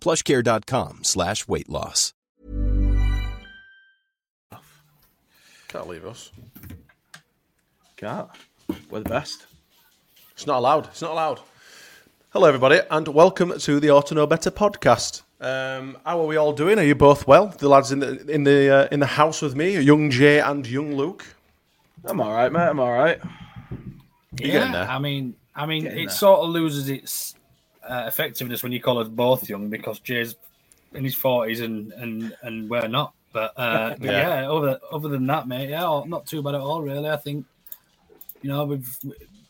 plushcare.com 0.00 1.00
slash 1.02 1.46
weight 1.46 1.68
loss. 1.68 2.12
Can't 5.68 5.86
leave 5.88 6.04
us. 6.04 6.32
Can't. 7.96 8.28
We're 8.90 9.00
the 9.00 9.08
best. 9.08 9.46
It's 10.32 10.46
not 10.46 10.58
allowed. 10.58 10.86
It's 10.86 11.02
not 11.02 11.12
allowed. 11.12 11.40
Hello, 12.30 12.46
everybody, 12.48 12.80
and 12.90 13.06
welcome 13.08 13.58
to 13.58 13.80
the 13.80 13.90
Ought 13.90 14.06
to 14.06 14.14
Know 14.14 14.26
Better 14.26 14.50
podcast. 14.50 15.22
Um, 15.40 15.96
how 16.04 16.20
are 16.20 16.26
we 16.26 16.36
all 16.36 16.52
doing? 16.52 16.78
Are 16.78 16.82
you 16.84 16.94
both 16.94 17.26
well? 17.26 17.46
The 17.48 17.68
lads 17.68 17.92
in 17.92 18.00
the 18.00 18.28
in 18.30 18.44
the 18.44 18.68
uh, 18.70 18.88
in 18.92 19.00
the 19.00 19.06
house 19.06 19.42
with 19.42 19.54
me, 19.56 19.78
young 19.80 20.10
Jay 20.10 20.38
and 20.40 20.66
young 20.66 20.94
Luke. 20.96 21.24
I'm 22.04 22.20
all 22.20 22.32
right, 22.32 22.50
mate. 22.50 22.60
I'm 22.68 22.80
all 22.80 22.92
right. 22.92 23.20
You 24.40 24.52
getting 24.52 24.72
there? 24.72 24.88
I 24.88 24.98
mean, 24.98 25.34
I 25.54 25.66
mean, 25.66 25.84
Getting 25.84 25.98
it 25.98 26.06
there. 26.06 26.14
sort 26.14 26.40
of 26.40 26.50
loses 26.50 26.88
its 26.88 27.34
uh, 27.88 28.04
effectiveness 28.06 28.62
when 28.62 28.72
you 28.72 28.80
call 28.80 28.98
us 28.98 29.08
both 29.08 29.48
young 29.48 29.68
because 29.70 29.98
Jay's 30.00 30.36
in 30.94 31.04
his 31.04 31.14
forties 31.14 31.60
and 31.60 31.92
and 31.92 32.36
and 32.42 32.68
we're 32.68 32.88
not. 32.88 33.12
But, 33.32 33.52
uh, 33.56 33.90
but 33.98 34.02
Yeah. 34.02 34.42
yeah. 34.42 34.50
other 34.50 34.78
other 34.90 35.08
than 35.08 35.26
that, 35.26 35.46
mate, 35.48 35.70
yeah, 35.70 35.86
oh, 35.86 36.04
not 36.04 36.26
too 36.26 36.42
bad 36.42 36.54
at 36.56 36.60
all, 36.60 36.82
really. 36.82 37.08
I 37.08 37.16
think 37.16 37.46
you 38.42 38.48
know, 38.50 38.64
we've 38.64 38.98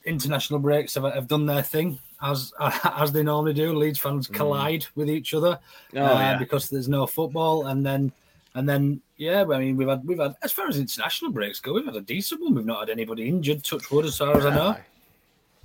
international 0.05 0.59
breaks 0.59 0.95
have, 0.95 1.05
have 1.05 1.29
done 1.29 1.47
their 1.47 1.63
thing 1.63 1.99
as 2.23 2.53
as 2.61 3.13
they 3.13 3.23
normally 3.23 3.55
do. 3.55 3.73
Leeds 3.75 3.99
fans 3.99 4.27
collide 4.27 4.87
with 4.95 5.09
each 5.09 5.33
other 5.35 5.59
Oh, 5.95 6.01
uh, 6.05 6.19
yeah. 6.19 6.39
because 6.39 6.69
there's 6.69 6.89
no 6.89 7.07
football, 7.07 7.67
and 7.67 7.85
then 7.85 8.13
and 8.55 8.69
then 8.69 9.01
yeah, 9.17 9.43
I 9.43 9.59
mean, 9.59 9.77
we've 9.77 9.89
had 9.89 10.05
we've 10.07 10.19
had 10.19 10.35
as 10.43 10.53
far 10.53 10.67
as 10.69 10.79
international 10.79 11.31
breaks 11.31 11.61
go, 11.61 11.73
we've 11.75 11.85
had 11.87 11.95
a 11.97 12.01
decent 12.01 12.41
one. 12.43 12.55
We've 12.55 12.67
not 12.67 12.81
had 12.81 12.91
anybody 12.91 13.29
injured. 13.29 13.63
Touch 13.65 13.91
wood, 13.91 14.05
as 14.07 14.17
far 14.19 14.37
as 14.37 14.45
I 14.47 14.55
know. 14.55 14.77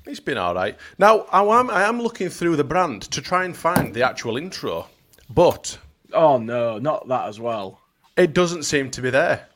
Aye. 0.07 0.11
It's 0.11 0.19
been 0.19 0.37
all 0.37 0.53
right. 0.55 0.77
Now, 0.97 1.21
I 1.31 1.41
am, 1.59 1.69
I 1.69 1.83
am 1.83 2.01
looking 2.01 2.29
through 2.29 2.55
the 2.55 2.63
brand 2.63 3.03
to 3.03 3.21
try 3.21 3.45
and 3.45 3.55
find 3.55 3.93
the 3.93 4.03
actual 4.03 4.37
intro, 4.37 4.87
but 5.29 5.77
Oh 6.13 6.37
no, 6.37 6.77
not 6.79 7.07
that 7.07 7.27
as 7.27 7.39
well. 7.39 7.79
it 8.15 8.33
doesn't 8.33 8.63
seem 8.63 8.91
to 8.91 9.01
be 9.01 9.09
there. 9.09 9.47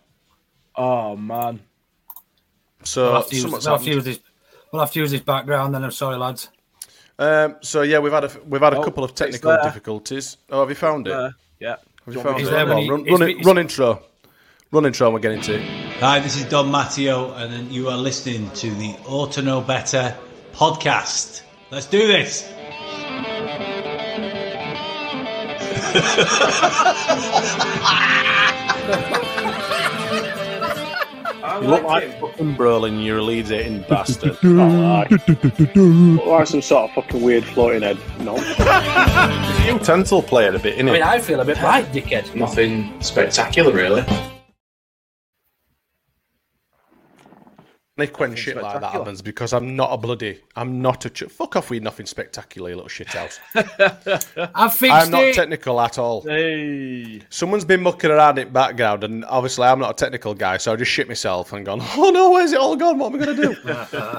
Oh 0.75 1.15
man. 1.15 1.61
So, 2.83 3.03
We'll 3.03 3.15
have 3.15 3.27
to 3.27 3.35
use, 3.35 3.41
something's 3.43 3.65
we'll 3.65 3.75
have 3.77 3.83
to 3.85 3.91
use 3.91 4.03
this. 4.05 4.19
We'll 4.71 4.79
have 4.81 4.91
to 4.93 4.99
use 4.99 5.11
this 5.11 5.21
background. 5.21 5.73
Then 5.75 5.83
I'm 5.83 5.91
sorry, 5.91 6.15
lads. 6.17 6.49
Um, 7.17 7.57
so 7.61 7.81
yeah, 7.81 7.99
we've 7.99 8.13
had 8.13 8.23
a 8.25 8.31
we've 8.45 8.61
had 8.61 8.73
a 8.73 8.77
Oh, 8.77 8.83
couple 8.83 9.03
of 9.03 9.13
technical 9.13 9.57
difficulties. 9.61 10.37
Oh, 10.49 10.61
have 10.61 10.69
you 10.69 10.75
found 10.75 11.07
it? 11.07 11.13
Uh, 11.13 11.31
yeah. 11.59 11.69
have 11.71 11.79
Do 12.05 12.11
you 12.11 12.13
you 12.13 12.17
want 12.19 12.27
found 12.27 12.35
me 12.37 12.41
it? 12.41 12.45
Is 12.45 12.49
there 12.51 12.65
Go 12.65 12.71
on, 12.71 12.75
when 12.77 12.83
he- 12.83 12.89
run, 12.89 12.99
it's- 13.01 13.11
run, 13.11 13.21
it- 13.21 13.31
it's- 13.31 13.45
run 13.45 13.57
intro. 13.57 14.03
Run 14.71 14.85
intro, 14.85 15.07
and 15.07 15.13
we're 15.15 15.19
getting 15.19 15.41
to 15.41 15.55
it. 15.55 15.97
Hi, 15.99 16.19
this 16.19 16.37
is 16.37 16.45
Don 16.45 16.69
Matteo, 16.71 17.33
and 17.33 17.71
you 17.71 17.89
are 17.89 17.97
listening 17.97 18.49
to 18.51 18.69
the 18.75 18.95
Ought 19.07 19.31
to 19.33 19.41
Know 19.41 19.61
Better 19.61 20.15
podcast. 20.59 21.43
Let's 21.71 21.85
do 21.85 22.05
this. 22.05 22.49
You 31.61 31.67
look 31.67 31.83
like 31.83 32.03
like 32.03 32.03
it. 32.03 32.19
fucking 32.19 32.55
Brolin, 32.55 33.03
you're 33.05 33.19
a 33.19 33.21
Leeds 33.21 33.51
eating 33.53 33.83
bastard. 33.83 34.37
Look 34.43 36.25
like 36.25 36.47
some 36.47 36.61
sort 36.61 36.89
of 36.89 36.95
fucking 36.95 37.21
weird 37.21 37.45
floating 37.45 37.81
head. 37.81 37.97
No. 38.19 38.35
Utensil 39.73 40.21
player 40.21 40.53
a 40.53 40.59
bit, 40.59 40.77
innit? 40.77 40.89
I 40.89 40.93
mean, 40.93 41.03
I 41.03 41.19
feel 41.19 41.39
a 41.39 41.45
bit 41.45 41.61
right, 41.61 41.85
dickhead. 41.93 42.35
Nothing 42.35 43.01
spectacular, 43.01 43.71
really. 43.71 44.03
Nick 47.99 48.19
when 48.19 48.35
shit 48.35 48.55
like 48.55 48.81
that 48.81 48.91
happens 48.91 49.21
because 49.21 49.53
I'm 49.53 49.75
not 49.75 49.91
a 49.91 49.97
bloody, 49.97 50.39
I'm 50.55 50.81
not 50.81 51.05
a 51.05 51.09
ch- 51.09 51.25
fuck 51.25 51.55
off 51.55 51.69
with 51.69 51.83
nothing 51.83 52.05
spectacular, 52.05 52.69
you 52.69 52.75
little 52.75 52.89
shit 52.89 53.09
house. 53.09 53.39
I've 53.55 54.73
fixed 54.73 54.95
I'm 54.95 55.11
not 55.11 55.23
it. 55.23 55.35
technical 55.35 55.79
at 55.79 55.97
all. 55.97 56.21
Hey. 56.21 57.21
Someone's 57.29 57.65
been 57.65 57.81
mucking 57.83 58.09
around 58.09 58.39
in 58.39 58.51
background, 58.51 59.03
and 59.03 59.23
obviously 59.25 59.67
I'm 59.67 59.79
not 59.79 59.91
a 59.91 59.93
technical 59.93 60.33
guy, 60.33 60.57
so 60.57 60.73
I 60.73 60.75
just 60.77 60.91
shit 60.91 61.07
myself 61.07 61.53
and 61.53 61.65
gone, 61.65 61.79
oh 61.97 62.09
no, 62.09 62.31
where's 62.31 62.53
it 62.53 62.59
all 62.59 62.75
gone? 62.75 62.97
What 62.97 63.13
am 63.13 63.21
I 63.21 63.25
going 63.25 63.37
to 63.37 63.55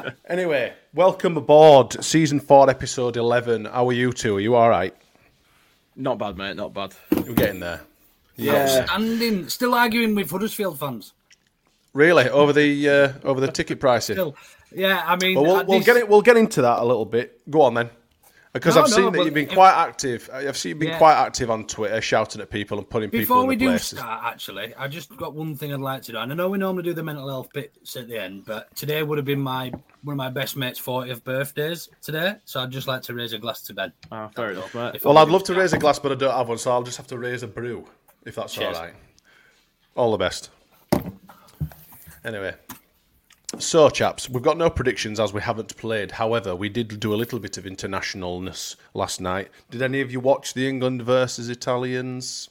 do? 0.04 0.10
anyway, 0.28 0.72
welcome 0.94 1.36
aboard, 1.36 2.04
season 2.04 2.38
four, 2.38 2.70
episode 2.70 3.16
11. 3.16 3.64
How 3.64 3.88
are 3.88 3.92
you 3.92 4.12
two? 4.12 4.36
Are 4.36 4.40
you 4.40 4.54
all 4.54 4.68
right? 4.68 4.94
Not 5.96 6.18
bad, 6.18 6.36
mate. 6.36 6.56
Not 6.56 6.72
bad. 6.72 6.94
We're 7.10 7.34
getting 7.34 7.60
there. 7.60 7.80
Yeah. 8.36 8.84
Standing, 8.86 9.48
still 9.48 9.74
arguing 9.74 10.14
with 10.14 10.30
Huddersfield 10.30 10.78
fans. 10.78 11.12
Really? 11.92 12.28
Over 12.30 12.52
the 12.52 12.88
uh, 12.88 13.12
over 13.24 13.40
the 13.40 13.50
ticket 13.50 13.80
pricing? 13.80 14.14
Still, 14.14 14.36
yeah. 14.74 15.02
I 15.06 15.16
mean, 15.16 15.34
Well, 15.34 15.44
we'll, 15.44 15.64
we'll 15.66 15.78
this- 15.78 15.86
get 15.86 15.96
it. 15.96 16.08
We'll 16.08 16.22
get 16.22 16.36
into 16.36 16.62
that 16.62 16.78
a 16.78 16.84
little 16.84 17.04
bit. 17.04 17.40
Go 17.50 17.62
on 17.62 17.74
then, 17.74 17.90
because 18.52 18.76
No, 18.76 18.82
I've 18.82 18.90
no, 18.90 18.96
seen 18.96 19.12
that 19.12 19.24
you've 19.24 19.34
been 19.34 19.48
if- 19.48 19.54
quite 19.54 19.72
active. 19.74 20.30
I've 20.32 20.56
seen 20.56 20.70
you've 20.70 20.78
been 20.78 20.88
Yeah. 20.90 20.98
quite 20.98 21.14
active 21.14 21.50
on 21.50 21.66
Twitter, 21.66 22.00
shouting 22.00 22.40
at 22.42 22.48
people 22.50 22.78
and 22.78 22.88
putting 22.88 23.10
people 23.10 23.22
Before 23.22 23.44
we 23.46 23.56
the 23.56 23.64
do 23.64 23.70
places. 23.70 23.98
start, 23.98 24.22
actually, 24.24 24.72
I 24.76 24.86
just 24.86 25.16
got 25.16 25.34
one 25.34 25.56
thing 25.56 25.72
I'd 25.74 25.80
like 25.80 26.02
to 26.02 26.12
do. 26.12 26.18
And 26.18 26.30
I 26.30 26.34
know 26.36 26.48
we 26.48 26.58
normally 26.58 26.84
do 26.84 26.94
the 26.94 27.02
mental 27.02 27.28
health 27.28 27.48
bits 27.52 27.96
at 27.96 28.06
the 28.06 28.16
end, 28.18 28.44
but 28.46 28.72
today 28.76 29.02
would 29.02 29.18
have 29.18 29.24
been 29.26 29.40
my 29.40 29.72
one 30.04 30.14
of 30.14 30.16
my 30.18 30.30
best 30.30 30.56
mates' 30.56 30.80
40th 30.80 31.24
birthdays 31.24 31.88
today. 32.02 32.36
So 32.44 32.60
I'd 32.60 32.70
just 32.70 32.86
like 32.86 33.02
to 33.02 33.14
raise 33.14 33.32
a 33.32 33.38
glass 33.38 33.62
to 33.62 33.74
Ben. 33.74 33.92
Ah, 34.12 34.28
fair 34.28 34.52
enough, 34.52 34.72
mate. 34.76 35.04
Well, 35.04 35.18
I 35.18 35.22
I'd 35.22 35.28
love 35.28 35.42
to 35.44 35.54
raise 35.54 35.72
a 35.72 35.78
glass, 35.78 35.98
but 35.98 36.12
I 36.12 36.14
don't 36.14 36.32
have 36.34 36.48
one, 36.48 36.56
so 36.58 36.70
I'll 36.70 36.84
just 36.84 36.96
have 36.98 37.08
to 37.08 37.18
raise 37.18 37.42
a 37.42 37.48
brew, 37.48 37.84
if 38.24 38.36
that's 38.36 38.54
Cheers. 38.54 38.76
all 38.76 38.82
right. 38.84 38.94
All 39.96 40.12
the 40.12 40.18
best. 40.18 40.50
Anyway, 42.24 42.54
so 43.58 43.88
chaps, 43.90 44.28
we've 44.28 44.42
got 44.42 44.56
no 44.58 44.68
predictions 44.70 45.18
as 45.18 45.32
we 45.32 45.40
haven't 45.40 45.76
played. 45.76 46.12
However, 46.12 46.54
we 46.54 46.68
did 46.68 47.00
do 47.00 47.14
a 47.14 47.16
little 47.16 47.38
bit 47.38 47.56
of 47.58 47.64
internationalness 47.64 48.76
last 48.94 49.20
night. 49.20 49.48
Did 49.70 49.82
any 49.82 50.00
of 50.00 50.12
you 50.12 50.20
watch 50.20 50.54
the 50.54 50.68
England 50.68 51.02
versus 51.02 51.48
Italians? 51.48 52.50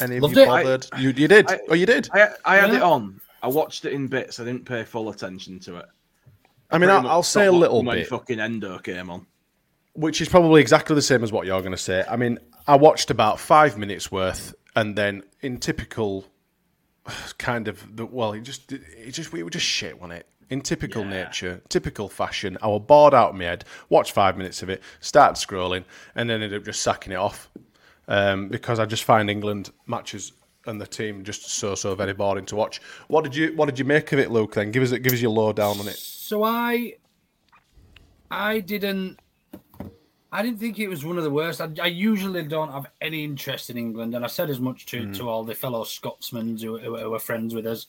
Any 0.00 0.16
of 0.16 0.22
Loved 0.22 0.36
you 0.36 0.42
it. 0.42 0.46
bothered? 0.46 0.86
you, 0.98 1.10
you 1.10 1.28
did? 1.28 1.50
I- 1.50 1.60
oh, 1.68 1.74
you 1.74 1.86
did? 1.86 2.08
I, 2.12 2.28
I 2.44 2.56
had 2.56 2.70
Yeah. 2.70 2.76
it 2.76 2.82
on. 2.82 3.20
I 3.42 3.48
watched 3.48 3.84
it 3.84 3.92
in 3.92 4.08
bits. 4.08 4.40
I 4.40 4.44
didn't 4.44 4.64
pay 4.64 4.82
full 4.84 5.10
attention 5.10 5.60
to 5.60 5.76
it. 5.76 5.86
I 6.70 6.78
mean, 6.78 6.90
I'll, 6.90 7.06
I'll 7.06 7.22
say 7.22 7.46
a 7.46 7.52
little 7.52 7.82
when 7.84 7.96
bit. 7.98 8.08
fucking 8.08 8.40
Endo 8.40 8.78
came 8.78 9.08
on. 9.10 9.26
which 9.94 10.20
is 10.20 10.28
probably 10.28 10.60
exactly 10.60 10.94
the 10.94 11.02
same 11.02 11.22
as 11.24 11.30
what 11.32 11.46
you're 11.46 11.60
going 11.60 11.72
to 11.72 11.76
say. 11.78 12.04
I 12.10 12.16
mean, 12.16 12.38
I 12.66 12.76
watched 12.76 13.10
about 13.10 13.38
five 13.40 13.78
minutes 13.78 14.10
worth, 14.12 14.54
and 14.76 14.94
then 14.96 15.22
in 15.40 15.58
typical 15.58 16.24
kind 17.38 17.68
of 17.68 17.96
the 17.96 18.06
well, 18.06 18.32
it 18.32 18.40
just 18.42 18.72
it 18.72 19.10
just 19.12 19.32
we 19.32 19.42
were 19.42 19.50
just 19.50 19.66
shit 19.66 19.96
on 20.00 20.10
it. 20.12 20.26
In 20.50 20.62
typical 20.62 21.04
nature, 21.04 21.60
typical 21.68 22.08
fashion, 22.08 22.56
I 22.62 22.68
was 22.68 22.82
bored 22.86 23.12
out 23.14 23.30
of 23.30 23.34
my 23.36 23.44
head. 23.44 23.64
Watched 23.90 24.12
five 24.12 24.38
minutes 24.38 24.62
of 24.62 24.70
it, 24.70 24.82
started 25.00 25.34
scrolling, 25.38 25.84
and 26.14 26.30
then 26.30 26.42
ended 26.42 26.58
up 26.60 26.64
just 26.64 26.80
sacking 26.82 27.12
it 27.12 27.16
off. 27.16 27.50
um, 28.08 28.48
because 28.48 28.78
I 28.78 28.86
just 28.86 29.04
find 29.04 29.30
England 29.30 29.70
matches 29.86 30.32
and 30.66 30.80
the 30.80 30.86
team 30.86 31.22
just 31.24 31.48
so 31.48 31.74
so 31.74 31.94
very 31.94 32.14
boring 32.14 32.46
to 32.46 32.56
watch. 32.56 32.80
What 33.06 33.24
did 33.24 33.36
you 33.36 33.54
What 33.54 33.66
did 33.66 33.78
you 33.78 33.84
make 33.84 34.12
of 34.12 34.18
it, 34.18 34.30
Luke? 34.30 34.54
Then 34.54 34.72
give 34.72 34.82
us 34.82 34.92
give 34.92 35.12
us 35.12 35.20
your 35.20 35.30
lowdown 35.30 35.78
on 35.78 35.88
it. 35.88 35.96
So 35.96 36.42
I, 36.42 36.94
I 38.30 38.60
didn't, 38.60 39.18
I 40.30 40.42
didn't 40.42 40.60
think 40.60 40.78
it 40.78 40.88
was 40.88 41.04
one 41.04 41.16
of 41.16 41.24
the 41.24 41.30
worst. 41.30 41.60
I, 41.60 41.70
I 41.82 41.86
usually 41.86 42.42
don't 42.42 42.70
have 42.70 42.86
any 43.00 43.24
interest 43.24 43.70
in 43.70 43.78
England, 43.78 44.14
and 44.14 44.24
I 44.24 44.28
said 44.28 44.50
as 44.50 44.60
much 44.60 44.84
to, 44.86 45.06
Mm. 45.06 45.16
to 45.16 45.28
all 45.28 45.42
the 45.44 45.54
fellow 45.54 45.84
Scotsmen 45.84 46.58
who, 46.58 46.78
who, 46.78 46.96
who 46.96 47.14
are 47.14 47.18
friends 47.18 47.54
with 47.54 47.66
us. 47.66 47.86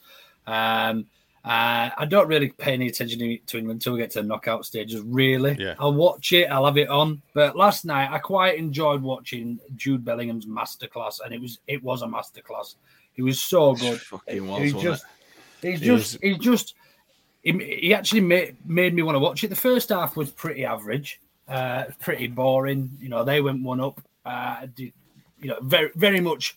Um, 0.47 1.07
uh, 1.44 1.89
I 1.97 2.06
don't 2.09 2.27
really 2.27 2.50
pay 2.50 2.74
any 2.74 2.88
attention 2.88 3.19
to, 3.19 3.57
England 3.57 3.77
until 3.77 3.94
we 3.94 4.00
get 4.00 4.12
to 4.12 4.21
the 4.21 4.27
knockout 4.27 4.65
stages. 4.65 5.01
Really, 5.01 5.56
Yeah. 5.59 5.75
I'll 5.80 5.94
watch 5.94 6.33
it. 6.33 6.45
I'll 6.45 6.65
have 6.65 6.77
it 6.77 6.89
on. 6.89 7.21
But 7.33 7.56
last 7.56 7.86
night, 7.86 8.09
I 8.12 8.19
quite 8.19 8.57
enjoyed 8.57 9.01
watching 9.01 9.59
Jude 9.75 10.03
Bellingham's 10.03 10.45
masterclass, 10.45 11.19
and 11.24 11.33
it 11.33 11.39
was 11.42 11.59
it 11.68 11.81
was 11.81 12.01
a 12.01 12.07
masterclass. 12.07 12.75
He 13.13 13.21
was 13.21 13.42
so 13.42 13.74
good. 13.75 14.00
He, 14.30 14.39
was, 14.39 14.74
just, 14.74 15.06
He 15.62 15.75
just, 15.77 16.18
he's 16.21 16.38
just. 16.38 16.75
He, 17.42 17.51
he 17.81 17.94
actually 17.94 18.21
made 18.21 18.57
made 18.65 18.94
me 18.94 19.01
want 19.01 19.15
to 19.15 19.19
watch 19.19 19.44
it. 19.44 19.47
The 19.50 19.56
first 19.56 19.89
half 19.89 20.18
was 20.18 20.30
pretty 20.31 20.65
average, 20.65 21.21
uh, 21.50 21.86
pretty 22.00 22.28
boring. 22.28 22.92
You 23.00 23.10
know, 23.10 23.24
they 23.24 23.42
went 23.42 23.63
one 23.63 23.81
up. 23.81 24.01
Uh, 24.25 24.68
did, 24.75 24.94
you 25.42 25.50
know, 25.50 25.57
very 25.62 25.90
very 25.96 26.19
much 26.22 26.56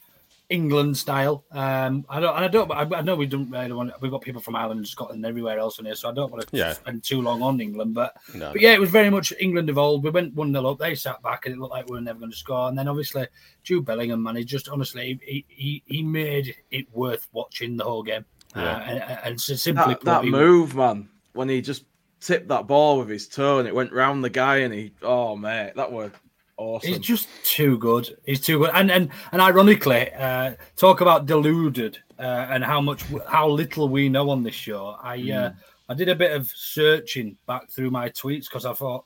England 0.51 0.99
style. 0.99 1.45
Um, 1.51 2.05
I 2.11 2.21
don't, 2.21 2.37
and 2.37 2.45
I 2.45 2.49
don't. 2.49 2.71
I, 2.71 2.99
I 2.99 3.01
know 3.03 3.15
we 3.17 3.27
don't 3.27 3.49
really 3.51 3.73
want. 3.73 3.93
We've 4.03 4.11
got 4.11 4.21
people 4.21 4.43
from 4.43 4.55
Ireland 4.57 4.79
and 4.79 4.89
Scotland 4.89 5.19
and 5.19 5.27
everywhere 5.27 5.59
else 5.59 5.79
in 5.79 5.87
here, 5.87 5.95
so 5.95 6.11
I 6.11 6.13
don't 6.13 6.31
want 6.31 6.47
to 6.47 6.57
Yeah. 6.57 6.75
spend 6.75 7.03
too 7.05 7.23
long 7.23 7.43
on 7.43 7.61
England. 7.61 7.95
But 7.95 8.15
No. 8.35 8.53
but 8.53 8.61
yeah, 8.61 8.73
it 8.75 8.81
was 8.81 8.91
very 8.91 9.09
much 9.09 9.33
England 9.41 9.71
of 9.71 9.79
old. 9.79 10.05
We 10.05 10.11
went 10.11 10.35
one 10.35 10.53
0 10.53 10.67
up. 10.73 10.79
They 10.79 10.95
sat 10.95 11.23
back, 11.23 11.47
and 11.47 11.55
it 11.55 11.59
looked 11.59 11.73
like 11.73 11.89
we 11.89 11.97
were 11.97 12.03
never 12.03 12.19
going 12.19 12.33
to 12.33 12.37
score. 12.37 12.69
And 12.69 12.77
then 12.77 12.89
obviously 12.89 13.29
Jude 13.63 13.87
Bellingham, 13.87 14.23
man, 14.23 14.37
he 14.37 14.45
just 14.45 14.69
honestly 14.69 15.19
he 15.25 15.45
he, 15.49 15.83
he 15.87 16.03
made 16.03 16.55
it 16.71 16.87
worth 16.93 17.29
watching 17.33 17.77
the 17.77 17.85
whole 17.85 18.03
game. 18.03 18.25
Yeah. 18.55 18.63
Uh, 18.77 18.81
and, 18.81 19.19
and 19.25 19.41
so 19.41 19.55
simply 19.55 19.95
that, 19.95 20.01
put, 20.01 20.05
that 20.05 20.25
he- 20.25 20.31
move, 20.31 20.75
man, 20.75 21.09
when 21.33 21.49
he 21.49 21.63
just 21.63 21.85
tipped 22.23 22.49
that 22.49 22.67
ball 22.67 22.99
with 22.99 23.09
his 23.09 23.27
toe 23.27 23.59
and 23.59 23.69
it 23.69 23.75
went 23.75 23.93
round 23.93 24.23
the 24.23 24.31
guy 24.31 24.59
and 24.59 24.73
he, 24.73 24.93
oh 25.03 25.37
mate, 25.37 25.73
that 25.77 25.91
was 25.91 26.11
awesome. 26.57 26.89
He's 26.89 26.99
just 26.99 27.29
too 27.45 27.79
good. 27.79 28.17
He's 28.25 28.41
too 28.41 28.59
good. 28.59 28.71
And 28.75 28.91
and 28.91 29.11
and 29.33 29.43
ironically, 29.43 30.13
uh, 30.13 30.55
talk 30.77 31.01
about 31.01 31.27
deluded 31.27 31.99
uh, 32.19 32.47
and 32.51 32.65
how 32.65 32.81
much 32.81 33.05
how 33.27 33.49
little 33.49 33.89
we 33.89 34.09
know 34.09 34.31
on 34.31 34.43
this 34.43 34.55
show. 34.55 34.97
I 35.03 35.15
uh, 35.15 35.51
Mm. 35.51 35.55
I 35.89 35.95
did 35.95 36.09
a 36.09 36.15
bit 36.15 36.33
of 36.33 36.51
searching 36.55 37.37
back 37.47 37.69
through 37.69 37.91
my 37.91 38.09
tweets 38.09 38.45
because 38.45 38.65
I 38.65 38.73
thought 38.73 39.05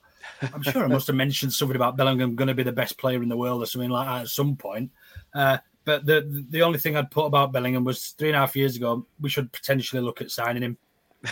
I'm 0.55 0.63
sure 0.63 0.85
I 0.85 0.87
must 0.87 1.09
have 1.09 1.17
mentioned 1.17 1.53
something 1.53 1.75
about 1.75 1.97
Bellingham 1.97 2.37
going 2.37 2.49
to 2.49 2.55
be 2.55 2.63
the 2.63 2.73
best 2.73 2.99
player 2.99 3.23
in 3.23 3.29
the 3.29 3.37
world 3.37 3.63
or 3.63 3.67
something 3.67 3.91
like 3.91 4.07
that 4.07 4.21
at 4.23 4.29
some 4.29 4.57
point. 4.57 4.91
Uh, 5.35 5.59
but 5.85 6.05
the 6.05 6.47
the 6.51 6.63
only 6.63 6.79
thing 6.79 6.97
I'd 6.97 7.11
put 7.11 7.27
about 7.27 7.53
Bellingham 7.53 7.85
was 7.85 8.09
three 8.19 8.29
and 8.29 8.37
a 8.37 8.41
half 8.41 8.55
years 8.55 8.77
ago 8.77 9.07
we 9.21 9.31
should 9.31 9.51
potentially 9.53 10.03
look 10.03 10.21
at 10.21 10.31
signing 10.31 10.63
him 10.63 10.79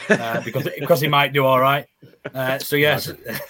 uh, 0.08 0.40
because 0.42 0.68
because 0.78 1.00
he 1.00 1.08
might 1.08 1.32
do 1.32 1.44
all 1.44 1.60
right. 1.60 1.86
Uh, 2.34 2.58
so 2.58 2.76
yes. 2.76 3.12
Yeah, 3.24 3.38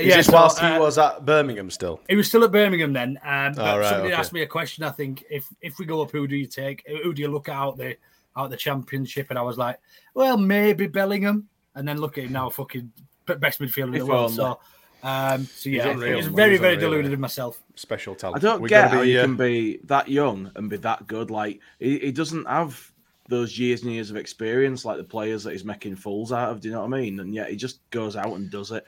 Is 0.00 0.06
yeah, 0.06 0.16
this 0.16 0.26
so, 0.26 0.32
whilst 0.32 0.62
uh, 0.62 0.72
he 0.72 0.78
was 0.78 0.96
at 0.96 1.26
Birmingham 1.26 1.70
still? 1.70 2.00
he 2.08 2.16
was 2.16 2.26
still 2.26 2.42
at 2.44 2.50
Birmingham 2.50 2.94
then. 2.94 3.18
Um, 3.22 3.52
but 3.52 3.74
Oh, 3.74 3.78
right, 3.78 3.88
somebody 3.90 4.12
okay. 4.12 4.20
asked 4.20 4.32
me 4.32 4.40
a 4.40 4.46
question. 4.46 4.84
I 4.84 4.90
think 4.90 5.22
if 5.30 5.46
if 5.60 5.78
we 5.78 5.84
go 5.84 6.00
up, 6.00 6.10
who 6.10 6.26
do 6.26 6.34
you 6.34 6.46
take? 6.46 6.82
Who 7.02 7.12
do 7.12 7.20
you 7.20 7.28
look 7.28 7.50
out 7.50 7.76
the 7.76 7.96
out 8.34 8.48
the 8.48 8.56
championship? 8.56 9.26
And 9.28 9.38
I 9.38 9.42
was 9.42 9.58
like, 9.58 9.78
well, 10.14 10.38
maybe 10.38 10.86
Bellingham. 10.86 11.48
And 11.74 11.86
then 11.86 11.98
look 11.98 12.16
at 12.18 12.24
him 12.24 12.32
now, 12.32 12.48
fucking 12.50 12.90
best 13.26 13.60
midfielder 13.60 13.88
in 13.88 13.94
If 13.94 14.00
the 14.00 14.06
world. 14.06 14.32
So, 14.32 14.60
um, 15.02 15.44
so 15.46 15.70
yeah, 15.70 15.88
unreal, 15.88 16.12
it 16.12 16.16
was 16.16 16.26
very 16.26 16.52
He's 16.52 16.60
very 16.60 16.74
unreal, 16.74 16.90
deluded 16.90 17.10
yeah. 17.10 17.14
in 17.14 17.20
myself. 17.20 17.62
Special 17.74 18.14
talent. 18.14 18.42
I 18.42 18.46
don't 18.46 18.62
We 18.62 18.68
get 18.68 18.90
how 18.90 19.02
be, 19.02 19.10
you 19.10 19.20
uh, 19.20 19.24
can 19.24 19.36
be 19.36 19.78
that 19.84 20.08
young 20.08 20.50
and 20.54 20.70
be 20.70 20.76
that 20.78 21.06
good. 21.06 21.30
Like 21.30 21.60
he, 21.78 21.98
he 21.98 22.12
doesn't 22.12 22.46
have 22.46 22.91
those 23.32 23.58
years 23.58 23.82
and 23.82 23.90
years 23.92 24.10
of 24.10 24.16
experience 24.16 24.84
like 24.84 24.98
the 24.98 25.04
players 25.04 25.42
that 25.44 25.52
he's 25.52 25.64
making 25.64 25.96
fools 25.96 26.30
out 26.32 26.50
of. 26.50 26.60
Do 26.60 26.68
you 26.68 26.74
know 26.74 26.80
what 26.86 26.94
I 26.96 27.00
mean? 27.00 27.18
And 27.20 27.34
yet 27.34 27.50
he 27.50 27.56
just 27.56 27.80
goes 27.90 28.14
out 28.14 28.32
and 28.36 28.50
does 28.50 28.70
it. 28.70 28.84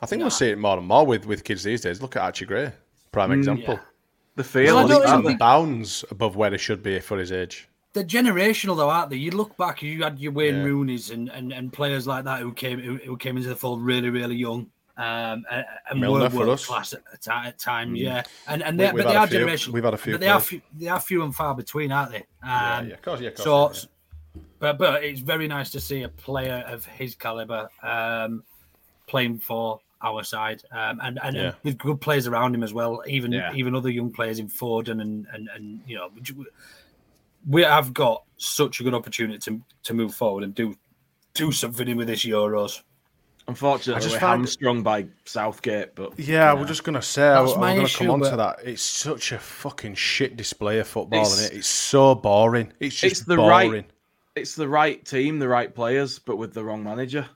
I 0.00 0.06
think 0.06 0.20
we'll 0.20 0.30
see 0.30 0.48
it 0.50 0.58
more 0.58 0.78
and 0.78 0.86
more 0.86 1.04
with, 1.04 1.26
with 1.26 1.44
kids 1.44 1.62
these 1.62 1.82
days. 1.82 2.00
Look 2.00 2.16
at 2.16 2.22
Archie 2.22 2.46
Gray, 2.46 2.72
prime 3.12 3.30
Mm, 3.30 3.38
example. 3.38 3.74
yeah. 3.74 3.80
The 4.36 4.44
feel, 4.44 4.76
Well, 4.76 4.84
I 4.84 4.88
don't 4.88 5.00
Leaps 5.00 5.08
even 5.08 5.14
and 5.18 5.26
think- 5.26 5.38
bounds 5.38 6.04
above 6.10 6.36
where 6.36 6.50
they 6.50 6.56
should 6.56 6.82
be 6.82 6.98
for 7.00 7.18
his 7.18 7.32
age. 7.32 7.68
They're 7.92 8.04
generational 8.04 8.76
though, 8.76 8.88
aren't 8.88 9.10
they? 9.10 9.16
You 9.16 9.32
look 9.32 9.56
back, 9.56 9.82
you 9.82 10.04
had 10.04 10.18
your 10.20 10.30
Wayne 10.32 10.54
Yeah. 10.58 10.62
Rooney's 10.62 11.10
and, 11.10 11.28
and, 11.28 11.52
and 11.52 11.72
players 11.72 12.06
like 12.06 12.24
that 12.24 12.40
who 12.40 12.52
came 12.52 12.78
who, 12.78 12.96
who 12.98 13.16
came 13.16 13.36
into 13.36 13.48
the 13.48 13.56
fold 13.56 13.82
really 13.84 14.10
really 14.10 14.36
young. 14.36 14.70
Um, 14.96 15.44
and, 15.50 15.64
and 15.90 16.00
were 16.02 16.08
world 16.28 16.48
us. 16.50 16.66
class 16.66 16.92
at, 16.92 17.02
at, 17.12 17.46
at 17.46 17.58
times, 17.58 17.98
Mm. 17.98 18.02
yeah. 18.02 18.22
And 18.46 18.62
and 18.62 18.78
they, 18.78 18.90
but 18.92 19.06
they 19.06 19.16
are 19.16 19.26
few. 19.26 19.38
generational. 19.40 19.72
We've 19.72 19.84
had 19.84 19.94
a 19.94 19.98
few 19.98 20.12
but 20.14 20.20
they 20.20 20.28
are 20.28 20.40
few, 20.40 20.60
they 20.78 20.88
are 20.88 21.00
few 21.00 21.22
and 21.22 21.34
far 21.34 21.54
between, 21.54 21.90
aren't 21.92 22.12
they? 22.12 22.24
Yeah, 22.44 22.78
Um, 22.78 22.88
yeah, 22.88 22.94
of 22.94 23.02
course, 23.02 23.20
yeah, 23.20 23.28
of 23.28 23.34
course, 23.36 23.82
So, 23.82 23.88
yeah. 24.36 24.42
but 24.58 24.78
but 24.78 25.04
it's 25.04 25.20
very 25.20 25.48
nice 25.48 25.70
to 25.70 25.80
see 25.80 26.02
a 26.02 26.08
player 26.08 26.64
of 26.66 26.84
his 26.84 27.14
caliber 27.14 27.68
um, 27.82 28.42
playing 29.06 29.38
for 29.38 29.80
our 30.02 30.22
side, 30.24 30.62
um, 30.72 30.98
and 31.02 31.18
and, 31.22 31.36
Yeah. 31.36 31.42
and 31.42 31.54
with 31.62 31.78
good 31.78 32.00
players 32.00 32.26
around 32.26 32.54
him 32.54 32.62
as 32.62 32.72
well. 32.74 33.02
Even 33.06 33.32
Yeah. 33.32 33.52
even 33.54 33.74
other 33.74 33.90
young 33.90 34.10
players 34.12 34.38
in 34.38 34.48
Foden 34.48 35.00
and 35.00 35.26
and 35.32 35.48
and 35.54 35.80
you 35.86 35.96
know 35.96 36.10
we 37.48 37.62
have 37.62 37.94
got 37.94 38.24
such 38.36 38.80
a 38.80 38.82
good 38.82 38.94
opportunity 38.94 39.38
to 39.38 39.60
to 39.84 39.94
move 39.94 40.14
forward 40.14 40.44
and 40.44 40.54
do 40.54 40.74
do 41.34 41.52
something 41.52 41.96
with 41.96 42.06
this 42.08 42.24
Euros. 42.24 42.82
Unfortunately, 43.50 43.94
I 44.00 44.00
just 44.00 44.14
we're 44.14 44.20
find- 44.20 44.40
hamstrung 44.42 44.82
by 44.84 45.06
Southgate, 45.24 45.96
but 45.96 46.16
Yeah, 46.18 46.52
you 46.52 46.60
we're 46.60 46.66
just 46.66 46.84
gonna 46.84 47.02
say 47.02 47.24
I, 47.26 47.40
am 47.40 47.46
going 47.46 47.76
to 47.78 47.82
issue, 47.82 47.98
come 47.98 48.10
on 48.10 48.20
to 48.30 48.36
that. 48.36 48.60
It's 48.64 48.80
such 48.82 49.32
a 49.32 49.40
fucking 49.40 49.96
shit 49.96 50.36
display 50.36 50.78
of 50.78 50.86
football, 50.86 51.20
It's- 51.20 51.38
isn't 51.40 51.52
it? 51.52 51.58
It's 51.58 51.66
so 51.66 52.14
boring. 52.14 52.72
It's 52.78 52.94
just 52.94 53.20
it's 53.20 53.26
the 53.26 53.34
boring. 53.34 53.70
right 53.72 53.84
it's 54.36 54.54
the 54.54 54.68
right 54.68 55.04
team, 55.04 55.40
the 55.40 55.48
right 55.48 55.74
players, 55.74 56.20
but 56.20 56.36
with 56.36 56.54
the 56.54 56.62
wrong 56.64 56.84
manager. 56.84 57.26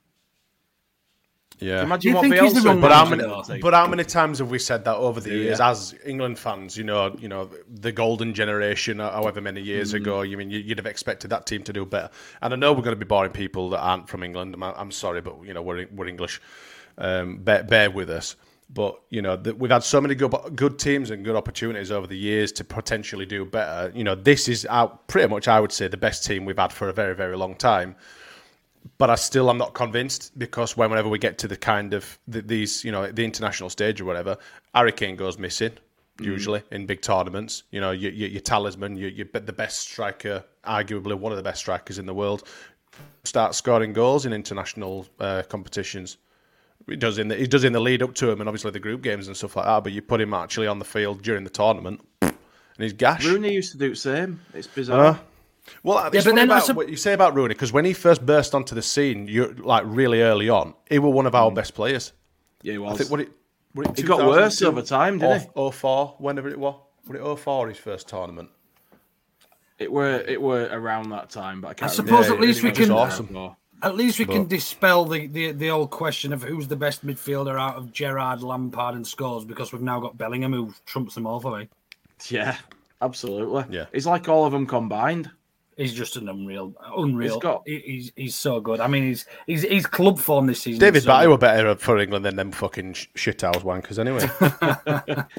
Yeah. 1.61 1.83
Imagine 1.83 2.09
you 2.11 2.15
what 2.17 2.23
think 2.23 2.35
he's 2.35 2.55
the 2.55 2.61
Bielsa 2.61 2.65
wrong 2.65 2.81
But 2.81 2.93
how 2.93 3.09
many? 3.09 3.25
with. 3.27 3.61
But 3.61 3.75
how 3.75 3.87
many 3.87 4.05
times 4.05 4.39
have 4.41 4.51
we 4.51 4.59
said 4.59 4.85
that 4.87 4.97
over 4.97 5.21
the 5.21 5.31
Yeah. 5.31 5.37
years 5.37 5.61
as 5.61 5.95
England 6.05 6.39
fans? 6.39 6.77
You 6.77 6.85
know, 6.85 7.17
you 7.19 7.29
know, 7.29 7.49
the 7.73 7.93
golden 7.93 8.35
generation, 8.35 9.01
uh, 9.01 9.13
however 9.13 9.41
many 9.41 9.61
years 9.61 9.93
Mm. 9.93 9.97
ago. 9.97 10.23
You 10.23 10.37
mean 10.37 10.51
you- 10.51 10.59
you'd 10.59 10.79
have 10.79 10.87
expected 10.87 11.31
that 11.31 11.47
team 11.47 11.63
to 11.63 11.73
do 11.73 11.85
better? 11.85 12.11
And 12.43 12.53
I 12.53 12.57
know 12.57 12.73
we're 12.73 12.83
going 12.83 12.97
to 12.97 13.05
be 13.05 13.07
boring 13.07 13.31
people 13.33 13.71
that 13.71 13.79
aren't 13.81 14.09
from 14.09 14.23
England. 14.25 14.55
I'm, 14.55 14.63
I'm 14.63 14.91
sorry, 14.91 15.21
but 15.21 15.37
you 15.45 15.55
know, 15.55 15.63
we're 15.63 15.87
we're 15.95 16.09
English. 16.09 16.41
Um, 16.99 17.39
bear, 17.39 17.63
bear 17.65 17.91
with 17.91 18.11
us. 18.11 18.37
But 18.73 18.99
you 19.11 19.21
know, 19.23 19.37
the, 19.37 19.55
we've 19.55 19.71
had 19.71 19.85
so 19.85 20.01
many 20.01 20.15
good 20.15 20.35
good 20.57 20.79
teams 20.79 21.11
and 21.11 21.25
good 21.25 21.37
opportunities 21.37 21.93
over 21.93 22.07
the 22.07 22.17
years 22.17 22.51
to 22.53 22.65
potentially 22.65 23.27
do 23.27 23.45
better. 23.45 23.93
You 23.95 24.03
know, 24.05 24.15
this 24.17 24.49
is 24.49 24.67
out 24.71 25.07
pretty 25.07 25.29
much, 25.29 25.47
I 25.49 25.61
would 25.61 25.71
say, 25.73 25.87
the 25.87 25.97
best 25.99 26.25
team 26.25 26.45
we've 26.47 26.59
had 26.59 26.73
for 26.73 26.89
a 26.89 26.93
very 26.93 27.15
very 27.15 27.37
long 27.37 27.55
time 27.55 27.95
but 28.99 29.11
I 29.11 29.15
still 29.15 29.51
am 29.51 29.59
not 29.59 29.75
convinced 29.75 30.39
because 30.39 30.77
when, 30.77 30.91
whenever 30.91 31.09
we 31.09 31.19
get 31.19 31.39
to 31.39 31.49
the 31.49 31.57
kind 31.57 31.95
of 31.95 32.19
the, 32.29 32.43
these, 32.43 32.85
you 32.85 32.93
know, 32.93 33.11
the 33.11 33.25
international 33.25 33.71
stage 33.71 34.01
or 34.01 34.05
whatever, 34.05 34.37
Harry 34.75 34.93
Kane 34.93 35.17
goes 35.17 35.39
missing 35.39 35.73
usually 36.21 36.63
in 36.71 36.87
big 36.87 37.01
tournaments. 37.01 37.65
You 37.71 37.81
know, 37.81 37.91
your, 37.91 38.13
your, 38.13 38.29
your 38.29 38.41
talisman, 38.41 38.97
your, 38.97 39.11
your 39.11 39.27
the 39.33 39.53
best 39.53 39.81
striker, 39.81 40.45
arguably 40.65 41.15
one 41.15 41.33
of 41.33 41.37
the 41.37 41.43
best 41.43 41.59
strikers 41.59 41.99
in 41.99 42.07
the 42.07 42.15
world, 42.15 42.45
starts 43.25 43.59
scoring 43.59 43.93
goals 43.93 44.27
in 44.27 44.33
international 44.33 45.07
uh, 45.21 45.43
competitions. 45.49 46.19
He 46.87 46.97
does 46.97 47.19
in 47.19 47.29
the 47.29 47.37
he 47.37 47.47
does 47.47 47.65
in 47.65 47.73
the 47.73 47.81
lead 47.81 48.03
up 48.03 48.15
to 48.17 48.31
him, 48.31 48.41
and 48.41 48.49
obviously 48.49 48.71
the 48.71 48.81
group 48.81 49.03
games 49.03 49.27
and 49.27 49.37
stuff 49.37 49.57
like 49.57 49.65
that. 49.65 49.85
But 49.85 49.93
you 49.93 50.03
put 50.03 50.21
him 50.21 50.35
actually 50.35 50.67
on 50.67 50.79
the 50.79 50.85
field 50.85 51.23
during 51.23 51.43
the 51.43 51.51
tournament, 51.51 52.01
and 52.21 52.35
he's 52.79 52.93
gash. 52.93 53.25
Rooney 53.25 53.55
used 53.55 53.73
to 53.73 53.79
do 53.79 53.91
the 53.91 53.97
same. 53.97 54.41
It's 54.53 54.67
bizarre. 54.67 55.05
Uh, 55.07 55.19
well, 55.83 55.97
Yeah, 56.13 56.21
but 56.25 56.35
then 56.35 56.39
I 56.51 56.57
about 56.57 56.67
sup- 56.67 56.77
what 56.77 56.89
you 56.89 56.97
say 56.97 57.13
about 57.13 57.35
Rooney 57.35 57.55
because 57.55 57.73
when 57.73 57.85
he 57.85 57.93
first 57.93 58.25
burst 58.25 58.55
onto 58.55 58.75
the 58.75 58.83
scene, 58.83 59.27
you 59.29 59.55
like 59.55 59.85
really 59.87 60.23
early 60.23 60.49
on, 60.49 60.75
he 60.89 60.99
was 60.99 61.13
one 61.15 61.27
of 61.27 61.35
our 61.35 61.51
mm. 61.51 61.55
best 61.55 61.75
players. 61.75 62.13
yeah, 62.63 62.73
he 62.73 62.77
I 62.79 62.81
was. 62.81 62.99
think 62.99 63.11
what 63.11 63.21
it, 63.21 63.31
what 63.73 63.87
it 63.89 63.97
He 63.97 64.03
got 64.03 64.27
worse 64.27 64.61
over 64.63 64.83
time, 64.83 65.19
didn't 65.19 65.43
he? 65.43 65.49
Oh 65.57 65.71
four, 65.71 66.15
whenever 66.19 66.49
it 66.49 66.59
was. 66.59 66.77
Was 67.07 67.21
it 67.21 67.39
04 67.41 67.69
his 67.69 67.77
first 67.79 68.09
tournament? 68.09 68.49
It 69.79 69.91
were 69.93 70.21
it 70.21 70.41
were 70.41 70.69
around 70.71 71.11
that 71.11 71.31
time, 71.31 71.61
but 71.61 71.69
I 71.69 71.71
I 71.71 71.75
can't. 71.75 71.93
suppose 71.93 72.29
Yeah, 72.29 72.35
at 72.35 72.41
least 72.41 72.61
it 72.61 72.65
we 72.65 72.71
was 72.71 72.79
can 72.79 72.91
awesome. 72.93 73.51
at 73.83 73.97
least 73.97 74.19
we 74.19 74.25
can 74.25 74.47
dispel 74.47 75.05
the, 75.05 75.27
the 75.27 75.53
the 75.53 75.71
old 75.71 75.91
question 75.91 76.33
of 76.33 76.43
who's 76.43 76.69
the 76.69 76.77
best 76.77 77.05
midfielder 77.05 77.61
out 77.61 77.77
of 77.77 77.93
Gerrard, 77.93 78.43
Lampard, 78.43 78.95
and 78.95 79.05
Scholes 79.05 79.47
because 79.47 79.73
we've 79.73 79.83
now 79.83 80.01
got 80.01 80.17
Bellingham 80.17 80.53
who 80.53 80.73
trumps 80.87 81.15
them 81.15 81.27
all 81.27 81.41
for 81.41 81.59
me. 81.59 81.69
Yeah, 82.29 82.57
absolutely. 83.03 83.65
Yeah. 83.69 83.87
He's 83.93 84.07
like 84.07 84.29
all 84.29 84.47
of 84.47 84.53
them 84.53 84.67
combined. 84.67 85.31
He's 85.77 85.93
just 85.93 86.17
an 86.17 86.29
unreal, 86.29 86.73
unreal. 86.97 87.35
He's 87.35 87.43
got- 87.43 87.63
he's 87.67 88.13
he's 88.17 88.35
so 88.37 88.61
good. 88.61 88.81
I 88.81 88.87
mean, 88.87 89.05
he's 89.05 89.27
he's 89.47 89.63
he's 89.63 89.87
club 89.87 90.19
form 90.19 90.47
this 90.47 90.61
season. 90.63 90.79
David 90.81 91.03
so 91.03 91.09
Batty 91.09 91.27
were 91.29 91.39
better 91.39 91.75
for 91.77 91.99
England 91.99 92.25
than 92.25 92.37
them 92.37 92.53
fucking 92.53 92.93
sh- 92.95 93.09
shithouse 93.17 93.63
wankers 93.63 93.99
anyway. 93.99 94.29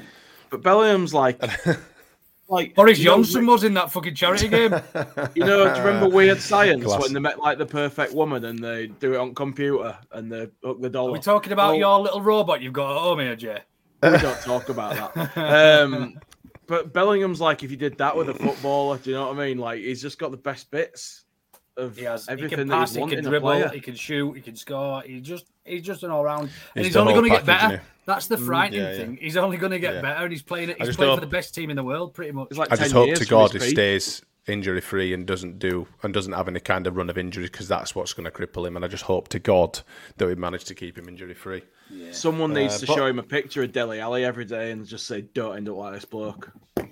But 0.48 0.62
Bellingham's 0.62 1.12
like, 1.12 1.42
like 2.48 2.74
Boris 2.76 2.98
you 3.00 3.06
know, 3.06 3.16
Johnson 3.16 3.46
was 3.46 3.64
in 3.64 3.74
that 3.74 3.90
fucking 3.90 4.14
charity 4.14 4.46
game. 4.48 4.72
You 5.34 5.44
know, 5.44 5.72
do 5.74 5.80
you 5.80 5.84
remember 5.86 6.08
Weird 6.08 6.38
Science 6.40 6.84
Class. 6.84 7.02
when 7.02 7.12
they 7.12 7.18
met 7.18 7.40
like 7.40 7.58
the 7.58 7.66
perfect 7.66 8.14
woman 8.14 8.44
and 8.44 8.58
they 8.62 8.86
do 8.86 9.14
it 9.14 9.16
on 9.16 9.34
computer 9.34 9.98
and 10.12 10.30
they 10.30 10.46
hook 10.62 10.80
the 10.80 10.86
Are 10.86 10.90
dollar? 10.90 11.12
we 11.12 11.18
talking 11.18 11.52
about 11.52 11.70
Well, 11.70 11.78
your 11.78 11.98
little 12.00 12.20
robot 12.20 12.62
you've 12.62 12.72
got 12.74 12.92
at 12.94 13.00
home 13.00 13.18
here, 13.18 13.34
Jay? 13.34 13.58
we 14.04 14.10
don't 14.10 14.40
talk 14.42 14.68
about 14.68 15.14
that. 15.14 15.82
Um, 15.82 16.20
but 16.66 16.92
Bellingham's 16.92 17.40
like 17.40 17.62
if 17.62 17.70
you 17.70 17.76
did 17.76 17.98
that 17.98 18.16
with 18.16 18.28
a 18.28 18.34
footballer, 18.34 18.98
do 18.98 19.10
you 19.10 19.16
know 19.16 19.28
what 19.28 19.38
I 19.38 19.46
mean? 19.48 19.58
Like 19.58 19.80
he's 19.80 20.02
just 20.02 20.18
got 20.18 20.30
the 20.30 20.36
best 20.36 20.70
bits 20.70 21.24
of 21.76 21.96
He 21.96 22.04
has. 22.04 22.26
He 22.26 22.32
everything 22.32 22.58
can 22.58 22.68
that 22.68 22.74
pass. 22.74 22.96
you 22.96 23.06
He 23.06 23.14
can 23.16 23.24
dribble. 23.24 23.48
player. 23.48 23.68
He 23.68 23.80
can 23.80 23.94
shoot. 23.94 24.32
He 24.34 24.40
can 24.42 24.56
score. 24.56 25.02
He 25.02 25.20
just. 25.20 25.46
He's 25.64 25.82
just 25.82 26.04
an 26.04 26.10
all 26.12 26.22
round. 26.24 26.42
And 26.42 26.50
He's 26.84 26.86
he's, 26.86 26.96
only 26.96 27.12
going 27.12 27.24
to 27.24 27.30
get 27.30 27.44
better. 27.44 27.82
That's 28.04 28.28
the 28.28 28.36
mm, 28.36 28.46
frightening 28.46 28.80
yeah, 28.82 28.90
yeah. 28.92 28.96
thing. 28.98 29.18
He's 29.20 29.36
only 29.36 29.56
going 29.56 29.72
to 29.72 29.80
get 29.80 29.94
Yeah. 29.96 30.00
better, 30.00 30.22
and 30.24 30.32
he's 30.32 30.42
playing. 30.42 30.70
I 30.80 30.86
He's 30.86 30.94
playing 30.96 31.10
hope- 31.10 31.18
for 31.18 31.26
the 31.26 31.30
best 31.30 31.54
team 31.56 31.70
in 31.70 31.76
the 31.76 31.82
world, 31.82 32.14
pretty 32.14 32.30
much. 32.30 32.52
Like 32.52 32.70
I 32.70 32.76
just 32.76 32.92
hope 32.92 33.12
to 33.14 33.24
God 33.26 33.50
he 33.52 33.58
peak. 33.58 33.70
stays 33.70 34.22
injury 34.46 34.80
free 34.80 35.12
and 35.12 35.26
doesn't 35.26 35.58
do 35.58 35.86
and 36.02 36.14
doesn't 36.14 36.32
have 36.32 36.46
any 36.48 36.60
kind 36.60 36.86
of 36.86 36.96
run 36.96 37.10
of 37.10 37.18
injuries 37.18 37.50
because 37.50 37.68
that's 37.68 37.94
what's 37.94 38.12
going 38.12 38.24
to 38.24 38.30
cripple 38.30 38.66
him. 38.66 38.76
And 38.76 38.84
I 38.84 38.88
just 38.88 39.04
hope 39.04 39.28
to 39.28 39.38
God 39.38 39.80
that 40.18 40.26
we 40.26 40.34
manage 40.34 40.64
to 40.64 40.74
keep 40.74 40.96
him 40.98 41.08
injury 41.08 41.34
free. 41.34 41.62
Someone 42.12 42.52
needs 42.52 42.76
Uh, 42.76 42.78
to 42.80 42.86
but- 42.86 42.94
show 42.94 43.06
him 43.06 43.18
a 43.18 43.22
picture 43.22 43.62
of 43.62 43.72
Dele 43.72 44.00
Alli 44.00 44.24
every 44.24 44.44
day 44.44 44.70
and 44.72 44.86
just 44.86 45.06
say, 45.06 45.20
"Don't 45.22 45.56
end 45.56 45.68
up 45.68 45.76
like 45.76 45.94
this 45.94 46.04
bloke." 46.04 46.50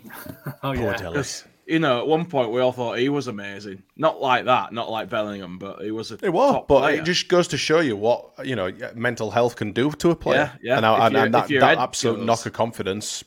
Oh 0.63 0.73
yeah. 0.73 0.93
Because 0.97 1.45
you 1.67 1.79
know, 1.79 1.99
at 1.99 2.07
one 2.07 2.27
point 2.27 2.51
we 2.51 2.61
all 2.61 2.73
thought 2.73 2.99
he 2.99 3.09
was 3.09 3.27
amazing. 3.27 3.83
Not 3.97 4.21
like 4.21 4.45
that, 4.45 4.73
not 4.73 4.91
like 4.91 5.09
Bellingham, 5.09 5.59
but 5.59 5.81
he 5.83 5.91
was 5.91 6.11
a 6.13 6.19
It 6.23 6.31
was, 6.33 6.53
top 6.53 6.69
but 6.69 6.81
player. 6.81 7.01
it 7.01 7.05
just 7.05 7.29
goes 7.29 7.49
to 7.49 7.57
show 7.57 7.81
you 7.81 7.97
what 7.97 8.31
you 8.47 8.55
know 8.55 8.71
mental 8.95 9.31
health 9.31 9.57
can 9.57 9.73
do 9.73 9.91
to 9.93 10.11
a 10.11 10.17
player. 10.17 10.53
Yeah, 10.63 10.73
yeah. 10.73 10.77
And, 10.77 10.87
I- 10.87 11.07
and, 11.07 11.17
and 11.17 11.35
that, 11.35 11.49
that 11.49 11.79
absolute 11.79 12.17
goes- 12.19 12.27
knock 12.27 12.47
of 12.47 12.53
confidence 12.53 13.25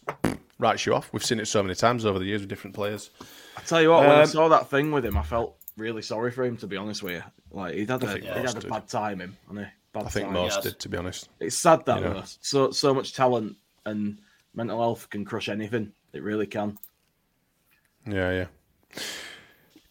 writes 0.60 0.86
you 0.86 0.94
off. 0.94 1.10
We've 1.12 1.26
seen 1.26 1.40
it 1.40 1.48
so 1.48 1.62
many 1.64 1.76
times 1.76 2.06
over 2.06 2.20
the 2.20 2.26
years 2.26 2.42
with 2.42 2.50
different 2.50 2.76
players. 2.76 3.10
I 3.58 3.62
tell 3.62 3.82
you 3.82 3.90
what, 3.90 4.02
when 4.02 4.12
I 4.12 4.22
Um, 4.22 4.28
saw 4.28 4.48
that 4.50 4.70
thing 4.70 4.92
with 4.92 5.06
him, 5.06 5.18
I 5.18 5.24
felt 5.24 5.58
really 5.78 6.02
sorry 6.02 6.32
for 6.32 6.44
him. 6.46 6.58
To 6.58 6.68
be 6.68 6.78
honest 6.78 7.04
with 7.04 7.14
you, 7.16 7.24
like 7.52 7.76
he'd 7.76 7.90
had 7.90 8.04
a, 8.04 8.14
he'd 8.14 8.24
had 8.26 8.56
a 8.58 8.60
did. 8.60 8.70
bad 8.70 8.88
time, 8.88 9.20
him, 9.22 9.38
and 9.50 9.68
bad 9.94 10.06
I 10.06 10.10
think 10.10 10.26
time. 10.28 10.34
most 10.34 10.56
Yes. 10.56 10.64
did, 10.64 10.80
to 10.80 10.90
be 10.90 10.98
honest. 10.98 11.30
It's 11.40 11.56
sad 11.58 11.86
that 11.86 11.98
you 12.00 12.04
know. 12.06 12.24
so 12.42 12.72
so 12.72 12.94
much 12.94 13.14
talent 13.14 13.56
and 13.86 14.20
mental 14.54 14.80
health 14.80 15.10
can 15.10 15.26
crush 15.26 15.50
anything. 15.50 15.92
It 16.14 16.24
really 16.24 16.46
can. 16.48 16.78
Yeah, 18.06 18.32
yeah. 18.32 19.02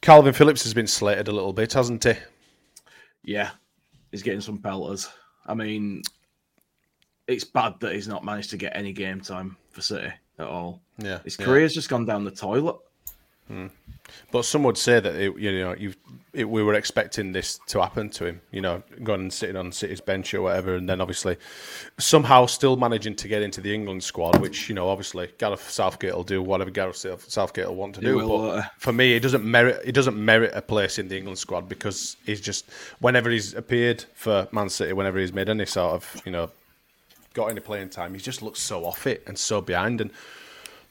Kalvin 0.02 0.34
Phillips 0.34 0.62
has 0.62 0.72
been 0.74 0.86
slated 0.86 1.28
a 1.28 1.32
little 1.32 1.52
bit, 1.52 1.72
hasn't 1.72 2.04
he? 2.04 2.14
Yeah, 3.24 3.50
he's 4.10 4.22
getting 4.22 4.40
some 4.40 4.58
pelters. 4.58 5.08
I 5.46 5.54
mean, 5.54 6.02
it's 7.26 7.44
bad 7.44 7.74
that 7.80 7.94
he's 7.94 8.08
not 8.08 8.24
managed 8.24 8.50
to 8.50 8.56
get 8.56 8.76
any 8.76 8.92
game 8.92 9.20
time 9.20 9.56
for 9.70 9.80
City 9.80 10.12
at 10.38 10.46
all. 10.46 10.80
Yeah, 10.98 11.20
His 11.24 11.36
yeah. 11.38 11.44
career's 11.44 11.74
just 11.74 11.88
gone 11.88 12.04
down 12.06 12.24
the 12.24 12.30
toilet. 12.30 12.76
But 14.30 14.44
some 14.44 14.62
would 14.64 14.78
say 14.78 15.00
that 15.00 15.14
it, 15.14 15.36
you 15.38 15.58
know 15.58 15.74
it, 16.36 16.44
we 16.44 16.62
were 16.62 16.74
expecting 16.74 17.32
this 17.32 17.58
to 17.66 17.80
happen 17.80 18.10
to 18.10 18.26
him. 18.26 18.40
You 18.50 18.60
know, 18.60 18.82
going 19.02 19.22
and 19.22 19.32
sitting 19.32 19.56
on 19.56 19.72
City's 19.72 20.00
bench 20.00 20.34
or 20.34 20.42
whatever, 20.42 20.74
and 20.74 20.88
then 20.88 21.00
obviously 21.00 21.36
somehow 21.98 22.46
still 22.46 22.76
managing 22.76 23.16
to 23.16 23.28
get 23.28 23.42
into 23.42 23.60
the 23.60 23.74
England 23.74 24.04
squad, 24.04 24.38
which 24.40 24.68
you 24.68 24.74
know 24.74 24.88
obviously 24.88 25.30
Gareth 25.38 25.68
Southgate 25.70 26.14
will 26.14 26.22
do 26.22 26.42
whatever 26.42 26.70
Gareth 26.70 27.04
Southgate 27.28 27.66
will 27.66 27.76
want 27.76 27.94
to 27.94 28.00
do. 28.00 28.16
will, 28.16 28.38
but 28.38 28.58
uh, 28.58 28.62
for 28.78 28.92
me, 28.92 29.14
it 29.14 29.20
doesn't 29.20 29.44
merit 29.44 29.80
it 29.84 29.92
doesn't 29.92 30.22
merit 30.22 30.52
a 30.54 30.62
place 30.62 30.98
in 30.98 31.08
the 31.08 31.16
England 31.16 31.38
squad 31.38 31.68
because 31.68 32.16
he's 32.26 32.40
just 32.40 32.68
whenever 33.00 33.30
he's 33.30 33.54
appeared 33.54 34.04
for 34.14 34.46
Man 34.52 34.68
City, 34.68 34.92
whenever 34.92 35.18
he's 35.18 35.32
made 35.32 35.48
any 35.48 35.66
sort 35.66 35.94
of 35.94 36.22
you 36.26 36.32
know 36.32 36.50
got 37.32 37.46
any 37.46 37.60
playing 37.60 37.88
time, 37.88 38.14
he 38.14 38.20
just 38.20 38.42
looks 38.42 38.60
so 38.60 38.84
off 38.84 39.06
it 39.06 39.22
and 39.26 39.38
so 39.38 39.60
behind 39.60 40.00
and. 40.00 40.10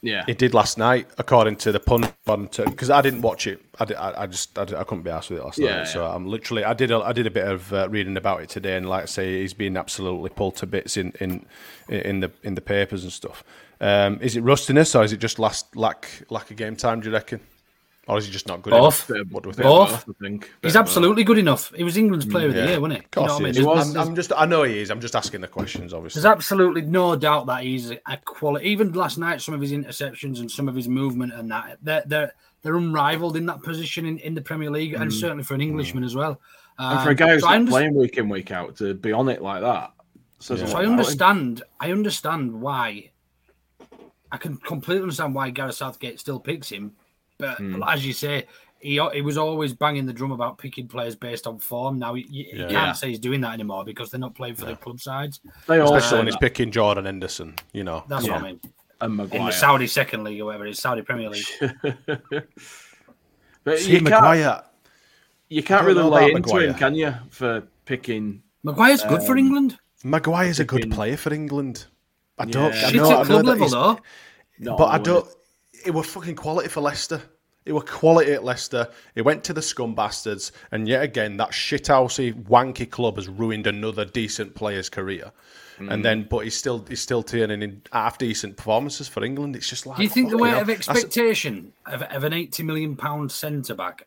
Yeah, 0.02 0.24
It 0.26 0.38
did 0.38 0.54
last 0.54 0.76
night, 0.76 1.08
according 1.18 1.56
to 1.56 1.72
the 1.72 1.78
pun 1.80 2.12
because 2.24 2.90
I 2.90 3.00
didn't 3.00 3.22
watch 3.22 3.46
it. 3.46 3.62
I, 3.78 3.84
did, 3.84 3.96
I, 3.96 4.22
I 4.22 4.26
just 4.26 4.58
I, 4.58 4.62
I 4.62 4.84
couldn't 4.84 5.02
be 5.02 5.10
asked 5.10 5.30
with 5.30 5.38
it 5.38 5.44
last 5.44 5.58
Yeah, 5.58 5.76
night. 5.76 5.86
So 5.86 6.04
I'm 6.04 6.26
literally 6.26 6.64
I 6.64 6.74
did 6.74 6.90
a, 6.90 6.98
I 6.98 7.12
did 7.12 7.26
a 7.26 7.30
bit 7.30 7.46
of 7.46 7.72
uh, 7.72 7.88
reading 7.88 8.16
about 8.16 8.42
it 8.42 8.48
today, 8.48 8.76
and 8.76 8.88
like 8.88 9.04
I 9.04 9.06
say, 9.06 9.40
he's 9.40 9.54
been 9.54 9.76
absolutely 9.76 10.30
pulled 10.30 10.56
to 10.56 10.66
bits 10.66 10.96
in 10.96 11.12
in 11.20 11.46
in 11.88 12.20
the 12.20 12.32
in 12.42 12.54
the 12.56 12.60
papers 12.60 13.04
and 13.04 13.12
stuff. 13.12 13.44
Um, 13.80 14.18
is 14.20 14.36
it 14.36 14.40
rustiness 14.40 14.94
or 14.94 15.04
is 15.04 15.12
it 15.12 15.18
just 15.18 15.38
last 15.38 15.76
lack 15.76 16.22
lack 16.30 16.50
of 16.50 16.56
game 16.56 16.74
time? 16.76 17.00
Do 17.00 17.08
you 17.08 17.12
reckon, 17.14 17.40
or 18.08 18.18
is 18.18 18.26
he 18.26 18.32
just 18.32 18.46
not 18.46 18.62
good 18.62 18.70
Both. 18.70 19.10
enough? 19.10 19.30
What 19.32 19.42
do 19.42 19.48
we 19.48 19.54
think? 19.54 19.64
Both. 19.64 20.08
I 20.08 20.12
think. 20.24 20.50
He's 20.62 20.76
of 20.76 20.80
absolutely 20.80 21.24
good 21.24 21.38
enough. 21.38 21.72
He 21.74 21.82
was 21.84 21.96
England's 21.96 22.24
player 22.26 22.46
of 22.48 22.54
the 22.54 22.60
Yeah. 22.60 22.68
year, 22.68 22.80
wasn't 22.80 23.00
he? 23.00 23.04
Of 23.04 23.10
course, 23.10 23.40
you 23.40 23.46
know 23.46 23.52
he 23.52 23.62
what 23.64 23.78
I 23.78 23.80
is. 23.80 23.86
mean? 23.86 23.94
There's- 23.94 24.06
I'm, 24.06 24.08
I'm 24.10 24.14
just 24.16 24.32
I 24.36 24.46
know 24.46 24.62
he 24.62 24.78
is. 24.80 24.90
I'm 24.90 25.00
just 25.00 25.16
asking 25.16 25.40
the 25.40 25.48
questions, 25.48 25.92
obviously. 25.92 26.22
There's 26.22 26.32
absolutely 26.32 26.82
no 26.82 27.16
doubt 27.16 27.46
that 27.46 27.62
he's 27.64 27.90
a 27.90 28.16
quality. 28.24 28.68
Even 28.68 28.92
last 28.92 29.18
night, 29.18 29.40
some 29.42 29.54
of 29.54 29.60
his 29.60 29.72
interceptions 29.72 30.38
and 30.40 30.50
some 30.50 30.68
of 30.68 30.74
his 30.74 30.88
movement 30.88 31.32
and 31.32 31.50
that 31.50 31.78
they're 31.82 32.04
they're, 32.06 32.32
they're 32.62 32.76
unrivaled 32.76 33.36
in 33.36 33.46
that 33.46 33.62
position 33.62 34.06
in, 34.06 34.18
in 34.18 34.34
the 34.34 34.42
Premier 34.42 34.70
League 34.70 34.94
and 34.94 35.12
certainly 35.12 35.42
for 35.44 35.54
an 35.54 35.60
Englishman 35.60 36.04
as 36.04 36.14
well. 36.14 36.40
Mm. 36.80 36.90
And 36.92 37.00
for 37.02 37.08
a 37.08 37.10
Um, 37.12 37.16
guy 37.16 37.30
who's 37.34 37.42
so 37.42 37.48
I 37.48 37.58
not 37.58 37.68
playing 37.70 37.94
week 37.94 38.18
in 38.18 38.28
week 38.28 38.50
out 38.50 38.76
to 38.76 38.94
be 38.94 39.10
on 39.12 39.28
it 39.28 39.40
like 39.42 39.62
that, 39.62 39.92
says 40.38 40.62
a 40.62 40.66
So 40.68 40.76
I 40.78 40.84
understand. 40.86 41.62
I 41.80 41.90
understand 41.92 42.60
why. 42.60 43.10
I 44.30 44.36
can 44.38 44.56
completely 44.58 45.02
understand 45.02 45.34
why 45.34 45.50
Gareth 45.50 45.76
Southgate 45.76 46.18
still 46.20 46.38
picks 46.40 46.68
him, 46.68 46.92
but 47.38 47.58
Hmm. 47.58 47.82
as 47.86 48.04
you 48.06 48.12
say, 48.12 48.46
he 48.80 49.00
he 49.14 49.22
was 49.22 49.36
always 49.38 49.72
banging 49.72 50.06
the 50.06 50.12
drum 50.12 50.32
about 50.32 50.58
picking 50.58 50.86
players 50.86 51.16
based 51.16 51.46
on 51.46 51.58
form. 51.58 51.98
Now 51.98 52.14
you, 52.14 52.24
you 52.28 52.44
Yeah. 52.52 52.58
can't 52.62 52.70
Yeah. 52.72 52.92
say 52.92 53.08
he's 53.08 53.18
doing 53.18 53.40
that 53.42 53.52
anymore 53.54 53.84
because 53.84 54.10
they're 54.10 54.20
not 54.20 54.34
playing 54.34 54.54
for 54.56 54.66
the 54.66 54.76
club 54.76 55.00
sides. 55.00 55.40
They 55.66 55.80
Especially 55.80 56.08
say 56.08 56.16
when 56.18 56.26
he's 56.26 56.36
picking 56.36 56.70
Jordan 56.70 57.04
Henderson, 57.06 57.54
you 57.72 57.84
know. 57.84 58.04
That's 58.08 58.26
Yeah. 58.26 58.32
what 58.34 58.42
I 58.42 58.46
mean. 58.48 58.60
and 59.00 59.20
In 59.34 59.44
the 59.44 59.50
Saudi 59.50 59.86
Second 59.86 60.24
League 60.24 60.40
or 60.40 60.46
whatever 60.46 60.66
it 60.66 60.70
is, 60.70 60.78
Saudi 60.78 61.02
Premier 61.02 61.28
League. 61.28 61.44
but 63.64 63.78
See 63.78 63.92
you 63.92 64.00
can't, 64.02 64.64
you 65.48 65.62
can't 65.62 65.86
really 65.86 66.02
lay 66.02 66.30
into 66.30 66.40
Maguire. 66.40 66.68
him, 66.68 66.74
can 66.74 66.94
you, 66.94 67.14
for 67.30 67.62
picking? 67.84 68.42
Maguire's 68.62 69.02
good 69.04 69.22
for 69.22 69.32
Um, 69.32 69.38
England. 69.38 69.78
Maguire's 70.04 70.60
a 70.60 70.64
good 70.64 70.90
player 70.90 71.16
for 71.16 71.32
England. 71.32 71.86
I 72.38 72.44
don't. 72.44 72.72
Yeah. 72.74 72.86
I 72.86 72.90
Shit 72.90 72.96
know, 72.96 73.08
I 73.10 73.12
at 73.20 73.28
know 73.28 73.40
club 73.42 73.46
level 73.46 73.68
though. 73.68 73.98
No, 74.58 74.76
But 74.76 74.84
I 74.84 74.98
wouldn't. 74.98 75.04
don't. 75.04 75.28
It 75.86 75.94
was 75.94 76.06
fucking 76.06 76.36
quality 76.36 76.68
for 76.68 76.80
Leicester. 76.80 77.22
It 77.64 77.72
were 77.72 77.80
quality 77.80 78.32
at 78.32 78.44
Leicester. 78.44 78.88
It 79.14 79.22
went 79.22 79.42
to 79.44 79.52
the 79.52 79.62
scum 79.62 79.94
bastards, 79.94 80.52
and 80.70 80.86
yet 80.86 81.02
again, 81.02 81.36
that 81.38 81.50
shithousey, 81.50 82.44
wanky 82.44 82.88
club 82.88 83.16
has 83.16 83.28
ruined 83.28 83.66
another 83.66 84.04
decent 84.04 84.54
player's 84.54 84.88
career. 84.88 85.32
Mm. 85.78 85.92
And 85.92 86.04
then, 86.04 86.26
but 86.30 86.40
he's 86.40 86.56
still 86.56 86.84
he's 86.88 87.00
still 87.00 87.22
turning 87.22 87.62
in 87.62 87.82
half 87.92 88.18
decent 88.18 88.56
performances 88.56 89.08
for 89.08 89.24
England. 89.24 89.56
It's 89.56 89.68
just 89.68 89.84
like 89.84 89.96
Do 89.96 90.02
you 90.04 90.08
think 90.08 90.30
the 90.30 90.38
weight 90.38 90.50
hell. 90.50 90.62
of 90.62 90.70
expectation 90.70 91.72
of, 91.86 92.02
of 92.02 92.24
an 92.24 92.32
eighty 92.32 92.62
million 92.62 92.96
pound 92.96 93.30
centre 93.30 93.74
back 93.74 94.06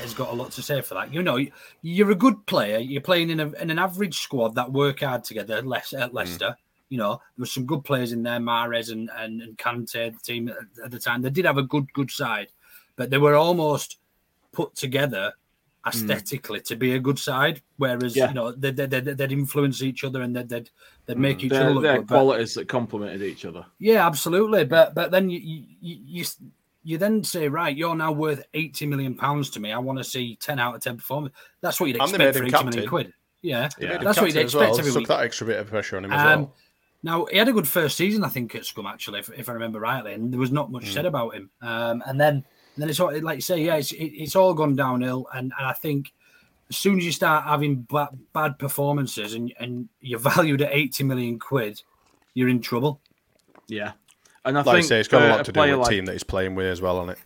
has 0.00 0.14
got 0.14 0.32
a 0.32 0.34
lot 0.34 0.52
to 0.52 0.62
say 0.62 0.80
for 0.80 0.94
that? 0.94 1.12
You 1.12 1.22
know, 1.22 1.38
you're 1.82 2.10
a 2.10 2.16
good 2.16 2.46
player. 2.46 2.78
You're 2.78 3.02
playing 3.02 3.30
in, 3.30 3.40
a, 3.40 3.50
in 3.52 3.70
an 3.70 3.78
average 3.78 4.20
squad 4.20 4.54
that 4.54 4.72
work 4.72 5.00
hard 5.00 5.24
together. 5.24 5.62
Mm. 5.62 6.00
at 6.00 6.14
Leicester, 6.14 6.56
you 6.90 6.98
know, 6.98 7.12
there 7.36 7.42
were 7.42 7.46
some 7.46 7.64
good 7.64 7.82
players 7.84 8.12
in 8.12 8.22
there. 8.22 8.38
Mahrez 8.38 8.92
and 8.92 9.08
and, 9.16 9.40
and 9.40 9.56
Kante, 9.56 10.12
the 10.12 10.20
team 10.22 10.48
at, 10.48 10.56
at 10.84 10.90
the 10.90 10.98
time, 10.98 11.22
they 11.22 11.30
did 11.30 11.46
have 11.46 11.56
a 11.58 11.62
good 11.62 11.90
good 11.94 12.10
side, 12.10 12.48
but 12.96 13.08
they 13.10 13.18
were 13.18 13.34
almost 13.36 13.96
put 14.52 14.74
together 14.74 15.32
aesthetically 15.86 16.60
to 16.60 16.76
be 16.76 16.94
a 16.94 16.98
good 16.98 17.18
side. 17.18 17.62
Whereas 17.78 18.14
Yeah. 18.16 18.28
you 18.28 18.34
know 18.34 18.52
they 18.52 18.70
they 18.70 18.86
they'd, 18.86 19.04
they'd 19.04 19.32
influence 19.32 19.82
each 19.82 20.04
other 20.04 20.22
and 20.22 20.34
they'd 20.36 20.48
they'd, 20.48 20.70
they'd 21.06 21.16
make 21.18 21.42
each 21.42 21.52
other 21.52 21.64
They're, 21.64 21.74
look 21.74 21.82
they're 21.82 21.96
good. 21.98 22.06
but- 22.06 22.14
qualities 22.16 22.54
that 22.54 22.68
complemented 22.68 23.22
each 23.22 23.44
other. 23.44 23.64
yeah, 23.78 24.06
absolutely. 24.06 24.64
But 24.64 24.94
but 24.94 25.10
then 25.10 25.30
you 25.30 25.40
you, 25.40 25.64
you 25.80 26.24
you 26.82 26.96
then 26.98 27.22
say, 27.22 27.46
right, 27.48 27.76
you're 27.76 27.94
now 27.94 28.10
worth 28.12 28.42
eighty 28.54 28.86
million 28.86 29.14
pounds 29.14 29.50
to 29.50 29.60
me. 29.60 29.70
I 29.72 29.78
want 29.78 29.98
to 29.98 30.04
see 30.04 30.36
ten 30.36 30.58
out 30.58 30.74
of 30.74 30.82
ten 30.82 30.96
performance. 30.96 31.34
That's 31.60 31.78
what 31.80 31.86
you'd 31.86 31.96
expect 31.96 32.16
for 32.16 32.22
him 32.22 32.28
eighty 32.28 32.40
million 32.40 32.72
captain. 32.72 32.88
quid. 32.88 33.12
Yeah, 33.42 33.68
They 33.78 33.86
made 33.86 33.96
him 33.96 34.04
that's 34.04 34.20
what 34.20 34.26
you'd 34.34 34.36
expect 34.36 34.70
well. 34.72 34.78
every 34.78 34.90
Took 34.92 34.98
week. 35.00 35.08
that 35.08 35.20
extra 35.20 35.46
bit 35.46 35.58
of 35.60 35.66
pressure 35.68 35.96
on 35.96 36.04
him 36.04 36.12
as 36.12 36.20
Um, 36.20 36.40
well. 36.42 36.54
Now 37.02 37.24
he 37.26 37.38
had 37.38 37.48
a 37.48 37.52
good 37.52 37.68
first 37.68 37.96
season, 37.96 38.24
I 38.24 38.28
think, 38.28 38.54
at 38.54 38.66
Scum 38.66 38.86
actually, 38.86 39.20
if, 39.20 39.30
if 39.36 39.48
I 39.48 39.52
remember 39.52 39.80
rightly, 39.80 40.12
and 40.12 40.32
there 40.32 40.40
was 40.40 40.52
not 40.52 40.70
much 40.70 40.84
Mm. 40.84 40.92
said 40.92 41.06
about 41.06 41.34
him. 41.34 41.50
Um, 41.62 42.02
and 42.06 42.20
then 42.20 42.34
and 42.34 42.44
then 42.76 42.88
it's 42.88 43.00
all 43.00 43.18
like 43.20 43.36
you 43.36 43.42
say, 43.42 43.62
yeah, 43.62 43.76
it's 43.76 43.92
it, 43.92 44.04
it's 44.04 44.36
all 44.36 44.54
gone 44.54 44.76
downhill, 44.76 45.26
and, 45.34 45.52
and 45.58 45.66
I 45.66 45.72
think. 45.72 46.12
As 46.72 46.76
soon 46.76 46.98
as 46.98 47.04
you 47.04 47.10
start 47.10 47.46
having 47.46 47.82
bad, 47.82 48.10
bad 48.32 48.56
performances 48.56 49.34
and, 49.34 49.52
and 49.58 49.88
you're 50.00 50.20
valued 50.20 50.62
at 50.62 50.72
80 50.72 51.02
million 51.02 51.36
quid, 51.40 51.82
you're 52.32 52.48
in 52.48 52.60
trouble. 52.60 53.00
Yeah, 53.66 53.94
and 54.44 54.56
I 54.56 54.62
Like 54.62 54.76
I 54.76 54.80
say, 54.82 55.00
it's 55.00 55.08
got 55.08 55.22
a 55.22 55.28
lot 55.30 55.44
to 55.46 55.50
do 55.50 55.58
player 55.58 55.76
with 55.76 55.88
the 55.88 55.96
team 55.96 56.04
that 56.04 56.12
he's 56.12 56.22
playing 56.22 56.54
with 56.54 56.66
as 56.66 56.80
well 56.80 56.98
on 56.98 57.08
it. 57.08 57.18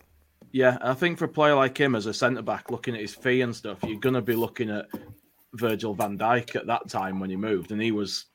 Yeah, 0.51 0.79
and 0.81 0.89
I 0.89 0.95
think 0.95 1.19
for 1.19 1.25
a 1.25 1.29
player 1.29 1.53
like 1.53 1.77
him 1.77 1.93
as 1.93 2.07
a 2.07 2.13
centre 2.15 2.41
back, 2.41 2.71
looking 2.71 2.95
at 2.95 3.01
his 3.01 3.13
fee 3.13 3.41
and 3.41 3.55
stuff, 3.55 3.77
you're 3.83 3.99
going 3.99 4.15
to 4.15 4.21
be 4.23 4.33
looking 4.33 4.71
at 4.71 4.87
Virgil 5.53 5.93
van 5.93 6.17
Dijk 6.17 6.55
at 6.55 6.65
that 6.65 6.89
time 6.89 7.19
when 7.19 7.29
he 7.29 7.35
moved, 7.35 7.71
and 7.71 7.79
he 7.79 7.91
was, 7.91 8.25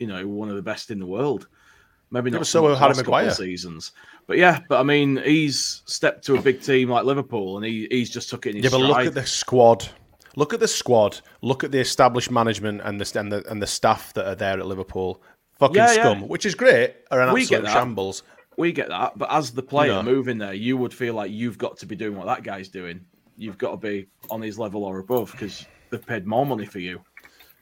you 0.00 0.08
know, 0.08 0.26
one 0.26 0.48
of 0.48 0.56
the 0.56 0.62
best 0.62 0.90
in 0.90 0.98
the 0.98 1.06
world. 1.06 1.46
Maybe 2.10 2.30
not 2.30 2.44
so 2.46 2.62
Harry 2.62 2.74
last 2.74 2.80
couple 2.80 2.98
of 2.98 3.06
Maguire. 3.06 3.30
seasons, 3.30 3.92
but 4.26 4.36
yeah, 4.36 4.58
but 4.68 4.80
I 4.80 4.82
mean, 4.82 5.22
he's 5.24 5.82
stepped 5.86 6.24
to 6.26 6.34
a 6.34 6.42
big 6.42 6.60
team 6.60 6.88
like 6.88 7.04
Liverpool, 7.04 7.56
and 7.56 7.64
he, 7.64 7.86
he's 7.88 8.10
just 8.10 8.28
took 8.28 8.46
it 8.46 8.50
in 8.50 8.56
his 8.56 8.64
Yeah, 8.64 8.70
but 8.76 8.84
look 8.84 9.06
at 9.06 9.14
the 9.14 9.24
squad. 9.24 9.88
Look 10.34 10.52
at 10.52 10.58
the 10.58 10.66
squad. 10.66 11.20
Look 11.42 11.62
at 11.62 11.70
the 11.70 11.78
established 11.78 12.30
management 12.30 12.80
and 12.82 13.00
the 13.00 13.20
and 13.20 13.30
the, 13.30 13.48
and 13.48 13.62
the 13.62 13.66
staff 13.66 14.12
that 14.14 14.26
are 14.26 14.34
there 14.34 14.58
at 14.58 14.66
Liverpool. 14.66 15.22
Fucking 15.60 15.76
Yeah, 15.76 15.92
yeah. 15.92 16.20
which 16.20 16.46
is 16.46 16.56
great, 16.56 16.94
are 17.12 17.20
an 17.20 17.32
We 17.32 17.46
get 17.46 17.60
absolute 17.60 17.72
shambles. 17.72 18.22
We 18.56 18.72
get 18.72 18.88
that, 18.88 19.16
but 19.16 19.30
as 19.30 19.52
the 19.52 19.62
player 19.62 19.92
know. 19.92 20.02
moving 20.02 20.38
there, 20.38 20.54
you 20.54 20.76
would 20.76 20.92
feel 20.92 21.14
like 21.14 21.30
you've 21.30 21.58
got 21.58 21.76
to 21.78 21.86
be 21.86 21.94
doing 21.94 22.16
what 22.16 22.26
that 22.26 22.42
guy's 22.42 22.68
doing. 22.68 23.04
You've 23.36 23.58
got 23.58 23.70
to 23.70 23.76
be 23.76 24.08
on 24.30 24.42
his 24.42 24.58
level 24.58 24.84
or 24.84 24.98
above 24.98 25.30
because 25.32 25.64
they've 25.90 26.04
paid 26.04 26.26
more 26.26 26.44
money 26.44 26.66
for 26.66 26.78
you. 26.78 27.00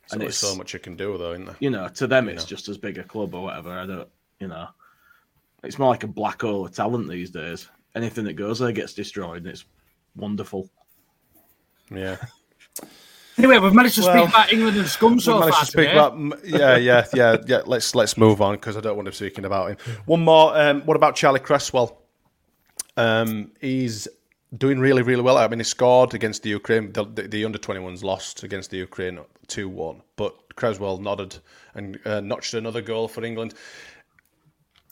So 0.09 0.15
And 0.15 0.23
there's 0.23 0.37
it's- 0.43 0.53
so 0.53 0.57
much 0.57 0.73
you 0.75 0.81
can 0.81 0.97
do 0.97 1.17
though, 1.19 1.33
isn't 1.33 1.45
there? 1.47 1.57
You 1.61 1.71
know, 1.71 1.87
to 1.89 2.07
them, 2.07 2.29
it's 2.29 2.45
just 2.45 2.69
as 2.69 2.77
big 2.79 2.99
a 2.99 3.05
club 3.05 3.35
or 3.35 3.45
whatever. 3.45 3.71
I 3.71 3.87
don't. 3.87 4.09
You 4.41 4.49
know, 4.49 4.69
it's 5.63 5.79
more 5.79 5.91
like 5.91 6.03
a 6.05 6.09
black 6.09 6.41
hole 6.43 6.65
of 6.67 6.73
talent 6.75 7.09
these 7.09 7.31
days. 7.31 7.69
Anything 7.95 8.25
that 8.25 8.33
goes 8.35 8.59
there 8.59 8.73
gets 8.73 8.95
destroyed, 8.95 9.39
and 9.39 9.49
it's 9.49 9.65
wonderful. 10.17 10.69
Yeah. 11.95 12.17
Anyway, 13.37 13.57
we've 13.59 13.73
managed 13.73 13.95
to 13.95 14.01
Well, 14.01 14.25
speak 14.25 14.35
about 14.35 14.53
England 14.53 14.77
and 14.79 14.89
scum 14.89 15.21
so 15.21 15.35
we 15.35 15.39
managed 15.43 15.55
far 15.55 15.65
to 15.65 15.71
speak 15.71 15.87
today. 15.91 15.93
about 15.93 16.45
yeah, 16.45 16.77
yeah, 16.77 17.07
yeah, 17.15 17.37
yeah. 17.47 17.61
Let's 17.67 17.95
let's 17.95 18.17
move 18.17 18.43
on 18.43 18.57
because 18.57 18.77
I 18.77 18.81
don't 18.81 18.97
want 18.97 19.07
to 19.07 19.13
be 19.13 19.17
speaking 19.17 19.45
about 19.45 19.71
him. 19.71 19.77
One 20.07 20.25
more. 20.25 20.59
Um, 20.59 20.81
what 20.83 20.97
about 20.97 21.15
Charlie 21.15 21.39
Cresswell? 21.39 22.03
Um, 22.97 23.53
he's 23.61 24.09
doing 24.57 24.79
really, 24.79 25.03
really 25.03 25.23
well. 25.23 25.37
I 25.39 25.47
mean, 25.49 25.59
he 25.61 25.65
scored 25.65 26.15
against 26.15 26.43
the 26.43 26.51
Ukraine. 26.51 26.93
The, 26.93 27.05
the, 27.05 27.23
the 27.29 27.45
under 27.45 27.59
twenty 27.59 27.81
ones 27.81 28.03
lost 28.03 28.43
against 28.43 28.71
the 28.71 28.79
Ukraine 28.79 29.19
two 29.47 29.69
one, 29.69 30.03
but 30.17 30.35
Cresswell 30.57 30.99
nodded 30.99 31.37
and 31.75 31.99
uh, 32.05 32.21
notched 32.21 32.55
another 32.55 32.81
goal 32.81 33.09
for 33.09 33.25
England. 33.25 33.55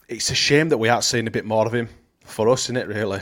It's 0.08 0.30
a 0.30 0.34
shame 0.34 0.68
that 0.68 0.78
we 0.78 0.88
aren't 0.88 1.04
seeing 1.04 1.26
a 1.26 1.30
bit 1.30 1.44
more 1.44 1.66
of 1.66 1.74
him 1.74 1.88
for 2.24 2.48
us, 2.48 2.64
isn't 2.66 2.76
it? 2.76 2.86
Really. 2.86 3.20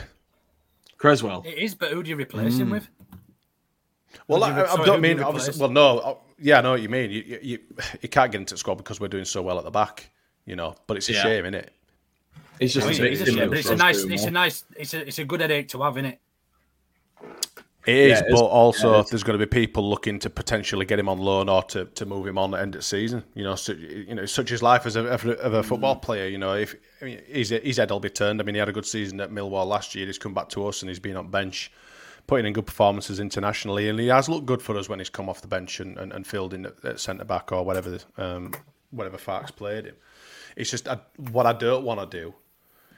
Cresswell. 0.97 1.43
It 1.45 1.57
is, 1.57 1.75
but 1.75 1.91
who 1.91 2.03
do 2.03 2.09
you 2.09 2.15
replace 2.15 2.57
him 2.57 2.67
Mm. 2.69 2.71
with? 2.71 2.89
Well, 4.27 4.39
Who 4.43 4.45
I, 4.45 4.63
I 4.63 4.65
don't 4.65 4.77
who 4.79 4.85
do 4.85 4.91
you 4.93 4.97
mean 4.99 5.19
obviously. 5.21 5.59
Well, 5.59 5.69
no, 5.69 5.99
I- 6.01 6.15
yeah, 6.39 6.59
I 6.59 6.61
know 6.61 6.71
what 6.71 6.81
you 6.81 6.89
mean. 6.89 7.11
You, 7.11 7.23
you, 7.25 7.39
you, 7.41 7.59
you 8.01 8.09
can't 8.09 8.31
get 8.31 8.39
into 8.41 8.53
the 8.55 8.57
squad 8.57 8.75
because 8.75 8.99
we're 8.99 9.07
doing 9.07 9.25
so 9.25 9.41
well 9.41 9.57
at 9.57 9.63
the 9.63 9.71
back, 9.71 10.09
you 10.45 10.55
know. 10.55 10.75
But 10.87 10.97
it's 10.97 11.09
a 11.09 11.13
Yeah. 11.13 11.23
shame, 11.23 11.45
isn't 11.45 11.55
it? 11.55 11.71
It's 12.59 12.73
just 12.73 12.87
I 12.87 12.91
a 12.91 12.93
mean, 12.93 13.03
it 13.05 13.13
is 13.13 13.21
a 13.21 13.25
shame, 13.31 13.53
it's 13.53 13.69
a 13.69 13.75
nice, 13.75 14.03
it's 14.03 14.23
a 14.23 14.31
nice, 14.31 14.63
it's 14.77 14.93
a, 14.93 15.07
it's 15.07 15.19
a 15.19 15.25
good 15.25 15.41
headache 15.41 15.67
to 15.69 15.81
have, 15.81 15.97
isn't 15.97 16.11
it? 16.11 16.19
It 17.85 17.95
is, 17.95 18.19
Yeah, 18.19 18.25
it 18.25 18.33
is. 18.33 18.41
but 18.41 18.45
also 18.45 18.93
Yeah, 18.93 18.99
is. 19.01 19.09
there's 19.09 19.23
going 19.23 19.39
to 19.39 19.45
be 19.45 19.49
people 19.49 19.87
looking 19.87 20.17
to 20.19 20.29
potentially 20.29 20.85
get 20.85 20.97
him 20.97 21.07
on 21.07 21.19
loan 21.19 21.49
or 21.49 21.61
to, 21.63 21.85
to 21.85 22.05
move 22.05 22.25
him 22.25 22.37
on 22.37 22.53
at 22.53 22.57
the 22.57 22.63
end 22.63 22.75
of 22.75 22.79
the 22.79 22.85
season. 22.85 23.23
You 23.35 23.43
know, 23.43 23.55
so, 23.55 23.73
you 23.73 24.15
know, 24.15 24.25
such 24.25 24.51
is 24.51 24.63
life 24.63 24.85
as 24.85 24.95
a, 24.95 25.05
of 25.05 25.53
a, 25.53 25.61
football 25.61 25.95
player. 25.95 26.27
You 26.27 26.39
know, 26.39 26.55
if 26.55 26.75
I 27.01 27.05
mean, 27.05 27.21
his 27.27 27.49
his 27.49 27.77
head 27.77 27.91
will 27.91 27.99
be 27.99 28.09
turned. 28.09 28.41
I 28.41 28.43
mean, 28.43 28.55
he 28.55 28.59
had 28.59 28.69
a 28.69 28.73
good 28.73 28.87
season 28.87 29.21
at 29.21 29.31
Millwall 29.31 29.67
last 29.67 29.93
year. 29.93 30.07
He's 30.07 30.17
come 30.17 30.33
back 30.33 30.49
to 30.49 30.65
us 30.67 30.81
and 30.81 30.89
he's 30.89 30.99
been 30.99 31.15
on 31.15 31.29
bench, 31.29 31.71
putting 32.25 32.47
in 32.47 32.53
good 32.53 32.65
performances 32.65 33.19
internationally, 33.19 33.87
and 33.89 33.99
he 33.99 34.07
has 34.07 34.27
looked 34.27 34.47
good 34.47 34.61
for 34.61 34.75
us 34.77 34.89
when 34.89 34.99
he's 34.99 35.09
come 35.09 35.29
off 35.29 35.41
the 35.41 35.47
bench 35.47 35.79
and, 35.79 35.97
and, 35.97 36.11
and 36.11 36.25
filled 36.25 36.53
in 36.55 36.65
at, 36.65 36.83
at 36.83 36.99
centre 36.99 37.25
back 37.25 37.51
or 37.51 37.63
whatever 37.63 37.99
um, 38.17 38.51
whatever 38.89 39.17
Farke's 39.17 39.51
played 39.51 39.85
him. 39.85 39.95
It's 40.55 40.71
just 40.71 40.87
I, 40.87 40.99
what 41.17 41.45
I 41.45 41.53
don't 41.53 41.83
want 41.83 41.99
to 41.99 42.21
do. 42.21 42.33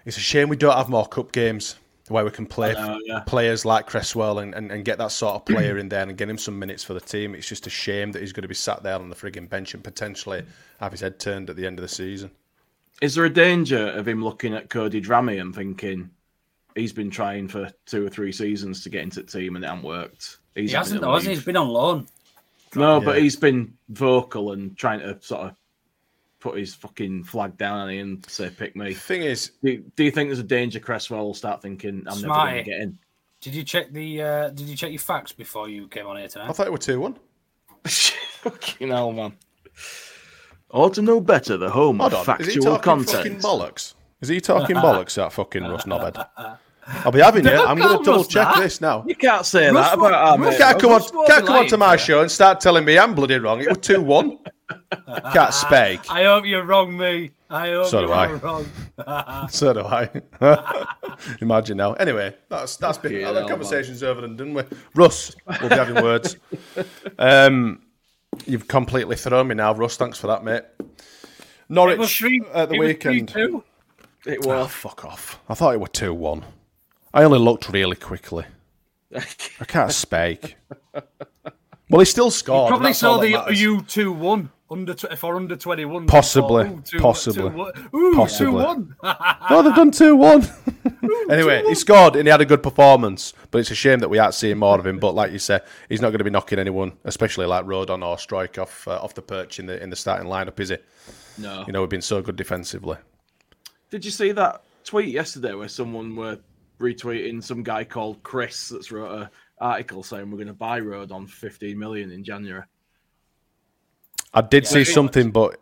It's 0.05 0.15
a 0.15 0.22
shame 0.22 0.48
we 0.48 0.55
don't 0.55 0.77
have 0.77 0.88
more 0.88 1.05
cup 1.05 1.34
games 1.34 1.75
where 2.10 2.24
we 2.24 2.32
can 2.32 2.46
play 2.46 2.74
know, 2.74 3.00
yeah. 3.06 3.20
players 3.22 3.66
like 3.66 3.88
Cresswell 3.88 4.40
and, 4.40 4.54
and, 4.54 4.72
and 4.72 4.86
get 4.86 4.98
that 4.98 5.12
sort 5.12 5.36
of 5.36 5.46
player 5.46 5.78
in 5.80 5.90
there 5.90 6.04
and 6.04 6.18
get 6.18 6.30
him 6.30 6.38
some 6.38 6.58
minutes 6.58 6.84
for 6.84 6.94
the 6.94 7.02
team. 7.02 7.36
It's 7.36 7.48
just 7.48 7.68
a 7.68 7.70
shame 7.70 8.12
that 8.14 8.22
he's 8.22 8.32
going 8.32 8.44
to 8.44 8.48
be 8.48 8.56
sat 8.56 8.84
there 8.84 8.96
on 8.96 9.10
the 9.10 9.16
frigging 9.16 9.50
bench 9.50 9.74
and 9.74 9.84
potentially 9.84 10.44
have 10.80 10.92
his 10.92 11.02
head 11.02 11.20
turned 11.20 11.50
at 11.50 11.56
the 11.56 11.66
end 11.68 11.80
of 11.80 11.84
the 11.84 11.90
season. 11.90 12.32
Is 13.02 13.16
there 13.16 13.26
a 13.26 13.30
danger 13.30 13.90
of 13.90 14.08
him 14.08 14.24
looking 14.24 14.54
at 14.54 14.70
Cody 14.70 15.02
Drameh 15.02 15.40
and 15.40 15.54
thinking 15.54 16.10
he's 16.76 16.94
been 16.94 17.10
trying 17.10 17.48
for 17.48 17.72
two 17.86 18.06
or 18.06 18.10
three 18.10 18.32
seasons 18.32 18.84
to 18.84 18.90
get 18.90 19.04
into 19.04 19.22
the 19.22 19.28
team 19.28 19.56
and 19.56 19.66
it 19.66 19.68
hasn't 19.68 19.86
worked? 19.86 20.38
He's 20.56 20.72
he 20.72 20.78
hasn't, 20.78 21.02
to 21.02 21.06
though, 21.06 21.14
has 21.14 21.26
he? 21.26 21.32
He's 21.32 21.44
been 21.44 21.58
on 21.58 21.68
loan. 21.68 22.08
No, 22.76 23.00
but 23.00 23.20
he's 23.20 23.36
been 23.36 23.74
vocal 23.90 24.52
and 24.52 24.76
trying 24.78 25.00
to 25.00 25.18
sort 25.22 25.42
of 25.42 25.56
put 26.39 26.58
his 26.58 26.75
fucking 26.75 27.24
flag 27.24 27.58
down 27.58 27.79
on 27.79 27.89
and 27.89 28.25
say, 28.29 28.50
pick 28.50 28.75
me. 28.75 28.94
Thing 28.94 29.24
is, 29.24 29.51
Do, 29.63 29.84
do 29.96 30.03
you 30.03 30.12
think 30.12 30.29
there's 30.29 30.39
a 30.39 30.44
danger 30.44 30.79
Cresswell 30.79 31.25
will 31.25 31.34
start 31.34 31.62
thinking, 31.62 32.00
I'm 32.00 32.03
never 32.03 32.20
Smarty. 32.20 32.51
going 32.51 32.63
to 32.65 32.70
get 32.72 32.79
in? 32.82 33.00
Did 33.41 33.56
you 33.56 33.63
check 33.63 33.91
the? 33.91 34.22
Uh, 34.22 34.50
did 34.50 34.67
you 34.67 34.75
check 34.75 34.91
your 34.91 35.00
facts 35.00 35.32
before 35.32 35.70
you 35.70 35.88
came 35.88 36.08
on 36.08 36.17
here 36.17 36.27
tonight? 36.27 36.50
I 36.50 36.53
thought 36.53 36.67
it 36.67 36.72
were 36.72 36.77
2 36.77 37.00
1. 37.00 37.20
fucking 37.86 38.89
hell, 38.89 39.12
man. 39.12 39.34
Ought 40.72 40.94
to 40.96 41.01
know 41.01 41.22
better, 41.22 41.56
the 41.56 41.70
home 41.70 42.00
Hold 42.00 42.13
of 42.13 42.27
on. 42.27 42.41
Is 42.41 42.48
he 42.48 42.53
factual 42.56 42.77
talking 42.77 43.03
fucking 43.03 43.24
content. 43.34 43.44
bollocks? 43.44 43.94
Is 44.22 44.29
he 44.29 44.41
talking 44.41 44.75
bollocks, 44.77 45.15
that 45.15 45.32
fucking 45.32 45.63
Russ 45.63 45.84
Knobhead? 45.86 46.27
I'll 46.88 47.12
be 47.12 47.20
having 47.20 47.44
you. 47.46 47.51
Don't 47.51 47.67
I'm 47.67 47.77
going 47.77 47.98
to 48.00 48.03
double 48.03 48.24
check 48.24 48.48
that. 48.56 48.60
this 48.62 48.79
now. 48.82 49.03
You 49.08 49.15
can't 49.15 49.46
say 49.46 49.70
Russ 49.72 49.89
that 49.89 49.98
about 50.00 50.13
our 50.13 50.38
Russ 50.38 50.51
mate. 50.51 50.58
Can't 50.60 50.79
come 50.82 50.91
on, 50.91 51.27
can't 51.27 51.45
come 51.45 51.56
on 51.58 51.67
to 51.67 51.78
my 51.78 51.95
show 51.97 52.21
and 52.21 52.32
start 52.32 52.60
telling 52.62 52.86
me 52.86 52.97
I'm 52.97 53.13
bloody 53.15 53.38
wrong. 53.39 53.62
It 53.62 53.67
was 53.69 53.78
2 53.80 54.02
1. 54.02 54.38
Can't 55.32 55.54
speak. 55.54 56.12
I 56.12 56.23
hope 56.26 56.45
you're 56.45 56.65
wrong, 56.65 56.97
me. 56.97 57.32
I 57.50 57.69
hope 57.69 57.88
So 57.88 58.02
do 58.02 58.08
you're 58.08 58.15
I. 58.15 58.34
wrong. 58.34 59.47
So 59.50 59.73
do 59.73 59.80
I. 59.86 60.10
Imagine 61.41 61.78
now. 61.78 61.93
Anyway, 61.93 62.36
that's 62.50 62.76
that's 62.76 62.97
been 62.97 63.12
Fucking 63.13 63.26
that 63.26 63.36
hell, 63.36 63.47
conversation's 63.47 64.04
over 64.04 64.26
and 64.26 64.38
done 64.38 64.54
with. 64.54 64.78
Russ, 64.93 65.34
we'll 65.62 65.69
be 65.69 65.76
having 65.76 66.04
words. 66.04 66.36
Um, 67.17 67.82
you've 68.45 68.67
completely 68.67 69.15
thrown 69.15 69.47
me 69.47 69.56
now, 69.56 69.73
Russ. 69.73 69.95
Thanks 69.95 70.19
for 70.19 70.28
that, 70.28 70.43
mate. 70.43 70.63
It 70.80 70.86
was 70.86 71.45
Norwich 71.69 72.17
three- 72.17 72.43
at 72.54 72.67
the 72.69 72.76
it 72.76 72.80
was 72.80 72.88
weekend. 72.88 73.30
3-2. 73.30 73.63
It 74.26 74.39
Oh, 74.45 74.47
was. 74.63 74.71
fuck 74.71 75.06
off. 75.06 75.39
I 75.47 75.54
thought 75.54 75.73
it 75.73 75.80
were 75.80 75.88
2 75.88 76.13
1. 76.13 76.43
I 77.17 77.23
only 77.23 77.39
looked 77.39 77.69
really 77.69 77.95
quickly. 77.95 78.45
I 79.12 79.65
can't 79.65 79.91
speak. 79.91 80.56
Well, 81.89 81.99
he 81.99 82.06
still 82.06 82.30
scored. 82.30 82.69
Probably 82.69 82.93
saw 82.93 83.17
the. 83.17 83.56
U 83.56 83.82
two 83.82 84.12
one 84.12 84.51
under 84.69 84.93
tw- 84.93 85.17
for 85.17 85.36
under 85.36 85.56
twenty 85.56 85.84
one. 85.84 86.06
Possibly. 86.06 86.69
Possibly. 86.99 87.71
Ooh, 87.95 88.13
Possibly. 88.15 88.63
2-1. 88.63 89.49
No, 89.49 89.63
they've 89.63 89.73
done 89.73 89.89
2 89.89 90.15
1. 90.15 90.47
anyway, 91.32 91.63
he 91.65 91.73
scored 91.73 92.15
and 92.15 92.27
he 92.27 92.30
had 92.32 92.41
a 92.41 92.45
good 92.45 92.62
performance, 92.62 93.34
but 93.49 93.60
it's 93.60 93.71
a 93.71 93.75
shame 93.75 93.97
that 93.99 94.10
we 94.10 94.19
aren't 94.19 94.36
seeing 94.36 94.60
more 94.60 94.77
of 94.77 94.86
him. 94.86 94.99
But 94.99 95.15
like 95.15 95.32
you 95.32 95.39
said, 95.39 95.63
he's 95.89 96.01
not 96.01 96.10
going 96.10 96.19
to 96.19 96.23
be 96.23 96.30
knocking 96.30 96.60
anyone, 96.60 96.93
especially 97.03 97.47
like 97.47 97.65
Rodon 97.65 98.06
or 98.06 98.17
Struijk, 98.17 98.62
off 98.62 98.88
uh, 98.88 98.99
off 99.01 99.15
the 99.15 99.23
perch 99.23 99.58
in 99.58 99.65
the 99.65 99.82
in 99.82 99.89
the 99.89 99.95
starting 99.95 100.27
lineup, 100.27 100.60
is 100.60 100.69
he? 100.69 100.77
No. 101.39 101.63
You 101.65 101.73
know, 101.73 101.82
we've 101.82 101.89
been 101.89 102.01
so 102.01 102.21
good 102.21 102.36
defensively. 102.36 102.97
Did 103.89 104.06
you 104.06 104.12
see 104.12 104.34
that 104.34 104.62
tweet 104.84 105.10
yesterday 105.10 105.56
where 105.56 105.67
someone 105.67 106.15
were 106.15 106.38
retweeting 106.80 107.44
some 107.44 107.63
guy 107.63 107.84
called 107.84 108.24
Chris 108.24 108.70
that's 108.70 108.92
wrote 108.92 109.22
an 109.22 109.30
article 109.60 110.04
saying 110.04 110.30
we're 110.30 110.38
going 110.38 110.48
to 110.48 110.54
buy 110.54 110.80
Rodon 110.80 111.30
15 111.30 111.78
million 111.78 112.12
in 112.12 112.24
January? 112.24 112.63
I 114.34 114.42
did 114.42 114.68
see 114.68 114.84
something, 114.84 115.32
but 115.32 115.60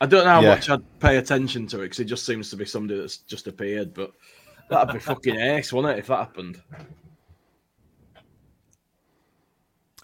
I 0.00 0.06
don't 0.06 0.24
know 0.24 0.30
how 0.30 0.42
Yeah. 0.42 0.48
much 0.50 0.68
I'd 0.68 1.00
pay 1.00 1.16
attention 1.16 1.66
to 1.68 1.80
it 1.80 1.84
because 1.84 2.00
it 2.00 2.04
just 2.04 2.26
seems 2.26 2.50
to 2.50 2.56
be 2.56 2.64
somebody 2.64 3.00
that's 3.00 3.18
just 3.18 3.46
appeared, 3.46 3.94
but 3.94 4.12
that'd 4.68 4.92
be 4.92 5.00
fucking 5.00 5.36
ace, 5.36 5.72
wouldn't 5.72 5.96
it, 5.96 6.00
if 6.00 6.08
that 6.08 6.18
happened? 6.18 6.60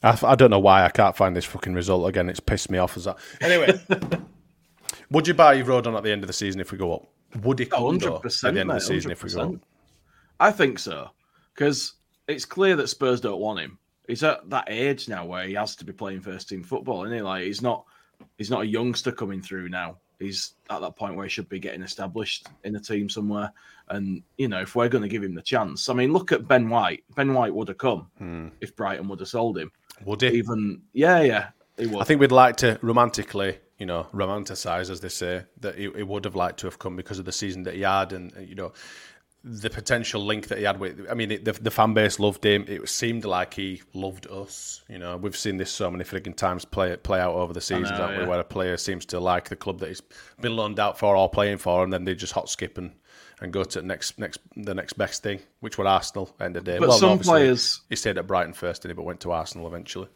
I, 0.03 0.19
I 0.23 0.35
don't 0.35 0.51
know 0.51 0.59
why 0.59 0.85
I 0.85 0.89
can't 0.89 1.17
find 1.17 1.37
this 1.37 1.45
fucking 1.45 1.75
result 1.75 2.09
again. 2.09 2.29
It's 2.31 2.41
pissed 2.41 2.71
me 2.71 2.79
off 2.79 2.97
as 2.97 3.05
that. 3.05 3.19
Anyway, 3.41 3.79
would 5.11 5.29
you 5.29 5.35
buy 5.35 5.61
Rodon 5.63 5.97
at 5.97 6.03
the 6.03 6.11
end 6.11 6.23
of 6.23 6.27
the 6.27 6.33
season 6.33 6.61
if 6.61 6.73
we 6.73 6.79
go 6.79 6.95
up? 6.95 7.07
Would 7.43 7.59
he 7.59 7.69
oh, 7.73 7.91
come 7.91 7.99
though, 7.99 8.17
at 8.17 8.23
100%, 8.23 8.41
the 8.41 8.61
end 8.61 8.71
of 8.71 8.77
the 8.77 8.81
season 8.81 9.11
if 9.11 9.23
we 9.23 9.31
go 9.31 9.43
up? 9.43 9.55
100%. 10.41 10.47
I 10.49 10.53
think 10.53 10.79
so 10.79 11.11
because 11.61 11.95
it's 12.27 12.47
clear 12.47 12.75
that 12.77 12.89
Spurs 12.89 13.21
don't 13.21 13.41
want 13.41 13.61
him. 13.61 13.79
He's 14.07 14.25
at 14.25 14.49
that 14.51 14.65
age 14.69 15.09
now 15.09 15.27
where 15.27 15.47
he 15.47 15.55
has 15.55 15.77
to 15.77 15.85
be 15.85 15.93
playing 15.93 16.23
first 16.23 16.49
team 16.49 16.63
football, 16.63 17.05
isn't 17.05 17.17
he? 17.17 17.23
Like 17.23 17.45
he's 17.45 17.63
not 17.63 17.85
he's 18.39 18.51
not 18.51 18.63
a 18.63 18.67
youngster 18.67 19.13
coming 19.13 19.43
through 19.43 19.69
now. 19.69 19.99
He's 20.19 20.55
at 20.69 20.81
that 20.81 20.97
point 20.97 21.17
where 21.17 21.25
he 21.25 21.31
should 21.31 21.49
be 21.49 21.59
getting 21.59 21.83
established 21.83 22.47
in 22.65 22.77
a 22.77 22.81
team 22.81 23.09
somewhere. 23.09 23.53
And 23.89 24.23
you 24.37 24.49
know, 24.49 24.61
if 24.61 24.75
we're 24.75 24.89
going 24.89 25.03
to 25.03 25.09
give 25.09 25.23
him 25.23 25.35
the 25.35 25.43
chance, 25.43 25.89
I 25.89 25.95
mean, 25.95 26.13
look 26.13 26.33
at 26.33 26.49
Ben 26.49 26.69
White. 26.69 27.05
Ben 27.15 27.33
White 27.35 27.55
would 27.55 27.69
have 27.69 27.79
come 27.79 28.11
hmm. 28.19 28.49
if 28.61 28.75
Brighton 28.75 29.09
would 29.09 29.21
have 29.21 29.29
sold 29.29 29.59
him. 29.59 29.71
Would 30.05 30.23
he? 30.23 30.29
Even 30.29 30.83
yeah, 30.93 31.21
yeah, 31.21 31.49
he 31.79 31.87
would. 31.87 32.01
I 32.01 32.05
think 32.05 32.21
we'd 32.21 32.33
like 32.33 32.57
to 32.57 32.79
romantically, 32.83 33.59
you 33.79 33.87
know, 33.87 34.07
romanticize, 34.13 34.91
as 34.91 35.01
they 35.01 35.09
say, 35.09 35.45
that 35.61 35.77
he, 35.77 35.91
he 35.95 36.03
would 36.03 36.25
have 36.25 36.37
liked 36.37 36.61
to 36.61 36.67
have 36.67 36.79
come 36.79 36.97
because 36.97 37.19
of 37.19 37.27
the 37.27 37.33
season 37.33 37.63
that 37.65 37.75
he 37.75 37.83
had, 37.83 38.13
and 38.13 38.33
you 38.47 38.55
know, 38.55 38.73
the 39.43 39.71
potential 39.71 40.25
link 40.25 40.49
that 40.49 40.59
he 40.59 40.65
had 40.65 40.79
with. 40.81 41.07
I 41.11 41.15
mean, 41.15 41.31
it, 41.31 41.45
the 41.45 41.53
the 41.53 41.71
fan 41.71 41.95
base 41.95 42.19
loved 42.19 42.45
him. 42.45 42.65
It 42.69 42.89
seemed 42.89 43.25
like 43.25 43.55
he 43.55 43.83
loved 43.95 44.27
us. 44.27 44.83
You 44.89 44.99
know, 44.99 45.17
we've 45.17 45.37
seen 45.37 45.57
this 45.57 45.71
so 45.71 45.91
many 45.91 46.05
frigging 46.05 46.37
times 46.37 46.65
play 46.65 46.95
play 46.97 47.21
out 47.21 47.35
over 47.35 47.53
the 47.53 47.61
seasons, 47.61 47.91
know, 47.91 47.97
haven't 47.97 48.17
we, 48.17 48.23
yeah. 48.23 48.29
where 48.29 48.41
a 48.41 48.45
player 48.45 48.77
seems 48.77 49.07
to 49.07 49.21
like 49.21 49.49
the 49.49 49.57
club 49.57 49.79
that 49.81 49.89
he's 49.89 50.03
been 50.41 50.57
loaned 50.57 50.79
out 50.79 50.99
for 50.99 51.17
or 51.17 51.29
playing 51.29 51.59
for, 51.59 51.83
and 51.83 51.93
then 51.93 52.05
they 52.05 52.15
just 52.15 52.33
hot 52.33 52.49
skip 52.49 52.79
and. 52.79 52.93
And 53.43 53.55
go 53.55 53.65
to 53.65 53.81
the 53.81 53.87
next, 53.87 54.19
next, 54.19 54.39
the 54.55 54.75
next 54.75 54.93
best 54.99 55.23
thing, 55.23 55.41
which 55.61 55.79
were 55.79 55.87
Arsenal. 55.87 56.29
End 56.39 56.59
of 56.59 56.65
the 56.67 56.73
day. 56.73 56.79
But 56.79 56.91
well, 56.91 56.99
some 56.99 57.19
players- 57.19 57.81
he 57.89 57.97
stayed 57.97 58.19
at 58.19 58.27
Brighton 58.27 58.53
first, 58.53 58.83
didn't 58.83 58.91
he? 58.91 58.97
But 58.97 59.05
went 59.07 59.21
to 59.21 59.33
Arsenal 59.33 59.67
eventually. 59.67 60.09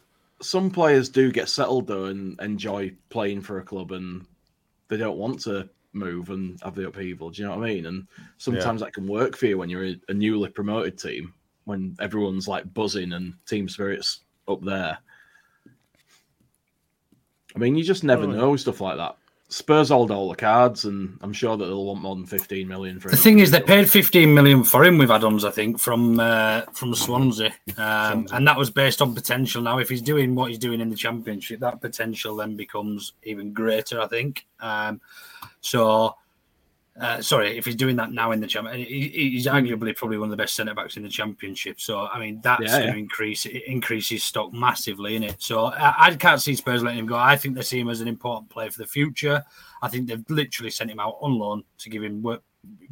some 0.43 0.69
players 0.69 1.09
do 1.09 1.31
get 1.31 1.49
settled 1.49 1.87
though 1.87 2.05
and 2.05 2.39
enjoy 2.39 2.93
playing 3.09 3.41
for 3.41 3.57
a 3.57 3.63
club 3.63 3.91
and 3.91 4.27
they 4.89 4.97
don't 4.97 5.17
want 5.17 5.39
to 5.41 5.67
move 5.95 6.29
and 6.29 6.59
have 6.61 6.75
the 6.75 6.87
upheaval. 6.87 7.31
Do 7.31 7.41
you 7.41 7.47
know 7.47 7.55
what 7.55 7.65
I 7.65 7.73
mean? 7.73 7.85
And 7.85 8.07
sometimes 8.37 8.81
that 8.81 8.93
can 8.93 9.07
work 9.07 9.35
for 9.35 9.47
you 9.47 9.57
when 9.57 9.69
you're 9.69 9.85
a, 9.85 9.95
a 10.09 10.13
newly 10.13 10.49
promoted 10.49 10.97
team 10.99 11.33
when 11.65 11.95
everyone's 11.99 12.47
like 12.47 12.73
buzzing 12.73 13.13
and 13.13 13.33
team 13.45 13.67
spirits 13.67 14.21
up 14.47 14.63
there. 14.63 14.97
I 17.55 17.59
mean, 17.59 17.75
you 17.75 17.83
just 17.83 18.03
never 18.03 18.27
know 18.27 18.55
stuff 18.55 18.81
like 18.81 18.97
that. 18.97 19.15
Spurs 19.47 19.89
hold 19.89 20.09
all 20.09 20.27
the 20.27 20.35
cards, 20.35 20.85
and 20.85 21.19
I'm 21.21 21.31
sure 21.31 21.55
that 21.55 21.65
they'll 21.65 21.85
want 21.85 22.01
more 22.01 22.15
than 22.15 22.25
15 22.25 22.67
million 22.67 22.99
for 22.99 23.09
him. 23.09 23.11
The 23.11 23.17
thing 23.21 23.39
is, 23.39 23.51
they 23.51 23.61
paid 23.61 23.87
15 23.87 24.33
million 24.33 24.63
for 24.63 24.83
him 24.83 24.97
with 24.97 25.11
add-ons, 25.11 25.45
I 25.45 25.51
think, 25.51 25.79
from 25.79 26.19
uh, 26.19 26.61
from 26.73 26.95
Swansea, 26.95 27.53
um, 27.77 28.27
and 28.33 28.47
that 28.47 28.57
was 28.57 28.71
based 28.71 29.03
on 29.03 29.13
potential. 29.13 29.61
Now, 29.61 29.77
if 29.77 29.87
he's 29.87 30.01
doing 30.01 30.33
what 30.33 30.49
he's 30.49 30.57
doing 30.57 30.81
in 30.81 30.89
the 30.89 30.95
Championship, 30.95 31.59
that 31.59 31.79
potential 31.79 32.35
then 32.35 32.55
becomes 32.55 33.13
even 33.23 33.53
greater, 33.53 34.01
I 34.01 34.07
think. 34.07 34.47
Um, 34.59 34.99
so, 35.65 36.15
Uh, 36.97 37.21
sorry, 37.21 37.57
if 37.57 37.65
he's 37.65 37.75
doing 37.75 37.97
that 37.97 38.13
now 38.13 38.31
in 38.31 38.39
the 38.39 38.47
championship, 38.47 38.87
he's 38.87 39.47
arguably 39.47 39.93
probably 39.93 40.17
one 40.17 40.27
of 40.27 40.31
the 40.31 40.41
best 40.43 40.55
centre 40.55 40.73
backs 40.73 40.95
in 40.95 41.03
the 41.03 41.09
championship. 41.09 41.77
So 41.77 42.07
I 42.07 42.17
mean, 42.19 42.39
that's 42.41 42.63
Yeah, 42.63 42.71
going 42.71 42.85
yeah. 42.85 42.93
to 42.93 42.97
increase 42.99 43.45
increase 43.45 44.07
his 44.07 44.23
stock 44.23 44.53
massively 44.53 45.17
in 45.17 45.23
it. 45.23 45.35
So 45.43 45.65
I, 45.65 46.05
I 46.05 46.15
can't 46.15 46.41
see 46.41 46.55
Spurs 46.55 46.83
letting 46.83 46.99
him 46.99 47.05
go. 47.05 47.17
I 47.17 47.35
think 47.35 47.53
they 47.55 47.63
see 47.63 47.81
him 47.81 47.89
as 47.89 47.99
an 47.99 48.07
important 48.07 48.49
player 48.49 48.71
for 48.71 48.77
the 48.77 48.87
future. 48.87 49.43
I 49.81 49.89
think 49.89 50.07
they've 50.07 50.23
literally 50.29 50.71
sent 50.71 50.89
him 50.89 51.01
out 51.01 51.17
on 51.19 51.37
loan 51.37 51.65
to 51.79 51.89
give 51.89 52.01
him 52.01 52.23
work 52.23 52.43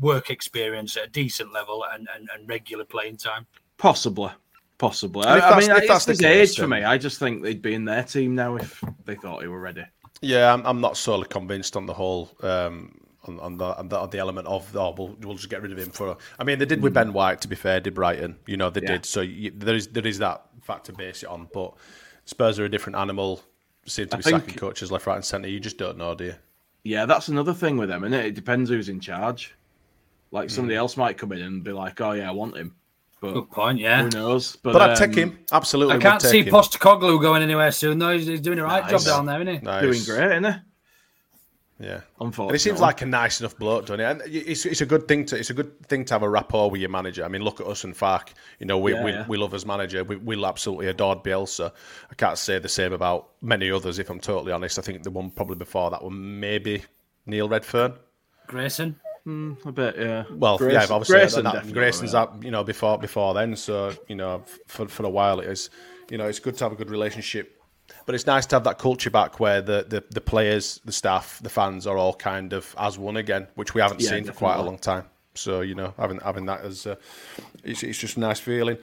work 0.02 0.30
experience 0.30 0.98
at 0.98 1.06
a 1.06 1.10
decent 1.10 1.54
level 1.54 1.86
and, 1.94 2.06
and, 2.14 2.28
and 2.34 2.50
regular 2.50 2.84
playing 2.84 3.16
time. 3.16 3.46
Possibly. 3.78 4.32
Possibly. 4.80 5.26
I, 5.26 5.40
I 5.40 5.60
mean, 5.62 5.72
if 5.72 5.88
that's 5.88 6.06
it's 6.10 6.20
the 6.20 6.28
his 6.28 6.50
case, 6.50 6.52
age 6.52 6.60
for 6.60 6.68
me. 6.68 6.84
I 6.84 6.98
just 6.98 7.20
think 7.20 7.42
they'd 7.42 7.62
be 7.62 7.74
in 7.74 7.86
their 7.86 8.04
team 8.04 8.36
now 8.36 8.58
if 8.58 8.84
they 9.06 9.16
thought 9.16 9.44
he 9.44 9.48
were 9.48 9.62
ready. 9.62 9.86
Yeah, 10.24 10.54
I'm, 10.54 10.66
I'm 10.66 10.82
not 10.82 10.98
solely 10.98 11.28
convinced 11.28 11.76
on 11.76 11.86
the 11.86 11.94
whole 11.94 12.32
um, 12.42 12.98
on, 13.26 13.40
on, 13.40 13.58
the, 13.58 13.66
on 13.78 13.88
the 13.90 13.98
on 14.00 14.10
the 14.10 14.18
element 14.20 14.48
of 14.48 14.76
oh 14.76 14.94
we'll, 14.98 15.16
we'll 15.22 15.36
just 15.36 15.50
get 15.50 15.62
rid 15.62 15.72
of 15.72 15.78
him 15.78 15.90
for. 15.90 16.18
I 16.40 16.44
mean, 16.44 16.60
they 16.60 16.66
did 16.66 16.82
with 16.82 16.94
Ben 16.94 17.14
White. 17.14 17.42
To 17.42 17.48
be 17.48 17.56
fair, 17.56 17.80
did 17.80 17.94
Brighton. 17.94 18.38
You 18.48 18.58
know 18.58 18.70
they 18.70 18.82
Yeah. 18.82 18.94
did. 18.94 19.06
So 19.06 19.22
you, 19.22 19.52
there 19.52 19.76
is 19.76 19.88
there 19.88 20.06
is 20.08 20.18
that 20.20 20.44
fact 20.62 20.86
to 20.86 20.94
base 20.94 21.24
it 21.24 21.30
on. 21.30 21.48
But 21.54 21.74
Spurs 22.26 22.58
are 22.60 22.66
a 22.66 22.70
different 22.70 22.98
animal. 22.98 23.42
Seem 23.86 24.08
to 24.10 24.18
be 24.18 24.24
think- 24.24 24.42
sacking 24.44 24.56
coaches 24.58 24.92
left, 24.92 25.06
right, 25.08 25.16
and 25.16 25.26
centre. 25.26 25.48
You 25.50 25.60
just 25.60 25.78
don't 25.78 25.98
know, 25.98 26.16
do 26.16 26.24
you? 26.26 26.36
Yeah, 26.84 27.06
that's 27.06 27.28
another 27.30 27.54
thing 27.54 27.78
with 27.78 27.90
them, 27.90 28.04
is 28.04 28.12
it? 28.14 28.26
It 28.26 28.34
depends 28.36 28.70
who's 28.70 28.90
in 28.90 29.00
charge. 29.00 29.54
Like 30.32 30.50
Hmm. 30.50 30.56
somebody 30.56 30.76
else 30.76 30.98
might 30.98 31.18
come 31.18 31.32
in 31.34 31.42
and 31.42 31.64
be 31.64 31.72
like, 31.74 32.00
"Oh 32.02 32.14
yeah, 32.14 32.28
I 32.30 32.32
want 32.34 32.56
him," 32.58 32.76
but 33.24 33.34
Good 33.34 33.52
point. 33.52 33.80
Yeah. 33.80 34.04
who 34.04 34.10
knows? 34.10 34.58
But, 34.58 34.82
I'd 34.82 34.98
take 34.98 35.12
um, 35.12 35.16
him 35.16 35.40
absolutely. 35.54 35.96
I 35.96 36.00
can't 36.00 36.22
see 36.22 36.44
him. 36.44 36.54
Postecoglou 36.54 37.22
going 37.22 37.42
anywhere 37.42 37.72
soon. 37.72 37.98
though. 37.98 38.12
he's, 38.12 38.28
he's 38.28 38.42
doing 38.42 38.60
a 38.60 38.66
right 38.66 38.88
job 38.90 39.02
down 39.04 39.26
there, 39.26 39.42
isn't 39.42 39.62
he? 39.62 39.62
Nice. 39.62 39.82
Doing 39.82 40.04
great, 40.04 40.32
isn't 40.34 40.54
he? 40.54 40.60
Yeah. 41.80 42.02
Unfortunately, 42.20 42.48
And 42.48 42.52
he 42.56 42.60
seems 42.60 42.82
like 42.82 43.02
a 43.02 43.06
nice 43.06 43.40
enough 43.40 43.58
bloke, 43.58 43.86
doesn't 43.86 44.00
he? 44.00 44.06
And 44.06 44.22
it's, 44.26 44.66
it's 44.66 44.82
a 44.82 44.86
good 44.86 45.08
thing 45.08 45.26
to 45.28 45.38
it's 45.38 45.50
a 45.50 45.54
good 45.54 45.88
thing 45.88 46.04
to 46.06 46.14
have 46.14 46.22
a 46.24 46.30
rapport 46.30 46.70
with 46.70 46.82
your 46.82 46.90
manager. 46.90 47.24
I 47.24 47.30
mean, 47.30 47.44
look 47.44 47.62
at 47.62 47.68
us 47.68 47.86
and 47.86 47.96
Farke. 47.96 48.34
You 48.60 48.66
know, 48.66 48.78
we 48.78 48.94
Yeah, 48.94 49.06
we, 49.06 49.12
yeah. 49.12 49.26
we 49.28 49.38
love 49.38 49.54
his 49.54 49.66
manager. 49.66 50.04
We 50.04 50.18
we 50.18 50.44
absolutely 50.44 50.88
adored 50.88 51.24
Bielsa. 51.24 51.72
I 52.12 52.16
can't 52.16 52.38
say 52.38 52.60
the 52.60 52.70
same 52.70 52.92
about 52.92 53.30
many 53.42 53.72
others, 53.72 54.00
if 54.00 54.10
I'm 54.10 54.20
totally 54.20 54.52
honest. 54.52 54.78
I 54.78 54.82
think 54.82 55.02
the 55.04 55.12
one 55.12 55.32
probably 55.32 55.56
before 55.56 55.92
that 55.92 56.04
one 56.04 56.42
maybe 56.42 56.84
Neil 57.26 57.48
Redfearn. 57.48 57.98
Grayson. 58.48 59.00
A 59.26 59.72
bit, 59.72 59.96
yeah. 59.98 60.24
Well, 60.32 60.58
yeah, 60.60 60.68
Grayson- 60.68 60.88
but 60.90 60.96
obviously 60.96 61.16
Grayson 61.16 61.44
that, 61.46 61.54
definitely, 61.54 61.80
Grayson's 61.80 62.14
yeah. 62.14 62.22
up, 62.24 62.44
you 62.44 62.52
know, 62.52 62.64
before 62.64 62.98
before 62.98 63.34
then. 63.34 63.56
So 63.56 63.94
you 64.10 64.16
know, 64.16 64.44
for 64.68 64.88
for 64.88 65.06
a 65.06 65.10
while 65.10 65.40
it 65.40 65.48
is, 65.48 65.70
you 66.10 66.18
know, 66.18 66.28
it's 66.28 66.40
good 66.40 66.58
to 66.58 66.66
have 66.66 66.74
a 66.74 66.76
good 66.76 66.90
relationship. 66.90 67.62
But 68.06 68.16
it's 68.16 68.28
nice 68.28 68.46
to 68.48 68.56
have 68.58 68.66
that 68.66 68.80
culture 68.80 69.10
back 69.10 69.40
where 69.40 69.62
the, 69.62 69.86
the, 69.88 70.04
the 70.10 70.20
players, 70.22 70.82
the 70.84 70.92
staff, 70.92 71.40
the 71.42 71.50
fans 71.50 71.88
are 71.88 71.98
all 71.98 72.14
kind 72.14 72.52
of 72.52 72.76
as 72.78 72.98
one 72.98 73.16
again, 73.18 73.48
which 73.56 73.74
we 73.74 73.82
haven't 73.82 74.02
Yeah, 74.02 74.10
seen 74.10 74.24
for 74.26 74.34
quite 74.34 74.58
a 74.58 74.62
long 74.62 74.78
time. 74.78 75.06
So 75.36 75.62
you 75.62 75.76
know, 75.76 75.94
having 75.98 76.20
having 76.20 76.46
that 76.48 76.62
as 76.62 76.86
uh, 76.86 76.96
it's, 77.64 77.82
it's 77.84 77.98
just 77.98 78.18
a 78.18 78.20
nice 78.20 78.40
feeling. 78.40 78.78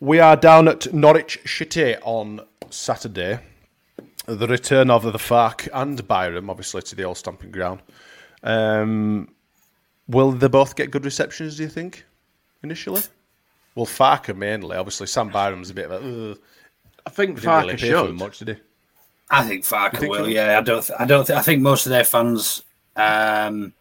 We 0.00 0.20
are 0.20 0.36
down 0.36 0.68
at 0.68 0.92
Norwich 0.92 1.38
City 1.44 1.96
on 2.02 2.40
Saturday. 2.70 3.40
The 4.26 4.46
return 4.46 4.90
of 4.90 5.02
the 5.04 5.18
Farke 5.18 5.68
and 5.72 6.06
Byram, 6.08 6.48
obviously, 6.48 6.82
to 6.82 6.94
the 6.96 7.04
old 7.04 7.18
stomping 7.18 7.50
ground. 7.50 7.82
Um, 8.42 9.28
will 10.08 10.32
they 10.32 10.48
both 10.48 10.76
get 10.76 10.90
good 10.90 11.04
receptions? 11.04 11.56
Do 11.56 11.62
you 11.62 11.68
think 11.68 12.04
initially? 12.62 13.02
Well, 13.74 13.86
Farke 13.86 14.36
mainly. 14.36 14.76
Obviously, 14.76 15.06
Sam 15.06 15.28
Byram's 15.28 15.70
a 15.70 15.74
bit 15.74 15.90
of 15.90 15.92
a. 15.92 16.30
"Ugh." 16.32 16.38
I 17.06 17.10
think 17.10 17.36
Didn't 17.40 17.50
really 17.62 17.74
Farke 17.74 17.78
pay 17.78 17.90
for 17.90 17.98
him 18.00 18.06
should. 18.06 18.18
much, 18.18 18.38
did 18.38 18.48
he? 18.48 18.54
I 19.30 19.44
think 19.48 19.64
Farke 19.64 19.98
think 19.98 20.10
will. 20.12 20.24
he- 20.26 20.34
Yeah, 20.34 20.58
I 20.58 20.62
don't. 20.62 20.84
Th- 20.84 20.98
I 21.00 21.04
don't. 21.06 21.26
Th- 21.26 21.38
I 21.38 21.42
think 21.42 21.62
most 21.62 21.86
of 21.86 21.90
their 21.90 22.04
fans 22.04 22.62
um, 22.96 23.72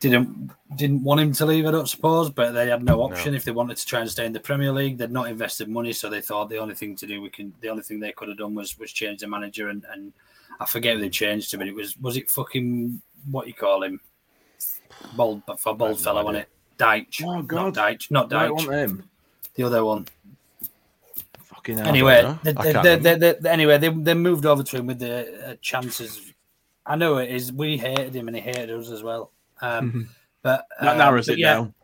didn't 0.00 0.50
didn't 0.76 1.02
want 1.02 1.20
him 1.20 1.32
to 1.32 1.46
leave. 1.46 1.66
I 1.66 1.70
don't 1.70 1.88
suppose, 1.88 2.28
but 2.30 2.52
they 2.52 2.68
had 2.68 2.82
no 2.84 3.02
option 3.02 3.34
if 3.34 3.44
they 3.44 3.52
wanted 3.52 3.78
to 3.78 3.86
try 3.86 4.00
and 4.00 4.10
stay 4.10 4.26
in 4.26 4.32
the 4.32 4.40
Premier 4.40 4.70
League. 4.72 4.98
They'd 4.98 5.10
not 5.10 5.28
invested 5.28 5.68
money, 5.68 5.92
so 5.92 6.10
they 6.10 6.20
thought 6.20 6.50
the 6.50 6.58
only 6.58 6.74
thing 6.74 6.94
to 6.96 7.06
do 7.06 7.22
we 7.22 7.30
can. 7.30 7.52
The 7.62 7.68
only 7.70 7.82
thing 7.82 8.00
they 8.00 8.12
could 8.12 8.28
have 8.28 8.38
done 8.38 8.54
was 8.54 8.78
was 8.78 8.92
change 8.92 9.20
the 9.20 9.28
manager, 9.28 9.68
and, 9.70 9.84
and 9.90 10.12
I 10.60 10.66
forget 10.66 10.96
who 10.96 11.00
they 11.00 11.08
changed 11.08 11.50
to, 11.52 11.58
but 11.58 11.66
it 11.68 11.74
was 11.74 11.96
was 11.98 12.16
it 12.18 12.28
fucking 12.30 13.00
what 13.30 13.46
you 13.46 13.54
call 13.54 13.82
him, 13.82 14.00
bold 15.16 15.42
for 15.58 15.74
bold 15.74 16.00
fella, 16.00 16.24
wasn't 16.24 16.44
it? 16.44 16.48
Deitch. 16.78 17.22
Oh, 17.24 17.34
not 17.36 17.46
God. 17.46 17.74
Deitch, 17.76 18.10
not 18.10 18.32
I 18.32 18.46
Deitch. 18.48 18.50
want 18.52 18.70
him. 18.72 19.08
The 19.54 19.62
other 19.64 19.84
one. 19.84 20.06
Fucking 21.44 21.78
hell. 21.78 21.86
Anyway, 21.86 22.36
they, 22.42 22.52
they, 22.52 22.72
they, 22.72 22.96
they, 23.16 23.32
they- 23.40 23.50
anyway, 23.50 23.78
they, 23.78 23.88
they 23.90 24.14
moved 24.14 24.46
over 24.46 24.62
to 24.62 24.76
him 24.78 24.86
with 24.86 24.98
the 24.98 25.50
uh, 25.50 25.54
chances. 25.60 26.32
I 26.84 26.96
know 26.96 27.18
it 27.18 27.30
is. 27.30 27.52
We 27.52 27.76
hated 27.76 28.14
him, 28.14 28.26
and 28.28 28.36
he 28.36 28.42
hated 28.42 28.70
us 28.70 28.90
as 28.90 29.02
well. 29.02 29.30
Um, 29.60 30.08
but 30.42 30.66
that 30.80 30.92
um, 30.92 30.98
narrows 30.98 31.26
but 31.26 31.34
it 31.34 31.38
yeah, 31.38 31.54
down. 31.54 31.74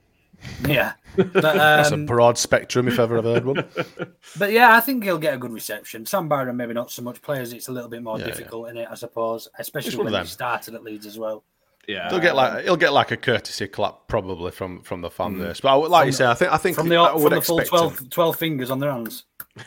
Yeah, 0.67 0.93
but 1.17 1.33
That's 1.33 1.91
a 1.91 1.95
um, 1.95 2.07
broad 2.07 2.37
spectrum, 2.39 2.89
if 2.89 2.99
ever 2.99 3.19
I've 3.19 3.25
heard 3.25 3.45
one. 3.45 3.65
but 4.39 4.51
yeah, 4.53 4.75
I 4.75 4.81
think 4.81 5.05
he'll 5.05 5.19
get 5.19 5.35
a 5.35 5.39
good 5.39 5.53
reception. 5.53 6.07
Sam 6.07 6.29
Byram 6.29 6.57
maybe 6.57 6.75
not 6.75 6.91
so 6.91 7.03
much. 7.03 7.23
Players, 7.23 7.53
it's 7.53 7.69
a 7.69 7.73
little 7.73 7.89
bit 7.89 8.03
more 8.03 8.19
Yeah, 8.19 8.27
yeah. 8.27 8.33
difficult 8.33 8.71
in 8.71 8.77
it, 8.79 8.89
I 8.91 8.95
suppose, 8.97 9.49
especially 9.59 9.89
It's 9.89 9.97
one 9.97 10.07
of 10.09 10.13
when 10.13 10.21
he 10.21 10.25
them. 10.25 10.29
started 10.29 10.75
at 10.75 10.83
Leeds 10.83 11.07
as 11.07 11.19
well. 11.19 11.45
Yeah. 11.89 12.11
He'll 12.11 12.21
get 12.21 12.37
like 12.37 12.65
he'll 12.65 12.77
get 12.77 12.93
like 12.93 13.11
a 13.11 13.17
courtesy 13.17 13.67
clap 13.67 14.07
probably 14.09 14.51
from 14.53 14.83
from 14.83 15.01
the 15.01 15.11
fan 15.11 15.39
base. 15.39 15.61
But 15.61 15.73
I 15.73 15.77
would- 15.77 15.91
like 15.91 16.07
you 16.07 16.13
say, 16.13 16.27
I 16.27 16.35
think 16.35 16.53
I 16.53 16.59
think 16.59 16.77
Mm. 16.77 16.81
From 16.81 16.89
the, 16.91 16.97
I 16.97 17.13
would 17.15 17.23
from 17.23 17.31
the 17.35 17.41
full 17.41 17.59
expect 17.61 17.81
12, 17.99 18.11
12 18.11 18.37
fingers 18.37 18.71
on 18.71 18.79
their 18.79 18.93
hands. 18.93 19.25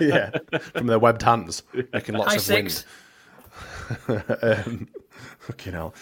yeah, 0.00 0.30
from 0.74 0.86
their 0.86 0.98
webbed 0.98 1.22
hands, 1.22 1.62
making 1.92 2.14
lots 2.14 2.30
High 2.30 2.36
of 2.36 2.42
six. 2.42 2.84
wind. 4.06 4.22
um, 4.42 4.88
fucking 5.40 5.72
hell. 5.72 5.94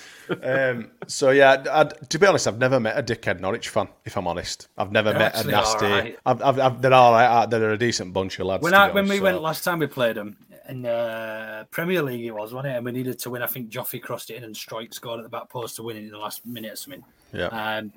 Um, 0.42 0.90
so 1.06 1.30
yeah, 1.30 1.64
I'd, 1.70 2.10
to 2.10 2.18
be 2.18 2.26
honest, 2.26 2.46
I've 2.46 2.58
never 2.58 2.78
met 2.80 2.98
a 2.98 3.02
dickhead 3.02 3.40
Norwich 3.40 3.68
fan. 3.68 3.88
If 4.04 4.16
I'm 4.16 4.26
honest, 4.26 4.68
I've 4.76 4.92
never 4.92 5.10
They're 5.10 5.18
met 5.18 5.44
a 5.44 5.48
nasty. 5.48 5.86
alright. 5.86 6.18
I've, 6.26 6.42
I've, 6.42 6.60
I've, 6.60 6.82
they're 6.82 6.92
all 6.92 7.12
right. 7.12 7.46
They're 7.48 7.70
a 7.70 7.78
decent 7.78 8.12
bunch 8.12 8.38
of 8.38 8.46
lads. 8.46 8.62
When 8.62 8.74
I 8.74 8.88
be 8.88 8.94
when 8.94 9.04
we 9.04 9.10
honest, 9.12 9.22
went 9.22 9.42
last 9.42 9.64
time 9.64 9.78
we 9.78 9.86
played 9.86 10.16
them 10.16 10.36
in 10.70 10.82
the 10.82 11.66
Premier 11.70 12.02
League, 12.02 12.24
it 12.24 12.30
was, 12.30 12.52
wasn't 12.54 12.72
it? 12.72 12.76
And 12.76 12.84
we 12.84 12.92
needed 12.92 13.18
to 13.20 13.30
win. 13.30 13.42
I 13.42 13.46
think 13.46 13.70
Joffrey 13.70 14.00
crossed 14.00 14.30
it 14.30 14.36
in 14.36 14.44
and 14.44 14.54
Struijk 14.54 14.94
scored 14.94 15.18
at 15.20 15.24
the 15.24 15.28
back 15.28 15.48
post 15.50 15.76
to 15.76 15.82
win 15.82 15.96
it 15.96 16.04
in 16.04 16.10
the 16.10 16.18
last 16.18 16.44
minute 16.46 16.72
or 16.72 16.76
something. 16.76 17.04
yeah, 17.32 17.46
Um, 17.48 17.92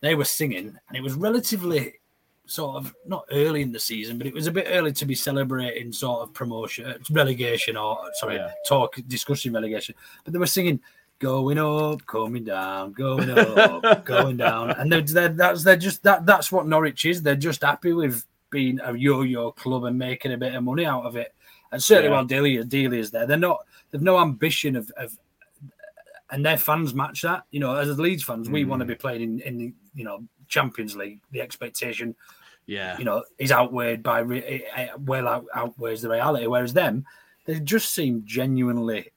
they 0.00 0.14
were 0.14 0.24
singing, 0.24 0.78
and 0.88 0.96
it 0.96 1.02
was 1.02 1.14
relatively 1.14 1.94
sort 2.46 2.76
of 2.76 2.94
not 3.06 3.24
early 3.32 3.60
in 3.62 3.72
the 3.72 3.80
season, 3.80 4.18
but 4.18 4.26
it 4.26 4.32
was 4.32 4.46
a 4.46 4.52
bit 4.52 4.66
early 4.70 4.92
to 4.92 5.04
be 5.04 5.14
celebrating 5.16 5.92
sort 5.92 6.22
of 6.22 6.32
promotion, 6.32 6.94
relegation, 7.10 7.76
or 7.76 7.98
sorry, 8.14 8.36
Yeah. 8.36 8.52
talk 8.68 8.96
discussing 9.08 9.52
relegation. 9.52 9.94
But 10.24 10.32
they 10.32 10.38
were 10.38 10.46
singing. 10.46 10.80
Going 11.18 11.56
up, 11.56 12.04
coming 12.04 12.44
down, 12.44 12.92
going 12.92 13.30
up, 13.30 14.04
going 14.04 14.36
down, 14.36 14.72
and 14.72 14.92
they're, 14.92 15.00
they're, 15.00 15.28
that's 15.30 15.64
they're 15.64 15.74
just 15.74 16.02
that. 16.02 16.26
That's 16.26 16.52
what 16.52 16.66
Norwich 16.66 17.06
is. 17.06 17.22
They're 17.22 17.34
just 17.34 17.62
happy 17.64 17.94
with 17.94 18.22
being 18.50 18.78
a 18.84 18.94
yo-yo 18.94 19.50
club 19.52 19.84
and 19.84 19.96
making 19.98 20.34
a 20.34 20.36
bit 20.36 20.54
of 20.54 20.62
money 20.62 20.84
out 20.84 21.04
of 21.06 21.16
it. 21.16 21.34
And 21.72 21.82
certainly, 21.82 22.08
Yeah. 22.10 22.14
while 22.16 22.24
Delia 22.24 22.64
Delia 22.64 23.00
is 23.00 23.10
there, 23.10 23.26
they're 23.26 23.36
not. 23.36 23.66
They've 23.90 24.02
no 24.02 24.18
ambition 24.18 24.76
of, 24.76 24.90
of 24.96 25.16
and 26.30 26.44
their 26.44 26.56
fans 26.56 26.94
match 26.94 27.22
that. 27.22 27.44
You 27.50 27.60
know, 27.60 27.76
as 27.76 27.98
Leeds 27.98 28.22
fans, 28.24 28.48
we 28.48 28.64
want 28.64 28.80
to 28.80 28.86
be 28.86 28.94
playing 28.94 29.22
in, 29.22 29.40
in 29.40 29.56
the 29.58 29.72
you 29.94 30.04
know 30.04 30.24
Champions 30.48 30.96
League. 30.96 31.20
The 31.32 31.40
expectation, 31.40 32.14
Yeah. 32.66 32.96
you 32.98 33.04
know, 33.04 33.24
is 33.38 33.52
outweighed 33.52 34.02
by 34.02 34.20
re- 34.20 34.44
eh, 34.44 34.60
eh, 34.74 34.88
well 34.98 35.26
out, 35.28 35.46
outweighs 35.54 36.02
the 36.02 36.08
reality. 36.10 36.46
Whereas 36.46 36.72
them, 36.72 37.04
they 37.46 37.60
just 37.60 37.92
seem 37.94 38.22
genuinely 38.24 39.12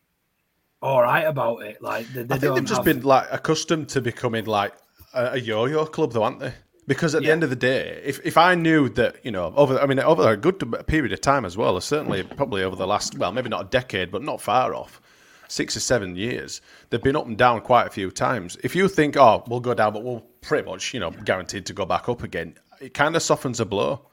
all 0.82 1.02
right 1.02 1.26
about 1.26 1.64
it. 1.64 1.82
Like 1.82 2.08
they, 2.14 2.24
they 2.24 2.36
I 2.36 2.38
think 2.40 2.56
they've 2.56 2.64
just 2.66 2.78
have- 2.78 2.86
been 2.86 3.02
like 3.04 3.28
accustomed 3.32 3.90
to 3.90 4.02
becoming 4.02 4.46
like 4.46 4.74
a, 5.14 5.32
a 5.34 5.38
yo-yo 5.38 5.86
club, 5.86 6.14
though, 6.14 6.24
aren't 6.24 6.40
they? 6.40 6.54
Because 6.90 7.14
at 7.14 7.22
the 7.22 7.30
end 7.30 7.44
of 7.44 7.52
the 7.52 7.56
day, 7.56 8.02
if, 8.04 8.20
if 8.26 8.36
I 8.36 8.56
knew 8.56 8.90
that 8.90 9.24
you 9.24 9.30
know 9.30 9.54
over, 9.56 9.80
I 9.80 9.86
mean, 9.86 10.00
over 10.00 10.28
a 10.32 10.36
good 10.36 10.58
period 10.88 11.14
of 11.14 11.22
time 11.22 11.46
as 11.46 11.56
well, 11.56 11.80
certainly 11.80 12.24
probably 12.24 12.64
over 12.64 12.76
the 12.76 12.88
last, 12.88 13.16
well, 13.16 13.32
maybe 13.32 13.48
not 13.48 13.62
a 13.62 13.70
decade, 13.70 14.10
but 14.12 14.24
not 14.24 14.42
far 14.42 14.74
off, 14.74 15.00
six 15.48 15.78
or 15.78 15.82
seven 15.82 16.16
years, 16.16 16.62
they've 16.90 17.04
been 17.04 17.16
up 17.16 17.28
and 17.28 17.38
down 17.38 17.62
quite 17.62 17.86
a 17.86 17.92
few 17.92 18.10
times. 18.10 18.58
If 18.64 18.76
you 18.76 18.88
think, 18.88 19.18
oh, 19.18 19.44
we'll 19.48 19.60
go 19.60 19.76
down, 19.76 19.94
but 19.94 20.04
we'll 20.04 20.22
pretty 20.42 20.68
much, 20.68 20.92
you 20.92 21.00
know, 21.00 21.12
guaranteed 21.12 21.68
to 21.68 21.74
go 21.74 21.86
back 21.86 22.10
up 22.10 22.24
again, 22.24 22.56
it 22.82 22.96
kind 22.96 23.16
of 23.16 23.22
softens 23.22 23.60
a 23.60 23.66
blow. 23.66 24.08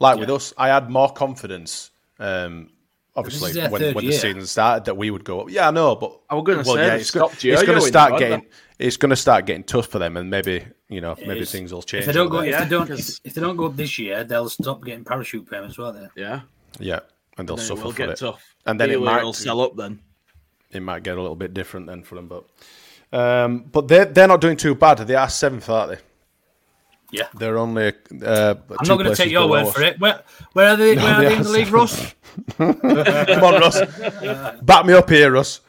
Like 0.00 0.18
with 0.18 0.30
us, 0.30 0.54
I 0.56 0.68
had 0.68 0.88
more 0.88 1.10
confidence. 1.12 1.90
Um, 2.18 2.70
obviously, 3.14 3.52
when, 3.68 3.92
when 3.92 4.06
the 4.06 4.12
season 4.12 4.46
started, 4.46 4.86
that 4.86 4.96
we 4.96 5.10
would 5.10 5.24
go 5.24 5.42
up. 5.42 5.50
Yeah, 5.50 5.68
I 5.68 5.72
know, 5.72 5.94
but 5.94 6.18
I 6.30 6.36
was 6.36 6.44
gonna 6.44 6.64
say, 6.64 6.86
yeah, 6.86 6.94
it's, 6.94 7.10
go, 7.10 7.26
it's 7.26 7.42
going 7.42 7.78
to 7.78 7.82
start 7.82 8.18
getting 8.18 8.46
it's 8.78 8.96
going 8.96 9.10
to 9.10 9.16
start 9.16 9.46
getting 9.46 9.62
tough 9.62 9.86
for 9.86 9.98
them, 9.98 10.16
and 10.16 10.30
maybe 10.30 10.64
you 10.88 11.00
know 11.00 11.14
maybe 11.18 11.40
is. 11.40 11.50
things 11.52 11.72
will 11.72 11.82
change. 11.82 12.02
If 12.02 12.06
they 12.06 12.12
don't 12.12 12.28
go, 12.28 12.40
if 12.40 12.50
bit. 12.50 12.58
they 12.60 12.68
don't, 12.68 12.90
if, 12.90 12.96
'cause- 12.96 13.20
if 13.24 13.34
they 13.34 13.40
don't 13.40 13.56
go 13.56 13.66
up 13.66 13.76
this 13.76 13.98
year, 13.98 14.24
they'll 14.24 14.48
stop 14.48 14.84
getting 14.84 15.04
parachute 15.04 15.48
payments, 15.50 15.78
won't 15.78 15.96
they? 15.96 16.22
Yeah. 16.22 16.40
yeah, 16.78 17.00
and 17.38 17.48
they'll 17.48 17.56
Then 17.56 17.64
it 17.64 17.68
suffer 17.68 17.84
will 17.84 17.90
for 17.92 17.96
get 17.96 18.08
it. 18.10 18.16
tough. 18.18 18.42
And 18.66 18.78
then 18.80 18.90
it 18.90 18.94
Delia 18.94 19.06
might 19.06 19.22
will 19.24 19.32
sell 19.32 19.60
up 19.60 19.76
then. 19.76 20.00
it 20.70 20.80
might 20.80 21.02
get 21.02 21.16
a 21.16 21.20
little 21.20 21.36
bit 21.36 21.54
different 21.54 21.86
then 21.86 22.02
for 22.02 22.14
them, 22.16 22.28
but 22.28 22.44
um, 23.12 23.60
but 23.70 23.88
they're 23.88 24.06
they're 24.06 24.26
not 24.28 24.40
doing 24.40 24.56
too 24.56 24.74
bad. 24.74 24.98
They 24.98 25.14
are 25.14 25.28
seventh, 25.28 25.68
aren't 25.68 25.92
they? 25.92 25.98
Yeah. 27.12 27.28
They're 27.34 27.58
only. 27.58 27.92
Uh, 28.24 28.54
I'm 28.70 28.88
not 28.88 28.96
going 28.98 29.04
to 29.10 29.14
take 29.14 29.30
your 29.30 29.48
word 29.48 29.68
for 29.68 29.82
it. 29.82 30.00
Where, 30.00 30.22
where 30.54 30.70
are 30.70 30.76
they? 30.76 30.96
No, 30.96 31.04
where 31.04 31.12
are 31.14 31.22
they 31.22 31.28
they 31.28 31.36
in 31.36 31.42
the 31.44 31.48
league. 31.50 31.68
Russ? 31.70 32.14
Come 32.58 33.44
on, 33.44 33.60
Russ. 33.60 33.80
Back 34.62 34.84
me 34.86 34.94
up 34.94 35.08
here, 35.08 35.30
Russ. 35.30 35.60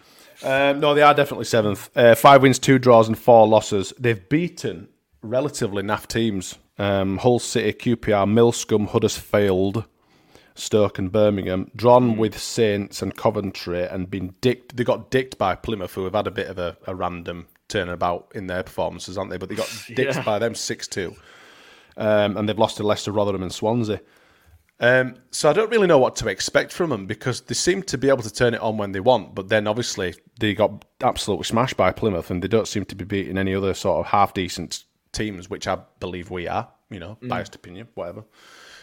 Um, 0.44 0.80
no, 0.80 0.96
they 0.96 1.04
are 1.04 1.14
definitely 1.14 1.46
seventh. 1.46 1.90
Uh, 1.96 2.16
five 2.16 2.42
wins, 2.42 2.58
two 2.58 2.80
draws, 2.80 3.08
and 3.08 3.18
four 3.18 3.48
losses. 3.48 3.94
They've 4.00 4.28
beaten 4.28 4.88
relatively 5.30 5.84
naff 5.84 6.08
teams. 6.08 6.56
Um, 6.78 7.18
Hull 7.18 7.40
City, 7.40 7.96
QPR, 7.96 8.30
Millscombe, 8.30 8.88
Huddersfield, 8.88 9.86
Stoke, 10.56 11.00
and 11.00 11.12
Birmingham. 11.12 11.72
Drawn 11.76 12.18
with 12.18 12.38
Saints 12.38 13.02
and 13.02 13.16
Coventry, 13.16 13.84
and 13.84 14.10
been 14.10 14.36
dicked. 14.42 14.76
They 14.76 14.84
got 14.84 15.10
dicked 15.10 15.38
by 15.38 15.56
Plymouth, 15.56 15.94
who 15.94 16.04
have 16.04 16.14
had 16.16 16.28
a 16.28 16.32
bit 16.32 16.48
of 16.48 16.58
a, 16.58 16.78
a 16.88 16.94
random 16.96 17.48
turnabout 17.68 18.32
in 18.36 18.48
their 18.48 18.64
performances, 18.64 19.18
aren't 19.18 19.32
they? 19.32 19.38
But 19.38 19.50
they 19.50 19.56
got 19.56 19.70
dicked 19.96 20.16
Yeah. 20.16 20.24
by 20.24 20.40
them 20.40 20.54
six 20.56 20.88
two, 20.88 21.16
um, 21.98 22.36
and 22.38 22.48
they've 22.48 22.60
lost 22.60 22.78
to 22.78 22.84
Leicester, 22.84 23.12
Rotherham, 23.12 23.42
and 23.44 23.54
Swansea. 23.54 24.02
Um, 24.82 25.16
so 25.32 25.50
I 25.50 25.54
don't 25.54 25.72
really 25.72 25.88
know 25.88 25.98
what 25.98 26.18
to 26.18 26.28
expect 26.28 26.74
from 26.74 26.90
them 26.90 27.06
because 27.06 27.40
they 27.40 27.54
seem 27.54 27.82
to 27.84 27.98
be 27.98 28.10
able 28.10 28.24
to 28.24 28.34
turn 28.34 28.54
it 28.54 28.60
on 28.60 28.78
when 28.78 28.92
they 28.92 29.00
want, 29.00 29.34
but 29.34 29.48
then 29.48 29.68
obviously 29.68 30.16
they 30.42 30.54
got 30.54 30.84
absolutely 31.02 31.46
smashed 31.46 31.78
by 31.78 31.94
Plymouth, 31.94 32.30
and 32.30 32.44
they 32.44 32.50
don't 32.50 32.68
seem 32.68 32.84
to 32.86 32.96
be 32.96 33.06
beating 33.06 33.38
any 33.38 33.56
other 33.56 33.74
sort 33.74 34.02
of 34.06 34.12
half 34.12 34.34
decent 34.34 34.84
teams, 35.16 35.50
which 35.50 35.68
I 35.68 35.78
believe 36.00 36.30
we 36.30 36.48
are. 36.48 36.68
You 36.92 37.00
know, 37.00 37.18
Mm. 37.22 37.30
biased 37.30 37.56
opinion, 37.56 37.88
whatever. 37.96 38.24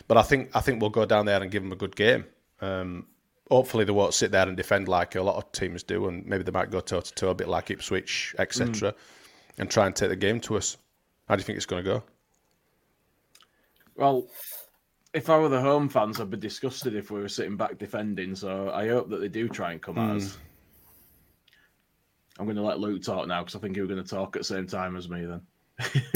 But 0.09 0.17
I 0.17 0.23
think 0.23 0.51
I 0.57 0.61
think 0.61 0.81
we'll 0.81 0.91
go 0.91 1.07
down 1.07 1.27
there 1.27 1.41
and 1.41 1.51
give 1.51 1.63
them 1.63 1.71
a 1.73 1.77
good 1.77 1.95
game. 1.95 2.25
Um, 2.61 3.07
hopefully 3.49 3.85
they 3.85 3.93
won't 3.93 4.15
sit 4.15 4.33
there 4.33 4.49
and 4.49 4.57
defend 4.57 4.89
like 4.89 5.15
a 5.15 5.23
lot 5.23 5.37
of 5.37 5.53
teams 5.53 5.83
do, 5.85 6.09
and 6.09 6.27
maybe 6.27 6.43
they 6.43 6.51
might 6.51 6.71
go 6.71 6.81
toe 6.81 7.01
to 7.01 7.15
toe 7.15 7.31
a 7.31 7.35
bit 7.35 7.49
like 7.49 7.71
Ipswich, 7.71 8.35
etc., 8.39 8.95
and 9.59 9.71
try 9.71 9.87
and 9.87 9.95
take 9.95 10.09
the 10.09 10.17
game 10.17 10.41
to 10.41 10.57
us. 10.57 10.77
How 11.29 11.37
do 11.37 11.41
you 11.41 11.45
think 11.45 11.57
it's 11.59 11.67
going 11.67 11.85
to 11.85 11.91
go? 11.91 12.03
Well, 13.95 14.27
if 15.15 15.29
I 15.31 15.39
were 15.39 15.49
the 15.49 15.61
home 15.61 15.89
fans, 15.89 16.21
I'd 16.21 16.31
be 16.31 16.37
disgusted 16.39 16.95
if 16.97 17.11
we 17.11 17.21
were 17.21 17.29
sitting 17.29 17.57
back 17.57 17.79
defending. 17.79 18.35
So 18.35 18.71
I 18.71 18.89
hope 18.89 19.11
that 19.11 19.21
they 19.21 19.29
do 19.29 19.49
try 19.49 19.73
and 19.73 19.81
come 19.83 19.99
at 19.99 20.11
Hmm. 20.11 20.17
us. 20.17 20.39
I'm 22.39 22.47
going 22.47 22.57
to 22.57 22.63
let 22.63 22.81
Luke 22.81 23.03
talk 23.03 23.29
now 23.29 23.43
because 23.43 23.55
I 23.55 23.59
think 23.61 23.77
you 23.77 23.83
were 23.83 23.89
going 23.89 24.03
to 24.03 24.09
talk 24.09 24.35
at 24.35 24.41
the 24.41 24.45
same 24.45 24.67
time 24.67 24.97
as 24.97 25.09
me. 25.09 25.25
Then 25.27 25.43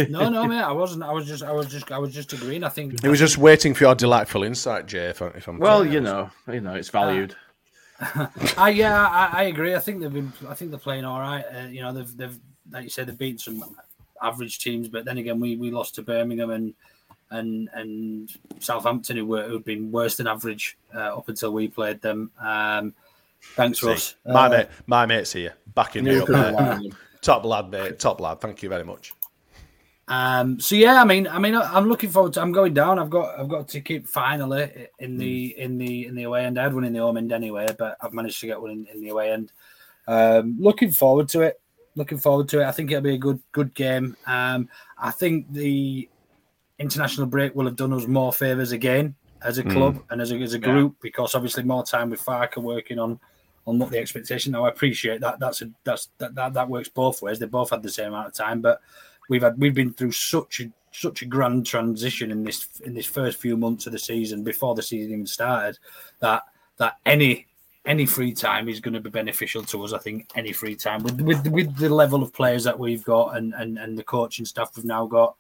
no, 0.09 0.29
no, 0.29 0.44
mate. 0.46 0.61
I 0.61 0.72
wasn't. 0.72 1.02
I 1.02 1.12
was 1.12 1.26
just. 1.26 1.42
I 1.42 1.52
was 1.52 1.66
just. 1.66 1.90
I 1.92 1.98
was 1.98 2.12
just 2.12 2.33
agreeing. 2.33 2.64
I 2.64 2.68
think. 2.68 2.94
It 3.05 3.09
was 3.09 3.18
just 3.18 3.38
waiting 3.38 3.74
for 3.74 3.85
your 3.85 3.94
delightful 3.94 4.42
insight, 4.42 4.87
Jay. 4.87 5.07
If, 5.07 5.22
I, 5.22 5.26
if 5.29 5.48
I'm 5.48 5.59
well, 5.59 5.85
you 5.85 6.00
know, 6.00 6.31
you 6.50 6.61
know, 6.61 6.74
it's 6.74 6.88
valued. 6.88 7.35
I 8.59 8.70
yeah, 8.70 9.07
I, 9.09 9.40
I 9.40 9.42
agree. 9.44 9.74
I 9.74 9.79
think 9.79 10.00
they've 10.00 10.12
been. 10.12 10.33
I 10.48 10.55
think 10.55 10.70
they're 10.70 10.81
playing 10.81 11.05
all 11.05 11.20
right. 11.20 11.44
Uh, 11.44 11.66
you 11.68 11.81
know, 11.83 11.92
they've 11.92 12.16
they've 12.16 12.38
like 12.70 12.85
you 12.85 12.90
said, 12.90 13.07
they've 13.07 13.18
beaten 13.18 13.38
some 13.38 13.76
average 14.22 14.59
teams, 14.59 14.88
but 14.88 15.05
then 15.05 15.18
again, 15.18 15.40
we 15.40 15.57
we 15.57 15.70
lost 15.70 15.94
to 15.96 16.02
Birmingham 16.02 16.50
and 16.50 16.74
and 17.31 17.68
and 17.72 18.31
Southampton, 18.61 19.16
who 19.16 19.26
were 19.26 19.44
who'd 19.48 19.64
been 19.64 19.90
worse 19.90 20.16
than 20.16 20.26
average 20.26 20.76
uh, 20.94 21.16
up 21.16 21.29
until 21.29 21.52
we 21.52 21.68
played 21.68 22.00
them. 22.00 22.31
Um, 22.40 22.94
thanks, 23.55 23.81
See, 23.81 23.87
Russ. 23.87 24.14
my 24.26 24.46
Uh, 24.46 24.50
mate, 24.50 24.68
my 24.87 25.07
mate's 25.07 25.33
here, 25.33 25.55
backing 25.74 26.05
me 26.05 26.12
New 26.12 26.24
up. 26.24 26.81
Top 27.22 27.44
lad, 27.44 27.70
mate. 27.70 27.98
Top 27.98 28.20
lad. 28.20 28.40
Thank 28.40 28.62
you 28.62 28.68
very 28.68 28.85
much. 28.85 29.12
Um, 30.09 30.61
so 30.61 30.77
yeah, 30.77 31.01
I 31.01 31.05
mean, 31.05 31.27
I 31.27 31.38
mean, 31.38 31.55
I'm 31.57 31.88
looking 31.88 32.11
forward 32.11 32.33
to. 32.35 32.42
I'm 32.42 32.53
going 32.53 32.75
down. 32.75 32.99
I've 32.99 33.11
got, 33.11 33.38
I've 33.38 33.49
got 33.49 33.69
to 33.69 33.81
keep 33.81 34.07
finally 34.07 34.88
in 34.99 35.19
the 35.19 35.59
in 35.59 35.79
the 35.79 36.07
in 36.07 36.14
the 36.14 36.25
away 36.25 36.45
end. 36.45 36.59
I 36.59 36.62
had 36.64 36.75
one 36.75 36.85
in 36.85 36.92
the 36.92 37.01
home 37.01 37.16
end 37.16 37.33
anyway, 37.33 37.66
but 37.77 37.97
I've 38.01 38.12
managed 38.12 38.40
to 38.40 38.47
get 38.47 38.61
one 38.61 38.71
in, 38.71 38.87
in 38.87 39.01
the 39.01 39.09
away 39.09 39.33
end. 39.33 39.53
Um, 40.07 40.57
looking 40.61 40.92
forward 40.92 41.29
to 41.31 41.40
it. 41.42 41.61
Looking 41.97 42.19
forward 42.19 42.49
to 42.51 42.61
it. 42.61 42.66
I 42.66 42.73
think 42.73 42.90
it'll 42.90 43.03
be 43.03 43.14
a 43.14 43.19
good 43.19 43.40
good 43.51 43.75
game. 43.75 44.16
Um, 44.27 44.69
I 44.97 45.11
think 45.11 45.53
the 45.53 46.09
international 46.79 47.27
break 47.27 47.55
will 47.55 47.64
have 47.64 47.77
done 47.77 47.92
us 47.92 48.07
more 48.07 48.33
favors 48.33 48.73
again 48.73 49.14
as 49.42 49.59
a 49.59 49.62
club 49.62 50.03
and 50.11 50.21
as 50.21 50.33
a, 50.33 50.37
as 50.37 50.55
a 50.55 50.59
group 50.59 50.97
because 51.01 51.35
obviously 51.35 51.62
more 51.62 51.85
time 51.85 52.11
with 52.11 52.25
Farke 52.25 52.57
working 52.57 52.99
on 52.99 53.19
on 53.66 53.79
what 53.79 53.90
the 53.90 53.99
expectation. 53.99 54.53
Now 54.53 54.64
I 54.64 54.69
appreciate 54.69 55.21
that. 55.21 55.40
That's 55.40 55.62
a 55.62 55.71
that's 55.85 56.11
that 56.19 56.35
that, 56.35 56.53
that 56.55 56.69
works 56.69 56.88
both 56.88 57.23
ways. 57.23 57.38
They 57.38 57.47
both 57.47 57.71
had 57.71 57.83
the 57.83 57.90
same 57.90 58.09
amount 58.09 58.29
of 58.29 58.35
time, 58.35 58.61
but 58.61 58.81
we've 59.28 59.42
had 59.42 59.58
we've 59.58 59.74
been 59.74 59.92
through 59.92 60.12
such 60.12 60.60
a 60.60 60.70
such 60.92 61.22
a 61.22 61.26
grand 61.26 61.66
transition 61.66 62.30
in 62.30 62.42
this 62.42 62.68
in 62.84 62.94
this 62.94 63.06
first 63.06 63.38
few 63.38 63.56
months 63.56 63.86
of 63.86 63.92
the 63.92 63.98
season 63.98 64.42
before 64.42 64.74
the 64.74 64.82
season 64.82 65.12
even 65.12 65.26
started 65.26 65.78
that 66.20 66.42
that 66.78 66.96
any 67.04 67.46
any 67.86 68.04
free 68.04 68.32
time 68.32 68.68
is 68.68 68.80
going 68.80 68.94
to 68.94 69.00
be 69.00 69.10
beneficial 69.10 69.62
to 69.62 69.84
us. 69.84 69.92
I 69.92 69.98
think 69.98 70.28
any 70.34 70.52
free 70.52 70.74
time 70.74 71.02
with 71.02 71.20
with 71.20 71.46
with 71.46 71.76
the 71.76 71.88
level 71.88 72.22
of 72.22 72.32
players 72.32 72.64
that 72.64 72.78
we've 72.78 73.04
got 73.04 73.36
and 73.36 73.54
and, 73.54 73.78
and 73.78 73.96
the 73.96 74.02
coaching 74.02 74.44
staff 74.44 74.72
we've 74.76 74.84
now 74.84 75.06
got. 75.06 75.36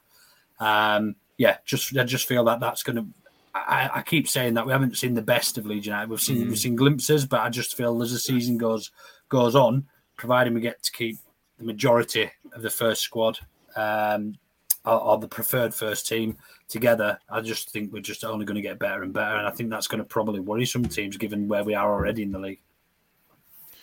Um, 0.58 1.16
yeah, 1.36 1.58
just 1.64 1.94
I 1.96 2.04
just 2.04 2.28
feel 2.28 2.44
that 2.44 2.60
that's 2.60 2.82
going 2.82 2.96
to. 2.96 3.06
I, 3.54 3.90
I 3.96 4.02
keep 4.02 4.28
saying 4.28 4.54
that 4.54 4.66
we 4.66 4.72
haven't 4.72 4.98
seen 4.98 5.14
the 5.14 5.22
best 5.22 5.56
of 5.56 5.66
Leeds 5.66 5.86
United. 5.86 6.10
We've 6.10 6.20
seen 6.20 6.46
we've 6.48 6.58
seen 6.58 6.76
glimpses, 6.76 7.26
but 7.26 7.40
I 7.40 7.50
just 7.50 7.76
feel 7.76 8.00
as 8.02 8.12
the 8.12 8.18
season 8.18 8.58
goes 8.58 8.90
goes 9.28 9.54
on, 9.54 9.86
providing 10.16 10.54
we 10.54 10.60
get 10.60 10.82
to 10.82 10.92
keep 10.92 11.18
the 11.58 11.64
majority 11.64 12.30
of 12.52 12.62
the 12.62 12.70
first 12.70 13.02
squad 13.02 13.38
um, 13.76 14.36
or, 14.84 15.00
or 15.00 15.18
the 15.18 15.28
preferred 15.28 15.74
first 15.74 16.08
team 16.08 16.36
together, 16.68 17.18
I 17.30 17.40
just 17.40 17.70
think 17.70 17.92
we're 17.92 18.00
just 18.00 18.24
only 18.24 18.44
going 18.44 18.56
to 18.56 18.62
get 18.62 18.78
better 18.78 19.02
and 19.02 19.12
better, 19.12 19.36
and 19.36 19.46
I 19.46 19.50
think 19.50 19.70
that's 19.70 19.86
going 19.86 19.98
to 19.98 20.04
probably 20.04 20.40
worry 20.40 20.66
some 20.66 20.84
teams 20.84 21.16
given 21.16 21.48
where 21.48 21.64
we 21.64 21.74
are 21.74 21.92
already 21.92 22.22
in 22.22 22.32
the 22.32 22.38
league. 22.38 22.60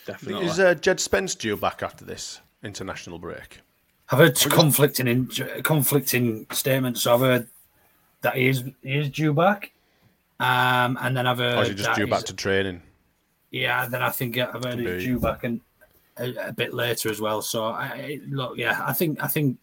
Definitely. 0.06 0.48
Is 0.48 0.60
uh, 0.60 0.76
Djed 0.76 1.00
Spence 1.00 1.36
due 1.36 1.56
back 1.56 1.82
after 1.82 2.04
this 2.04 2.42
international 2.64 3.20
break? 3.20 3.60
I've 4.10 4.20
heard 4.20 4.36
conflicting 4.36 5.08
in, 5.08 5.28
conflicting 5.64 6.46
statements. 6.52 7.02
So 7.02 7.14
I've 7.14 7.22
heard 7.22 7.48
that 8.22 8.36
he 8.36 8.48
is 8.48 8.64
he 8.82 8.98
is 8.98 9.10
due 9.10 9.34
back, 9.34 9.72
um, 10.40 10.98
and 11.02 11.16
then 11.16 11.26
I've 11.26 11.38
heard 11.38 11.58
Or 11.58 11.62
is 11.62 11.70
he 11.70 11.76
just 11.76 11.90
that 11.90 11.96
due 11.96 12.08
back 12.08 12.24
to 12.26 12.34
training? 12.34 12.82
Yeah, 13.52 13.88
then 13.88 14.02
I 14.02 14.10
think 14.10 14.38
I've 14.38 14.64
heard 14.64 14.80
he's 14.80 15.06
due 15.06 15.20
back 15.20 15.44
and 15.44 15.62
a, 16.18 16.50
a 16.50 16.54
bit 16.54 16.74
later 16.74 17.10
as 17.10 17.22
well. 17.22 17.42
So 17.42 17.66
I, 17.66 18.20
look, 18.28 18.58
yeah, 18.58 18.84
I 18.86 18.94
think 18.94 19.24
I 19.24 19.28
think 19.28 19.58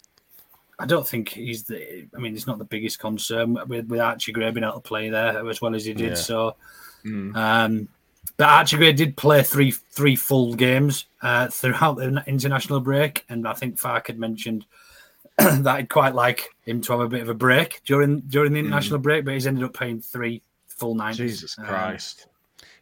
I 0.81 0.87
don't 0.87 1.07
think 1.07 1.29
he's 1.29 1.65
the. 1.65 2.07
I 2.15 2.19
mean, 2.19 2.35
it's 2.35 2.47
not 2.47 2.59
the 2.59 2.65
biggest 2.65 2.99
concern 2.99 3.59
with, 3.69 3.87
with 3.87 4.01
Archie 4.01 4.33
Gray 4.33 4.51
being 4.51 4.65
able 4.65 4.75
to 4.75 4.81
play 4.81 5.11
there 5.11 5.49
as 5.49 5.61
well 5.61 5.75
as 5.75 5.85
he 5.85 5.93
did. 5.95 6.11
Yeah. 6.11 6.15
So, 6.15 6.57
um, 7.05 7.89
but 8.37 8.49
Archie 8.49 8.77
Gray 8.77 8.93
did 8.93 9.17
play 9.17 9.43
three 9.43 9.71
three 9.71 10.17
full 10.17 10.55
games 10.55 11.07
uh, 11.23 11.49
throughout 11.49 11.97
the 11.99 12.23
international 12.27 12.81
break, 12.81 13.25
and 13.29 13.47
I 13.47 13.53
think 13.53 13.79
Farke 13.79 14.07
had 14.09 14.19
mentioned 14.19 14.65
that 15.39 15.67
I'd 15.67 15.89
quite 15.89 16.15
like 16.15 16.49
him 16.63 16.81
to 16.83 16.93
have 16.93 17.01
a 17.03 17.09
bit 17.09 17.23
of 17.23 17.29
a 17.29 17.35
break 17.35 17.83
during 17.85 18.21
during 18.21 18.53
the 18.53 18.61
international 18.61 18.99
break, 18.99 19.25
but 19.25 19.35
he's 19.35 19.47
ended 19.47 19.65
up 19.65 19.75
playing 19.75 20.01
three 20.01 20.43
full 20.67 20.95
nights. 20.95 21.19
Jesus 21.19 21.59
Um, 21.59 21.67
Christ. 21.67 22.27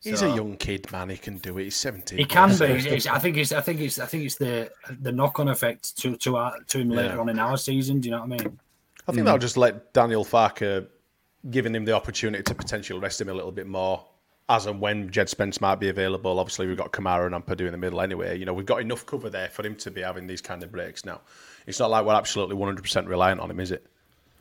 He's 0.02 0.20
So- 0.20 0.32
a 0.32 0.36
young 0.36 0.56
kid, 0.56 0.90
man. 0.92 1.08
He 1.08 1.16
can 1.16 1.38
do 1.38 1.58
it. 1.58 1.64
He's 1.64 1.76
seventeen. 1.76 2.18
he 2.18 2.24
can 2.24 2.50
So 2.52 2.66
be. 2.66 2.74
he's- 2.74 2.86
It's- 2.86 3.06
I 3.06 3.18
think 3.18 3.36
it's. 3.36 3.52
I 3.52 3.60
think 3.60 3.80
it's. 3.80 3.98
I 3.98 4.06
think 4.06 4.24
it's 4.24 4.36
the 4.36 4.70
the 5.00 5.12
knock 5.12 5.40
on 5.40 5.48
effect 5.48 5.96
to 5.98 6.16
to 6.18 6.36
our, 6.36 6.58
to 6.68 6.78
him 6.78 6.90
later 6.90 7.14
Yeah. 7.14 7.20
on 7.20 7.28
in 7.28 7.38
our 7.38 7.56
season. 7.56 8.00
Do 8.00 8.08
you 8.08 8.12
know 8.14 8.20
what 8.20 8.26
I 8.40 8.44
mean? 8.44 8.58
I 9.08 9.12
think 9.12 9.18
hmm. 9.20 9.24
that'll 9.24 9.38
just 9.38 9.56
let 9.56 9.92
Daniel 9.94 10.24
Farke, 10.24 10.86
giving 11.50 11.74
him 11.74 11.84
the 11.84 11.92
opportunity 11.92 12.42
to 12.44 12.54
potentially 12.54 13.00
rest 13.00 13.20
him 13.20 13.28
a 13.28 13.34
little 13.34 13.50
bit 13.52 13.66
more, 13.66 14.04
as 14.48 14.66
and 14.66 14.80
when 14.80 15.10
Djed 15.10 15.28
Spence 15.28 15.60
might 15.60 15.76
be 15.80 15.88
available. 15.88 16.38
Obviously, 16.38 16.66
we've 16.66 16.76
got 16.76 16.92
Kamara 16.92 17.26
and 17.26 17.34
Ampadu 17.34 17.62
in 17.66 17.72
the 17.72 17.78
middle 17.78 18.00
anyway. 18.00 18.38
You 18.38 18.44
know, 18.44 18.52
we've 18.54 18.66
got 18.66 18.80
enough 18.80 19.04
cover 19.06 19.30
there 19.30 19.48
for 19.48 19.66
him 19.66 19.74
to 19.76 19.90
be 19.90 20.02
having 20.02 20.26
these 20.26 20.40
kind 20.42 20.62
of 20.62 20.70
breaks 20.70 21.04
now. 21.04 21.20
It's 21.66 21.80
not 21.80 21.90
like 21.90 22.04
we're 22.04 22.14
absolutely 22.14 22.56
100% 22.56 23.08
reliant 23.08 23.40
on 23.40 23.50
him, 23.50 23.60
is 23.60 23.70
it? 23.72 23.86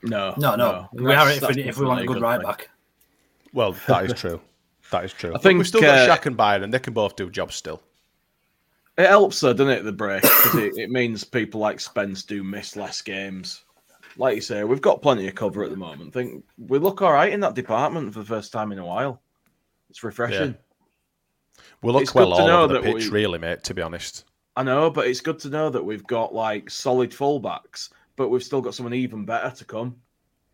No, 0.04 0.34
No, 0.38 0.56
no. 0.56 0.90
we 0.94 1.06
That's- 1.06 1.42
are 1.42 1.48
if 1.50 1.56
we, 1.56 1.64
if 1.64 1.78
we 1.78 1.86
want 1.86 2.02
a 2.02 2.06
good 2.06 2.14
good 2.16 2.22
right 2.22 2.38
thing. 2.40 2.48
back. 2.48 2.70
Well, 3.54 3.76
that 3.88 4.06
is 4.06 4.14
true. 4.14 4.40
That 4.92 5.04
is 5.06 5.14
true. 5.14 5.34
I 5.36 5.40
think, 5.40 5.58
we've 5.58 5.68
still 5.68 5.82
got 5.82 6.10
uh, 6.10 6.16
Shaq 6.16 6.26
and 6.26 6.38
Byram. 6.38 6.72
They 6.72 6.80
can 6.80 6.94
both 6.94 7.16
do 7.16 7.30
jobs 7.30 7.56
still. 7.56 7.82
It 8.98 9.08
helps 9.08 9.40
though, 9.40 9.54
doesn't 9.54 9.72
it, 9.72 9.84
the 9.84 9.92
break? 9.92 10.22
Because 10.24 10.56
it, 10.56 10.78
it 10.78 10.90
means 10.90 11.24
people 11.24 11.60
like 11.60 11.80
Spence 11.80 12.24
do 12.24 12.44
miss 12.44 12.76
less 12.76 13.02
games. 13.02 13.64
Like 14.18 14.36
you 14.36 14.42
say, 14.42 14.64
we've 14.64 14.82
got 14.82 15.02
plenty 15.04 15.28
of 15.28 15.36
cover 15.36 15.64
at 15.64 15.70
the 15.70 15.78
moment. 15.78 16.16
I 16.16 16.24
think 16.24 16.44
we 16.58 16.80
look 16.80 17.02
all 17.02 17.14
right 17.14 17.32
in 17.32 17.40
that 17.42 17.54
department 17.54 18.12
for 18.14 18.20
the 18.20 18.26
first 18.26 18.52
time 18.52 18.72
in 18.72 18.80
a 18.80 18.86
while. 18.86 19.22
It's 19.90 20.04
refreshing. 20.04 20.56
We 21.84 21.92
look 21.92 22.02
It's 22.02 22.16
well 22.16 22.32
good 22.32 22.42
all 22.42 22.48
know 22.48 22.62
over 22.64 22.74
the 22.76 22.82
pitch, 22.82 23.06
we- 23.06 23.10
really, 23.12 23.38
mate. 23.40 23.64
To 23.66 23.74
be 23.74 23.82
honest. 23.82 24.26
I 24.56 24.64
know, 24.64 24.90
but 24.90 25.06
it's 25.06 25.22
good 25.22 25.38
to 25.40 25.50
know 25.50 25.70
that 25.70 25.84
we've 25.84 26.06
got 26.08 26.34
like 26.34 26.68
solid 26.72 27.12
fullbacks, 27.12 27.90
but 28.16 28.30
we've 28.30 28.42
still 28.44 28.62
got 28.62 28.74
someone 28.74 28.96
even 28.96 29.24
better 29.24 29.56
to 29.56 29.66
come. 29.66 29.96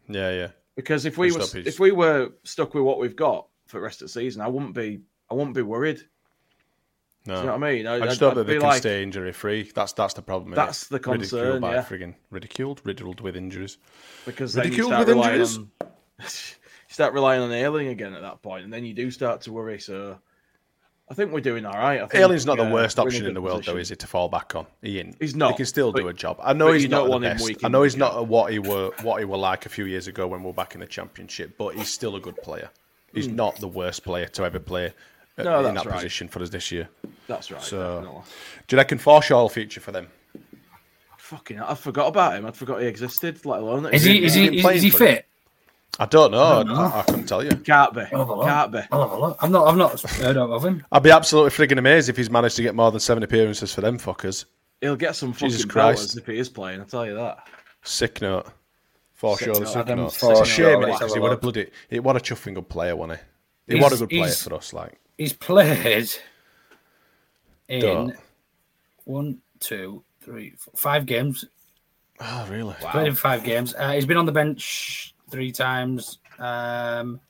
Yeah, 0.10 0.32
yeah. 0.32 0.48
Because 0.76 1.06
if 1.06 1.18
we 1.18 1.30
Good 1.30 1.38
were 1.38 1.44
stoppage. 1.46 1.68
if 1.68 1.80
we 1.80 1.92
were 1.92 2.32
stuck 2.44 2.74
with 2.74 2.84
what 2.84 3.00
we've 3.00 3.16
got 3.16 3.48
for 3.74 3.80
the 3.80 3.84
rest 3.84 4.02
of 4.04 4.06
the 4.06 4.12
season, 4.12 4.42
I 4.42 4.48
wouldn't 4.48 4.76
be 4.76 5.02
I 5.30 5.34
wouldn't 5.34 5.56
be 5.56 5.64
worried. 5.64 6.02
No. 7.26 7.34
Do 7.36 7.40
you 7.40 7.46
know 7.48 7.54
what 7.54 7.64
I 7.64 7.74
mean? 7.74 7.88
I, 7.88 7.96
I 7.96 8.06
just 8.06 8.20
hope 8.20 8.36
that 8.36 8.46
they 8.46 8.54
can 8.54 8.64
like- 8.64 8.82
stay 8.82 9.02
injury 9.02 9.34
free. 9.34 9.72
That's 9.74 9.94
that's 9.94 10.14
the 10.14 10.22
problem. 10.22 10.54
That's 10.54 10.88
the 10.88 10.98
Ridiculed 10.98 11.20
concern, 11.20 11.62
by 11.62 11.74
yeah. 11.76 11.84
frigging 11.84 12.14
ridiculed, 12.30 12.82
riddled 12.84 13.22
with 13.22 13.36
injuries. 13.36 13.78
because 14.26 14.54
then 14.54 14.66
you 14.66 14.70
Ridiculed 14.70 14.90
start 14.92 15.08
with 15.08 15.16
relying 15.16 15.42
injuries? 15.42 15.58
on 15.58 15.70
you 16.20 16.94
start 16.94 17.14
relying 17.14 17.42
on 17.42 17.52
Ayling 17.52 17.88
again 17.88 18.14
at 18.14 18.22
that 18.22 18.42
point, 18.44 18.64
and 18.64 18.72
then 18.72 18.86
you 18.86 18.94
do 18.94 19.10
start 19.10 19.42
to 19.42 19.52
worry. 19.52 19.80
So 19.80 20.20
I 21.10 21.16
think 21.16 21.32
we're 21.32 21.40
doing 21.40 21.66
all 21.66 21.74
right. 21.74 22.02
I 22.02 22.06
think, 22.08 22.22
Ayling's 22.22 22.46
not 22.46 22.58
the 22.58 22.68
uh, 22.68 22.72
worst 22.72 23.00
option 23.00 23.22
in 23.22 23.30
good 23.30 23.36
the 23.38 23.42
world, 23.42 23.62
position. 23.62 23.74
though, 23.74 23.82
is 23.82 23.92
it? 23.92 24.00
To 24.00 24.08
fall 24.08 24.30
back 24.30 24.54
on, 24.56 24.68
he 24.84 25.00
ain't. 25.00 25.16
He's 25.20 25.34
not, 25.36 25.52
He 25.52 25.58
can 25.58 25.66
still 25.66 25.92
do 25.92 26.10
a 26.10 26.14
job. 26.14 26.40
I 26.44 26.54
know 26.54 26.72
he's 26.72 26.88
not 26.90 27.10
the 27.10 27.20
best. 27.20 27.66
I 27.66 27.70
know 27.70 27.82
he's 27.82 27.98
not 27.98 28.28
what 28.28 28.52
he 28.52 28.60
were 28.60 28.92
what 29.02 29.18
he 29.18 29.26
were 29.26 29.38
like 29.38 29.66
a 29.66 29.70
few 29.70 29.86
years 29.86 30.08
ago 30.08 30.28
when 30.28 30.42
we 30.42 30.48
were 30.48 30.54
back 30.54 30.76
in 30.76 30.82
the 30.82 30.88
championship. 30.88 31.58
But 31.58 31.76
he's 31.76 31.92
still 31.92 32.16
a 32.16 32.20
good 32.20 32.36
player. 32.44 32.70
He's 33.14 33.28
Hmm. 33.28 33.36
not 33.36 33.56
the 33.58 33.68
worst 33.68 34.04
player 34.04 34.28
to 34.28 34.44
ever 34.44 34.60
play 34.60 34.94
uh, 35.38 35.44
No, 35.44 35.66
in 35.66 35.76
that 35.76 35.86
right. 35.86 35.96
position 35.96 36.28
for 36.28 36.42
us 36.42 36.50
this 36.50 36.72
year. 36.72 36.90
That's 37.28 37.52
right. 37.52 37.62
So, 37.62 37.96
definitely. 38.02 38.22
do 38.68 38.76
you 38.76 38.78
reckon 38.78 38.98
Forshaw 39.00 39.42
will 39.42 39.50
feature 39.50 39.80
for 39.82 39.92
them? 39.92 40.08
Fucking, 41.18 41.58
hell, 41.58 41.68
I 41.70 41.76
forgot 41.76 42.08
about 42.08 42.36
him. 42.36 42.46
I 42.46 42.52
forgot 42.52 42.82
he 42.82 42.88
existed. 42.88 43.46
Let 43.46 43.62
alone 43.62 43.84
that 43.84 43.94
Is 43.94 44.04
he 44.04 44.24
is 44.24 44.34
he 44.34 44.58
is, 44.58 44.62
playing 44.62 44.78
is 44.78 44.84
he 44.84 44.90
for 44.90 45.00
them. 45.00 45.16
fit? 45.16 45.26
I 46.00 46.06
don't 46.06 46.32
know. 46.32 46.44
I, 46.44 46.64
don't 46.64 46.68
know. 46.76 46.92
I, 46.94 47.04
couldn't 47.04 47.26
tell 47.28 47.44
you. 47.44 47.52
Can't 47.52 47.94
be. 47.94 48.02
I'll 48.14 48.26
have 48.26 48.30
a. 48.30 48.44
Can't 48.44 48.72
be. 48.72 48.80
I'll 48.92 49.02
have 49.08 49.12
a 49.12 49.20
look. 49.20 49.38
I've 49.42 49.52
not 49.52 49.68
I've 49.68 49.78
not 49.78 50.02
heard 50.02 50.38
of 50.38 50.66
him. 50.66 50.84
I'd 50.92 51.04
be 51.04 51.12
absolutely 51.12 51.52
frigging 51.52 51.78
amazed 51.78 52.10
if 52.10 52.18
he's 52.18 52.30
managed 52.32 52.56
to 52.58 52.62
get 52.64 52.74
more 52.76 52.92
than 52.92 53.00
seven 53.00 53.22
appearances 53.24 53.74
for 53.74 53.82
them 53.82 53.98
fuckers. 54.00 54.46
He'll 54.82 54.96
get 54.96 55.16
some 55.16 55.34
fucking 55.34 55.50
Jesus 55.50 55.66
Christ. 55.66 56.18
if 56.18 56.26
he 56.26 56.38
is 56.38 56.50
playing. 56.50 56.82
I 56.82 56.86
tell 56.86 57.06
you 57.06 57.14
that. 57.16 57.48
Sick 57.84 58.22
note. 58.22 58.48
For 59.24 59.38
sure, 59.38 59.78
Adam 59.78 60.00
note. 60.00 60.12
Forshaw, 60.12 60.42
It's 60.42 60.42
a 60.42 60.46
shame 60.46 60.80
because 60.82 61.00
have 61.00 61.14
he 61.14 61.20
would 61.20 61.32
have 61.32 61.40
bloody. 61.40 61.72
He 61.90 62.00
what 62.02 62.18
a 62.18 62.20
chuffing 62.20 62.56
good 62.56 62.68
player, 62.68 62.94
wasn't 62.94 63.22
he? 63.68 63.76
He 63.76 63.82
was 63.82 63.94
a 64.02 64.06
good 64.06 64.10
player 64.10 64.32
for 64.34 64.56
us. 64.56 64.74
Like 64.74 65.00
He's 65.18 65.32
played 65.32 66.10
in 67.70 67.80
Duh. 67.80 68.08
one, 69.06 69.38
two, 69.62 70.04
three, 70.20 70.56
four, 70.58 70.74
five 70.76 71.06
games. 71.06 71.46
oh 72.20 72.48
really? 72.50 72.74
Played 72.82 73.08
in 73.08 73.16
five 73.16 73.46
games. 73.46 73.74
Uh, 73.74 73.94
he's 73.94 74.06
been 74.06 74.18
on 74.18 74.26
the 74.26 74.34
bench 74.34 75.16
three 75.30 75.54
times. 75.54 76.20
Um, 76.38 77.22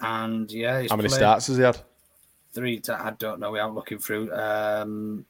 and 0.00 0.50
yeah, 0.50 0.80
he's 0.80 0.90
How 0.90 0.96
many 0.96 1.10
starts 1.10 1.46
has 1.46 1.58
he 1.58 1.62
had? 1.62 1.78
Three. 2.52 2.80
ti- 2.80 2.90
I 2.90 3.10
don't 3.12 3.38
know. 3.38 3.52
We 3.52 3.60
aren't 3.60 3.76
looking 3.76 3.98
through 3.98 4.32
um, 4.34 5.24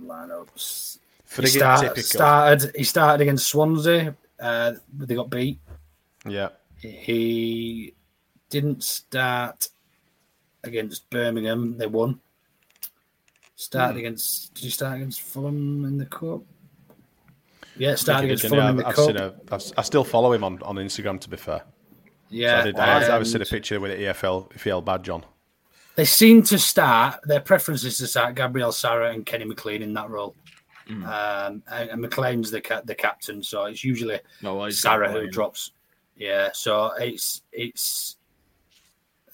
lineups. 0.00 1.00
He 1.36 1.46
start- 1.46 1.98
started. 1.98 2.72
He 2.76 2.84
started 2.84 3.22
against 3.22 3.46
Swansea. 3.48 4.16
Uh, 4.40 4.72
they 4.96 5.14
got 5.14 5.30
beat. 5.30 5.60
Yeah. 6.26 6.48
He 6.80 7.94
didn't 8.50 8.82
start 8.82 9.68
against 10.64 11.08
Birmingham. 11.10 11.76
They 11.76 11.86
won. 11.86 12.20
Started 13.56 13.94
Hmm. 13.94 13.98
against. 13.98 14.54
Did 14.54 14.64
he 14.64 14.70
start 14.70 14.96
against 14.96 15.20
Fulham 15.20 15.84
in 15.84 15.98
the 15.98 16.06
cup? 16.06 16.42
Yeah, 17.76 17.94
started 17.96 18.26
against 18.26 18.42
did, 18.42 18.48
Fulham 18.50 18.70
in 18.70 18.76
the 18.76 18.86
I've 18.86 18.94
cup. 18.94 19.06
seen 19.06 19.16
a, 19.16 19.34
I've, 19.50 19.72
I 19.76 19.82
still 19.82 20.04
follow 20.04 20.32
him 20.32 20.44
on, 20.44 20.62
on 20.62 20.76
Instagram. 20.76 21.20
To 21.20 21.28
be 21.28 21.36
fair, 21.36 21.62
yeah, 22.28 22.56
so 22.56 22.60
I 22.60 22.64
did. 22.64 22.76
I, 22.78 23.16
I've 23.16 23.26
seen 23.26 23.42
a 23.42 23.44
picture 23.46 23.80
with 23.80 23.96
the 23.96 24.04
EFL 24.04 24.50
EFL 24.52 24.84
badge 24.84 25.08
on. 25.08 25.24
They 25.96 26.04
seem 26.04 26.42
to 26.44 26.58
start. 26.58 27.20
Their 27.24 27.40
preference 27.40 27.82
is 27.84 27.98
to 27.98 28.06
start 28.06 28.34
Gabriel 28.36 28.70
Sara 28.72 29.12
and 29.12 29.26
Kenny 29.26 29.44
McLean 29.44 29.82
in 29.82 29.92
that 29.94 30.08
role. 30.10 30.36
Hmm. 30.88 31.04
Um, 31.04 31.62
and, 31.70 31.90
and 31.90 32.00
McLean's 32.02 32.50
the 32.50 32.60
ca- 32.60 32.80
the 32.84 32.94
captain, 32.94 33.42
so 33.42 33.64
it's 33.66 33.84
usually 33.84 34.18
No, 34.42 34.68
Sara 34.70 35.10
who 35.12 35.28
drops. 35.28 35.72
Yeah, 36.16 36.48
so 36.52 36.92
it's 36.98 37.42
it's. 37.52 38.16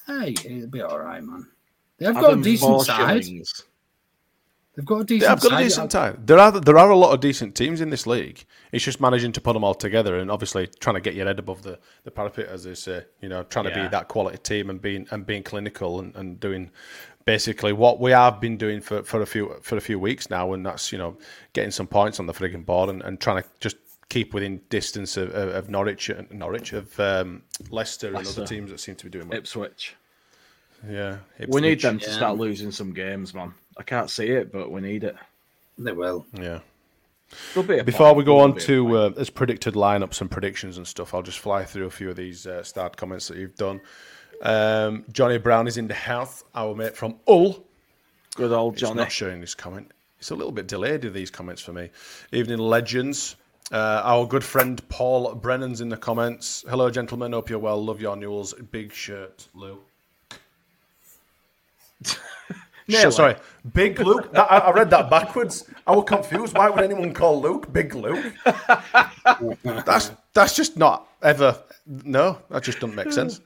Hey, 0.07 0.35
it'll 0.45 0.67
be 0.69 0.83
all 0.83 0.99
right, 0.99 1.23
man. 1.23 1.47
They've 1.99 2.13
got 2.13 2.25
Adam 2.25 2.41
a 2.41 2.43
decent 2.43 2.71
Four 2.71 2.85
side. 2.85 3.25
shillings. 3.25 3.63
They've 4.77 4.85
got 4.85 4.97
a 4.97 5.05
They 5.05 5.19
decent. 5.19 5.29
have 5.31 5.41
got 5.41 5.61
a 5.61 5.65
decent 5.65 5.91
time. 5.93 6.21
There 6.27 6.39
are 6.39 6.51
there 6.51 6.77
are 6.77 6.91
a 6.91 6.97
lot 6.97 7.15
of 7.15 7.21
decent 7.21 7.55
teams 7.55 7.81
in 7.81 7.91
this 7.91 8.07
league. 8.07 8.45
It's 8.73 8.85
just 8.85 9.01
managing 9.01 9.31
to 9.33 9.41
put 9.41 9.53
them 9.53 9.63
all 9.63 9.75
together 9.75 10.19
and 10.19 10.31
obviously 10.33 10.67
trying 10.81 10.95
to 10.97 11.01
get 11.01 11.15
your 11.15 11.27
head 11.27 11.39
above 11.39 11.63
the, 11.63 11.79
the 12.03 12.11
parapet, 12.11 12.49
as 12.49 12.65
they 12.65 12.75
say. 12.75 13.05
You 13.23 13.29
know, 13.29 13.45
trying 13.45 13.67
to 13.67 13.75
be 13.75 13.87
that 13.87 14.09
quality 14.09 14.39
team 14.39 14.71
and 14.71 14.83
being 14.83 15.07
and 15.13 15.25
being 15.25 15.45
clinical 15.45 16.01
and, 16.01 16.15
and 16.17 16.41
doing 16.41 16.71
basically 17.25 17.73
what 17.73 18.01
we 18.01 18.11
have 18.11 18.41
been 18.41 18.57
doing 18.57 18.81
for, 18.81 19.03
for 19.03 19.23
a 19.23 19.27
few 19.27 19.57
for 19.63 19.77
a 19.77 19.81
few 19.81 19.99
weeks 19.99 20.31
now, 20.31 20.53
and 20.53 20.65
that's 20.65 20.93
you 20.93 20.99
know 20.99 21.17
getting 21.53 21.71
some 21.71 21.87
points 21.87 22.21
on 22.21 22.27
the 22.27 22.33
frigging 22.33 22.65
board 22.65 22.91
and, 22.91 23.03
and 23.03 23.21
trying 23.21 23.43
to 23.43 23.49
just 23.61 23.77
keep 24.11 24.35
within 24.35 24.61
distance 24.69 25.17
of, 25.17 25.31
of, 25.31 25.49
of 25.55 25.71
Norwich 25.71 26.09
and 26.11 26.31
Norwich 26.31 26.73
of 26.73 26.99
um, 27.01 27.43
Leicester, 27.71 28.09
and 28.09 28.27
other 28.27 28.47
teams 28.47 28.71
that 28.71 28.79
seem 28.79 28.95
to 28.97 29.05
be 29.05 29.11
doing 29.11 29.29
well. 29.29 29.39
Ipswich. 29.39 29.97
Yeah, 30.89 31.19
We 31.49 31.63
need 31.63 31.81
them 31.81 31.99
to 31.99 32.07
Yeah. 32.07 32.13
start 32.17 32.37
losing 32.37 32.71
some 32.71 32.93
games, 32.93 33.33
man. 33.33 33.55
I 33.79 33.83
can't 33.83 34.11
see 34.11 34.27
it, 34.29 34.53
but 34.53 34.71
we 34.71 34.83
need 34.83 35.03
it. 35.03 35.17
They 35.79 35.93
will. 35.93 36.27
Yeah. 36.35 36.59
Be 37.55 37.81
Before 37.83 38.09
point. 38.09 38.17
we 38.19 38.25
go 38.25 38.33
There'll 38.37 38.41
on 38.43 38.53
be 38.53 38.61
to 38.61 38.85
point. 38.85 39.17
uh, 39.17 39.21
as 39.21 39.31
predicted 39.31 39.75
lineups 39.75 40.21
and 40.21 40.31
predictions 40.31 40.77
and 40.77 40.87
stuff, 40.87 41.15
I'll 41.15 41.23
just 41.23 41.39
fly 41.39 41.65
through 41.65 41.87
a 41.87 41.91
few 41.91 42.11
of 42.11 42.17
these 42.17 42.47
uh, 42.47 42.63
start 42.63 42.97
comments 42.99 43.29
that 43.29 43.39
you've 43.39 43.57
done. 43.57 43.81
Um, 44.45 45.05
Johnny 45.13 45.39
Brown 45.39 45.67
is 45.67 45.77
in 45.79 45.89
the 45.89 45.95
house, 45.95 46.45
our 46.55 46.75
mate 46.75 46.95
from 46.97 47.17
Hull. 47.27 47.65
good 48.37 48.53
old 48.53 48.75
It's 48.75 48.83
Johnny. 48.83 48.97
not 48.97 49.11
showing 49.11 49.41
this 49.41 49.55
comment. 49.55 49.91
It's 50.19 50.31
a 50.31 50.35
little 50.35 50.53
bit 50.53 50.67
delayed 50.67 51.05
with 51.05 51.15
these 51.15 51.31
comments 51.31 51.61
for 51.63 51.73
me. 51.73 51.91
Evening 52.33 52.59
legends. 52.59 53.37
Uh, 53.73 54.03
our 54.05 54.27
good 54.27 54.45
friend 54.45 54.87
Paul 54.91 55.35
Brennan's 55.35 55.81
in 55.81 55.89
the 55.89 55.97
comments. 55.97 56.65
Hello, 56.69 56.91
gentlemen. 56.91 57.33
Hope 57.33 57.49
you're 57.49 57.59
well. 57.59 57.83
Love 57.83 58.01
your 58.01 58.15
Newell's 58.17 58.53
big 58.71 58.93
shirt, 58.93 59.49
Lou. 59.55 59.79
So, 62.91 63.09
sorry, 63.09 63.37
Big 63.73 63.99
Luke. 63.99 64.31
That- 64.33 64.53
I, 64.53 64.59
I 64.59 64.71
read 64.73 64.91
that 64.91 65.09
backwards. 65.09 65.65
I 65.87 65.93
was 65.97 66.05
confused. 66.07 66.55
Why 66.55 66.69
would 66.69 66.85
anyone 66.85 67.15
call 67.15 67.41
Luke 67.41 67.73
Big 67.73 67.95
Luke? 67.95 68.35
that's 69.87 70.11
that's 70.35 70.55
just 70.55 70.77
not 70.77 71.09
ever. 71.23 71.57
No, 71.87 72.39
that 72.51 72.63
just 72.63 72.81
doesn't 72.81 72.97
make 72.97 73.13
sense. 73.13 73.41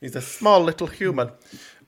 He's 0.00 0.16
a 0.16 0.20
small 0.20 0.60
little 0.60 0.86
human. 0.86 1.30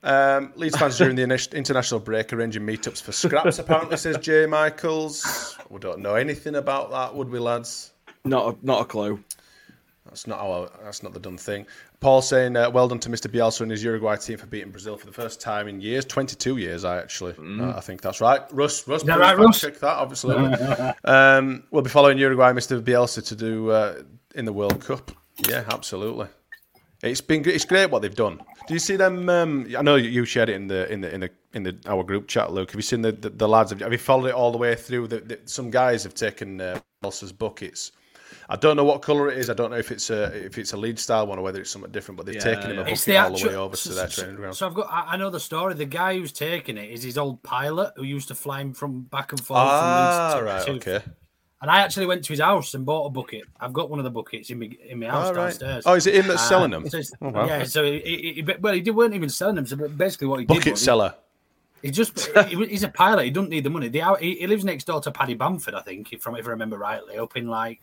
Um, 0.03 0.53
Leeds 0.55 0.77
fans 0.77 0.97
during 0.97 1.15
the 1.15 1.23
international 1.23 1.99
break 1.99 2.31
arranging 2.31 2.61
meetups 2.63 3.01
for 3.01 3.11
scraps. 3.11 3.57
Apparently, 3.59 3.97
says 3.97 4.17
Jay 4.19 4.45
Michaels. 4.45 5.57
We 5.69 5.79
don't 5.79 5.99
know 5.99 6.15
anything 6.15 6.55
about 6.55 6.91
that, 6.91 7.15
would 7.15 7.29
we, 7.29 7.39
lads? 7.39 7.91
Not 8.23 8.53
a, 8.53 8.65
not 8.65 8.81
a 8.81 8.85
clue. 8.85 9.19
That's 10.05 10.27
not 10.27 10.39
our. 10.39 10.69
That's 10.83 11.01
not 11.01 11.13
the 11.13 11.19
done 11.19 11.37
thing. 11.37 11.65
Paul 11.99 12.21
saying, 12.21 12.55
uh, 12.55 12.69
"Well 12.69 12.87
done 12.87 12.99
to 12.99 13.09
Mr. 13.09 13.27
Bielsa 13.27 13.61
and 13.61 13.71
his 13.71 13.83
Uruguay 13.83 14.15
team 14.15 14.37
for 14.37 14.45
beating 14.45 14.69
Brazil 14.69 14.95
for 14.95 15.07
the 15.07 15.11
first 15.11 15.41
time 15.41 15.67
in 15.67 15.81
years, 15.81 16.05
22 16.05 16.57
years. 16.57 16.85
I 16.85 16.97
actually, 16.99 17.33
uh, 17.39 17.75
I 17.75 17.79
think 17.79 18.01
that's 18.01 18.21
right. 18.21 18.41
Russ, 18.51 18.87
Russ, 18.87 19.01
that 19.03 19.13
please 19.13 19.19
right, 19.19 19.37
Russ? 19.37 19.59
Check 19.59 19.79
that, 19.79 19.97
obviously. 19.97 20.35
um, 21.05 21.63
we'll 21.71 21.81
be 21.81 21.89
following 21.89 22.19
Uruguay, 22.19 22.51
Mr. 22.51 22.79
Bielsa, 22.79 23.25
to 23.27 23.35
do 23.35 23.71
uh, 23.71 24.03
in 24.35 24.45
the 24.45 24.53
World 24.53 24.79
Cup. 24.81 25.11
Yeah, 25.47 25.63
absolutely. 25.69 26.27
It's 27.03 27.21
been 27.21 27.47
it's 27.47 27.65
great 27.65 27.89
what 27.91 28.01
they've 28.01 28.15
done. 28.15 28.39
Do 28.67 28.73
you 28.73 28.79
see 28.79 28.95
them? 28.95 29.29
Um, 29.29 29.67
I 29.77 29.81
know 29.81 29.95
you 29.95 30.25
shared 30.25 30.49
it 30.49 30.55
in 30.55 30.67
the 30.67 30.91
in 30.91 31.01
the 31.01 31.13
in 31.13 31.19
the 31.21 31.29
in 31.53 31.63
the 31.63 31.77
our 31.87 32.03
group 32.03 32.27
chat, 32.27 32.51
Luke. 32.51 32.71
Have 32.71 32.77
you 32.77 32.81
seen 32.83 33.01
the 33.01 33.11
the, 33.11 33.29
the 33.29 33.47
lads? 33.47 33.71
Have, 33.71 33.81
have 33.81 33.91
you 33.91 33.97
followed 33.97 34.27
it 34.27 34.33
all 34.33 34.51
the 34.51 34.57
way 34.57 34.75
through? 34.75 35.07
The, 35.07 35.19
the, 35.19 35.39
some 35.45 35.69
guys 35.69 36.03
have 36.03 36.13
taken 36.15 36.61
uh, 36.61 36.79
Bielsa's 37.03 37.31
buckets. 37.31 37.91
I 38.49 38.55
don't 38.55 38.75
know 38.77 38.83
what 38.83 39.01
colour 39.01 39.29
it 39.29 39.37
is. 39.37 39.49
I 39.49 39.53
don't 39.53 39.69
know 39.71 39.77
if 39.77 39.91
it's 39.91 40.09
a 40.09 40.23
if 40.45 40.57
it's 40.57 40.73
a 40.73 40.77
lead 40.77 40.97
style 40.97 41.27
one 41.27 41.37
or 41.37 41.41
whether 41.41 41.59
it's 41.59 41.69
something 41.69 41.91
different. 41.91 42.17
But 42.17 42.25
they've 42.27 42.35
Yeah, 42.35 42.41
taken 42.55 42.71
him 42.71 42.77
a 42.79 42.81
bucket 42.81 42.93
It's 42.93 43.05
the 43.05 43.17
all 43.17 43.37
the 43.37 43.47
way 43.47 43.55
over 43.55 43.75
so, 43.75 43.89
to 43.89 43.95
their 43.95 44.09
so- 44.09 44.21
training 44.21 44.37
ground. 44.37 44.55
so 44.55 44.65
I've 44.67 44.73
got. 44.73 44.87
I 44.91 45.13
I 45.13 45.17
know 45.17 45.29
the 45.29 45.39
story. 45.39 45.73
The 45.75 45.85
guy 45.85 46.17
who's 46.17 46.31
taking 46.31 46.77
it 46.77 46.89
is 46.89 47.03
his 47.03 47.17
old 47.17 47.43
pilot 47.43 47.91
who 47.97 48.03
used 48.03 48.29
to 48.29 48.35
fly 48.35 48.61
him 48.61 48.73
from 48.73 49.01
back 49.03 49.31
and 49.31 49.41
forth. 49.45 49.59
ah, 49.59 50.31
from 50.37 50.45
Leeds 50.45 50.51
right, 50.65 50.65
to, 50.65 50.79
to- 50.79 50.91
okay. 50.99 51.05
And 51.65 51.71
I 51.71 51.79
actually 51.79 52.05
went 52.05 52.23
to 52.25 52.31
his 52.31 52.39
house 52.39 52.75
and 52.75 52.85
bought 52.85 53.07
a 53.07 53.09
bucket. 53.09 53.45
I've 53.59 53.73
got 53.73 53.89
one 53.89 53.97
of 53.97 54.03
the 54.03 54.11
buckets 54.11 54.51
in 54.51 54.59
my 54.59 54.69
in 54.87 54.99
my 54.99 55.07
house 55.07 55.29
All 55.29 55.33
right. 55.33 55.45
downstairs. 55.49 55.83
Oh, 55.87 55.95
is 55.95 56.05
it 56.05 56.13
him 56.13 56.27
that's 56.27 56.43
Uh, 56.43 56.47
selling 56.47 56.69
them? 56.69 56.87
so 56.87 57.01
Oh, 57.23 57.29
wow. 57.29 57.47
Yeah, 57.47 57.63
so 57.63 57.83
he, 57.83 57.99
he, 58.01 58.33
he- 58.33 58.53
well, 58.59 58.71
he 58.75 58.81
did, 58.81 58.91
weren't 58.91 59.15
even 59.15 59.29
selling 59.29 59.55
them. 59.55 59.65
So 59.65 59.75
basically, 59.75 60.27
what 60.27 60.39
he 60.41 60.45
did 60.45 60.57
Bucket 60.57 60.77
seller. 60.77 61.15
He, 61.81 61.87
he 61.87 61.91
just 61.91 62.19
he, 62.49 62.65
he's 62.67 62.83
a 62.83 62.89
pilot. 62.89 63.23
He 63.25 63.31
doesn't 63.31 63.49
need 63.49 63.63
the 63.63 63.71
money. 63.71 63.87
The, 63.87 63.97
hou- 64.01 64.13
he, 64.17 64.35
he 64.35 64.45
lives 64.45 64.63
next 64.63 64.83
door 64.83 65.01
to 65.01 65.11
Paddy 65.11 65.33
Bamford, 65.33 65.73
I 65.73 65.81
think, 65.81 66.13
if, 66.13 66.21
from 66.21 66.35
if 66.35 66.45
I 66.45 66.51
remember 66.51 66.77
rightly, 66.77 67.17
up 67.17 67.35
in 67.35 67.47
like 67.47 67.81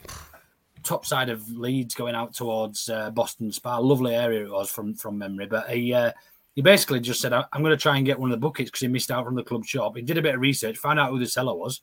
top 0.84 1.04
side 1.04 1.28
of 1.28 1.50
Leeds, 1.50 1.96
going 1.96 2.14
out 2.14 2.34
towards 2.34 2.88
uh, 2.88 3.10
Boston 3.10 3.50
Spa. 3.50 3.78
Lovely 3.78 4.14
area 4.14 4.44
it 4.44 4.50
was 4.52 4.70
from 4.70 4.94
from 4.94 5.18
memory. 5.18 5.46
But 5.46 5.68
he 5.70 5.92
uh, 5.92 6.12
he 6.54 6.62
basically 6.62 7.00
just 7.00 7.20
said, 7.20 7.32
"I- 7.32 7.46
"I'm 7.52 7.62
going 7.62 7.72
to 7.76 7.76
try 7.82 7.96
and 7.96 8.06
get 8.06 8.20
one 8.20 8.30
of 8.30 8.40
the 8.40 8.46
buckets 8.46 8.70
because 8.70 8.82
he 8.82 8.86
missed 8.86 9.10
out 9.10 9.24
from 9.24 9.34
the 9.34 9.42
club 9.42 9.64
shop." 9.64 9.96
He 9.96 10.02
did 10.02 10.18
a 10.18 10.22
bit 10.22 10.36
of 10.36 10.40
research, 10.40 10.78
found 10.78 11.00
out 11.00 11.10
who 11.10 11.18
the 11.18 11.26
seller 11.26 11.54
was, 11.56 11.80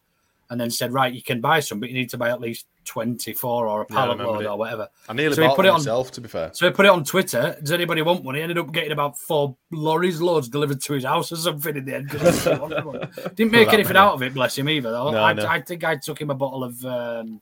and 0.50 0.60
then 0.60 0.72
said, 0.72 0.92
"Right, 0.94 1.14
you 1.14 1.22
can 1.22 1.42
buy 1.42 1.60
some, 1.60 1.80
but 1.80 1.90
you 1.90 1.96
need 1.96 2.10
to 2.10 2.18
buy 2.18 2.30
at 2.30 2.42
least 2.42 2.66
24 2.86 3.68
or 3.68 3.82
a 3.82 3.86
Yeah, 3.90 3.96
pallet 3.96 4.18
remember 4.18 4.32
load 4.34 4.42
it. 4.46 4.48
or 4.48 4.58
whatever." 4.58 4.88
I 5.08 5.14
nearly 5.14 5.36
So 5.36 5.42
he 5.44 5.48
bought 5.48 5.56
put 5.58 5.66
it 5.66 5.70
it 5.70 5.72
on- 5.72 5.80
myself. 5.80 6.12
To 6.12 6.22
be 6.22 6.28
fair, 6.28 6.50
So 6.54 6.66
he 6.66 6.72
put 6.74 6.86
it 6.86 6.90
on 6.90 7.04
Twitter. 7.04 7.58
Does 7.62 7.72
anybody 7.72 8.02
want 8.02 8.24
one? 8.24 8.36
He 8.36 8.42
ended 8.42 8.58
up 8.58 8.72
getting 8.72 8.92
about 8.92 9.18
four 9.18 9.56
lorries 9.72 10.22
loads 10.22 10.50
delivered 10.50 10.82
to 10.82 10.94
his 10.94 11.04
house 11.04 11.32
or 11.32 11.36
something 11.36 11.76
in 11.78 11.86
the 11.86 11.96
end. 11.96 12.10
didn't 12.10 12.60
want 12.62 12.86
one. 12.86 13.00
Didn't 13.36 13.52
make 13.52 13.68
that 13.68 13.74
anything 13.76 13.94
many. 13.94 14.00
out 14.00 14.14
of 14.14 14.24
it, 14.24 14.34
bless 14.34 14.58
him 14.58 14.68
either. 14.70 14.92
Though. 14.92 15.12
No, 15.12 15.24
I, 15.24 15.34
no. 15.34 15.46
I 15.46 15.62
think 15.62 15.84
I 15.84 15.96
took 15.98 16.20
him 16.20 16.30
a 16.32 16.36
bottle 16.36 16.64
of 16.64 16.84
um, 16.86 17.42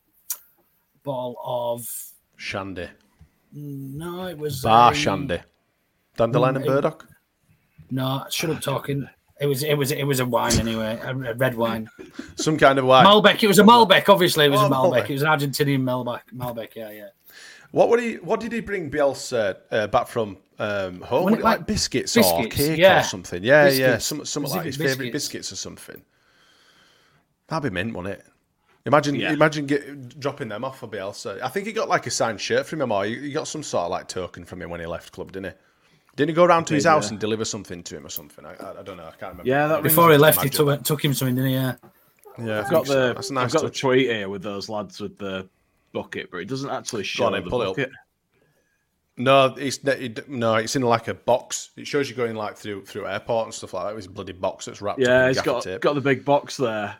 bottle 1.03 1.38
of 1.43 1.88
Shandy, 2.36 2.88
no, 3.53 4.28
it 4.28 4.38
was 4.38 4.62
bar 4.62 4.91
a- 4.91 4.95
Shandy, 4.95 5.39
dandelion 6.18 6.58
and 6.58 6.66
burdock. 6.66 7.08
No, 7.89 8.26
shut 8.30 8.49
up 8.49 8.62
talking. 8.62 9.08
It 9.39 9.45
was 9.45 9.61
it 9.63 9.75
was 9.75 9.91
it 9.91 10.03
was 10.03 10.19
a 10.19 10.25
wine 10.25 10.59
anyway, 10.59 10.99
a, 11.03 11.11
a 11.11 11.33
red 11.35 11.55
wine. 11.55 11.89
Some 12.35 12.57
kind 12.57 12.79
of 12.79 12.85
wine. 12.85 13.05
Malbec. 13.05 13.43
It 13.43 13.47
was 13.47 13.59
a 13.59 13.63
Malbec. 13.63 14.09
Obviously, 14.09 14.45
it 14.45 14.49
was 14.49 14.61
Oh, 14.61 14.65
a 14.65 14.69
Malbec. 14.69 15.03
Malbec. 15.03 15.09
It 15.09 15.13
was 15.13 15.21
an 15.21 15.27
Argentinian 15.29 15.83
Malbec. 15.83 16.21
Malbec. 16.35 16.75
Yeah, 16.75 16.91
yeah. 16.91 17.09
What 17.71 17.89
would 17.89 17.99
he? 17.99 18.15
What 18.15 18.39
did 18.39 18.51
he 18.51 18.61
bring 18.61 18.89
Bielsa 18.89 19.57
uh, 19.71 19.88
back 19.88 20.07
from 20.07 20.38
um, 20.57 21.01
home? 21.01 21.25
Wasn't 21.25 21.39
it 21.39 21.41
it 21.41 21.43
like, 21.43 21.59
like 21.59 21.67
biscuits, 21.67 22.15
or 22.17 22.45
cake 22.47 22.77
Yeah. 22.79 23.01
or 23.01 23.03
something? 23.03 23.43
Yeah, 23.43 23.65
yeah, 23.65 23.69
Biscuits. 23.95 24.05
some, 24.05 24.25
something 24.25 24.51
like 24.51 24.65
his 24.65 24.75
Specific 24.75 24.91
favourite 24.97 25.11
biscuits. 25.13 25.49
biscuits 25.49 25.51
or 25.51 25.55
something. 25.57 26.01
That'd 27.47 27.71
be 27.71 27.73
mint, 27.73 27.93
wouldn't 27.95 28.15
it? 28.19 28.25
Imagine, 28.85 29.15
Yeah. 29.15 29.33
imagine 29.33 29.65
get, 29.65 30.17
dropping 30.19 30.47
them 30.47 30.63
off 30.63 30.79
for 30.79 30.88
Bielsa. 30.88 31.41
I 31.41 31.49
think 31.49 31.67
he 31.67 31.73
got 31.73 31.89
like 31.89 32.07
a 32.07 32.11
signed 32.11 32.39
shirt 32.39 32.65
from 32.65 32.81
him, 32.81 32.91
or 32.91 33.03
he, 33.05 33.15
he 33.19 33.31
got 33.31 33.47
some 33.47 33.61
sort 33.63 33.83
of 33.83 33.91
like 33.91 34.07
token 34.07 34.45
from 34.45 34.61
him 34.61 34.69
when 34.69 34.79
he 34.79 34.85
left 34.85 35.11
club, 35.11 35.33
didn't 35.33 35.51
he? 35.51 35.57
Didn't 36.18 36.30
he 36.30 36.34
go 36.34 36.45
round 36.45 36.68
to 36.68 36.74
his 36.74 36.86
house 36.86 37.05
yeah. 37.05 37.11
and 37.11 37.20
deliver 37.20 37.45
something 37.45 37.84
to 37.84 37.95
him 37.95 38.05
or 38.05 38.09
something? 38.09 38.43
I, 38.43 38.55
I, 38.55 38.80
I 38.80 38.84
don't 38.84 38.97
know. 38.97 39.05
I 39.05 39.11
can't 39.11 39.32
remember. 39.34 39.43
Yeah, 39.45 39.68
that 39.68 39.84
Before 39.84 40.11
he 40.11 40.18
left, 40.18 40.41
he 40.41 40.47
Imagine 40.47 40.65
took, 40.65 40.84
took 40.84 41.05
him 41.05 41.13
something, 41.13 41.36
didn't 41.36 41.51
he? 41.51 41.55
Yeah. 41.55 41.76
Yeah, 42.39 42.57
I 42.57 42.59
I've 42.59 42.70
got 42.70 42.86
think 42.86 42.88
so. 42.88 43.13
the 43.13 43.34
nice 43.34 43.45
I've 43.45 43.53
got 43.53 43.61
the 43.61 43.70
touch. 43.70 43.80
tweet 43.80 44.09
here 44.09 44.28
with 44.28 44.41
those 44.41 44.68
lads 44.68 44.99
with 44.99 45.18
the 45.18 45.47
bucket, 45.93 46.30
but 46.32 46.38
it 46.38 46.47
doesn't 46.47 46.70
actually 46.70 47.03
show 47.03 47.26
on 47.26 47.34
the 47.34 47.41
pull 47.49 47.61
it 47.61 47.65
bucket. 47.68 47.91
No, 49.15 49.55
it's 49.57 49.78
it, 49.78 50.30
no, 50.30 50.55
it's 50.55 50.76
in 50.76 50.84
like 50.84 51.07
a 51.07 51.13
box. 51.15 51.72
It 51.78 51.88
shows 51.88 52.09
you 52.09 52.15
going 52.15 52.36
like 52.36 52.55
through 52.55 52.86
through 52.86 53.07
airport 53.07 53.45
and 53.47 53.53
stuff 53.53 53.74
like 53.74 53.86
that. 53.86 53.91
It 53.91 53.95
was 53.95 54.05
a 54.05 54.11
bloody 54.11 54.34
box 54.34 54.65
that's 54.65 54.82
wrapped. 54.82 54.99
Yeah, 54.99 55.26
in 55.26 55.30
it's 55.32 55.39
gaffer 55.39 55.49
got 55.51 55.63
tape. 55.63 55.82
got 55.82 55.95
the 55.95 56.01
big 56.01 56.24
box 56.24 56.57
there. 56.57 56.97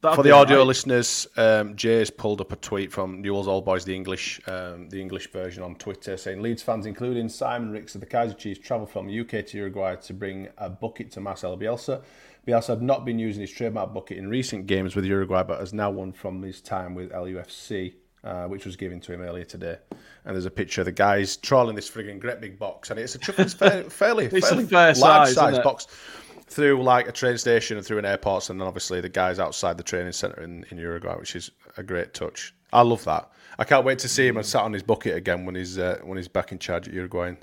That'd 0.00 0.14
For 0.14 0.22
the 0.22 0.30
audio 0.30 0.58
right. 0.58 0.66
listeners, 0.68 1.26
um, 1.36 1.74
Jay's 1.74 2.08
pulled 2.08 2.40
up 2.40 2.52
a 2.52 2.56
tweet 2.56 2.92
from 2.92 3.20
Newell's 3.20 3.48
Old 3.48 3.64
Boys, 3.64 3.84
the 3.84 3.96
English, 3.96 4.40
um, 4.46 4.88
the 4.90 5.00
English 5.00 5.32
version 5.32 5.64
on 5.64 5.74
Twitter, 5.74 6.16
saying 6.16 6.40
Leeds 6.40 6.62
fans, 6.62 6.86
including 6.86 7.28
Simon 7.28 7.72
Rix 7.72 7.96
of 7.96 8.00
the 8.00 8.06
Kaiser 8.06 8.34
Chiefs, 8.34 8.60
travel 8.60 8.86
from 8.86 9.08
UK 9.08 9.44
to 9.46 9.56
Uruguay 9.56 9.96
to 9.96 10.14
bring 10.14 10.48
a 10.58 10.70
bucket 10.70 11.10
to 11.12 11.20
Marcelo 11.20 11.56
Bielsa. 11.56 12.00
Bielsa 12.46 12.68
had 12.68 12.82
not 12.82 13.04
been 13.04 13.18
using 13.18 13.40
his 13.40 13.50
trademark 13.50 13.92
bucket 13.92 14.18
in 14.18 14.28
recent 14.28 14.68
games 14.68 14.94
with 14.94 15.04
Uruguay, 15.04 15.42
but 15.42 15.58
has 15.58 15.72
now 15.72 15.90
won 15.90 16.12
from 16.12 16.40
his 16.42 16.60
time 16.60 16.94
with 16.94 17.10
LUFC, 17.10 17.94
uh, 18.22 18.44
which 18.44 18.64
was 18.64 18.76
given 18.76 19.00
to 19.00 19.12
him 19.12 19.20
earlier 19.20 19.44
today. 19.44 19.78
And 20.24 20.36
there's 20.36 20.46
a 20.46 20.50
picture 20.50 20.82
of 20.82 20.84
the 20.84 20.92
guys 20.92 21.36
trawling 21.36 21.74
this 21.74 21.90
frigging 21.90 22.20
great 22.20 22.40
big 22.40 22.56
box, 22.56 22.90
and 22.90 23.00
it's 23.00 23.16
a 23.16 23.18
fairly, 23.48 23.88
fairly, 23.90 24.28
fairly 24.28 24.64
fair 24.64 24.94
large 24.94 25.30
size, 25.30 25.34
size 25.34 25.58
box 25.58 25.88
through 26.48 26.82
like 26.82 27.08
a 27.08 27.12
train 27.12 27.38
station 27.38 27.76
and 27.76 27.86
through 27.86 27.98
an 27.98 28.04
airport, 28.04 28.50
and 28.50 28.60
then 28.60 28.66
obviously 28.66 29.00
the 29.00 29.08
guys 29.08 29.38
outside 29.38 29.76
the 29.76 29.82
training 29.82 30.12
centre 30.12 30.42
in, 30.42 30.64
in 30.70 30.78
Uruguay, 30.78 31.14
which 31.16 31.36
is 31.36 31.50
a 31.76 31.82
great 31.82 32.14
touch. 32.14 32.54
I 32.72 32.82
love 32.82 33.04
that. 33.04 33.30
I 33.58 33.64
can't 33.64 33.84
wait 33.84 33.98
to 34.00 34.08
see 34.08 34.26
him 34.26 34.36
and 34.36 34.46
sat 34.46 34.62
on 34.62 34.72
his 34.72 34.82
bucket 34.82 35.16
again 35.16 35.44
when 35.44 35.54
he's 35.54 35.78
uh, 35.78 35.98
when 36.02 36.16
he's 36.16 36.28
back 36.28 36.52
in 36.52 36.58
charge 36.58 36.88
at 36.88 36.94
Uruguay. 36.94 37.34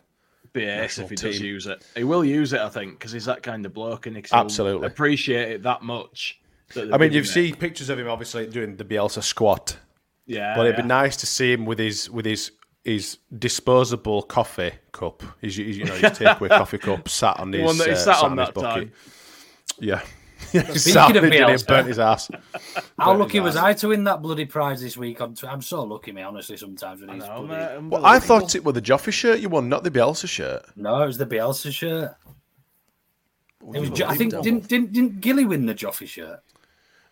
Be 0.54 0.64
ace 0.64 0.98
national 0.98 1.06
if 1.06 1.10
he 1.10 1.16
does 1.16 1.42
use 1.42 1.68
it. 1.68 1.86
He 1.96 2.06
will 2.06 2.24
use 2.24 2.54
it, 2.54 2.62
I 2.62 2.70
think, 2.70 2.94
because 2.98 3.12
he's 3.12 3.26
that 3.26 3.44
kind 3.44 3.66
of 3.66 3.74
bloke, 3.74 4.06
and 4.06 4.16
he'll 4.16 4.26
Absolutely. 4.32 4.88
appreciate 4.88 5.52
it 5.52 5.64
that 5.64 5.82
much. 5.82 6.40
that 6.74 6.94
I 6.94 6.98
mean, 6.98 7.12
you've 7.12 7.28
seen 7.28 7.56
pictures 7.56 7.90
of 7.90 8.00
him 8.00 8.08
obviously 8.08 8.48
doing 8.48 8.78
the 8.78 8.86
Bielsa 8.86 9.22
squat, 9.22 9.78
yeah, 10.26 10.56
but 10.56 10.66
it'd 10.66 10.78
yeah. 10.78 10.84
be 10.84 10.88
nice 10.88 11.18
to 11.18 11.26
see 11.26 11.52
him 11.52 11.66
with 11.66 11.80
his 11.80 12.10
with 12.10 12.26
his 12.26 12.52
his 12.86 13.18
disposable 13.38 14.22
coffee 14.22 14.72
cup. 14.92 15.24
His, 15.42 15.58
his 15.58 15.78
you 15.78 15.86
know 15.86 15.96
his 15.96 16.12
takeaway 16.12 16.50
coffee 16.50 16.78
cup 16.78 17.10
sat 17.10 17.40
on 17.40 17.52
The 17.52 17.58
his 17.58 17.66
one 17.66 17.78
that 17.80 17.88
he 17.88 17.94
uh, 17.94 17.98
sat 17.98 18.24
on 18.24 18.38
his 18.38 18.48
that 18.48 18.54
bucket. 18.54 18.84
time. 18.84 18.92
Yeah. 19.80 20.02
he 20.52 20.60
Speaking 20.60 20.78
sat 20.78 21.10
of 21.10 21.18
on 21.18 21.26
it, 21.26 21.30
didn't 21.32 21.50
he? 21.50 21.56
Bielsa- 21.56 21.68
burnt 21.68 21.88
his 21.88 22.00
ass. 22.00 22.30
How 23.00 23.06
Burnt 23.08 23.20
lucky 23.20 23.40
was 23.40 23.56
ass. 23.56 23.64
I 23.64 23.74
to 23.74 23.88
win 23.90 24.04
that 24.04 24.22
bloody 24.22 24.46
prize 24.46 24.82
this 24.82 24.96
week? 24.96 25.20
On 25.20 25.36
I'm 25.44 25.62
so 25.62 25.84
lucky, 25.84 26.12
me, 26.12 26.22
honestly, 26.22 26.58
sometimes 26.58 27.02
with 27.02 27.10
these 27.10 27.20
know, 27.24 27.44
bloody... 27.44 27.48
mate, 27.48 27.76
I'm 27.76 27.90
Well, 27.90 28.06
I 28.06 28.20
thought 28.20 28.54
it 28.56 28.64
was 28.64 28.76
the 28.76 28.82
Joffrey 28.82 29.12
shirt 29.12 29.40
you 29.40 29.50
won, 29.50 29.68
not 29.68 29.84
the 29.84 29.92
Bielsa 29.92 30.30
shirt. 30.30 30.66
No, 30.76 31.02
it 31.02 31.08
was 31.08 31.18
the 31.18 31.26
Bielsa 31.26 31.74
shirt. 31.74 32.16
It 33.74 33.80
was. 33.80 33.90
Jo- 33.90 34.08
I 34.08 34.16
think 34.16 34.32
didn't 34.44 34.68
didn't 34.68 34.94
didn't 34.94 35.22
Gilly 35.22 35.46
win 35.46 35.66
the 35.66 35.74
Joffrey 35.74 36.08
shirt? 36.08 36.42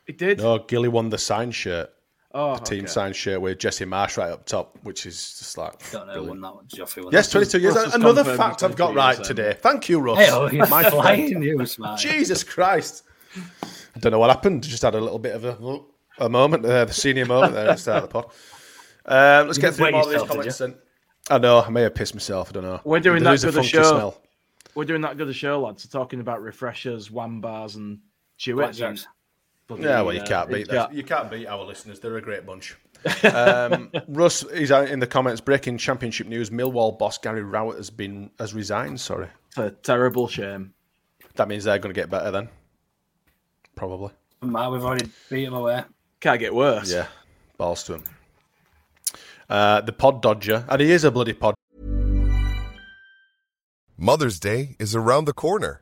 He 0.06 0.14
did. 0.14 0.38
No, 0.38 0.60
Gilly 0.60 0.90
won 0.90 1.10
the 1.10 1.18
sign 1.18 1.50
shirt. 1.50 1.93
Oh, 2.36 2.56
the 2.56 2.62
team 2.62 2.80
okay. 2.80 2.88
signed 2.88 3.16
shirt 3.16 3.40
with 3.40 3.60
Jesse 3.60 3.86
Marsch 3.86 4.18
right 4.18 4.32
up 4.32 4.46
top, 4.46 4.78
which 4.82 5.06
is 5.06 5.38
just 5.38 5.56
like. 5.58 5.92
Don't 5.92 6.08
know 6.08 6.14
who 6.14 6.30
won 6.30 6.42
that 6.42 6.56
one. 6.56 6.66
Joffrey 6.66 7.04
won. 7.04 7.14
Yes, 7.14 7.30
22 7.30 7.60
years. 7.60 7.76
Russ 7.76 7.94
Another 7.94 8.24
fact 8.24 8.64
I've 8.64 8.76
got 8.76 8.96
right 8.96 9.16
years, 9.18 9.28
today. 9.28 9.56
Thank 9.60 9.88
you, 9.88 10.00
Russ. 10.00 10.18
Hey, 10.18 10.32
oh, 10.32 10.50
My 10.68 10.90
flying, 10.90 11.44
you 11.44 11.64
smart. 11.68 12.00
Jesus 12.00 12.44
Christ. 12.44 13.04
I 13.96 14.00
don't 14.00 14.12
know 14.12 14.20
what 14.20 14.32
happened. 14.32 14.64
Just 14.64 14.82
had 14.82 14.96
a 14.96 15.00
little 15.02 15.20
bit 15.20 15.36
of 15.36 15.46
a, 15.46 15.80
a 16.26 16.30
moment 16.30 16.64
there, 16.64 16.86
the 16.86 16.94
senior 16.94 17.26
moment 17.26 17.54
there 17.54 17.70
at 17.70 17.78
the 17.78 17.82
start 17.82 18.04
of 18.04 18.10
the 18.10 18.22
pod. 18.22 18.32
Um, 19.06 19.48
let's 19.48 19.58
You 19.58 19.62
get 19.62 19.76
through 19.76 19.86
wet 19.86 19.94
more 19.94 20.04
of 20.04 20.10
these 20.10 20.24
comments 20.24 20.58
then. 20.58 20.76
I 21.30 21.38
know, 21.38 21.62
I 21.62 21.70
may 21.70 21.84
have 21.84 21.96
pissed 21.96 22.16
myself. 22.16 22.50
I 22.50 22.52
don't 22.54 22.64
know. 22.64 22.82
We're 22.84 23.00
doing 23.00 23.24
There 23.24 23.32
that 23.32 23.36
is 23.36 23.44
a 23.44 23.52
good 23.52 23.64
a 23.64 23.64
show. 23.64 23.84
smell. 23.84 24.22
We're 24.76 24.86
doing 24.86 25.02
that 25.02 25.18
good 25.18 25.30
a 25.30 25.34
show, 25.34 25.62
lads. 25.62 25.84
So 25.84 25.90
talking 25.90 26.20
about 26.20 26.42
refreshers, 26.42 27.12
one 27.12 27.40
bars, 27.42 27.76
and 27.76 28.00
chewits. 28.40 29.06
Blackjacks. 29.70 29.76
and 29.76 29.78
bloody, 29.80 29.84
Yeah, 29.84 30.02
well, 30.02 30.14
you 30.14 30.22
uh, 30.22 30.26
can't 30.26 30.50
beat 30.50 30.68
chat. 30.68 30.90
that. 30.90 30.94
You 30.94 31.04
can't 31.04 31.30
beat 31.32 31.48
our 31.48 31.64
listeners. 31.64 32.00
They're 32.00 32.18
a 32.18 32.22
great 32.22 32.46
bunch. 32.46 32.76
um, 33.24 33.92
Russ 34.08 34.44
is 34.44 34.72
out 34.72 34.88
in 34.90 35.00
the 35.00 35.08
comments. 35.08 35.42
Breaking 35.42 35.78
championship 35.78 36.28
news: 36.28 36.50
Millwall 36.50 36.98
boss 36.98 37.18
Gary 37.18 37.44
Rowett 37.44 37.78
has 37.78 37.90
been 37.90 38.32
has 38.40 38.54
resigned. 38.54 39.00
Sorry, 39.02 39.28
It's 39.50 39.58
a 39.58 39.72
terrible 39.72 40.28
shame. 40.28 40.74
that 41.36 41.48
means 41.50 41.66
they're 41.66 41.80
going 41.80 41.94
to 41.94 42.00
get 42.00 42.10
better 42.10 42.32
then. 42.32 42.48
Probably. 43.76 44.12
Matt, 44.42 44.72
we've 44.72 44.84
already 44.84 45.10
beat 45.30 45.46
him 45.46 45.54
away. 45.54 45.84
Can't 46.22 46.40
get 46.40 46.54
worse. 46.56 46.92
Yeah, 46.94 47.08
balls 47.58 47.84
to 47.86 47.96
him. 47.96 48.04
Uh, 49.50 49.82
the 49.82 49.92
pod 49.92 50.22
dodger, 50.22 50.66
and 50.70 50.80
he 50.82 50.90
is 50.92 51.04
a 51.04 51.12
bloody 51.12 51.34
pod. 51.34 51.56
Mother's 53.98 54.40
Day 54.40 54.76
is 54.80 54.96
around 54.96 55.26
the 55.26 55.34
corner. 55.34 55.82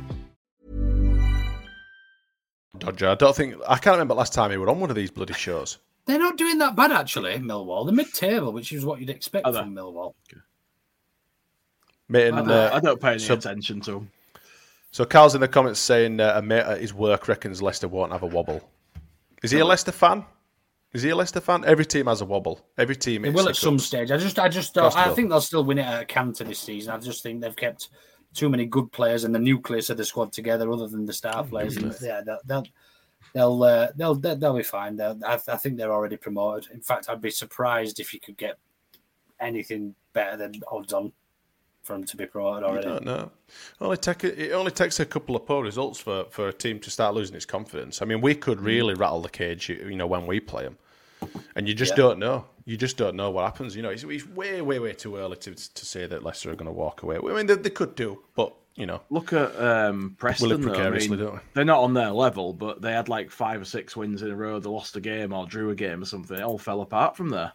Dodger. 2.81 3.09
I 3.09 3.15
don't 3.15 3.35
think 3.35 3.55
I 3.67 3.77
can't 3.77 3.93
remember 3.93 4.13
last 4.15 4.33
time 4.33 4.51
he 4.51 4.57
were 4.57 4.69
on 4.69 4.79
one 4.79 4.89
of 4.89 4.95
these 4.95 5.11
bloody 5.11 5.33
shows. 5.33 5.77
They're 6.05 6.19
not 6.19 6.37
doing 6.37 6.57
that 6.57 6.75
bad 6.75 6.91
actually. 6.91 7.35
Millwall, 7.37 7.85
they're 7.85 7.95
mid-table, 7.95 8.51
which 8.51 8.73
is 8.73 8.83
what 8.83 8.99
you'd 8.99 9.09
expect 9.09 9.45
Are 9.45 9.53
from 9.53 9.73
Millwall. 9.75 10.13
Mate, 12.09 12.33
I 12.33 12.39
and, 12.39 12.47
don't, 12.47 12.49
uh, 12.49 12.69
I 12.73 12.79
don't 12.79 12.99
pay 12.99 13.11
any 13.11 13.19
so- 13.19 13.35
attention 13.35 13.79
to 13.81 13.97
him. 13.97 14.11
So 14.93 15.05
Carl's 15.05 15.35
in 15.35 15.41
the 15.41 15.47
comments 15.47 15.79
saying 15.79 16.19
uh, 16.19 16.33
a 16.35 16.41
mate 16.41 16.63
at 16.63 16.81
his 16.81 16.93
work 16.93 17.29
reckons 17.29 17.61
Leicester 17.61 17.87
won't 17.87 18.11
have 18.11 18.23
a 18.23 18.27
wobble. 18.27 18.67
Is 19.41 19.51
he 19.51 19.59
a 19.59 19.65
Leicester 19.65 19.93
fan? 19.93 20.25
Is 20.91 21.01
he 21.01 21.09
a 21.11 21.15
Leicester 21.15 21.39
fan? 21.39 21.63
Every 21.63 21.85
team 21.85 22.07
has 22.07 22.19
a 22.19 22.25
wobble. 22.25 22.65
Every 22.77 22.97
team. 22.97 23.21
They 23.21 23.29
hits 23.29 23.41
will 23.41 23.47
at 23.47 23.55
some 23.55 23.75
cups. 23.75 23.85
stage. 23.85 24.11
I 24.11 24.17
just, 24.17 24.37
I 24.37 24.49
just, 24.49 24.73
don't, 24.73 24.93
I 24.97 25.13
think 25.13 25.29
they'll 25.29 25.39
still 25.39 25.63
win 25.63 25.77
it 25.77 25.85
at 25.85 26.01
a 26.01 26.05
canter 26.05 26.43
this 26.43 26.59
season. 26.59 26.93
I 26.93 26.97
just 26.97 27.23
think 27.23 27.39
they've 27.39 27.55
kept 27.55 27.87
too 28.33 28.49
many 28.49 28.65
good 28.65 28.91
players 28.91 29.23
and 29.23 29.35
the 29.35 29.39
nucleus 29.39 29.89
of 29.89 29.97
the 29.97 30.05
squad 30.05 30.31
together, 30.31 30.71
other 30.71 30.87
than 30.87 31.05
the 31.05 31.13
star 31.13 31.43
players. 31.43 31.77
And, 31.77 31.93
yeah, 32.01 32.21
they'll, 32.21 32.39
they'll, 32.45 32.67
they'll, 33.33 33.63
uh, 33.63 33.87
they'll, 33.95 34.15
they'll, 34.15 34.35
they'll 34.35 34.57
be 34.57 34.63
fine. 34.63 34.95
They'll, 34.95 35.19
I, 35.25 35.39
I 35.47 35.57
think 35.57 35.77
they're 35.77 35.93
already 35.93 36.17
promoted. 36.17 36.71
In 36.71 36.81
fact, 36.81 37.09
I'd 37.09 37.21
be 37.21 37.31
surprised 37.31 37.99
if 37.99 38.13
you 38.13 38.19
could 38.19 38.37
get 38.37 38.57
anything 39.39 39.95
better 40.13 40.37
than 40.37 40.61
odds 40.71 40.93
on 40.93 41.11
for 41.83 41.93
them 41.93 42.03
to 42.05 42.15
be 42.15 42.27
promoted 42.27 42.63
I 42.63 42.67
already. 42.67 42.87
don't 42.87 43.05
know. 43.05 43.31
Only 43.79 43.97
take 43.97 44.23
a, 44.23 44.49
it 44.49 44.51
only 44.51 44.71
takes 44.71 44.99
a 44.99 45.05
couple 45.05 45.35
of 45.35 45.45
poor 45.47 45.63
results 45.63 45.99
for, 45.99 46.25
for 46.29 46.47
a 46.47 46.53
team 46.53 46.79
to 46.79 46.91
start 46.91 47.15
losing 47.15 47.35
its 47.35 47.45
confidence. 47.45 48.01
I 48.01 48.05
mean, 48.05 48.21
we 48.21 48.35
could 48.35 48.61
really 48.61 48.93
rattle 48.93 49.21
the 49.21 49.29
cage, 49.29 49.67
you 49.67 49.75
you 49.89 49.95
know, 49.95 50.05
when 50.05 50.27
we 50.27 50.39
play 50.39 50.63
them, 50.63 50.77
and 51.55 51.67
you 51.67 51.73
just 51.73 51.93
Yeah. 51.93 52.03
don't 52.03 52.19
know. 52.19 52.45
You 52.65 52.77
just 52.77 52.97
don't 52.97 53.15
know 53.15 53.31
what 53.31 53.45
happens. 53.45 53.75
You 53.75 53.81
know, 53.81 53.89
it's, 53.89 54.03
it's 54.03 54.27
way, 54.27 54.61
way, 54.61 54.79
way 54.79 54.93
too 54.93 55.15
early 55.17 55.37
to 55.37 55.55
to 55.55 55.85
say 55.85 56.05
that 56.07 56.23
Leicester 56.23 56.51
are 56.51 56.55
going 56.55 56.67
to 56.67 56.71
walk 56.71 57.03
away. 57.03 57.17
I 57.17 57.19
mean, 57.35 57.47
they, 57.47 57.55
they 57.55 57.69
could 57.69 57.95
do, 57.95 58.21
but 58.35 58.53
you 58.75 58.85
know, 58.85 59.01
Look 59.09 59.33
at 59.33 59.53
um, 59.59 60.15
Preston. 60.17 60.49
live 60.49 60.61
though. 60.61 60.73
I 60.73 60.89
mean, 60.91 61.09
don't 61.17 61.33
we? 61.33 61.39
They're 61.53 61.65
not 61.65 61.79
on 61.83 61.93
their 61.93 62.11
level, 62.11 62.53
but 62.53 62.81
they 62.81 62.93
had 62.93 63.09
like 63.09 63.29
five 63.29 63.61
or 63.61 63.65
six 63.65 63.97
wins 63.97 64.21
in 64.21 64.31
a 64.31 64.35
row. 64.35 64.59
They 64.59 64.69
lost 64.69 64.95
a 64.95 65.01
game 65.01 65.33
or 65.33 65.45
drew 65.45 65.71
a 65.71 65.75
game 65.75 66.01
or 66.01 66.05
something. 66.05 66.37
It 66.37 66.43
all 66.43 66.57
fell 66.57 66.81
apart 66.81 67.17
from 67.17 67.29
there. 67.29 67.51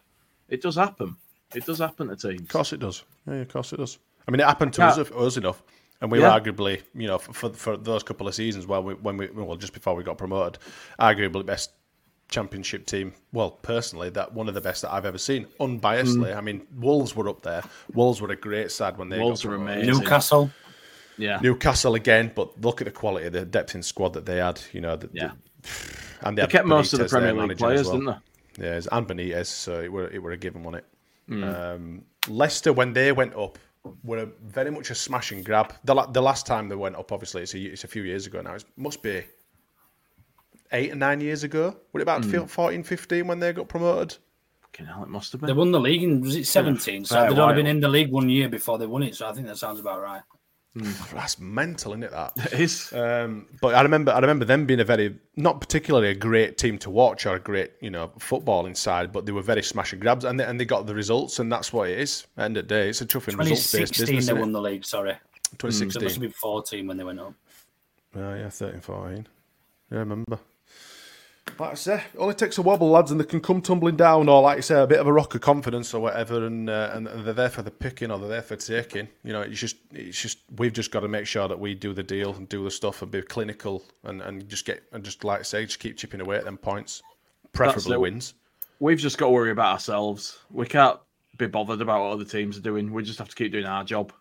It 0.49 0.61
does 0.61 0.75
happen. 0.75 1.15
It 1.55 1.65
does 1.65 1.79
happen 1.79 2.09
to 2.09 2.15
teams. 2.15 2.41
Of 2.41 2.49
course 2.49 2.73
it 2.73 2.79
does. 2.79 3.03
Yeah, 3.25 3.35
of 3.35 3.47
course 3.49 3.73
it 3.73 3.77
does. 3.77 3.97
I 4.27 4.31
mean, 4.31 4.41
it 4.41 4.45
happened 4.45 4.73
to 4.73 4.83
us, 4.83 4.97
us 4.99 5.37
enough, 5.37 5.63
and 6.01 6.11
we 6.11 6.19
Yeah. 6.19 6.33
were 6.33 6.39
arguably, 6.41 6.81
you 6.93 7.07
know, 7.07 7.17
for, 7.17 7.49
for 7.51 7.77
those 7.77 8.03
couple 8.03 8.27
of 8.27 8.35
seasons 8.35 8.67
while 8.67 8.83
we, 8.83 8.93
when 8.93 9.17
we, 9.17 9.27
well, 9.27 9.55
just 9.55 9.73
before 9.73 9.95
we 9.95 10.03
got 10.03 10.17
promoted, 10.17 10.59
arguably 10.99 11.45
best 11.45 11.71
championship 12.29 12.85
team. 12.85 13.13
Well, 13.31 13.51
personally, 13.51 14.09
that 14.11 14.33
one 14.33 14.47
of 14.47 14.53
the 14.53 14.61
best 14.61 14.81
that 14.81 14.93
I've 14.93 15.05
ever 15.05 15.17
seen. 15.17 15.45
Unbiasedly, 15.59 16.35
I 16.35 16.41
mean, 16.41 16.65
Wolves 16.77 17.15
were 17.15 17.29
up 17.29 17.41
there. 17.41 17.63
Wolves 17.93 18.21
were 18.21 18.29
a 18.31 18.35
great 18.35 18.71
side 18.71 18.97
when 18.97 19.09
they 19.09 19.17
Mm. 19.17 19.23
Wolves 19.23 19.43
got 19.43 19.49
were 19.49 19.55
amazing. 19.55 19.93
Newcastle, 19.93 20.51
Yeah. 21.17 21.39
Newcastle 21.41 21.95
again, 21.95 22.31
but 22.35 22.59
look 22.61 22.81
at 22.81 22.85
the 22.85 22.91
quality, 22.91 23.29
the 23.29 23.45
depth 23.45 23.75
in 23.75 23.81
squad 23.83 24.13
that 24.13 24.25
they 24.25 24.37
had. 24.37 24.61
You 24.73 24.81
know, 24.81 24.95
the, 24.97 25.09
Yeah. 25.13 25.31
the- 25.61 25.69
and 26.23 26.37
they, 26.37 26.41
They 26.41 26.43
had 26.43 26.51
kept 26.51 26.65
most 26.67 26.93
of 26.93 26.99
the 26.99 27.05
Premier 27.05 27.33
League 27.33 27.57
players, 27.57 27.87
well. 27.87 27.97
didn't 27.97 28.05
they? 28.57 28.63
Yeah, 28.65 28.77
it's- 28.77 28.87
and 28.91 29.07
Benitez, 29.07 29.45
so 29.47 29.79
it 29.81 29.91
were 29.91 30.07
it 30.09 30.21
were 30.21 30.31
a 30.31 30.37
given, 30.37 30.63
wasn't 30.63 30.83
it? 30.83 31.31
Mm. 31.33 31.75
Um, 31.75 32.01
Leicester, 32.27 32.73
when 32.73 32.93
they 32.93 33.11
went 33.11 33.35
up, 33.35 33.57
were 34.03 34.17
a, 34.17 34.25
very 34.43 34.69
much 34.71 34.89
a 34.89 34.95
smash 34.95 35.31
and 35.31 35.45
grab. 35.45 35.73
The, 35.85 35.93
the 36.11 36.21
last 36.21 36.45
time 36.45 36.67
they 36.67 36.75
went 36.75 36.95
up, 36.97 37.11
obviously, 37.11 37.43
it's 37.43 37.53
a, 37.53 37.59
it's 37.59 37.83
a 37.85 37.87
few 37.87 38.03
years 38.03 38.25
ago 38.25 38.41
now. 38.41 38.55
It 38.55 38.65
must 38.75 39.01
be 39.01 39.23
eight 40.71 40.91
or 40.91 40.95
nine 40.95 41.21
years 41.21 41.43
ago. 41.43 41.75
Were 41.93 41.99
it 41.99 42.03
about 42.03 42.21
Mm. 42.23 42.49
14, 42.49 42.83
15 42.83 43.27
when 43.27 43.39
they 43.39 43.53
got 43.53 43.67
promoted? 43.67 44.17
Fucking 44.61 44.85
hell, 44.85 45.03
it 45.03 45.09
must 45.09 45.31
have 45.31 45.41
been. 45.41 45.47
They 45.47 45.53
won 45.53 45.71
the 45.71 45.79
league 45.79 46.03
in 46.03 46.21
was 46.21 46.35
it 46.35 46.45
seventeen? 46.45 47.05
So 47.05 47.15
they'd 47.27 47.39
only 47.39 47.55
been 47.55 47.67
in 47.67 47.79
the 47.79 47.87
league 47.89 48.11
one 48.11 48.29
year 48.29 48.49
before 48.49 48.77
they 48.77 48.85
won 48.85 49.03
it. 49.03 49.15
So 49.15 49.27
I 49.27 49.33
think 49.33 49.47
that 49.47 49.57
sounds 49.57 49.79
about 49.79 50.01
right. 50.01 50.21
That's 51.13 51.39
mental, 51.39 51.93
isn't 51.93 52.03
it? 52.03 52.11
That 52.11 52.33
It 52.53 52.59
is. 52.59 52.93
Um, 52.93 53.47
but 53.61 53.73
I 53.73 53.81
remember, 53.81 54.11
I 54.11 54.19
remember 54.19 54.45
them 54.45 54.67
being 54.67 54.79
a 54.79 54.83
very, 54.83 55.15
not 55.35 55.59
particularly 55.59 56.09
a 56.09 56.13
great 56.15 56.57
team 56.59 56.77
to 56.79 56.91
watch 56.91 57.25
or 57.25 57.35
a 57.35 57.39
great, 57.39 57.71
you 57.81 57.89
know, 57.89 58.11
football 58.19 58.67
inside, 58.67 59.11
but 59.11 59.25
they 59.25 59.31
were 59.31 59.41
very 59.41 59.63
smash 59.63 59.93
and 59.93 60.01
grabs, 60.01 60.23
and 60.25 60.39
they, 60.39 60.43
and 60.43 60.59
they 60.59 60.65
got 60.65 60.85
the 60.85 60.93
results, 60.93 61.39
and 61.39 61.51
that's 61.51 61.73
what 61.73 61.89
it 61.89 61.97
is. 61.97 62.27
End 62.37 62.57
of 62.57 62.67
the 62.67 62.75
day, 62.75 62.89
it's 62.89 63.01
a 63.01 63.05
tough 63.07 63.27
and 63.27 63.39
results 63.39 63.71
based 63.71 63.95
2016 63.95 64.15
business. 64.17 64.25
they 64.27 64.39
won 64.39 64.51
the 64.51 64.61
league. 64.61 64.85
Sorry, 64.85 65.15
So 65.59 65.67
it 65.67 65.81
must 65.85 65.99
have 65.99 66.19
been 66.19 66.31
14 66.31 66.85
when 66.85 66.97
they 66.97 67.03
went 67.03 67.19
up. 67.21 67.33
Oh, 68.15 68.35
yeah, 68.35 68.49
13, 68.49 68.79
14. 68.81 69.27
Yeah, 69.91 69.97
I 69.97 69.99
remember. 70.01 70.37
Like 71.59 71.71
I 71.71 71.75
say, 71.75 72.03
only 72.17 72.35
takes 72.35 72.57
a 72.57 72.61
wobble, 72.61 72.89
lads, 72.89 73.11
and 73.11 73.19
they 73.19 73.25
can 73.25 73.39
come 73.39 73.61
tumbling 73.61 73.95
down, 73.95 74.29
or 74.29 74.41
like 74.41 74.57
you 74.57 74.61
say, 74.61 74.81
a 74.81 74.87
bit 74.87 74.99
of 74.99 75.07
a 75.07 75.13
rock 75.13 75.33
of 75.35 75.41
confidence 75.41 75.93
or 75.93 76.01
whatever, 76.01 76.45
and 76.45 76.69
uh, 76.69 76.91
and 76.93 77.07
they're 77.07 77.33
there 77.33 77.49
for 77.49 77.61
the 77.61 77.71
picking 77.71 78.11
or 78.11 78.19
they're 78.19 78.29
there 78.29 78.41
for 78.41 78.55
taking. 78.55 79.07
You 79.23 79.33
know, 79.33 79.41
it's 79.41 79.59
just 79.59 79.77
it's 79.91 80.21
just 80.21 80.39
we've 80.57 80.73
just 80.73 80.91
got 80.91 81.01
to 81.01 81.07
make 81.07 81.25
sure 81.25 81.47
that 81.47 81.59
we 81.59 81.73
do 81.73 81.93
the 81.93 82.03
deal 82.03 82.33
and 82.33 82.47
do 82.47 82.63
the 82.63 82.71
stuff 82.71 83.01
and 83.01 83.11
be 83.11 83.21
clinical 83.21 83.83
and, 84.03 84.21
and 84.21 84.47
just 84.47 84.65
get 84.65 84.83
and 84.91 85.03
just 85.03 85.23
like 85.23 85.39
I 85.39 85.43
say, 85.43 85.65
just 85.65 85.79
keep 85.79 85.97
chipping 85.97 86.21
away 86.21 86.37
at 86.37 86.45
them 86.45 86.57
points, 86.57 87.01
preferably 87.53 87.93
it. 87.93 88.01
wins. 88.01 88.33
We've 88.79 88.99
just 88.99 89.17
got 89.17 89.27
to 89.27 89.31
worry 89.31 89.51
about 89.51 89.73
ourselves. 89.73 90.39
We 90.51 90.67
can't 90.67 90.99
be 91.37 91.47
bothered 91.47 91.81
about 91.81 92.01
what 92.01 92.11
other 92.11 92.25
teams 92.25 92.57
are 92.57 92.61
doing. 92.61 92.91
We 92.91 93.03
just 93.03 93.19
have 93.19 93.29
to 93.29 93.35
keep 93.35 93.51
doing 93.51 93.65
our 93.65 93.83
job. 93.83 94.13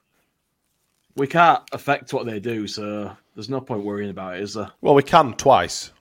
We 1.16 1.26
can't 1.26 1.62
affect 1.72 2.12
what 2.12 2.26
they 2.26 2.40
do, 2.40 2.66
so 2.66 3.16
there's 3.34 3.48
no 3.48 3.60
point 3.60 3.84
worrying 3.84 4.10
about 4.10 4.36
it, 4.36 4.42
is 4.42 4.54
there? 4.54 4.70
Well, 4.82 4.94
we 4.94 5.02
can 5.02 5.32
twice. 5.34 5.92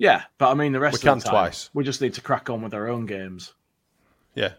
Yeah, 0.00 0.22
but 0.38 0.50
I 0.50 0.54
mean, 0.54 0.72
the 0.72 0.80
rest 0.80 0.94
We 0.94 1.08
of 1.08 1.12
can 1.12 1.18
the 1.18 1.24
time, 1.24 1.32
twice. 1.32 1.68
we 1.74 1.84
just 1.84 2.00
need 2.00 2.14
to 2.14 2.22
crack 2.22 2.48
on 2.48 2.62
with 2.62 2.72
our 2.72 2.88
own 2.88 3.04
games. 3.04 3.52
Yeah, 4.34 4.54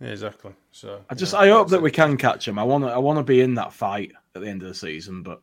yeah, 0.00 0.10
exactly. 0.10 0.52
So 0.70 1.04
I 1.10 1.16
just, 1.16 1.32
yeah, 1.32 1.40
I 1.40 1.48
hope 1.48 1.70
that 1.70 1.78
it. 1.78 1.82
we 1.82 1.90
can 1.90 2.16
catch 2.16 2.46
them. 2.46 2.56
I 2.56 2.62
want 2.62 2.84
to, 2.84 2.90
I 2.90 2.98
want 2.98 3.18
to 3.18 3.24
be 3.24 3.40
in 3.40 3.54
that 3.56 3.72
fight 3.72 4.12
at 4.36 4.42
the 4.42 4.48
end 4.48 4.62
of 4.62 4.68
the 4.68 4.74
season, 4.74 5.24
but 5.24 5.40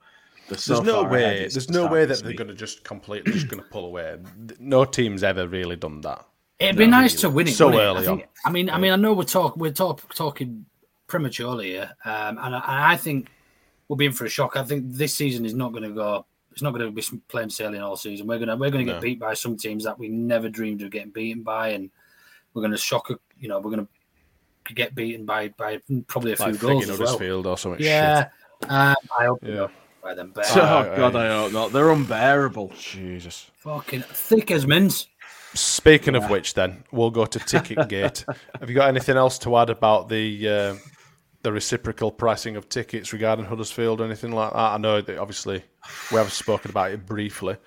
so 0.56 0.76
there's 0.76 0.86
no 0.88 1.04
way. 1.04 1.40
There's 1.40 1.70
no 1.70 1.88
way 1.88 2.06
that 2.06 2.24
they're 2.24 2.36
going 2.36 2.48
to 2.48 2.54
just 2.54 2.86
completely 2.86 3.34
just 3.34 3.50
going 3.50 3.62
to 3.62 3.68
pull 3.70 3.84
away. 3.84 4.18
No 4.60 4.86
team's 4.86 5.24
ever 5.24 5.46
really 5.46 5.76
done 5.76 6.00
that. 6.02 6.26
It'd 6.60 6.78
be 6.78 6.88
nice 6.88 7.16
to 7.16 7.30
win 7.30 7.50
it. 7.50 7.52
So 7.52 7.66
wouldn't 7.66 7.84
it? 7.84 7.86
early 7.86 8.00
I, 8.00 8.06
think, 8.06 8.22
on. 8.22 8.28
I 8.46 8.50
mean, 8.50 8.70
I 8.70 8.78
mean, 8.78 8.94
I 8.94 8.96
know 8.96 9.12
we're 9.12 9.24
talk 9.26 9.58
we're 9.58 9.74
talk, 9.74 10.14
talking 10.16 10.66
prematurely 11.08 11.72
here, 11.72 11.92
um, 12.06 12.38
and, 12.42 12.56
I, 12.56 12.60
and 12.60 12.86
I 12.86 12.96
think 12.96 13.28
we'll 13.90 13.98
be 13.98 14.06
in 14.06 14.14
for 14.14 14.24
a 14.24 14.30
shock. 14.30 14.56
I 14.56 14.64
think 14.64 14.86
this 14.88 15.14
season 15.14 15.46
is 15.46 15.54
not 15.54 15.74
going 15.74 15.84
to 15.84 15.90
go. 15.90 16.26
It's 16.58 16.64
not 16.64 16.74
going 16.74 16.86
to 16.88 16.92
be 16.92 17.22
plain 17.28 17.52
sailing 17.52 17.82
all 17.84 17.96
season. 17.96 18.26
We're 18.26 18.40
gonna 18.40 18.56
we're 18.56 18.72
gonna 18.72 18.84
get 18.84 18.96
No. 18.96 19.00
beat 19.02 19.20
by 19.20 19.36
some 19.36 19.58
teams 19.58 19.84
that 19.84 20.00
we 20.00 20.08
never 20.10 20.50
dreamed 20.50 20.82
of 20.82 20.90
getting 20.90 21.12
beaten 21.12 21.44
by, 21.44 21.68
and 21.70 21.92
we're 22.56 22.64
going 22.64 22.72
to 22.72 22.80
shock. 22.80 23.12
You 23.40 23.48
know, 23.48 23.60
we're 23.60 23.70
going 23.76 23.88
to 24.66 24.74
get 24.74 24.96
beaten 24.96 25.24
by 25.24 25.50
by 25.50 25.80
probably 26.08 26.32
a 26.32 26.36
few 26.36 26.48
Like 26.48 26.60
goals 26.60 26.86
frigging 26.86 26.94
as 26.94 26.98
well. 26.98 27.08
Huddersfield 27.10 27.46
or 27.46 27.58
something. 27.60 27.84
Yeah, 27.86 28.30
um, 28.64 28.96
I 29.20 29.26
hope 29.26 29.40
Yeah. 29.44 29.54
yeah. 29.54 29.68
by 30.02 30.16
them. 30.16 30.32
But 30.34 30.46
Oh 30.58 30.62
Aye, 30.62 30.98
God, 30.98 31.16
aye. 31.16 31.26
I 31.28 31.38
hope 31.44 31.52
not. 31.54 31.72
They're 31.74 31.92
unbearable. 31.92 32.74
Jesus. 32.76 33.52
fucking 33.58 34.02
thick 34.02 34.50
as 34.50 34.66
mince. 34.66 35.08
Speaking 35.54 36.16
of 36.16 36.28
which, 36.32 36.56
then 36.56 36.84
we'll 36.92 37.12
go 37.12 37.28
to 37.28 37.38
Ticketgate. 37.38 38.26
Have 38.60 38.68
you 38.68 38.76
got 38.76 38.90
anything 38.90 39.16
else 39.16 39.38
to 39.40 39.56
add 39.58 39.70
about 39.70 40.10
the 40.10 40.50
uh, 40.50 40.76
the 41.44 41.52
reciprocal 41.52 42.12
pricing 42.12 42.56
of 42.56 42.70
tickets 42.70 43.14
regarding 43.14 43.46
Huddersfield 43.46 44.02
or 44.02 44.06
anything 44.06 44.32
like 44.32 44.52
that? 44.52 44.60
I 44.60 44.78
know 44.78 45.02
that 45.02 45.18
obviously 45.18 45.64
we 46.12 46.18
have 46.18 46.32
spoken 46.34 46.72
about 46.72 46.92
it 46.92 47.06
briefly, 47.06 47.58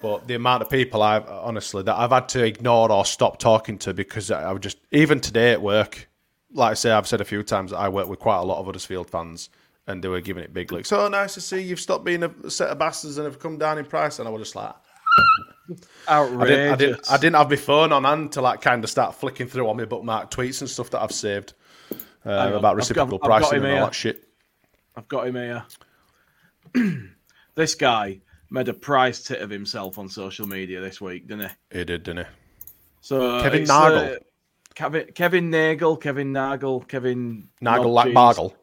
but 0.00 0.26
the 0.26 0.34
amount 0.34 0.62
of 0.62 0.70
people 0.70 1.02
I've 1.02 1.28
honestly 1.28 1.82
that 1.84 1.96
I've 1.96 2.10
had 2.10 2.28
to 2.30 2.44
ignore 2.44 2.90
or 2.90 3.04
stop 3.04 3.38
talking 3.38 3.78
to 3.78 3.94
because 3.94 4.30
I 4.30 4.52
would 4.52 4.62
just 4.62 4.78
even 4.90 5.20
today 5.20 5.52
at 5.52 5.62
work, 5.62 6.08
like 6.52 6.72
I 6.72 6.74
say, 6.74 6.90
I've 6.90 7.06
said 7.06 7.20
a 7.20 7.24
few 7.24 7.42
times 7.42 7.70
that 7.70 7.78
I 7.78 7.88
work 7.88 8.08
with 8.08 8.18
quite 8.18 8.38
a 8.38 8.44
lot 8.44 8.58
of 8.58 8.66
Huddersfield 8.66 9.10
fans. 9.10 9.48
And 9.84 10.00
they 10.00 10.06
were 10.06 10.20
giving 10.20 10.44
it 10.44 10.54
big 10.54 10.70
looks. 10.70 10.92
Oh, 10.92 11.08
nice 11.08 11.34
to 11.34 11.40
see 11.40 11.60
you've 11.60 11.80
stopped 11.80 12.04
being 12.04 12.22
a 12.22 12.48
set 12.48 12.70
of 12.70 12.78
bastards 12.78 13.18
and 13.18 13.24
have 13.24 13.40
come 13.40 13.58
down 13.58 13.78
in 13.78 13.84
price. 13.84 14.20
And 14.20 14.28
I 14.28 14.30
was 14.30 14.42
just 14.42 14.54
like, 14.54 14.72
I 16.08 16.24
didn't, 16.46 16.72
I 16.72 16.76
didn't. 16.76 17.10
I 17.10 17.16
didn't 17.16 17.34
have 17.34 17.50
my 17.50 17.56
phone 17.56 17.92
on 17.92 18.04
hand 18.04 18.32
to 18.32 18.42
like 18.42 18.60
kind 18.60 18.84
of 18.84 18.90
start 18.90 19.16
flicking 19.16 19.48
through 19.48 19.68
on 19.68 19.76
my 19.76 19.84
bookmark 19.84 20.30
tweets 20.30 20.60
and 20.60 20.70
stuff 20.70 20.90
that 20.90 21.02
I've 21.02 21.10
saved 21.10 21.54
uh, 22.24 22.28
Hang 22.44 22.52
on. 22.52 22.58
about 22.58 22.70
I've 22.72 22.76
reciprocal 22.78 23.18
got- 23.18 23.30
I've 23.32 23.40
got 23.42 23.50
pricing 23.50 23.58
him 23.58 23.64
and 23.64 23.72
all 23.72 23.78
here. 23.78 23.86
that 23.86 23.94
shit. 23.94 24.28
I've 24.96 25.08
got 25.08 25.26
him 25.26 25.34
here. 25.36 25.64
this 27.54 27.74
guy 27.74 28.20
made 28.50 28.68
a 28.68 28.74
prize 28.74 29.22
tit 29.22 29.40
of 29.40 29.50
himself 29.50 29.98
on 29.98 30.08
social 30.08 30.46
media 30.46 30.80
this 30.80 31.00
week, 31.00 31.26
didn't 31.26 31.50
he? 31.70 31.78
He 31.78 31.84
did, 31.84 32.02
didn't 32.02 32.26
he? 32.26 32.32
So 33.00 33.42
Kevin 33.42 33.62
it's, 33.62 33.68
Nagle. 33.70 33.98
uh, 33.98 34.14
Kevin 34.74 35.06
Kevin 35.14 35.50
Nagle, 35.50 35.96
Kevin 35.96 36.32
Nagle, 36.32 36.80
Kevin 36.82 37.48
Nagle 37.60 37.84
Not 37.84 37.90
like 37.92 38.06
Cheese. 38.06 38.14
Bargle. 38.14 38.54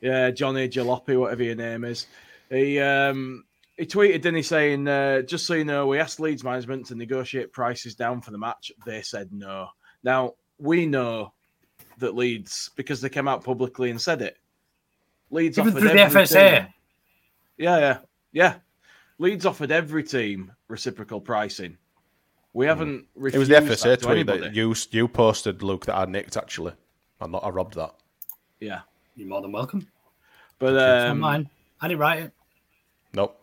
Yeah, 0.00 0.30
Johnny 0.30 0.68
Jalopy, 0.68 1.18
whatever 1.18 1.42
your 1.42 1.54
name 1.54 1.84
is. 1.84 2.06
He 2.50 2.78
um 2.80 3.44
he 3.76 3.86
tweeted, 3.86 4.12
didn't 4.22 4.34
he, 4.36 4.42
saying, 4.42 4.86
uh, 4.86 5.22
just 5.22 5.46
so 5.46 5.54
you 5.54 5.64
know, 5.64 5.86
we 5.86 5.98
asked 5.98 6.20
Leeds 6.20 6.44
management 6.44 6.86
to 6.86 6.94
negotiate 6.94 7.52
prices 7.52 7.94
down 7.94 8.20
for 8.20 8.30
the 8.30 8.38
match. 8.38 8.70
They 8.84 9.00
said 9.02 9.30
no. 9.32 9.68
Now, 10.04 10.34
we 10.58 10.84
know 10.86 11.32
that 11.98 12.14
Leeds, 12.14 12.70
because 12.76 13.00
they 13.00 13.08
came 13.08 13.28
out 13.28 13.44
publicly 13.44 13.90
and 13.90 14.00
said 14.00 14.22
it, 14.22 14.38
Leeds 15.30 15.58
Even 15.58 15.70
offered 15.70 15.80
through 15.80 15.88
the 15.90 16.00
every 16.00 16.22
FSA. 16.22 16.58
team- 16.60 16.74
Yeah, 17.58 17.78
yeah, 17.78 17.98
yeah. 18.32 18.54
Leeds 19.18 19.46
offered 19.46 19.70
every 19.70 20.02
team 20.02 20.52
reciprocal 20.68 21.20
pricing. 21.20 21.76
We 22.54 22.66
haven't 22.66 22.88
Hmm. 22.88 22.96
It 22.98 23.06
refused 23.14 23.38
was 23.38 23.48
the 23.48 23.54
FSA 23.56 23.82
that 23.90 24.02
tweet 24.02 24.12
anybody. 24.16 24.40
that 24.40 24.54
you 24.54 24.74
you 24.90 25.08
posted, 25.08 25.62
Luke, 25.62 25.86
that 25.86 25.96
I 25.96 26.04
nicked 26.04 26.36
actually. 26.36 26.72
I'm 27.20 27.30
not. 27.30 27.44
I 27.44 27.48
robbed 27.48 27.74
that. 27.74 27.94
Yeah, 28.60 28.80
You're 29.16 29.28
more 29.28 29.40
than 29.40 29.52
welcome. 29.52 29.86
but 30.58 30.74
It's 30.74 30.76
not 30.80 31.08
um, 31.10 31.20
mine. 31.20 31.48
I 31.80 31.88
didn't 31.88 32.00
write 32.00 32.22
it. 32.24 32.32
Nope. 33.14 33.38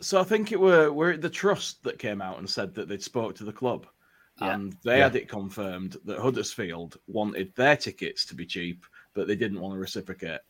So 0.00 0.20
I 0.20 0.24
think 0.24 0.52
it 0.52 0.60
were 0.60 0.92
were 0.92 1.12
it 1.12 1.20
the 1.22 1.30
trust 1.30 1.82
that 1.84 1.98
came 1.98 2.22
out 2.22 2.38
and 2.38 2.48
said 2.48 2.74
that 2.74 2.88
they'd 2.88 3.02
spoke 3.02 3.34
to 3.36 3.44
the 3.44 3.52
club, 3.52 3.86
Yeah. 4.40 4.54
and 4.54 4.76
they 4.84 4.98
Yeah. 4.98 5.04
had 5.04 5.16
it 5.16 5.28
confirmed 5.28 5.96
that 6.04 6.18
Huddersfield 6.18 6.96
wanted 7.06 7.54
their 7.56 7.76
tickets 7.76 8.24
to 8.26 8.34
be 8.34 8.46
cheap, 8.46 8.84
but 9.14 9.26
they 9.26 9.36
didn't 9.36 9.60
want 9.60 9.74
to 9.74 9.78
reciprocate. 9.78 10.40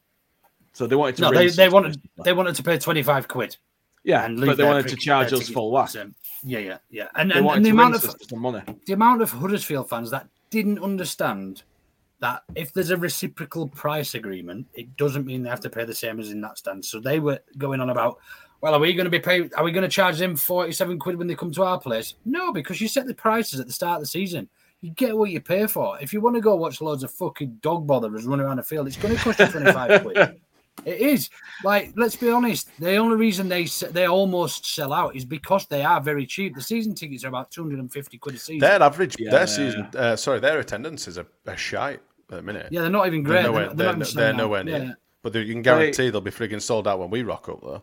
So 0.72 0.86
they 0.86 0.97
wanted 0.97 1.16
to. 1.16 1.22
No, 1.22 1.32
they, 1.32 1.49
they 1.49 1.68
wanted 1.68 2.01
they 2.24 2.32
wanted 2.32 2.55
to 2.55 2.62
pay 2.62 2.78
twenty 2.78 3.03
five 3.03 3.26
quid. 3.26 3.57
yeah, 4.05 4.24
and 4.24 4.41
but 4.41 4.57
they 4.57 4.64
wanted 4.64 4.88
to 4.88 4.97
charge 4.97 5.32
us 5.32 5.49
full 5.49 5.72
whack. 5.72 5.91
Yeah, 5.95 6.59
yeah, 6.59 6.78
yeah. 6.91 7.09
And 7.16 7.32
and, 7.32 7.47
and 7.47 7.64
the 7.66 7.70
amount 7.70 7.97
of 7.97 8.05
us 8.05 8.14
for 8.14 8.24
some 8.28 8.38
money. 8.38 8.62
the 8.86 8.93
amount 8.93 9.20
of 9.22 9.30
Huddersfield 9.32 9.88
fans 9.91 10.11
that 10.12 10.28
didn't 10.51 10.78
understand 10.78 11.64
that 12.20 12.43
if 12.55 12.72
there's 12.72 12.91
a 12.91 12.97
reciprocal 12.97 13.66
price 13.68 14.14
agreement, 14.14 14.66
it 14.74 14.97
doesn't 14.97 15.26
mean 15.26 15.43
they 15.43 15.49
have 15.51 15.61
to 15.61 15.70
pay 15.70 15.84
the 15.84 15.95
same 15.95 16.20
as 16.20 16.30
in 16.30 16.41
that 16.43 16.59
stand. 16.59 16.84
So 16.84 17.01
they 17.01 17.18
were 17.18 17.41
going 17.57 17.80
on 17.80 17.88
about, 17.91 18.18
well, 18.61 18.75
are 18.75 18.81
we 18.81 18.93
going 18.95 19.05
to 19.05 19.11
be 19.11 19.19
paid? 19.21 19.53
Are 19.55 19.65
we 19.65 19.73
going 19.73 19.83
to 19.83 19.89
charge 19.89 20.19
them 20.19 20.37
forty-seven 20.37 20.99
quid 20.99 21.17
when 21.17 21.27
they 21.27 21.35
come 21.35 21.53
to 21.53 21.63
our 21.63 21.81
place? 21.81 22.15
No, 22.25 22.53
because 22.53 22.81
you 22.81 22.89
set 22.89 23.07
the 23.07 23.15
prices 23.15 23.61
at 23.61 23.67
the 23.67 23.73
start 23.73 23.97
of 23.97 24.03
the 24.03 24.07
season. 24.09 24.49
You 24.83 24.91
get 24.93 25.17
what 25.17 25.31
you 25.31 25.41
pay 25.41 25.67
for. 25.67 25.99
If 26.01 26.13
you 26.13 26.21
want 26.21 26.37
to 26.37 26.41
go 26.43 26.57
watch 26.57 26.81
loads 26.81 27.03
of 27.03 27.11
fucking 27.13 27.59
dog 27.61 27.87
botherers 27.87 28.25
run 28.25 28.41
around 28.41 28.57
the 28.57 28.63
field, 28.63 28.87
it's 28.87 28.97
going 28.97 29.15
to 29.17 29.23
cost 29.23 29.39
you 29.39 29.47
twenty-five 29.47 30.03
quid. 30.03 30.41
It 30.87 30.99
is 31.01 31.29
like, 31.63 31.93
let's 31.97 32.17
be 32.17 32.31
honest. 32.31 32.71
The 32.79 32.97
only 32.97 33.17
reason 33.17 33.49
they 33.51 33.65
they 33.91 34.07
almost 34.07 34.65
sell 34.65 34.95
out 34.95 35.15
is 35.15 35.27
because 35.27 35.67
they 35.67 35.83
are 35.83 36.01
very 36.01 36.25
cheap. 36.25 36.55
The 36.55 36.63
season 36.63 36.95
tickets 36.95 37.23
are 37.25 37.29
about 37.29 37.51
two 37.51 37.63
hundred 37.63 37.81
and 37.81 37.93
fifty 37.93 38.17
quid 38.17 38.37
a 38.37 38.39
season. 38.39 38.61
Their 38.61 38.83
average, 38.83 39.17
Yeah. 39.19 39.31
their 39.31 39.47
season, 39.47 39.89
uh, 39.95 40.17
sorry, 40.17 40.41
their 40.41 40.59
attendance 40.61 41.07
is 41.07 41.19
a, 41.19 41.27
a 41.45 41.55
shite 41.57 42.01
at 42.31 42.37
the 42.37 42.43
minute. 42.43 42.69
Yeah, 42.71 42.81
they're 42.83 42.91
not 42.91 43.07
even 43.09 43.25
they're 43.25 43.43
great. 43.43 43.43
nowhere, 43.43 43.67
They're, 43.67 43.75
they're, 43.75 43.97
not 43.97 44.07
even 44.09 44.17
they're 44.17 44.33
nowhere 44.33 44.65
near. 44.65 44.79
Yeah. 44.85 44.93
But 45.23 45.35
you 45.35 45.53
can 45.53 45.61
guarantee 45.61 46.09
they'll 46.09 46.23
be 46.23 46.31
frigging 46.31 46.63
sold 46.63 46.89
out 46.89 46.99
when 46.99 47.11
we 47.11 47.25
rock 47.25 47.49
up 47.51 47.61
though. 47.61 47.83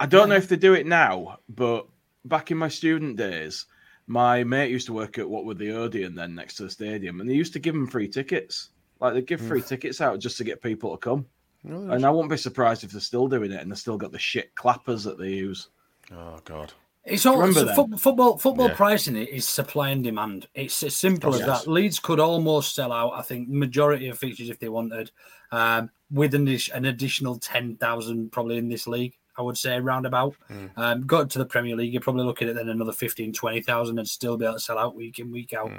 I 0.00 0.06
don't 0.06 0.28
know 0.28 0.36
if 0.36 0.48
they 0.48 0.56
do 0.56 0.74
it 0.74 0.86
now, 0.86 1.38
but 1.48 1.86
back 2.24 2.50
in 2.50 2.56
my 2.56 2.68
student 2.68 3.16
days, 3.16 3.66
my 4.06 4.44
mate 4.44 4.70
used 4.70 4.86
to 4.86 4.92
work 4.92 5.18
at 5.18 5.28
what 5.28 5.44
were 5.44 5.54
the 5.54 5.72
Odeon 5.72 6.14
then 6.14 6.34
next 6.34 6.54
to 6.56 6.64
the 6.64 6.70
stadium, 6.70 7.20
and 7.20 7.28
they 7.28 7.34
used 7.34 7.52
to 7.54 7.58
give 7.58 7.74
them 7.74 7.86
free 7.86 8.08
tickets. 8.08 8.70
Like 9.00 9.14
they 9.14 9.22
give 9.22 9.40
free 9.40 9.62
tickets 9.62 10.00
out 10.00 10.18
just 10.18 10.36
to 10.38 10.44
get 10.44 10.62
people 10.62 10.90
to 10.92 10.96
come. 10.98 11.26
And 11.64 12.04
I 12.04 12.10
wouldn't 12.10 12.30
be 12.30 12.36
surprised 12.36 12.82
if 12.84 12.92
they're 12.92 13.00
still 13.00 13.28
doing 13.28 13.52
it 13.52 13.60
and 13.60 13.70
they've 13.70 13.78
still 13.78 13.98
got 13.98 14.10
the 14.12 14.18
shit 14.18 14.54
clappers 14.54 15.04
that 15.04 15.18
they 15.18 15.28
use. 15.30 15.68
Oh 16.12 16.38
god. 16.44 16.72
It's 17.04 17.24
all 17.26 17.36
Remember 17.38 17.60
so 17.60 17.64
them? 17.66 17.96
football. 17.98 18.38
Football 18.38 18.68
Yeah. 18.68 18.74
pricing 18.74 19.16
is 19.16 19.46
supply 19.46 19.90
and 19.90 20.02
demand. 20.04 20.48
It's 20.54 20.82
as 20.82 20.96
simple 20.96 21.34
as 21.34 21.40
Yes. 21.40 21.64
that. 21.64 21.70
Leeds 21.70 21.98
could 22.00 22.20
almost 22.20 22.74
sell 22.74 22.92
out. 22.92 23.12
I 23.14 23.22
think 23.22 23.48
majority 23.48 24.08
of 24.08 24.18
features 24.18 24.50
if 24.50 24.58
they 24.58 24.68
wanted. 24.68 25.10
Um, 25.52 25.90
with 26.10 26.34
an, 26.34 26.46
addi- 26.46 26.72
an 26.72 26.84
additional 26.86 27.38
ten 27.38 27.76
thousand 27.76 28.30
probably 28.32 28.56
in 28.58 28.68
this 28.68 28.86
league. 28.86 29.16
I 29.38 29.42
would 29.42 29.56
say 29.56 29.78
roundabout. 29.80 30.34
Um, 30.76 31.06
got 31.06 31.30
to 31.30 31.38
the 31.38 31.44
Premier 31.46 31.76
League, 31.76 31.92
you're 31.92 32.02
probably 32.02 32.24
looking 32.24 32.48
at 32.48 32.56
then 32.56 32.68
another 32.68 32.92
15, 32.92 33.32
20,000 33.32 33.98
and 33.98 34.08
still 34.08 34.36
be 34.36 34.44
able 34.44 34.54
to 34.54 34.60
sell 34.60 34.78
out 34.78 34.94
week 34.96 35.18
in, 35.20 35.30
week 35.30 35.52
out. 35.54 35.70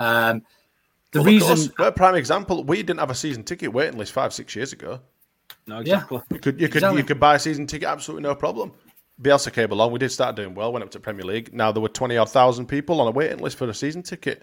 Um, 0.00 0.42
the 1.12 1.20
Well, 1.20 1.24
reason 1.24 1.52
us. 1.52 1.68
We're 1.78 1.88
a 1.88 1.92
prime 1.92 2.16
example. 2.16 2.64
We 2.64 2.78
didn't 2.82 2.98
have 3.00 3.10
a 3.10 3.14
season 3.14 3.44
ticket 3.44 3.72
waiting 3.72 3.96
list 3.98 4.12
five, 4.12 4.32
six 4.34 4.56
years 4.56 4.72
ago. 4.72 5.00
No, 5.66 5.76
Yeah. 5.76 5.80
exactly. 5.80 6.20
You 6.32 6.38
could 6.40 6.60
you 6.60 6.66
could 6.68 6.76
Exactly. 6.78 7.00
you 7.00 7.06
could 7.06 7.20
buy 7.20 7.36
a 7.36 7.38
season 7.38 7.66
ticket 7.66 7.88
absolutely 7.88 8.22
no 8.24 8.34
problem. 8.34 8.72
Bielsa 9.22 9.52
came 9.52 9.70
along. 9.70 9.92
We 9.92 10.00
did 10.00 10.10
start 10.10 10.34
doing 10.34 10.54
well. 10.56 10.72
Went 10.72 10.82
up 10.84 10.90
to 10.90 10.98
Premier 11.00 11.24
League. 11.24 11.54
Now 11.54 11.70
there 11.70 11.80
were 11.80 11.88
twenty 11.88 12.16
odd 12.16 12.30
thousand 12.30 12.66
people 12.66 13.00
on 13.00 13.06
a 13.06 13.12
waiting 13.12 13.38
list 13.38 13.56
for 13.58 13.68
a 13.68 13.74
season 13.74 14.02
ticket. 14.02 14.42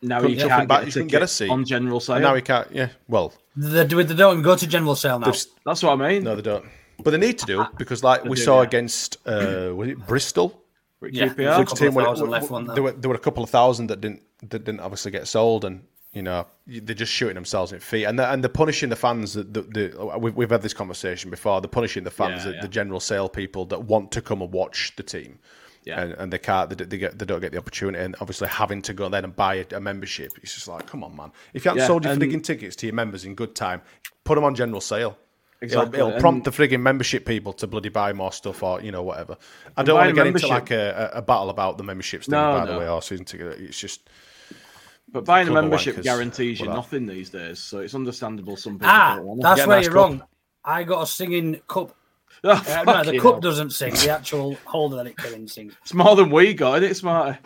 Now 0.00 0.20
Couldn't 0.20 0.38
you 0.38 0.46
can't 0.46 0.68
back, 0.68 0.84
get 0.84 0.96
a 0.96 1.00
you 1.00 1.06
get 1.06 1.22
a 1.22 1.28
seat. 1.28 1.50
on 1.50 1.64
general 1.64 1.98
sale. 2.00 2.16
And 2.16 2.24
now 2.24 2.34
he 2.36 2.42
can't. 2.42 2.68
Yeah. 2.72 2.88
Well, 3.08 3.32
they, 3.56 3.84
do- 3.86 4.02
they 4.02 4.14
don't 4.14 4.32
even 4.34 4.42
go 4.42 4.56
to 4.56 4.66
general 4.66 4.94
sale 4.96 5.18
now. 5.18 5.26
there's- 5.26 5.46
That's 5.66 5.82
what 5.82 6.00
I 6.00 6.08
mean. 6.08 6.24
no, 6.24 6.34
they 6.36 6.42
don't. 6.42 6.64
But 7.02 7.10
they 7.10 7.18
need 7.18 7.38
to 7.38 7.46
do 7.46 7.64
because, 7.78 8.02
like 8.04 8.24
we 8.24 8.36
do, 8.36 8.42
saw 8.42 8.60
yeah. 8.60 8.66
against 8.68 9.16
uh, 9.26 9.72
was 9.74 9.88
it 9.88 10.06
Bristol? 10.06 10.62
With 11.00 11.14
Yeah, 11.14 11.28
QPR. 11.28 11.58
Which 11.58 11.72
team 11.72 11.94
were- 11.94 12.04
were- 12.04 12.62
there? 12.64 12.74
there 12.74 12.82
were 12.82 12.92
there 12.92 13.08
were 13.08 13.14
a 13.16 13.18
couple 13.18 13.42
of 13.42 13.50
thousand 13.50 13.88
that 13.88 14.00
didn't 14.00 14.22
that 14.40 14.64
didn't 14.64 14.80
obviously 14.80 15.10
get 15.10 15.26
sold, 15.26 15.64
and 15.64 15.82
you 16.12 16.22
know 16.22 16.46
they're 16.66 16.94
just 16.94 17.12
shooting 17.12 17.34
themselves 17.34 17.72
in 17.72 17.78
the 17.78 17.84
feet, 17.84 18.04
and 18.04 18.18
they're, 18.18 18.28
and 18.30 18.42
they're 18.44 18.48
punishing 18.48 18.88
the 18.90 18.96
fans. 18.96 19.34
That 19.34 19.52
the, 19.52 19.62
the, 19.62 20.18
we've, 20.18 20.34
we've 20.36 20.50
had 20.50 20.62
this 20.62 20.74
conversation 20.74 21.30
before. 21.30 21.60
They're 21.60 21.68
punishing 21.68 22.04
the 22.04 22.10
fans, 22.10 22.44
Yeah, 22.44 22.50
the, 22.50 22.54
yeah. 22.56 22.62
the 22.62 22.68
general 22.68 23.00
sale 23.00 23.28
people 23.28 23.64
that 23.66 23.82
want 23.84 24.12
to 24.12 24.22
come 24.22 24.42
and 24.42 24.52
watch 24.52 24.92
the 24.96 25.02
team. 25.02 25.38
Yeah. 25.84 26.00
And, 26.00 26.12
and 26.12 26.32
they 26.32 26.38
can't, 26.38 26.70
they, 26.70 26.84
they 26.84 26.96
get, 26.96 27.18
they 27.18 27.24
don't 27.24 27.40
get 27.40 27.50
the 27.50 27.58
opportunity, 27.58 27.98
and 28.04 28.14
obviously 28.20 28.46
having 28.46 28.82
to 28.82 28.94
go 28.94 29.08
then 29.08 29.24
and 29.24 29.34
buy 29.34 29.54
a, 29.56 29.64
a 29.74 29.80
membership, 29.80 30.30
it's 30.40 30.54
just 30.54 30.68
like, 30.68 30.86
come 30.86 31.02
on, 31.02 31.16
man! 31.16 31.32
If 31.54 31.64
you 31.64 31.70
haven't 31.70 31.80
Yeah, 31.80 31.86
sold 31.88 32.04
your 32.04 32.12
and- 32.12 32.22
frigging 32.22 32.44
tickets 32.44 32.76
to 32.76 32.86
your 32.86 32.94
members 32.94 33.24
in 33.24 33.34
good 33.34 33.56
time, 33.56 33.82
put 34.22 34.36
them 34.36 34.44
on 34.44 34.54
general 34.54 34.80
sale. 34.80 35.18
Exactly, 35.62 35.98
It'll, 36.00 36.08
it'll 36.08 36.20
prompt 36.20 36.46
and- 36.46 36.54
the 36.54 36.62
frigging 36.68 36.80
membership 36.80 37.24
people 37.24 37.52
to 37.54 37.66
bloody 37.66 37.88
buy 37.88 38.12
more 38.12 38.32
stuff 38.32 38.62
or 38.62 38.80
you 38.82 38.90
know 38.92 39.02
whatever. 39.02 39.36
I 39.76 39.82
don't 39.84 39.96
want 39.96 40.08
to 40.08 40.12
a 40.20 40.24
get 40.24 40.26
into 40.26 40.46
like 40.48 40.70
a, 40.72 41.10
a, 41.14 41.18
a 41.18 41.22
battle 41.22 41.50
about 41.50 41.78
the 41.78 41.84
memberships 41.84 42.26
thing, 42.26 42.32
No, 42.32 42.58
by 42.58 42.64
no. 42.64 42.72
the 42.72 42.78
way, 42.80 42.88
or 42.88 43.00
season 43.00 43.24
ticket. 43.24 43.60
It's 43.60 43.78
just 43.78 44.08
But 45.10 45.24
buying 45.24 45.46
a 45.48 45.52
membership 45.52 45.96
wankers. 45.96 46.02
guarantees 46.02 46.60
you 46.60 46.66
nothing 46.66 47.06
these 47.06 47.30
days, 47.30 47.58
so 47.60 47.78
it's 47.78 47.94
understandable 47.94 48.56
some 48.56 48.74
people 48.74 48.88
Ah, 48.90 49.16
don't 49.16 49.24
want 49.26 49.40
to. 49.40 49.44
that's 49.44 49.60
Get 49.60 49.68
where 49.68 49.76
nice 49.76 49.84
you're 49.86 49.94
cup. 49.94 50.02
wrong. 50.10 50.22
I 50.64 50.82
got 50.84 51.02
a 51.02 51.06
singing 51.06 51.60
cup. 51.68 51.94
Oh, 52.44 52.50
Uh, 52.50 52.82
no, 52.84 53.04
the 53.04 53.18
cup 53.18 53.32
hell. 53.34 53.40
doesn't 53.40 53.70
sing. 53.70 53.94
The 53.94 54.10
actual 54.10 54.56
holder 54.64 54.96
that 54.96 55.06
it 55.06 55.16
came 55.16 55.34
in 55.34 55.46
sings. 55.48 55.74
It's 55.82 55.94
more 55.94 56.16
than 56.16 56.30
we 56.30 56.54
got, 56.54 56.78
isn't 56.82 56.90
it, 56.90 56.94
Smarty? 56.96 57.38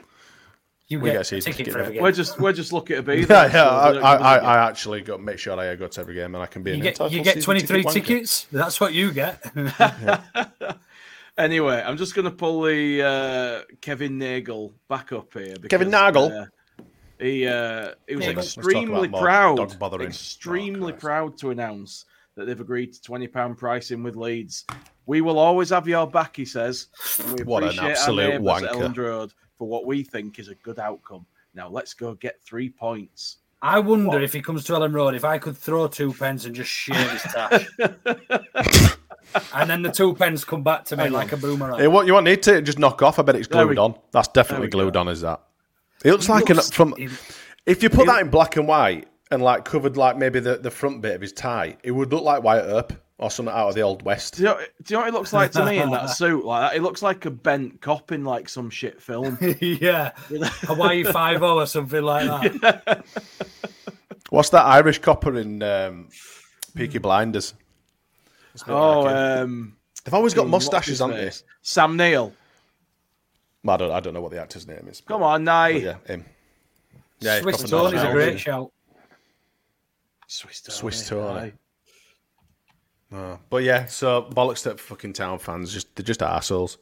You 0.88 1.00
We 1.00 1.06
get 1.10 1.12
get 1.14 1.18
a 1.18 1.20
a 1.20 1.24
season 1.24 1.52
ticket 1.52 1.66
ticket, 1.66 1.72
for 1.72 1.78
every 1.80 1.90
mate. 1.90 1.94
game. 1.94 2.02
We're 2.04 2.12
just 2.12 2.38
we're 2.40 2.52
just 2.52 2.72
lucky 2.72 2.94
to 2.94 3.02
be 3.02 3.24
there. 3.24 3.46
yeah. 3.48 3.52
so 3.52 3.58
I, 3.68 3.88
we 3.88 3.94
don't 3.94 4.04
I, 4.04 4.12
give 4.16 4.20
a 4.20 4.24
I. 4.24 4.36
I 4.36 4.68
actually 4.68 5.00
got 5.00 5.20
make 5.20 5.38
sure 5.38 5.58
I 5.58 5.74
go 5.74 5.88
to 5.88 6.00
every 6.00 6.14
game 6.14 6.34
and 6.34 6.42
I 6.42 6.46
can 6.46 6.62
be 6.62 6.70
You 6.70 6.76
an 6.76 6.82
get 6.82 7.10
you 7.12 7.22
get 7.22 7.42
23 7.42 7.82
ticket 7.82 7.86
wanker. 7.86 7.92
tickets. 7.92 8.46
That's 8.52 8.80
what 8.80 8.94
you 8.94 9.12
get. 9.12 9.42
Anyway, 11.38 11.82
I'm 11.84 11.98
just 11.98 12.14
going 12.14 12.24
to 12.24 12.30
pull 12.30 12.62
the 12.62 13.02
uh, 13.02 13.74
Kevin 13.82 14.16
Nagle 14.16 14.72
back 14.88 15.12
up 15.12 15.34
here. 15.34 15.52
Because, 15.54 15.68
Kevin 15.68 15.90
Nagle? 15.90 16.32
uh, 16.32 16.46
he 17.20 17.46
uh, 17.46 17.90
he 18.08 18.16
was 18.16 18.26
Nagle. 18.26 18.42
Extremely 18.42 19.08
proud, 19.08 19.76
extremely 20.00 20.92
Oh, 20.94 20.96
proud 20.96 21.36
to 21.38 21.50
announce 21.50 22.06
that 22.36 22.46
they've 22.46 22.58
agreed 22.60 22.94
to 22.94 23.02
twenty 23.02 23.28
pound 23.28 23.58
pricing 23.58 24.02
with 24.02 24.16
Leeds. 24.16 24.64
We 25.04 25.20
will 25.20 25.38
always 25.38 25.68
have 25.70 25.86
your 25.86 26.06
back, 26.06 26.36
he 26.36 26.46
says. 26.46 26.88
We 27.36 27.44
What 27.44 27.64
an 27.64 27.78
absolute 27.80 28.24
our 28.24 28.32
at 28.32 28.40
wanker. 28.40 29.30
Elland 29.56 29.62
Road 29.62 29.66
for 29.66 29.68
what 29.68 29.86
we 29.86 30.02
think 30.02 30.38
is 30.38 30.48
a 30.48 30.54
good 30.56 30.78
outcome. 30.78 31.26
Now 31.54 31.68
let's 31.68 31.94
go 31.94 32.14
get 32.14 32.40
three 32.42 32.68
points. 32.68 33.38
I 33.62 33.78
wonder 33.78 34.20
if 34.20 34.32
he 34.32 34.42
comes 34.42 34.64
to 34.64 34.72
Elland 34.74 34.94
Road, 34.94 35.14
if 35.14 35.24
I 35.24 35.38
could 35.38 35.56
throw 35.56 35.88
two 35.88 36.12
pence 36.12 36.44
and 36.44 36.54
just 36.54 36.70
shave 36.70 37.10
his 37.10 37.22
tash. 37.22 37.66
and 39.54 39.68
then 39.70 39.82
the 39.82 39.90
two 39.90 40.14
pence 40.14 40.44
come 40.44 40.62
back 40.62 40.84
to 40.86 40.96
me 40.96 41.08
like 41.08 41.32
a 41.32 41.36
boomerang. 41.36 41.78
Hey, 41.80 41.88
what 41.88 42.06
you 42.06 42.12
want 42.14 42.24
need 42.26 42.42
to 42.44 42.60
just 42.62 42.78
knock 42.78 43.02
off? 43.02 43.18
I 43.18 43.22
bet 43.22 43.34
it's 43.36 43.48
There 43.48 43.66
we- 43.66 43.74
glued 43.74 43.82
on. 43.82 43.98
That's 44.12 44.28
definitely 44.28 44.68
glued 44.68 44.94
go. 44.94 45.00
on. 45.00 45.08
Is 45.08 45.22
that? 45.22 45.40
It 46.04 46.12
looks 46.12 46.26
He 46.26 46.32
like 46.32 46.48
looks- 46.50 46.68
an 46.68 46.72
from. 46.74 46.94
he- 46.96 47.08
If 47.64 47.82
you 47.82 47.88
put 47.90 48.06
that 48.06 48.20
in 48.20 48.28
black 48.28 48.56
and 48.56 48.68
white 48.68 49.08
and 49.30 49.42
like 49.42 49.64
covered 49.64 49.96
like 49.96 50.16
maybe 50.18 50.38
the, 50.38 50.58
the 50.58 50.70
front 50.70 51.00
bit 51.00 51.14
of 51.14 51.20
his 51.22 51.32
tie, 51.32 51.76
it 51.82 51.90
would 51.90 52.12
look 52.12 52.22
like 52.22 52.42
Wyatt 52.42 52.66
Earp 52.66 52.92
or 53.18 53.30
something 53.30 53.54
out 53.54 53.68
of 53.68 53.74
the 53.74 53.80
old 53.80 54.02
west. 54.02 54.36
Do 54.36 54.42
you, 54.42 54.48
know, 54.48 54.58
do 54.58 54.64
you 54.88 54.96
know 54.96 55.00
what 55.00 55.08
it 55.08 55.14
looks 55.14 55.32
like 55.32 55.50
to 55.52 55.64
me 55.64 55.78
in 55.78 55.90
that 55.90 56.06
suit? 56.16 56.44
Like 56.44 56.70
that? 56.70 56.76
It 56.76 56.82
looks 56.82 57.02
like 57.02 57.24
a 57.24 57.30
bent 57.30 57.80
cop 57.80 58.12
in 58.12 58.24
like 58.24 58.48
some 58.48 58.68
shit 58.68 59.00
film. 59.00 59.38
yeah. 59.60 60.12
Hawaii 60.62 61.02
5 61.02 61.42
or 61.42 61.66
something 61.66 62.02
like 62.02 62.52
that. 62.60 63.04
What's 64.30 64.50
that 64.50 64.64
Irish 64.64 64.98
copper 64.98 65.38
in 65.38 65.62
um, 65.62 66.08
Peaky 66.74 66.98
Blinders? 66.98 67.54
It's 68.52 68.62
a 68.62 68.66
bit 68.66 68.72
oh, 68.72 69.00
like 69.02 69.14
um, 69.14 69.76
they've 70.04 70.14
always 70.14 70.34
got 70.34 70.48
mustaches, 70.48 70.88
his 70.88 70.98
haven't 71.00 71.16
they? 71.16 71.30
Sam 71.62 71.96
Neill. 71.96 72.32
I 73.68 73.76
don't, 73.76 73.90
I 73.90 74.00
don't 74.00 74.14
know 74.14 74.20
what 74.20 74.30
the 74.30 74.40
actor's 74.40 74.66
name 74.66 74.86
is. 74.88 75.00
Come 75.00 75.22
on, 75.22 75.44
Nye. 75.44 75.68
Yeah, 75.68 75.96
him. 76.06 76.24
Yeah, 77.20 77.40
Swiss 77.40 77.56
proper 77.56 77.90
Tony's 77.90 78.02
a 78.02 78.12
great 78.12 78.38
shout. 78.38 78.70
Swiss 80.28 80.60
Tony. 80.60 80.76
Swiss 80.76 81.08
Tony. 81.08 81.52
Aye. 83.12 83.16
Uh, 83.16 83.36
but 83.50 83.62
yeah, 83.62 83.86
so 83.86 84.22
bollocks 84.22 84.62
to 84.64 84.76
fucking 84.76 85.12
town 85.12 85.38
fans. 85.38 85.72
Just 85.72 85.94
they're 85.96 86.04
just 86.04 86.22
assholes. 86.22 86.78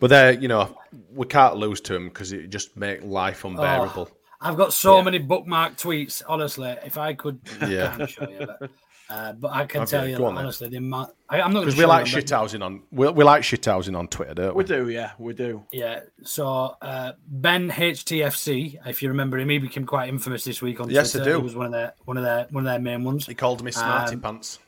But 0.00 0.10
they're 0.10 0.32
you 0.32 0.48
know 0.48 0.76
we 1.12 1.26
can't 1.26 1.56
lose 1.56 1.80
to 1.82 1.92
them 1.92 2.08
because 2.08 2.32
it 2.32 2.50
just 2.50 2.76
make 2.76 3.02
life 3.04 3.44
unbearable. 3.44 4.08
I've 4.40 4.56
got 4.56 4.72
so 4.72 4.98
Yeah. 4.98 5.04
many 5.04 5.18
bookmark 5.18 5.76
tweets. 5.76 6.22
Honestly, 6.28 6.76
if 6.84 6.98
I 6.98 7.14
could, 7.14 7.40
Yeah. 7.66 7.96
can't 7.96 8.10
show 8.10 8.28
you, 8.28 8.46
but, 8.46 8.70
uh, 9.08 9.32
but 9.32 9.52
I 9.52 9.64
can 9.64 9.82
Okay, 9.82 9.90
tell 9.90 10.06
you 10.06 10.18
go 10.18 10.26
on 10.26 10.36
honestly, 10.36 10.68
the 10.68 10.76
amount, 10.76 11.12
I, 11.30 11.40
I'm 11.40 11.54
not 11.54 11.60
Because 11.60 11.78
we 11.78 11.86
like 11.86 12.04
shithousing 12.04 12.62
on 12.62 12.82
we, 12.90 13.08
we 13.10 13.24
like 13.24 13.42
shithousing 13.42 13.96
on 13.96 14.06
Twitter, 14.08 14.34
don't 14.34 14.54
we? 14.54 14.64
We 14.64 14.68
do, 14.68 14.88
yeah, 14.90 15.12
we 15.18 15.32
do. 15.32 15.64
Yeah. 15.72 16.00
So 16.24 16.76
uh, 16.82 17.12
Ben 17.26 17.70
HTFC, 17.70 18.80
if 18.86 19.02
you 19.02 19.08
remember 19.08 19.38
him, 19.38 19.48
he 19.48 19.58
became 19.58 19.86
quite 19.86 20.08
infamous 20.10 20.44
this 20.44 20.60
week 20.60 20.78
on 20.80 20.90
Yes, 20.90 21.16
I 21.16 21.24
do. 21.24 21.36
He 21.36 21.42
was 21.42 21.54
one 21.56 21.66
of 21.66 21.72
their 21.72 21.94
one 22.04 22.16
of 22.18 22.24
their 22.24 22.46
one 22.50 22.66
of 22.66 22.70
their 22.70 22.80
main 22.80 23.02
ones. 23.04 23.26
He 23.26 23.34
called 23.34 23.62
me 23.62 23.70
smarty 23.70 24.16
Um, 24.16 24.20
pants. 24.20 24.58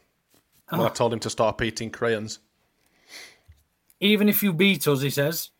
When 0.69 0.81
I 0.81 0.89
told 0.89 1.12
him 1.12 1.21
to 1.21 1.31
stop 1.31 1.62
eating 1.62 1.91
crayons. 1.91 2.41
Even 4.01 4.29
if 4.29 4.43
you 4.43 4.53
beat 4.53 4.87
us, 4.89 5.01
he 5.01 5.11
says, 5.11 5.51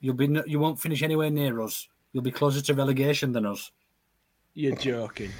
you'll 0.00 0.14
be 0.14 0.26
no- 0.26 0.44
you 0.46 0.58
won't 0.58 0.80
finish 0.80 1.02
anywhere 1.02 1.30
near 1.30 1.60
us. 1.60 1.88
You'll 2.12 2.24
be 2.24 2.32
closer 2.32 2.60
to 2.60 2.74
relegation 2.74 3.32
than 3.32 3.46
us. 3.46 3.70
You're 4.54 4.76
joking. 4.76 5.30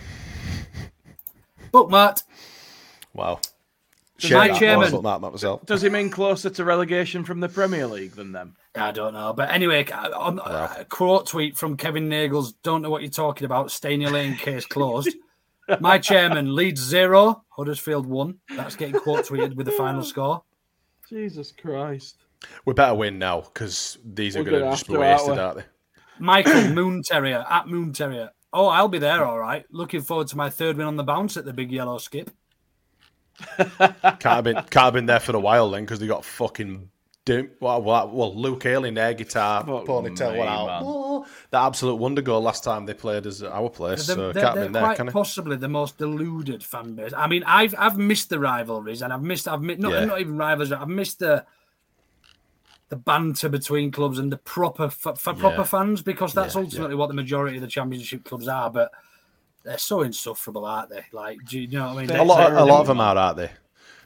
Bookmarked. 1.73 2.23
Wow. 3.15 3.41
Share 4.19 4.39
my 4.39 4.49
that, 4.49 4.59
chairman- 4.59 4.95
I'll 4.95 5.03
that 5.03 5.21
myself. 5.21 5.67
Does 5.67 5.83
he 5.83 5.89
mean 5.89 6.09
closer 6.11 6.49
to 6.51 6.65
relegation 6.65 7.25
from 7.25 7.41
the 7.41 7.49
Premier 7.49 7.87
League 7.87 8.13
than 8.13 8.33
them? 8.33 8.57
I 8.75 8.93
don't 8.93 9.15
know, 9.15 9.33
but 9.33 9.51
anyway, 9.51 9.87
on 9.91 10.39
a 10.39 10.85
quote 10.89 11.27
tweet 11.27 11.57
from 11.57 11.77
Kevin 11.77 12.09
Nagles. 12.09 12.53
Don't 12.63 12.83
know 12.83 12.91
what 12.91 13.03
you're 13.03 13.11
talking 13.11 13.47
about. 13.47 13.71
Stay 13.71 13.95
in 13.95 14.01
your 14.03 14.11
lane, 14.11 14.37
case 14.37 14.67
closed. 14.67 15.15
My 15.81 15.99
chairman 15.99 16.55
Leeds 16.55 16.81
zero, 16.81 17.45
Huddersfield 17.49 18.07
one. 18.07 18.39
That's 18.55 18.77
getting 18.77 19.01
quote 19.01 19.27
tweeted 19.27 19.57
with 19.57 19.67
the 19.67 19.73
final 19.73 20.03
score. 20.03 20.43
Jesus 21.09 21.53
Christ. 21.53 22.25
We 22.65 22.75
better 22.75 22.95
win 22.95 23.19
now 23.19 23.41
because 23.41 23.99
these 24.05 24.37
are 24.37 24.41
We're 24.41 24.51
going 24.51 24.55
to 24.55 24.61
gonna 24.61 24.73
just 24.73 24.89
be 24.89 24.97
wasted, 24.97 25.39
aren't 25.39 25.59
they? 25.59 25.65
Michael 26.19 26.69
Moon 26.71 27.03
Terrier 27.03 27.45
at 27.49 27.69
Moon 27.69 27.93
Terrier. 27.93 28.31
Oh, 28.53 28.69
I'll 28.69 28.89
be 28.89 28.99
there, 28.99 29.25
all 29.25 29.39
right. 29.39 29.65
Looking 29.71 30.03
forward 30.03 30.29
to 30.29 30.37
my 30.37 30.51
third 30.51 30.77
win 30.77 30.87
on 30.87 30.97
the 30.97 31.05
bounce 31.05 31.37
at 31.37 31.45
the 31.45 31.53
big 31.53 31.71
yellow 31.71 31.99
skip. 31.99 32.31
Can't 33.59 34.23
have 34.23 34.45
been 34.45 34.55
can't 34.55 34.75
have 34.75 34.95
been 34.95 35.07
there 35.07 35.21
for 35.21 35.37
a 35.37 35.41
while 35.41 35.71
then 35.71 35.85
because 35.85 35.99
they 35.99 36.07
got 36.07 36.25
fucking 36.25 36.89
doom. 37.27 37.51
Well, 37.61 37.83
well, 37.83 38.09
well 38.09 38.35
Luke 38.35 38.65
Ayling, 38.65 38.97
air 38.97 39.13
guitar, 39.13 39.61
Fuck 39.67 39.85
ponytail 39.85 40.33
me, 40.33 40.39
went 40.39 40.51
out. 40.51 40.81
Oh, 40.83 41.27
that 41.51 41.63
absolute 41.67 41.97
wonder 41.97 42.23
goal 42.23 42.41
last 42.41 42.65
time 42.65 42.87
they 42.87 42.95
played 42.95 43.27
us 43.27 43.43
at 43.43 43.53
our 43.53 43.69
place. 43.69 44.07
They're, 44.07 44.17
so 44.17 44.33
they're- 44.33 44.43
can't 44.43 44.47
have 44.47 44.55
they're 44.55 44.69
there, 44.73 44.83
quite 44.83 44.97
can 44.97 45.07
possibly 45.09 45.57
the 45.57 45.69
most 45.69 45.99
deluded 45.99 46.65
fan 46.65 46.95
base. 46.95 47.13
I 47.15 47.27
mean, 47.27 47.45
I've 47.47 47.75
I've 47.79 47.99
missed 47.99 48.31
the 48.31 48.39
rivalries, 48.39 49.03
and 49.03 49.13
I've 49.13 49.23
missed 49.23 49.47
I've 49.47 49.61
mi- 49.63 49.75
not, 49.77 49.93
Yeah. 49.93 50.05
not 50.07 50.21
even 50.21 50.39
rivalries. 50.39 50.73
I've 50.73 50.89
missed 50.89 51.19
the 51.19 51.45
the 52.89 52.97
banter 52.97 53.49
between 53.49 53.91
clubs 53.91 54.19
and 54.21 54.31
the 54.33 54.37
proper 54.37 54.89
for, 54.89 55.17
for 55.17 55.35
proper 55.35 55.57
Yeah. 55.59 55.63
fans 55.65 56.03
because 56.03 56.33
that's 56.33 56.55
Yeah, 56.55 56.61
ultimately 56.63 56.95
what 56.95 57.09
the 57.09 57.15
majority 57.15 57.57
of 57.57 57.63
the 57.63 57.69
championship 57.69 58.25
clubs 58.25 58.47
are. 58.47 58.71
But 58.71 58.93
they're 59.65 59.77
so 59.79 60.03
insufferable, 60.03 60.65
aren't 60.65 60.91
they? 60.91 61.05
Like, 61.13 61.39
do 61.49 61.59
you 61.59 61.67
know 61.67 61.93
what 61.93 61.99
I 61.99 62.07
mean? 62.07 62.11
A 62.17 62.23
lot, 62.23 62.53
a 62.53 62.65
lot 62.65 62.83
of 62.83 62.87
them 62.87 63.01
are, 63.01 63.17
aren't 63.17 63.39
they? 63.39 63.51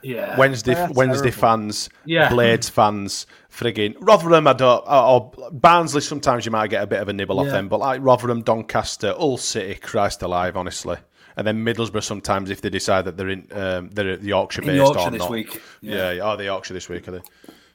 Yeah. 0.03 0.37
Wednesday, 0.39 0.75
They're 0.75 0.89
Wednesday 0.91 1.31
terrible. 1.31 1.41
fans, 1.41 1.91
Yeah. 2.05 2.29
Blades 2.31 2.69
fans, 2.69 3.27
frigging 3.53 3.95
Rotherham. 4.01 4.47
I 4.47 4.53
don't, 4.55 4.83
or, 4.87 5.33
or 5.41 5.51
Barnsley. 5.53 6.01
Sometimes 6.01 6.45
you 6.47 6.53
might 6.53 6.69
get 6.71 6.83
a 6.83 6.87
bit 6.87 7.01
of 7.01 7.09
a 7.09 7.13
nibble 7.13 7.41
off 7.41 7.47
them, 7.49 7.69
but 7.69 7.81
like 7.81 8.01
Rotherham, 8.03 8.43
Doncaster, 8.43 9.13
Hull 9.13 9.37
City, 9.37 9.75
Christ 9.75 10.23
alive, 10.23 10.57
honestly. 10.57 10.97
And 11.37 11.47
then 11.47 11.65
Middlesbrough 11.65 12.03
sometimes 12.03 12.51
if 12.51 12.61
they 12.61 12.71
decide 12.71 13.05
that 13.07 13.17
they're 13.17 13.29
in, 13.29 13.47
um, 13.53 13.89
they're 13.91 14.11
at 14.13 14.21
the 14.21 14.29
Yorkshire 14.29 14.63
In 14.63 14.67
based 14.69 14.77
Yorkshire 14.77 15.09
or 15.09 15.11
this 15.11 15.19
not. 15.21 15.31
week. 15.31 15.63
Yeah, 15.81 16.11
yeah. 16.13 16.33
Oh, 16.33 16.37
the 16.37 16.45
Yorkshire 16.45 16.75
this 16.75 16.89
week 16.89 17.07
are 17.09 17.13
they? 17.13 17.21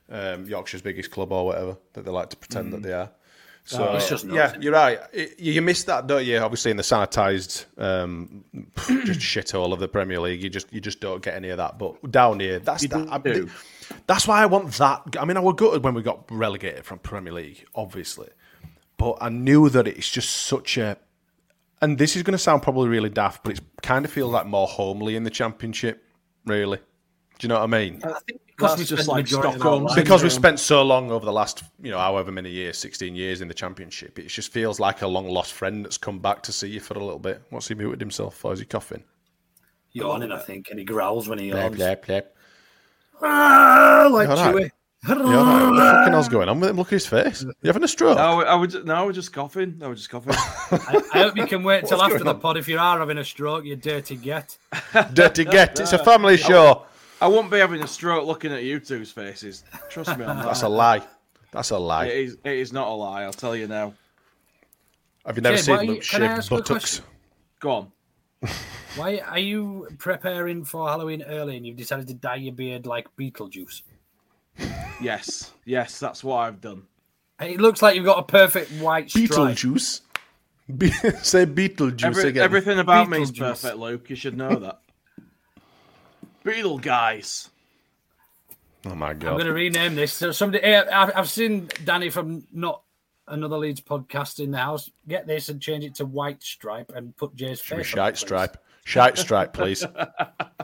Um, 0.08 0.46
Yorkshire's 0.46 0.82
biggest 0.84 1.10
club 1.10 1.32
or 1.32 1.46
whatever 1.48 1.78
that 1.94 2.06
they 2.06 2.12
like 2.12 2.30
to 2.30 2.38
pretend 2.38 2.68
Mm. 2.68 2.72
that 2.74 2.84
they 2.84 2.94
are. 2.94 3.10
So 3.68 3.88
Oh, 3.90 3.96
it's 3.96 4.08
just 4.08 4.26
yeah, 4.26 4.32
nuts. 4.52 4.58
you're 4.62 4.74
right. 4.74 5.00
It- 5.12 5.40
you 5.40 5.60
miss 5.62 5.84
that, 5.86 6.06
don't 6.06 6.24
you? 6.24 6.38
Obviously, 6.38 6.70
in 6.72 6.78
the 6.78 6.84
sanitised 6.84 7.66
um, 7.82 8.44
just 9.06 9.20
shithole 9.20 9.74
of 9.74 9.80
the 9.80 9.88
Premier 9.88 10.20
League, 10.20 10.44
you 10.44 10.50
just 10.52 10.72
you 10.72 10.80
just 10.80 11.00
don't 11.02 11.24
get 11.24 11.34
any 11.34 11.50
of 11.50 11.58
that. 11.58 11.80
But 11.80 12.12
down 12.12 12.40
here, 12.40 12.60
that's 12.60 12.84
You 12.84 12.90
that. 12.90 13.12
I- 13.12 13.18
do. 13.18 13.50
that's 14.06 14.28
why 14.28 14.42
I 14.44 14.46
want 14.46 14.72
that. 14.74 15.02
I 15.20 15.26
mean, 15.26 15.36
I 15.36 15.40
was 15.40 15.56
gutted 15.58 15.84
when 15.84 15.96
we 15.96 16.04
got 16.04 16.30
relegated 16.30 16.86
from 16.86 17.00
Premier 17.00 17.34
League, 17.34 17.66
obviously, 17.74 18.30
but 18.98 19.18
I 19.20 19.30
knew 19.30 19.68
that 19.70 19.88
it's 19.88 20.10
just 20.12 20.30
such 20.30 20.78
a. 20.78 20.98
And 21.82 21.98
this 21.98 22.16
is 22.16 22.22
going 22.24 22.32
to 22.34 22.38
sound 22.38 22.62
probably 22.62 22.88
really 22.88 23.10
daft, 23.10 23.44
but 23.44 23.58
it 23.58 23.62
kind 23.82 24.06
of 24.06 24.12
feels 24.12 24.32
like 24.32 24.46
more 24.46 24.68
homely 24.68 25.16
in 25.16 25.24
the 25.24 25.30
Championship. 25.32 26.04
Really, 26.46 26.78
do 26.78 26.84
you 27.42 27.50
know 27.50 27.56
what 27.56 27.64
I 27.64 27.68
mean? 27.68 28.02
I 28.04 28.20
think 28.28 28.42
because 28.58 28.78
That's 28.78 28.90
we 28.92 28.96
just 28.96 29.04
spent 29.04 29.06
the 29.06 29.12
like 29.12 29.24
majority 29.26 29.48
of 29.48 29.54
our 29.54 29.60
Stockholm 29.60 29.84
lives- 29.84 29.96
because 29.96 30.24
we've 30.24 30.32
spent 30.32 30.60
so 30.60 30.82
long 30.84 31.12
over 31.12 31.26
the 31.26 31.34
last, 31.34 31.64
you 31.82 31.92
know, 31.92 32.00
however 32.00 32.32
many 32.32 32.50
years, 32.50 32.78
16 32.78 33.16
years 33.16 33.42
in 33.42 33.48
the 33.48 33.54
championship, 33.54 34.18
it 34.18 34.28
just 34.28 34.52
feels 34.52 34.80
like 34.80 35.02
a 35.02 35.08
long 35.08 35.28
lost 35.28 35.54
friend 35.54 35.84
that's 35.84 35.98
come 35.98 36.20
back 36.20 36.42
to 36.44 36.52
see 36.54 36.68
you 36.70 36.80
for 36.80 36.94
a 36.94 37.04
little 37.04 37.20
bit. 37.20 37.42
What's 37.50 37.68
he 37.68 37.76
muted 37.76 38.00
himself 38.00 38.36
for? 38.36 38.54
Is 38.54 38.60
he 38.60 38.66
coughing? 38.66 39.04
yawning, 39.92 40.30
I 40.32 40.40
think, 40.40 40.68
and 40.70 40.78
he 40.80 40.84
growls 40.86 41.30
when 41.30 41.40
he 41.40 41.48
yawns. 41.50 41.76
Blep, 41.76 42.06
blep. 42.06 42.36
Ah, 43.22 44.08
like 44.12 44.28
You 44.28 44.36
all 44.36 44.54
right? 44.54 44.56
Chewie. 44.56 44.72
You 45.08 45.14
all 45.16 45.46
right? 45.46 45.70
What 45.70 45.76
the 45.76 45.92
fucking 45.92 46.14
hell's 46.14 46.30
going 46.30 46.50
on 46.50 46.60
with 46.60 46.70
him? 46.70 46.78
Look 46.78 46.88
at 46.88 46.92
his 46.94 47.08
face. 47.08 47.44
You 47.44 47.54
having 47.68 47.84
a 47.84 47.88
stroke? 47.88 48.18
No, 48.18 48.42
I 48.42 48.56
was 48.56 48.74
no, 48.76 48.94
I 48.94 49.02
was 49.04 49.16
just 49.16 49.32
coughing. 49.32 49.80
I 49.84 49.88
was 49.88 50.00
just 50.00 50.10
coughing. 50.10 50.34
I, 50.36 51.02
I 51.14 51.18
hope 51.24 51.38
you 51.38 51.46
can 51.46 51.64
wait 51.64 51.86
till 51.86 52.02
after 52.02 52.20
the 52.20 52.32
on? 52.32 52.40
pod 52.42 52.58
if 52.58 52.68
you 52.68 52.78
are 52.80 53.00
having 53.00 53.18
a 53.20 53.24
stroke, 53.24 53.66
you 53.66 53.76
dirty 53.76 54.16
get. 54.16 54.58
Dirty 55.14 55.46
get. 55.46 55.80
It's 55.80 55.94
a 55.94 56.04
family 56.04 56.38
show. 56.50 56.86
I 57.22 57.28
won't 57.28 57.50
be 57.50 57.58
having 57.60 57.82
a 57.82 57.88
stroke 57.88 58.26
looking 58.26 58.52
at 58.52 58.64
you 58.64 58.80
two's 58.80 59.12
faces. 59.12 59.64
Trust 59.90 60.18
me 60.18 60.26
on 60.26 60.38
that. 60.38 60.46
That's 60.46 60.62
a 60.64 60.70
lie. 60.70 61.02
That's 61.52 61.70
a 61.72 61.78
lie. 61.78 62.08
It 62.08 62.18
is. 62.18 62.38
It 62.44 62.54
is 62.58 62.74
not 62.74 62.88
a 62.88 62.92
lie. 62.92 63.24
I'll 63.24 63.32
tell 63.34 63.56
you 63.56 63.68
now. 63.68 63.94
Have 65.26 65.38
you 65.38 65.42
never 65.42 65.56
Jay, 65.58 65.62
seen 65.64 65.74
why 65.76 65.80
are 65.80 65.84
you- 65.86 65.92
Luke 65.94 66.04
can 66.04 66.22
I 66.22 66.28
shave 66.28 66.38
ask 66.38 66.52
a 66.52 66.56
buttocks? 66.56 66.68
question? 67.00 67.06
Go 67.60 67.72
on. 67.72 67.92
Why 68.96 69.18
are 69.20 69.40
you 69.40 69.88
preparing 69.98 70.64
for 70.64 70.88
Halloween 70.88 71.22
early 71.24 71.58
and 71.58 71.66
you've 71.66 71.76
decided 71.78 72.08
to 72.08 72.14
dye 72.14 72.36
your 72.36 72.54
beard 72.54 72.86
like 72.86 73.08
Beetlejuice? 73.18 73.82
Yes, 75.02 75.52
yes, 75.66 76.00
that's 76.00 76.24
what 76.24 76.38
I've 76.38 76.62
done. 76.62 76.84
It 77.42 77.60
looks 77.60 77.82
like 77.82 77.96
you've 77.96 78.06
got 78.06 78.20
a 78.20 78.24
perfect 78.24 78.72
white 78.74 79.10
stripe. 79.10 79.30
Beetlejuice. 79.30 80.02
Be- 80.78 80.90
say 81.24 81.46
Beetlejuice 81.46 82.04
Every- 82.06 82.30
again. 82.30 82.44
everything 82.44 82.80
about 82.80 83.10
me 83.10 83.22
is 83.22 83.32
Beetlejuice. 83.32 83.40
perfect, 83.40 83.78
Luke. 83.78 84.10
You 84.10 84.16
should 84.16 84.38
know 84.38 84.56
that. 84.56 84.80
Beetle 86.46 86.78
guys. 86.78 87.50
Oh 88.86 88.94
my 88.94 89.14
god! 89.14 89.30
I'm 89.32 89.34
going 89.34 89.48
to 89.48 89.54
rename 89.54 89.96
this. 89.96 90.14
So 90.14 90.32
somebody, 90.32 90.64
eh, 90.64 90.84
I've 90.92 91.12
I've 91.18 91.30
seen 91.30 91.70
Danny 91.84 92.12
from 92.12 92.46
not 92.54 92.84
another 93.28 93.58
Leeds 93.58 93.82
podcast 93.82 94.40
in 94.40 94.52
the 94.52 94.60
house 94.60 94.92
get 95.08 95.26
this 95.26 95.50
and 95.50 95.60
change 95.60 95.84
it 95.84 95.96
to 95.96 96.06
white 96.06 96.44
stripe 96.44 96.92
and 96.96 97.18
put 97.18 97.36
Jay's 97.36 97.60
Should 97.60 97.78
be 97.78 97.84
face. 97.84 97.94
on 97.94 98.00
it, 98.00 98.04
shite 98.04 98.18
stripe. 98.18 98.58
Shite 98.86 99.18
stripe, 99.18 99.54
please. 99.54 99.84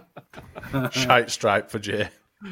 shite 0.91 1.31
stripe 1.31 1.69
for 1.69 1.79
Jay. 1.79 2.07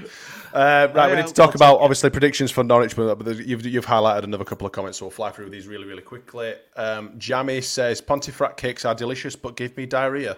Uh, 0.53 0.87
right, 0.93 1.09
we 1.09 1.15
need 1.17 1.25
to 1.27 1.33
talk 1.33 1.55
about 1.55 1.79
obviously 1.79 2.09
predictions 2.11 2.51
for 2.51 2.63
Norwich, 2.63 2.95
but 2.95 3.15
but 3.15 3.37
you've, 3.37 3.65
you've 3.65 3.85
highlighted 3.85 4.23
another 4.23 4.43
couple 4.43 4.65
of 4.65 4.71
comments, 4.71 4.99
so 4.99 5.05
we'll 5.05 5.11
fly 5.11 5.31
through 5.31 5.49
these 5.49 5.67
really, 5.67 5.85
really 5.85 6.01
quickly. 6.01 6.53
Um, 6.75 7.13
Jammy 7.17 7.61
says 7.61 8.01
Pontefract 8.01 8.57
cakes 8.57 8.85
are 8.85 8.93
delicious, 8.93 9.35
but 9.35 9.55
give 9.55 9.75
me 9.77 9.87
diarrhea. 9.87 10.37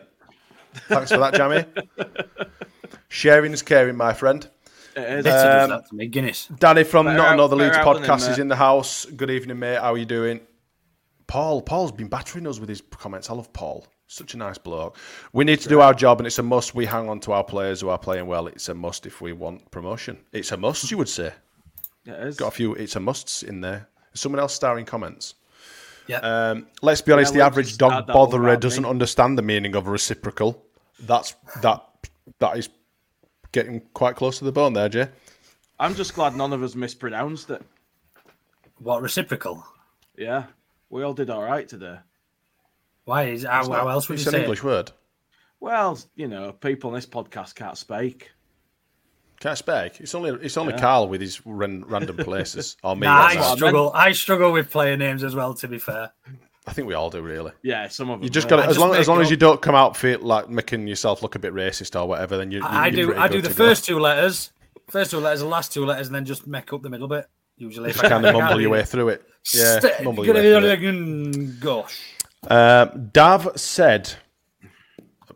Thanks 0.87 1.11
for 1.11 1.17
that, 1.17 1.33
Jammy. 1.33 1.65
Sharing 3.11 3.51
is 3.51 3.61
caring, 3.61 3.97
my 3.97 4.13
friend. 4.13 4.47
It 4.95 4.99
is. 5.03 5.23
Better 5.25 5.47
does 5.49 5.63
Um, 5.65 5.69
that 5.71 5.89
to 5.89 5.95
me. 5.95 6.07
Guinness. 6.07 6.47
Danny 6.47 6.85
from 6.85 7.07
Better 7.07 7.17
Not 7.17 7.27
out- 7.27 7.33
Another 7.33 7.55
Leeds 7.57 7.75
better 7.75 7.89
out 7.89 7.93
than 7.95 8.03
him, 8.05 8.09
podcast 8.09 8.31
is 8.31 8.39
in 8.39 8.47
the 8.47 8.55
house. 8.55 9.03
Good 9.05 9.29
evening, 9.29 9.59
mate. 9.59 9.79
How 9.79 9.93
are 9.93 9.97
you 9.97 10.05
doing? 10.05 10.39
Paul. 11.27 11.61
Paul's 11.61 11.91
been 11.91 12.07
battering 12.07 12.47
us 12.47 12.59
with 12.59 12.69
his 12.69 12.81
comments. 12.89 13.29
I 13.29 13.33
love 13.33 13.51
Paul. 13.51 13.85
Such 14.07 14.33
a 14.33 14.37
nice 14.37 14.57
bloke. 14.57 14.97
We 15.33 15.43
need 15.43 15.59
to 15.59 15.67
do 15.69 15.81
our 15.81 15.93
job, 15.93 16.21
and 16.21 16.27
it's 16.27 16.39
a 16.39 16.43
must. 16.43 16.73
We 16.73 16.85
hang 16.85 17.09
on 17.09 17.19
to 17.21 17.33
our 17.33 17.43
players 17.43 17.81
who 17.81 17.89
are 17.89 17.97
playing 17.97 18.27
well. 18.27 18.47
It's 18.47 18.69
a 18.69 18.73
must 18.73 19.05
if 19.05 19.19
we 19.19 19.33
want 19.33 19.69
promotion. 19.71 20.17
It's 20.31 20.53
a 20.53 20.57
must, 20.57 20.89
you 20.89 20.97
would 20.97 21.09
say. 21.09 21.33
It 22.05 22.13
is. 22.27 22.37
Got 22.37 22.47
a 22.47 22.51
few. 22.51 22.75
It's 22.75 22.95
a 22.95 22.99
musts 23.01 23.43
in 23.43 23.59
there. 23.59 23.89
Someone 24.13 24.39
else 24.39 24.53
starring 24.53 24.85
comments. 24.85 25.35
Yeah. 26.07 26.17
Um, 26.19 26.67
let's 26.81 27.01
be 27.01 27.11
honest. 27.11 27.33
Yeah, 27.33 27.39
the 27.41 27.45
average 27.45 27.67
just 27.67 27.79
dog 27.79 27.91
add 27.91 28.07
that 28.07 28.15
all 28.15 28.27
botherer 28.29 28.57
doesn't 28.59 28.83
me. 28.83 28.89
understand 28.89 29.37
the 29.37 29.41
meaning 29.41 29.75
of 29.75 29.87
a 29.87 29.89
reciprocal. 29.91 30.65
That's 30.99 31.35
that. 31.61 31.83
That 32.39 32.57
is 32.57 32.69
getting 33.51 33.81
quite 33.93 34.15
close 34.15 34.39
to 34.39 34.45
the 34.45 34.51
bone 34.51 34.73
there, 34.73 34.89
Jay. 34.89 35.07
I'm 35.79 35.95
just 35.95 36.13
glad 36.13 36.35
none 36.35 36.53
of 36.53 36.61
us 36.63 36.75
mispronounced 36.75 37.49
it. 37.49 37.61
What 38.79 39.01
reciprocal? 39.01 39.63
Yeah, 40.17 40.45
we 40.89 41.03
all 41.03 41.13
did 41.13 41.29
all 41.29 41.43
right 41.43 41.67
today. 41.67 41.97
Why 43.05 43.23
is 43.23 43.43
how, 43.43 43.69
how 43.71 43.87
else 43.87 44.07
would 44.09 44.19
you 44.19 44.23
say? 44.25 44.29
It's 44.29 44.33
you 44.33 44.37
an 44.37 44.41
say? 44.41 44.43
English 44.43 44.59
it? 44.59 44.65
word. 44.65 44.91
Well, 45.59 45.99
you 46.15 46.27
know, 46.27 46.51
people 46.51 46.89
in 46.91 46.95
this 46.95 47.05
podcast 47.05 47.55
can't 47.55 47.77
speak. 47.77 48.31
Can't 49.39 49.57
speak. 49.57 49.99
It's 49.99 50.13
only 50.13 50.29
it's 50.43 50.57
only 50.57 50.73
Yeah. 50.73 50.79
Carl 50.81 51.07
with 51.07 51.21
his 51.21 51.43
ran, 51.45 51.83
random 51.85 52.17
places. 52.17 52.77
Or 52.83 52.95
me. 52.95 53.07
Nah, 53.07 53.13
I 53.25 53.33
that. 53.33 53.39
what 53.39 53.51
I 53.51 53.55
struggle. 53.55 53.91
I 53.93 54.11
struggle 54.11 54.51
with 54.51 54.69
player 54.69 54.97
names 54.97 55.23
as 55.23 55.33
well. 55.35 55.53
To 55.55 55.67
be 55.67 55.79
fair, 55.79 56.11
I 56.67 56.73
think 56.73 56.87
we 56.87 56.93
all 56.93 57.09
do 57.09 57.21
really. 57.21 57.51
Yeah, 57.63 57.87
some 57.87 58.09
of 58.09 58.19
them. 58.19 58.23
You 58.23 58.29
just 58.29 58.47
got 58.47 58.57
to, 58.57 58.63
as 58.65 58.77
long 58.77 58.93
as 58.95 59.07
long 59.07 59.19
it 59.19 59.23
as 59.23 59.31
you 59.31 59.37
don't 59.37 59.61
come 59.61 59.73
out 59.75 59.97
feel 59.97 60.19
like 60.19 60.47
making 60.49 60.87
yourself 60.87 61.23
look 61.23 61.35
a 61.35 61.39
bit 61.39 61.53
racist 61.53 61.99
or 61.99 62.07
whatever. 62.07 62.37
Then 62.37 62.51
you. 62.51 62.61
I 62.63 62.87
you're 62.87 63.13
do. 63.13 63.19
I 63.19 63.27
do 63.27 63.41
the 63.41 63.49
to 63.49 63.53
go. 63.55 63.65
first 63.65 63.85
two 63.85 63.99
letters, 63.99 64.51
first 64.87 65.11
two 65.11 65.19
letters, 65.19 65.39
the 65.39 65.47
last 65.47 65.73
two 65.73 65.85
letters, 65.85 66.07
and 66.07 66.15
then 66.15 66.25
just 66.25 66.45
make 66.45 66.71
up 66.71 66.81
the 66.83 66.89
middle 66.89 67.07
bit. 67.07 67.25
Usually, 67.57 67.89
if 67.89 67.99
I 68.03 68.09
Kind 68.09 68.25
of 68.25 68.33
can't 68.33 68.43
mumble 68.43 68.61
your 68.61 68.69
way 68.71 68.83
through 68.83 69.09
it. 69.09 69.23
Yeah, 69.53 69.79
St- 69.79 70.03
mumble 70.03 70.25
your 70.25 70.35
way 70.35 70.41
through 70.77 70.89
it. 70.89 71.59
Gosh. 71.59 71.99
Um, 72.47 73.09
Dav 73.11 73.49
said, 73.55 74.13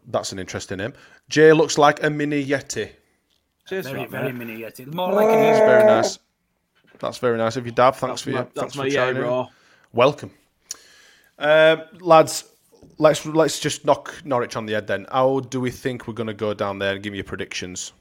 "That's 0.08 0.32
an 0.32 0.40
interesting 0.40 0.78
name." 0.78 0.94
Jay 1.30 1.54
looks 1.54 1.78
like 1.78 2.04
a 2.04 2.10
mini 2.10 2.44
yeti. 2.46 2.92
Cheers, 3.68 3.88
Very, 3.88 4.06
very 4.06 4.32
mate. 4.32 4.46
mini 4.46 4.62
yeti. 4.62 4.92
More 4.94 5.12
like 5.12 5.28
an 5.28 5.42
That's 5.42 5.60
very 5.60 5.86
nice. 5.86 6.20
That's 7.00 7.18
very 7.18 7.38
nice 7.38 7.56
of 7.58 7.66
you, 7.66 7.72
Dav. 7.72 7.98
Thanks 7.98 8.12
That's 8.12 8.22
for 8.22 8.30
my, 8.30 8.36
your, 8.36 8.44
that's 8.44 8.60
thanks 8.60 8.76
my 8.76 8.84
for 8.84 8.90
yeah, 8.90 9.12
trying. 9.12 9.48
Welcome, 9.94 10.32
um, 11.40 11.84
lads. 12.00 12.46
Let's 12.98 13.26
let's 13.26 13.60
just 13.60 13.84
knock 13.84 14.22
Norwich 14.24 14.56
on 14.56 14.66
the 14.66 14.74
head 14.74 14.88
then. 14.88 15.06
How 15.12 15.42
do 15.42 15.60
we 15.60 15.70
think 15.70 16.08
we're 16.08 16.14
going 16.14 16.28
to 16.28 16.34
go 16.34 16.54
down 16.54 16.80
there 16.80 16.94
and 16.94 17.04
give 17.04 17.12
me 17.12 17.18
your 17.18 17.26
predictions? 17.26 17.92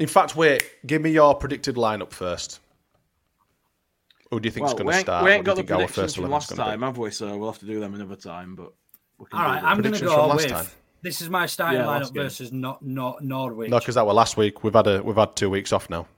In 0.00 0.08
fact, 0.08 0.34
wait. 0.34 0.68
Give 0.86 1.00
me 1.00 1.10
your 1.10 1.36
predicted 1.36 1.76
lineup 1.76 2.10
first. 2.10 2.58
Who 4.30 4.40
do 4.40 4.48
you 4.48 4.50
think 4.50 4.64
Well, 4.64 4.72
is 4.72 4.78
going 4.78 4.86
we 4.88 4.92
to 4.92 4.96
ain't, 4.96 5.04
start? 5.06 5.24
we 5.24 5.30
What 5.30 5.34
ain't 5.36 5.44
do 5.44 5.50
you 5.50 5.54
got 5.54 5.54
the 5.54 5.62
think 5.62 5.70
our 5.70 5.76
predictions 5.78 6.02
first 6.04 6.16
from 6.16 6.30
last 6.30 6.48
gonna 6.50 6.62
be? 6.64 6.70
time, 6.70 6.82
have 6.82 6.98
we? 6.98 7.10
So 7.12 7.36
we'll 7.36 7.52
have 7.52 7.60
to 7.60 7.66
do 7.66 7.78
them 7.78 7.94
another 7.94 8.16
time. 8.16 8.56
But 8.56 8.72
we 9.18 9.26
can 9.26 9.38
All 9.38 9.60
do. 9.60 9.66
I'm 9.66 9.80
going 9.80 9.94
to 9.94 10.04
go 10.04 10.26
last 10.26 10.42
with. 10.42 10.50
time. 10.50 10.66
This 11.02 11.20
is 11.20 11.30
my 11.30 11.46
starting 11.46 11.80
Yeah, 11.80 11.86
lineup 11.86 12.12
versus 12.12 12.50
not 12.50 12.84
not 12.84 13.22
Norwich. 13.22 13.70
No, 13.70 13.78
because 13.78 13.94
that 13.94 14.04
were 14.06 14.14
last 14.14 14.36
week. 14.36 14.64
We've 14.64 14.74
had 14.74 14.88
a 14.88 15.00
we've 15.00 15.14
had 15.14 15.36
two 15.36 15.50
weeks 15.50 15.72
off 15.72 15.88
now. 15.88 16.08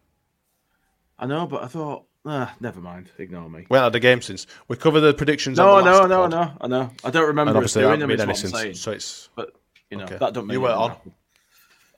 I 1.18 1.26
know, 1.26 1.46
but 1.46 1.64
I 1.64 1.66
thought, 1.66 2.05
ah, 2.26 2.54
never 2.60 2.80
mind. 2.80 3.10
Ignore 3.18 3.48
me. 3.48 3.66
We 3.70 3.76
haven't 3.76 3.92
had 3.92 3.96
a 3.96 4.00
game 4.00 4.20
since. 4.22 4.46
We 4.68 4.76
covered 4.76 5.00
the 5.00 5.14
predictions. 5.14 5.56
No, 5.58 5.76
the 5.76 5.84
no, 5.84 6.06
no, 6.06 6.20
pod. 6.22 6.30
no. 6.30 6.52
I 6.60 6.66
know. 6.66 6.90
I 7.04 7.10
don't 7.10 7.26
remember 7.28 7.56
us 7.58 7.72
doing 7.72 8.00
them. 8.00 8.08
made 8.08 8.14
Is 8.14 8.20
any 8.20 8.28
what 8.32 8.36
I'm 8.44 8.50
sense. 8.50 8.60
saying. 8.60 8.74
So 8.74 8.90
it's 8.92 9.28
But 9.34 9.52
you 9.90 9.98
know, 9.98 10.04
Okay. 10.04 10.18
that 10.18 10.32
don't 10.34 10.46
mean 10.46 10.54
You 10.54 10.60
were 10.62 10.68
nothing 10.68 10.82
on. 10.82 10.90
happened. 10.90 11.14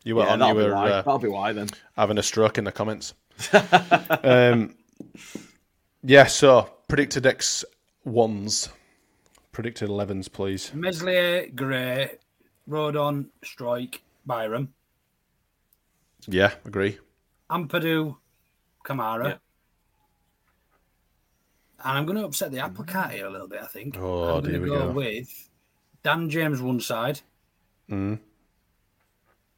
you 0.04 0.16
were 0.16 0.22
Yeah, 0.24 0.32
on. 0.32 0.38
You 0.38 0.44
that'll 0.46 0.56
be 0.62 0.64
were 0.68 0.74
why. 0.74 0.90
uh, 0.90 1.02
That'll 1.02 1.18
be 1.18 1.28
why 1.28 1.52
then. 1.52 1.68
having 1.96 2.18
a 2.18 2.22
stroke 2.22 2.58
in 2.58 2.64
the 2.64 2.72
comments. 2.72 3.14
um, 4.22 4.74
yeah. 6.02 6.26
So 6.26 6.70
predicted 6.88 7.26
X 7.26 7.64
ones, 8.04 8.68
predicted 9.52 9.88
elevens, 9.88 10.28
please. 10.28 10.72
Meslier, 10.74 11.46
Gray, 11.54 12.16
Rodon, 12.68 13.26
Struijk, 13.44 13.98
Byram, 14.26 14.72
Yeah, 16.26 16.52
agree. 16.64 16.98
Ampadu, 17.50 18.16
Kamara. 18.84 19.24
Yeah. 19.28 19.34
And 21.84 21.98
I'm 21.98 22.06
going 22.06 22.18
to 22.18 22.24
upset 22.24 22.50
the 22.50 22.58
apple 22.60 22.84
cart 22.84 23.12
here 23.12 23.26
a 23.26 23.30
little 23.30 23.46
bit, 23.48 23.60
I 23.62 23.66
think. 23.66 23.96
Oh, 23.98 24.38
I'm 24.38 24.44
here 24.48 24.60
we 24.60 24.68
go 24.68 24.86
go. 24.88 24.90
with 24.92 25.48
Dan 26.02 26.28
James 26.30 26.60
one 26.60 26.80
side, 26.80 27.20
Mm. 27.88 28.18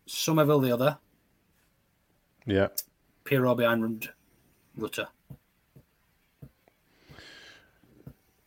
Summerville 0.07 0.61
the 0.61 0.73
other, 0.73 0.99
Yeah. 2.47 2.69
Piroe 3.25 3.57
behind 3.57 4.11
Rutter. 4.77 5.09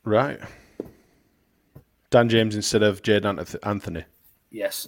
Right. 0.03 0.39
Dan 2.09 2.29
James 2.29 2.55
instead 2.55 2.83
of 2.83 3.01
Jaidon 3.01 3.57
Anthony. 3.65 4.03
Yes. 4.51 4.87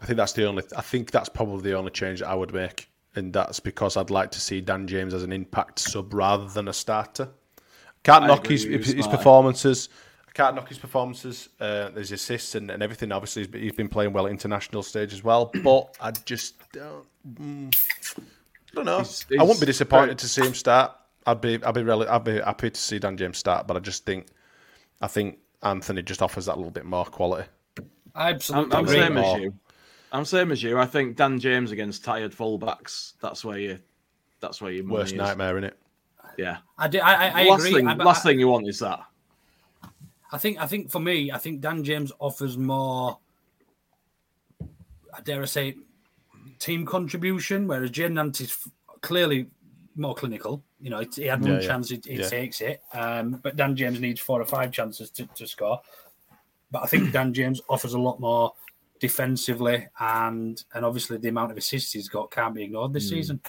I 0.00 0.06
think 0.06 0.16
that's 0.16 0.32
the 0.32 0.46
only. 0.46 0.62
I 0.76 0.80
think 0.82 1.10
that's 1.10 1.28
probably 1.28 1.62
the 1.70 1.76
only 1.76 1.90
change 1.90 2.20
that 2.20 2.28
I 2.28 2.34
would 2.34 2.52
make, 2.54 2.88
and 3.16 3.32
that's 3.32 3.60
because 3.60 3.96
I'd 3.96 4.10
like 4.10 4.30
to 4.32 4.40
see 4.40 4.60
Dan 4.60 4.86
James 4.86 5.14
as 5.14 5.22
an 5.22 5.32
impact 5.32 5.78
sub 5.78 6.12
rather 6.14 6.46
than 6.48 6.68
a 6.68 6.72
starter. 6.72 7.28
Can't 8.02 8.24
I 8.24 8.26
knock 8.28 8.46
his 8.46 8.64
his, 8.64 8.92
his 8.92 9.06
performances. 9.06 9.88
I 10.28 10.32
can't 10.32 10.54
knock 10.54 10.68
his 10.68 10.78
performances. 10.78 11.48
Uh, 11.58 11.88
there's 11.90 12.12
assists 12.12 12.54
and, 12.54 12.70
and 12.70 12.82
everything. 12.82 13.10
Obviously, 13.12 13.42
he's 13.42 13.48
been- 13.48 13.62
he's 13.62 13.72
been 13.72 13.88
playing 13.88 14.12
well 14.12 14.26
at 14.26 14.30
international 14.30 14.82
stage 14.82 15.12
as 15.12 15.24
well. 15.24 15.46
But 15.64 15.96
I 16.00 16.12
just 16.12 16.54
don't. 16.72 17.04
Mm, 17.34 17.76
I 18.16 18.74
don't 18.74 18.84
know. 18.84 18.98
He's- 18.98 19.26
I 19.38 19.42
wouldn't 19.42 19.60
be 19.60 19.66
disappointed 19.66 20.06
very- 20.06 20.16
to 20.16 20.28
see 20.28 20.42
him 20.46 20.54
start. 20.54 20.92
I'd 21.26 21.40
be 21.40 21.62
I'd 21.62 21.74
be 21.74 21.82
really 21.82 22.06
I'd 22.06 22.24
be 22.24 22.40
happy 22.40 22.70
to 22.70 22.80
see 22.80 22.98
Dan 22.98 23.16
James 23.16 23.36
start, 23.38 23.66
but 23.66 23.76
I 23.76 23.80
just 23.80 24.06
think 24.06 24.26
I 25.02 25.06
think 25.08 25.38
Anthony 25.62 26.02
just 26.02 26.22
offers 26.22 26.46
that 26.46 26.56
little 26.56 26.70
bit 26.70 26.86
more 26.86 27.04
quality. 27.04 27.46
I 28.14 28.28
I'm, 28.30 28.34
absolutely 28.36 28.76
I'm 28.76 28.84
agree. 28.84 28.96
same 28.98 29.18
as 29.18 29.40
you. 29.40 29.54
I'm 30.12 30.24
same 30.24 30.50
as 30.52 30.62
you. 30.62 30.78
I 30.78 30.86
think 30.86 31.16
Dan 31.16 31.38
James 31.38 31.70
against 31.70 32.04
tired 32.04 32.32
fullbacks. 32.32 33.12
That's 33.20 33.44
where 33.44 33.58
you. 33.58 33.78
That's 34.40 34.60
where 34.60 34.72
your 34.72 34.86
Worst 34.86 35.12
is. 35.12 35.18
nightmare 35.18 35.58
in 35.58 35.64
it. 35.64 35.78
Yeah. 36.38 36.58
I, 36.78 36.88
do, 36.88 36.98
I, 37.00 37.12
I, 37.28 37.42
I 37.42 37.44
last 37.48 37.60
agree. 37.60 37.74
thing, 37.74 37.88
I, 37.88 37.94
last 37.94 38.24
I, 38.24 38.30
thing 38.30 38.40
you 38.40 38.48
want 38.48 38.66
is 38.68 38.78
that. 38.78 39.00
I 40.32 40.38
think 40.38 40.58
I 40.60 40.66
think 40.66 40.90
for 40.90 41.00
me, 41.00 41.30
I 41.30 41.38
think 41.38 41.60
Dan 41.60 41.84
James 41.84 42.12
offers 42.20 42.56
more. 42.56 43.18
I 45.12 45.20
dare 45.22 45.42
I 45.42 45.46
say, 45.46 45.76
team 46.58 46.86
contribution, 46.86 47.66
whereas 47.66 47.90
Jaidon 47.90 48.18
Anthony's 48.18 48.52
f- 48.52 48.70
clearly 49.00 49.48
more 49.96 50.14
clinical. 50.14 50.62
You 50.80 50.90
know, 50.90 51.04
he 51.14 51.24
had 51.26 51.42
one 51.42 51.52
Yeah, 51.54 51.60
yeah. 51.60 51.66
chance, 51.66 51.90
it, 51.90 52.06
it 52.06 52.20
Yeah. 52.20 52.28
takes 52.28 52.60
it. 52.60 52.80
Um, 52.94 53.40
but 53.42 53.56
Dan 53.56 53.74
James 53.76 54.00
needs 54.00 54.20
four 54.20 54.40
or 54.40 54.44
five 54.46 54.70
chances 54.70 55.10
to, 55.10 55.26
to 55.26 55.46
score. 55.46 55.80
But 56.70 56.84
I 56.84 56.86
think 56.86 57.12
Dan 57.12 57.34
James 57.34 57.60
offers 57.68 57.94
a 57.94 57.98
lot 57.98 58.20
more 58.20 58.54
defensively, 59.00 59.88
and 59.98 60.62
and 60.74 60.84
obviously 60.84 61.16
the 61.18 61.28
amount 61.28 61.50
of 61.50 61.56
assists 61.56 61.92
he's 61.92 62.08
got 62.08 62.30
can't 62.30 62.54
be 62.54 62.62
ignored 62.62 62.92
this 62.92 63.08
season. 63.08 63.40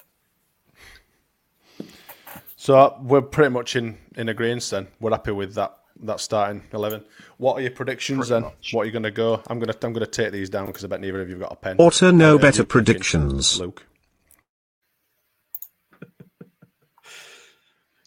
So 2.55 2.97
we're 3.01 3.21
pretty 3.21 3.49
much 3.51 3.75
in 3.75 3.97
in 4.15 4.29
agreement. 4.29 4.63
Then 4.69 4.87
we're 4.99 5.11
happy 5.11 5.31
with 5.31 5.53
that 5.55 5.77
that 6.03 6.19
starting 6.19 6.63
eleven. 6.73 7.03
What 7.37 7.57
are 7.57 7.61
your 7.61 7.71
predictions 7.71 8.29
then? 8.29 8.43
What 8.71 8.81
are 8.83 8.85
you 8.85 8.91
going 8.91 9.03
to 9.03 9.11
go? 9.11 9.41
I'm 9.47 9.59
gonna 9.59 9.75
I'm 9.83 9.93
gonna 9.93 10.05
take 10.07 10.31
these 10.31 10.49
down 10.49 10.67
because 10.67 10.83
I 10.83 10.87
bet 10.87 11.01
neither 11.01 11.21
of 11.21 11.29
you've 11.29 11.39
got 11.39 11.51
a 11.53 11.55
pen. 11.55 11.77
Auto 11.79 12.11
no 12.11 12.35
Uh, 12.35 12.39
better 12.39 12.63
predictions. 12.63 13.59
Luke. 13.59 13.85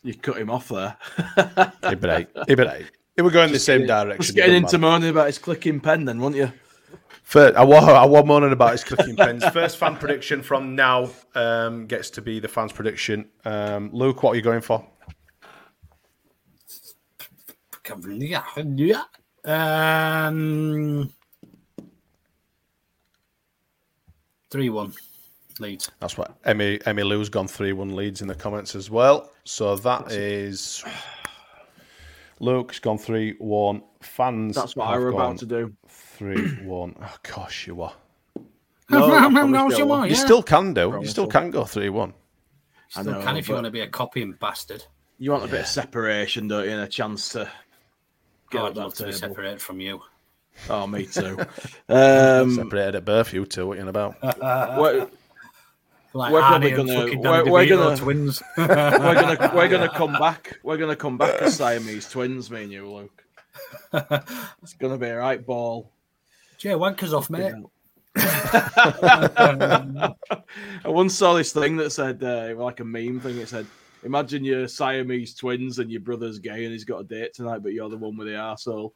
You 0.03 0.13
cut 0.15 0.37
him 0.37 0.51
off 0.51 0.69
there. 0.69 0.99
Ibra, 1.19 2.27
Ibra. 2.47 2.87
It 3.17 3.23
were 3.23 3.31
going 3.31 3.47
in 3.47 3.53
the 3.55 3.59
same 3.59 3.87
direction. 3.87 4.23
Just 4.23 4.35
getting 4.35 4.57
into 4.57 4.77
matter. 4.77 4.79
moaning 4.79 5.09
about 5.09 5.29
his 5.29 5.39
clicking 5.39 5.81
pen, 5.81 6.05
then, 6.05 6.21
will 6.21 6.29
not 6.29 6.37
you? 6.37 6.53
First, 7.25 7.57
I 7.57 7.65
was 7.65 7.83
I 7.83 8.05
was 8.05 8.25
moaning 8.27 8.53
about 8.53 8.73
his 8.73 8.85
clicking 8.85 9.17
pens. 9.17 9.45
First 9.47 9.79
fan 9.79 9.97
prediction 9.97 10.43
from 10.43 10.77
now 10.77 11.11
um, 11.35 11.87
gets 11.87 12.11
to 12.11 12.23
be 12.23 12.39
the 12.39 12.49
fans' 12.49 12.71
prediction. 12.71 13.29
Um, 13.45 13.91
Luke, 13.93 14.23
what 14.23 14.33
are 14.33 14.37
you 14.37 14.43
going 14.43 14.61
for? 14.61 14.87
Yeah, 18.07 18.45
yeah. 18.57 19.03
Um, 19.45 21.13
three 24.51 24.69
one 24.69 24.93
Leeds. 25.59 25.91
That's 26.01 26.19
what 26.19 26.37
Emmy 26.45 26.79
Emmy 26.85 27.03
Lou's 27.03 27.31
gone 27.31 27.49
three 27.49 27.73
one 27.73 27.97
Leeds 27.97 28.21
in 28.23 28.29
the 28.29 28.35
comments 28.35 28.75
as 28.75 28.91
well. 28.91 29.33
So 29.45 29.77
that 29.77 30.13
is 30.13 30.85
Luke's 32.39 32.79
gone 32.79 32.99
three 32.99 33.35
one. 33.39 33.83
Fans. 34.03 34.55
That's 34.55 34.77
what 34.77 34.89
I 34.89 34.99
were 34.99 35.11
gone 35.11 35.21
about 35.21 35.39
to 35.39 35.47
do. 35.47 35.75
Three 36.15 36.49
one. 36.65 36.95
Oh 37.01 37.17
gosh, 37.23 37.67
you 37.67 37.83
are. 37.83 37.93
No, 38.91 39.29
No, 39.29 39.69
you 39.71 39.79
you 39.79 39.87
won't. 39.87 40.03
are, 40.03 40.07
You 40.09 40.15
yeah. 40.15 40.21
still 40.25 40.43
can 40.43 40.75
do. 40.75 40.99
You 41.01 41.09
still 41.09 41.27
can 41.27 41.51
go 41.51 41.65
three 41.65 41.89
one. 41.89 42.13
I 42.97 43.01
Still 43.01 43.15
know, 43.15 43.23
can 43.23 43.37
if 43.39 43.49
you 43.49 43.55
want 43.55 43.65
to 43.65 43.71
be 43.71 43.81
a 43.81 43.89
copying 43.89 44.33
bastard. 44.33 44.85
You 45.19 45.31
want 45.31 45.43
a 45.45 45.49
bit 45.49 45.61
of 45.61 45.67
separation, 45.67 46.49
don't 46.49 46.65
you? 46.65 46.71
And 46.71 46.81
a 46.83 46.87
chance 46.87 47.31
to 47.31 47.51
get 48.51 48.61
Oh, 48.61 48.65
up 48.67 48.71
I'd 48.71 48.75
that 48.77 48.81
love 48.81 48.95
to 48.97 49.05
be 49.07 49.13
separated 49.13 49.63
from 49.63 49.81
you. 49.81 50.01
Oh, 50.69 50.87
me 50.87 51.07
too. 51.19 51.39
um, 51.89 52.55
Separated 52.55 52.97
at 52.97 53.05
birth, 53.07 53.33
you 53.33 53.47
two. 53.47 53.67
What 53.69 53.73
are 53.73 53.77
you 53.77 53.83
on 53.83 53.89
about? 53.89 54.17
we're, 54.79 55.09
Like 56.13 56.33
We're 56.33 56.41
probably 56.43 56.71
gonna- 56.73 56.95
fucking 56.95 57.21
we're- 57.23 57.51
we're 57.51 57.67
gonna- 57.67 57.97
twins. 57.97 58.43
we're 58.59 58.67
gonna 58.69 59.53
we're 59.55 59.69
gonna 59.69 59.89
come 59.89 60.13
back. 60.13 60.59
We're 60.63 60.77
gonna 60.77 60.95
come 60.95 61.17
back 61.17 61.41
as 61.41 61.57
Siamese 61.57 62.09
twins, 62.11 62.51
me 62.51 62.65
and 62.65 62.71
you, 62.73 62.87
Luke. 62.93 63.25
It's 64.63 64.75
gonna 64.79 64.99
be 64.99 65.07
a 65.09 65.17
right 65.19 65.45
ball. 65.45 65.91
Jay, 66.65 66.71
wankers 66.71 67.13
off, 67.13 67.29
mate. 67.29 67.53
I 68.17 70.15
once 70.87 71.13
saw 71.15 71.35
this 71.35 71.53
thing 71.53 71.77
that 71.77 71.91
said, 71.91 72.25
uh, 72.25 72.55
like 72.57 72.81
a 72.81 72.85
meme 72.85 73.21
thing. 73.21 73.37
It 73.37 73.51
said, 73.51 73.67
"Imagine 74.03 74.45
your 74.45 74.67
Siamese 74.67 75.35
twins 75.35 75.79
and 75.79 75.91
your 75.91 76.01
brother's 76.01 76.39
gay 76.39 76.65
and 76.65 76.73
he's 76.73 76.85
got 76.85 77.01
a 77.01 77.05
date 77.05 77.35
tonight, 77.35 77.63
but 77.63 77.75
you're 77.75 77.91
the 77.91 77.99
one 77.99 78.17
with 78.17 78.29
the 78.29 78.33
arsehole." 78.33 78.93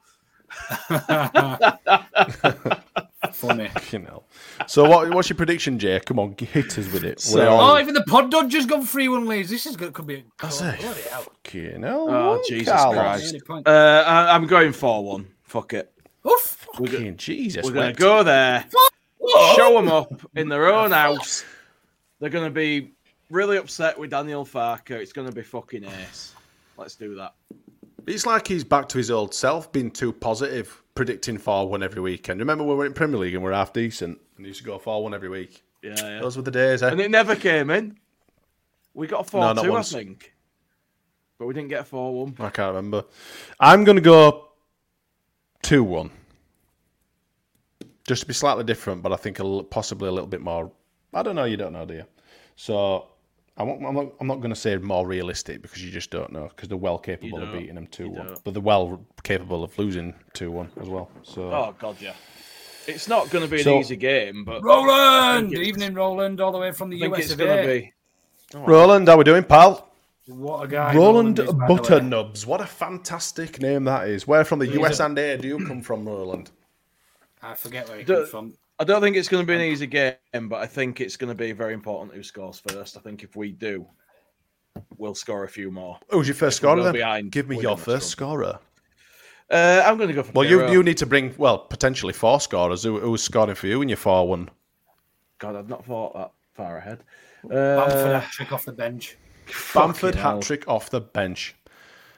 Funny. 3.35 3.69
You 3.91 3.99
know. 3.99 4.23
So 4.67 4.89
what, 4.89 5.13
what's 5.13 5.29
your 5.29 5.37
prediction, 5.37 5.79
Jay? 5.79 6.01
Come 6.01 6.19
on, 6.19 6.35
hit 6.39 6.79
us 6.79 6.91
with 6.91 7.05
it. 7.05 7.21
So- 7.21 7.37
We're 7.39 7.49
Oh, 7.51 7.79
even 7.79 7.93
the 7.93 8.03
pod 8.05 8.33
has 8.33 8.65
gone 8.65 8.87
three 8.87 9.09
one 9.09 9.27
Leeds. 9.27 9.51
This 9.51 9.67
is 9.67 9.77
going 9.77 9.93
to 9.93 10.03
be. 10.03 10.25
I 10.41 10.49
say, 10.49 10.75
oh, 10.81 10.93
fucking 10.95 11.83
hell. 11.83 12.07
Oh, 12.09 12.43
Jesus 12.49 12.73
Christ. 12.73 13.37
Uh, 13.67 14.05
I, 14.07 14.35
I'm 14.35 14.47
going 14.47 14.73
for 14.73 15.05
one. 15.05 15.27
Fuck 15.43 15.75
it. 15.75 15.93
Oof. 16.27 16.67
We're, 16.79 16.87
go- 16.87 16.93
Fucking 16.93 17.17
Jesus. 17.17 17.65
we're 17.65 17.73
gonna 17.73 17.93
go 17.93 18.23
there, 18.23 18.65
show 19.57 19.75
them 19.75 19.89
up 19.89 20.13
in 20.37 20.49
their 20.49 20.73
own 20.73 20.91
house. 20.93 21.45
They're 22.21 22.31
gonna 22.31 22.51
be 22.51 22.93
really 23.31 23.57
upset 23.57 23.99
with 23.99 24.11
Daniel 24.11 24.45
Farke. 24.45 24.91
It's 24.91 25.13
gonna 25.13 25.33
be 25.33 25.43
fucking 25.43 25.85
ace. 25.85 26.35
Let's 26.77 26.95
do 26.95 27.15
that. 27.17 27.35
It's 28.07 28.25
like 28.27 28.47
he's 28.49 28.65
back 28.65 28.89
to 28.91 28.99
his 28.99 29.11
old 29.11 29.35
self, 29.35 29.71
being 29.71 29.91
too 29.91 30.13
positive, 30.13 30.83
predicting 30.95 31.37
4 31.39 31.69
1 31.69 31.83
every 31.83 32.01
weekend. 32.01 32.41
Remember 32.41 32.65
when 32.65 32.77
we 32.77 32.79
were 32.79 32.87
in 32.87 32.95
Premier 32.95 33.19
League 33.19 33.35
and 33.35 33.43
we 33.43 33.51
are 33.51 33.55
half 33.55 33.73
decent 33.73 34.19
and 34.37 34.47
he 34.47 34.49
used 34.49 34.61
to 34.61 34.65
go 34.67 34.79
4 34.79 35.03
1 35.03 35.15
every 35.15 35.29
week? 35.29 35.63
Yeah, 35.83 35.95
yeah. 35.97 36.21
Those 36.21 36.37
were 36.37 36.43
the 36.43 36.51
days, 36.51 36.83
eh? 36.83 36.91
And 36.91 37.01
it 37.01 37.11
never 37.11 37.37
came 37.37 37.71
in. 37.71 37.99
We 38.95 39.07
got 39.07 39.21
a 39.21 39.23
No, 39.23 39.25
four 39.25 39.41
not 39.55 39.63
two, 39.63 39.77
I 39.77 39.83
think, 39.83 40.35
but 41.39 41.47
we 41.47 41.55
didn't 41.55 41.69
get 41.69 41.83
a 41.83 41.85
four 41.85 42.13
one. 42.25 42.35
I 42.41 42.51
can't 42.51 42.75
remember. 42.75 43.05
I'm 43.61 43.85
going 43.85 43.95
to 43.97 44.03
go 44.03 44.48
2 45.63 45.83
1. 45.85 46.11
Just 48.07 48.23
to 48.23 48.27
be 48.27 48.33
slightly 48.35 48.65
different, 48.65 49.03
but 49.03 49.13
I 49.13 49.17
think 49.17 49.39
a 49.39 49.43
l- 49.43 49.63
possibly 49.63 50.09
a 50.09 50.13
little 50.13 50.29
bit 50.29 50.41
more. 50.41 50.71
I 51.13 51.23
don't 51.23 51.37
know, 51.37 51.45
you 51.45 51.57
don't 51.57 51.73
know, 51.73 51.85
do 51.85 51.95
you? 51.95 52.05
So 52.57 53.09
I'm 53.57 53.69
not, 53.69 53.89
I'm 53.89 53.95
not, 53.95 54.13
I'm 54.21 54.27
not 54.27 54.37
going 54.37 54.51
to 54.51 54.57
say 54.61 54.77
more 54.77 55.07
realistic 55.07 55.63
because 55.63 55.85
you 55.85 55.91
just 55.91 56.11
don't 56.11 56.33
know 56.33 56.49
because 56.49 56.69
they're 56.69 56.79
well 56.79 56.99
capable 56.99 57.43
of 57.43 57.53
beating 57.53 57.75
them 57.75 57.87
2 57.89 58.09
1. 58.09 58.37
But 58.45 58.55
they're 58.55 58.63
well 58.63 59.05
capable 59.25 59.63
of 59.65 59.77
losing 59.79 60.15
2 60.35 60.51
1 60.51 60.71
as 60.81 60.89
well. 60.89 61.11
So 61.23 61.51
Oh 61.53 61.75
god, 61.79 61.97
yeah. 62.01 62.15
It's 62.87 63.07
not 63.09 63.29
going 63.29 63.45
to 63.45 63.51
be 63.51 63.61
an 63.61 63.69
easy 63.69 63.97
game, 63.97 64.45
but 64.47 64.63
Roland, 64.63 65.53
evening, 65.53 65.93
Roland, 65.93 66.41
all 66.41 66.53
the 66.53 66.59
way 66.59 66.73
from 66.73 66.89
the 66.89 66.97
I 66.97 67.01
think 67.01 67.17
US 67.17 67.25
it's 67.25 67.33
of 67.33 67.39
going 67.39 67.57
to 67.57 67.71
A. 67.71 67.81
be. 67.81 67.93
Roland, 68.55 69.07
how 69.09 69.19
we 69.19 69.25
doing, 69.25 69.45
pal? 69.45 69.88
What 70.29 70.65
a 70.65 70.69
guy. 70.69 70.95
Roland 70.95 71.39
is, 71.39 71.47
by 71.47 71.67
the 71.67 71.75
way. 71.75 71.79
Butternubs. 71.81 72.45
What 72.47 72.61
a 72.61 72.67
fantastic 72.67 73.61
name 73.63 73.85
that 73.85 74.09
is. 74.09 74.27
Where 74.27 74.45
from 74.45 74.59
the 74.59 74.67
He's 74.67 74.77
US 74.77 75.01
a- 75.01 75.05
and 75.07 75.19
A 75.19 75.39
do 75.39 75.49
you 75.49 75.67
come 75.67 75.81
from, 75.81 76.07
Roland? 76.07 76.51
I 77.43 77.55
forget 77.55 77.89
where 77.89 77.99
he 77.99 78.05
The- 78.05 78.15
comes 78.17 78.29
from. 78.29 78.55
I 78.81 78.85
don't 78.85 79.01
think 79.01 79.17
it's 79.17 79.29
going 79.29 79.43
to 79.43 79.47
be 79.47 79.55
an 79.55 79.61
easy 79.63 79.87
game, 79.89 80.15
but 80.49 80.57
I 80.61 80.67
think 80.67 81.01
it's 81.01 81.17
going 81.17 81.29
to 81.31 81.35
be 81.35 81.51
very 81.53 81.75
important 81.75 82.15
who 82.15 82.23
scores 82.23 82.61
first. 82.69 82.97
I 82.97 83.01
think 83.01 83.25
if 83.25 83.35
we 83.35 83.51
do, 83.51 83.87
we'll 84.99 85.17
score 85.17 85.43
a 85.45 85.49
few 85.49 85.71
more. 85.73 85.99
Who's 86.11 86.29
your 86.29 86.37
first 86.37 86.59
If 86.59 86.63
scorer 86.63 86.83
then? 86.85 86.93
behind, 86.93 87.33
Give 87.33 87.49
me 87.49 87.61
your 87.61 87.77
first 87.77 88.09
scorer. 88.11 88.59
Uh, 89.51 89.83
I'm 89.85 89.97
going 89.97 90.09
to 90.11 90.15
go 90.15 90.23
for. 90.23 90.33
Well, 90.33 90.45
you 90.49 90.69
you 90.71 90.83
need 90.83 90.99
to 90.99 91.07
bring 91.07 91.35
well 91.39 91.59
potentially 91.59 92.13
four 92.13 92.39
scorers. 92.39 92.83
Who, 92.85 93.01
who's 93.01 93.23
scoring 93.23 93.55
for 93.57 93.67
you 93.67 93.81
in 93.83 93.89
your 93.89 93.97
four 93.97 94.29
one? 94.29 94.51
God, 95.39 95.57
I've 95.57 95.69
not 95.71 95.85
thought 95.87 96.15
that 96.15 96.31
far 96.55 96.77
ahead. 96.77 97.03
Bamford 97.43 97.57
Uh, 97.57 98.21
hat 98.21 98.31
trick 98.31 98.53
off 98.53 98.65
the 98.67 98.73
bench. 98.73 99.17
Bamford 99.75 100.15
hat 100.15 100.43
trick 100.43 100.67
off 100.69 100.91
the 100.91 101.01
bench. 101.01 101.55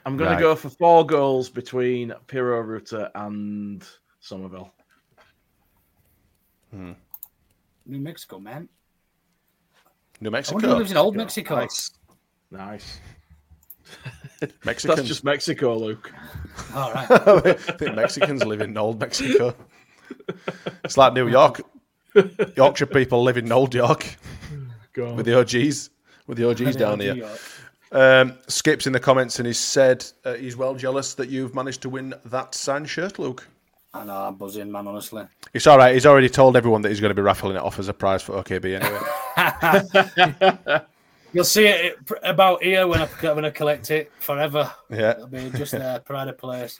I'm 0.05 0.17
going 0.17 0.29
Right. 0.31 0.37
to 0.37 0.41
go 0.41 0.55
for 0.55 0.69
four 0.69 1.05
goals 1.05 1.49
between 1.49 2.11
Piroe 2.27 2.65
Rutter 2.65 3.09
and 3.13 3.87
Summerville. 4.19 4.73
Hmm. 6.71 6.93
New 7.85 7.99
Mexico, 7.99 8.39
man. 8.39 8.67
New 10.21 10.29
I 10.29 10.31
Mexico. 10.31 10.55
wonder 10.55 10.67
who 10.69 10.75
lives 10.75 10.91
in 10.91 10.97
Old 10.97 11.15
Mexico. 11.15 11.55
Nice, 11.55 11.91
nice. 12.49 12.99
Mexicans. 14.65 14.97
That's 14.97 15.07
just 15.07 15.23
Mexico, 15.23 15.77
Luke. 15.77 16.11
All 16.73 16.91
right. 16.93 17.11
I 17.11 17.53
think 17.53 17.95
Mexicans 17.95 18.43
live 18.43 18.61
in 18.61 18.77
Old 18.77 18.99
Mexico. 18.99 19.53
It's 20.83 20.97
like 20.97 21.13
New 21.13 21.27
York. 21.27 21.61
Yorkshire 22.57 22.87
people 22.87 23.23
live 23.23 23.37
in 23.37 23.49
Old 23.51 23.73
York 23.73 24.17
Go 24.93 25.13
with 25.13 25.25
the 25.25 25.39
OGs. 25.39 25.90
With 26.31 26.37
the 26.37 26.49
OGs 26.49 26.77
down 26.77 27.01
here. 27.01 27.29
Um, 27.91 28.37
Skip's 28.47 28.87
in 28.87 28.93
the 28.93 29.01
comments 29.01 29.39
and 29.39 29.45
he 29.45 29.51
said 29.51 30.05
uh, 30.23 30.35
he's 30.35 30.55
well 30.55 30.75
jealous 30.75 31.13
that 31.15 31.27
you've 31.27 31.53
managed 31.53 31.81
to 31.81 31.89
win 31.89 32.13
that 32.23 32.55
signed 32.55 32.89
shirt, 32.89 33.19
Luke. 33.19 33.45
I 33.93 34.05
know, 34.05 34.15
I'm 34.15 34.35
buzzing, 34.35 34.71
man, 34.71 34.87
honestly. 34.87 35.25
It's 35.53 35.67
all 35.67 35.77
right. 35.77 35.93
He's 35.93 36.05
already 36.05 36.29
told 36.29 36.55
everyone 36.55 36.83
that 36.83 36.89
he's 36.89 37.01
going 37.01 37.09
to 37.09 37.15
be 37.15 37.21
raffling 37.21 37.57
it 37.57 37.61
off 37.61 37.79
as 37.79 37.89
a 37.89 37.93
prize 37.93 38.23
for 38.23 38.41
OKB 38.41 38.79
anyway. 39.35 40.85
You'll 41.33 41.43
see 41.43 41.67
it 41.67 41.97
about 42.23 42.63
here 42.63 42.87
when 42.87 43.01
I, 43.01 43.33
when 43.33 43.43
I 43.43 43.49
collect 43.49 43.91
it 43.91 44.09
forever. 44.19 44.71
Yeah. 44.89 45.11
It'll 45.11 45.27
be 45.27 45.49
just 45.49 45.73
there, 45.73 45.99
pride 46.05 46.29
of 46.29 46.37
place. 46.37 46.79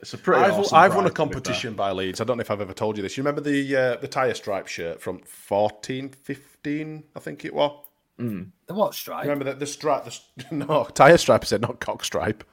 It's 0.00 0.14
a 0.14 0.18
pretty. 0.18 0.42
I've, 0.42 0.54
awesome 0.54 0.76
I've 0.76 0.96
won 0.96 1.06
a 1.06 1.10
prize, 1.10 1.12
to 1.12 1.12
be 1.12 1.16
fair. 1.16 1.26
competition 1.26 1.74
by 1.74 1.92
Leeds. 1.92 2.20
I 2.20 2.24
don't 2.24 2.38
know 2.38 2.40
if 2.40 2.50
I've 2.50 2.60
ever 2.60 2.74
told 2.74 2.96
you 2.96 3.04
this. 3.04 3.16
You 3.16 3.22
remember 3.22 3.40
the 3.40 3.76
uh, 3.76 3.96
the 3.98 4.08
tyre 4.08 4.34
stripe 4.34 4.66
shirt 4.66 5.00
from 5.00 5.20
14, 5.20 6.08
15, 6.08 7.04
I 7.14 7.20
think 7.20 7.44
it 7.44 7.54
was? 7.54 7.84
Mm. 8.18 8.50
The 8.66 8.74
what 8.74 8.94
stripe? 8.94 9.22
Remember 9.24 9.44
that 9.44 9.58
the 9.60 9.66
stripe? 9.66 10.04
The, 10.04 10.10
st- 10.10 10.52
no, 10.68 10.84
tire 10.94 11.16
stripe. 11.18 11.42
I 11.42 11.46
said 11.46 11.60
not 11.60 11.80
cock 11.80 12.04
stripe. 12.04 12.44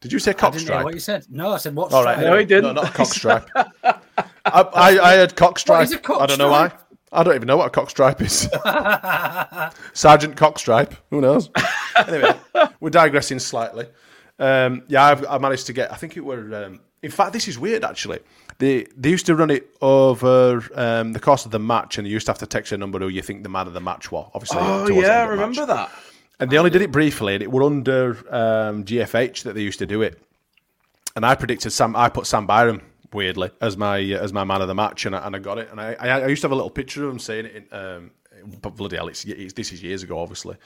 Did 0.00 0.12
you 0.12 0.18
say 0.18 0.32
cock 0.32 0.54
I 0.54 0.56
didn't 0.56 0.60
hear 0.60 0.66
stripe? 0.68 0.84
what 0.84 0.94
you 0.94 1.00
said. 1.00 1.26
No, 1.30 1.50
I 1.52 1.58
said 1.58 1.74
what 1.74 1.92
All 1.92 2.00
stripe? 2.02 2.16
right. 2.18 2.26
anyway. 2.26 2.60
No, 2.62 2.72
not 2.72 2.94
cock 2.94 3.06
stripe. 3.12 3.48
I, 3.54 3.94
I, 4.44 4.98
I 4.98 5.12
had 5.12 5.36
cock 5.36 5.58
stripe. 5.58 5.84
is 5.84 5.92
a 5.92 5.98
cock 5.98 6.20
I 6.22 6.26
don't 6.26 6.38
know 6.38 6.50
why. 6.50 6.72
I 7.12 7.22
don't 7.22 7.34
even 7.34 7.46
know 7.48 7.56
what 7.56 7.66
a 7.66 7.70
cock 7.70 7.90
stripe 7.90 8.20
is. 8.22 8.42
Sergeant 9.92 10.36
Cockstripe. 10.36 10.96
Who 11.10 11.20
knows? 11.20 11.50
anyway, 12.06 12.32
we're 12.78 12.90
digressing 12.90 13.40
slightly. 13.40 13.86
Um, 14.38 14.84
yeah, 14.88 15.04
I've, 15.04 15.26
I 15.26 15.38
managed 15.38 15.66
to 15.66 15.72
get. 15.72 15.92
I 15.92 15.96
think 15.96 16.16
it 16.16 16.24
were. 16.24 16.64
Um, 16.66 16.80
in 17.02 17.10
fact, 17.10 17.32
this 17.32 17.48
is 17.48 17.58
weird. 17.58 17.84
Actually, 17.84 18.20
they 18.60 18.86
they 18.96 19.10
used 19.10 19.26
to 19.26 19.34
run 19.34 19.50
it 19.50 19.68
over 19.80 20.62
um, 20.74 21.12
the 21.12 21.20
course 21.20 21.44
of 21.44 21.50
the 21.50 21.58
match, 21.58 21.98
and 21.98 22.06
you 22.06 22.12
used 22.12 22.26
to 22.26 22.30
have 22.32 22.38
to 22.38 22.46
text 22.46 22.70
a 22.72 22.78
number 22.78 22.98
who 23.00 23.08
you 23.08 23.22
think 23.22 23.42
the 23.42 23.48
man 23.48 23.66
of 23.66 23.72
the 23.72 23.80
match 23.80 24.12
was. 24.12 24.30
Obviously, 24.34 24.58
Oh 24.60 24.86
yeah, 24.88 24.94
I 24.94 24.96
the 24.96 25.02
match. 25.02 25.28
remember 25.30 25.66
that. 25.66 25.90
And 26.38 26.50
they 26.50 26.56
only 26.56 26.70
did 26.70 26.80
it 26.82 26.92
briefly, 26.92 27.34
and 27.34 27.42
it 27.42 27.50
were 27.50 27.62
under 27.64 28.10
um, 28.34 28.84
GFH 28.84 29.42
that 29.42 29.54
they 29.54 29.60
used 29.62 29.78
to 29.80 29.86
do 29.86 30.00
it. 30.00 30.22
And 31.16 31.26
I 31.26 31.34
predicted 31.34 31.72
Sam. 31.72 31.96
I 31.96 32.08
put 32.08 32.26
Sam 32.26 32.46
Byram 32.46 32.80
weirdly 33.12 33.50
as 33.60 33.76
my 33.76 33.98
as 33.98 34.32
my 34.32 34.44
man 34.44 34.62
of 34.62 34.68
the 34.68 34.74
match, 34.74 35.04
and 35.06 35.16
I, 35.16 35.26
and 35.26 35.34
I 35.34 35.38
got 35.38 35.58
it. 35.58 35.68
And 35.70 35.80
I, 35.80 35.96
I, 35.98 36.08
I 36.20 36.26
used 36.28 36.42
to 36.42 36.46
have 36.46 36.52
a 36.52 36.54
little 36.54 36.70
picture 36.70 37.04
of 37.04 37.10
him 37.12 37.18
saying 37.18 37.46
it. 37.46 37.54
In, 37.56 37.78
um, 37.78 38.10
but 38.62 38.70
bloody 38.76 38.96
hell, 38.96 39.08
it's, 39.08 39.24
it's 39.24 39.52
this 39.52 39.70
is 39.72 39.82
years 39.82 40.02
ago, 40.02 40.18
obviously. 40.18 40.56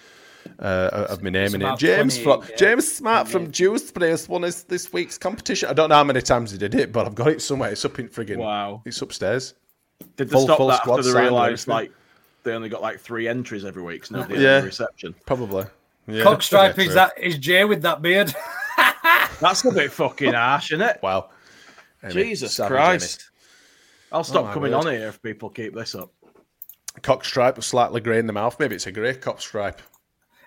Uh, 0.58 1.06
of 1.08 1.22
me 1.22 1.30
naming 1.30 1.62
it 1.62 1.78
James 1.78 2.18
28, 2.18 2.22
from 2.22 2.48
yeah. 2.50 2.56
James 2.56 2.92
Smart 2.92 3.28
from 3.28 3.50
Juice 3.50 3.90
Players 3.90 4.28
won 4.28 4.42
this 4.42 4.62
this 4.64 4.92
week's 4.92 5.16
competition. 5.18 5.68
I 5.68 5.72
don't 5.72 5.88
know 5.88 5.94
how 5.96 6.04
many 6.04 6.20
times 6.20 6.50
he 6.50 6.58
did 6.58 6.74
it, 6.74 6.92
but 6.92 7.06
I've 7.06 7.14
got 7.14 7.28
it 7.28 7.40
somewhere. 7.42 7.70
It's 7.70 7.84
up 7.84 7.98
in 7.98 8.08
friggin' 8.08 8.36
Wow. 8.36 8.82
It's 8.84 9.00
upstairs. 9.00 9.54
Did 10.16 10.28
they 10.28 10.32
Full- 10.32 10.42
stop 10.44 10.58
full 10.58 10.66
that 10.68 10.82
squad 10.82 10.98
after 11.00 11.12
they 11.12 11.20
realised 11.20 11.66
like 11.66 11.90
they 12.42 12.52
only 12.52 12.68
got 12.68 12.82
like 12.82 13.00
three 13.00 13.26
entries 13.26 13.64
every 13.64 13.82
week, 13.82 14.04
so 14.06 14.16
nobody 14.16 14.40
Yeah. 14.42 14.56
had 14.56 14.64
reception? 14.64 15.14
Probably. 15.26 15.64
Yeah. 16.06 16.22
Cock 16.22 16.42
stripe 16.42 16.76
Yeah, 16.76 16.82
is 16.82 16.86
true. 16.88 16.94
that 16.96 17.12
is 17.18 17.38
Jay 17.38 17.64
with 17.64 17.82
that 17.82 18.02
beard? 18.02 18.34
That's 19.40 19.64
a 19.64 19.72
bit 19.72 19.90
fucking 19.92 20.34
harsh, 20.34 20.72
isn't 20.72 20.86
it? 20.86 20.98
Wow. 21.02 21.30
Anyway, 22.02 22.22
Jesus 22.24 22.54
savage, 22.54 22.70
Christ. 22.70 23.30
I'll 24.12 24.24
stop 24.24 24.44
my 24.44 24.52
coming 24.54 24.72
word. 24.72 24.86
on 24.86 24.92
here 24.92 25.08
if 25.08 25.22
people 25.22 25.48
keep 25.48 25.74
this 25.74 25.94
up. 25.94 26.12
Cock 27.02 27.24
stripe 27.24 27.56
with 27.56 27.64
slightly 27.64 28.00
grey 28.00 28.18
in 28.18 28.26
the 28.26 28.32
mouth. 28.32 28.60
Maybe 28.60 28.74
it's 28.76 28.86
a 28.86 28.92
grey 28.92 29.14
cock 29.14 29.40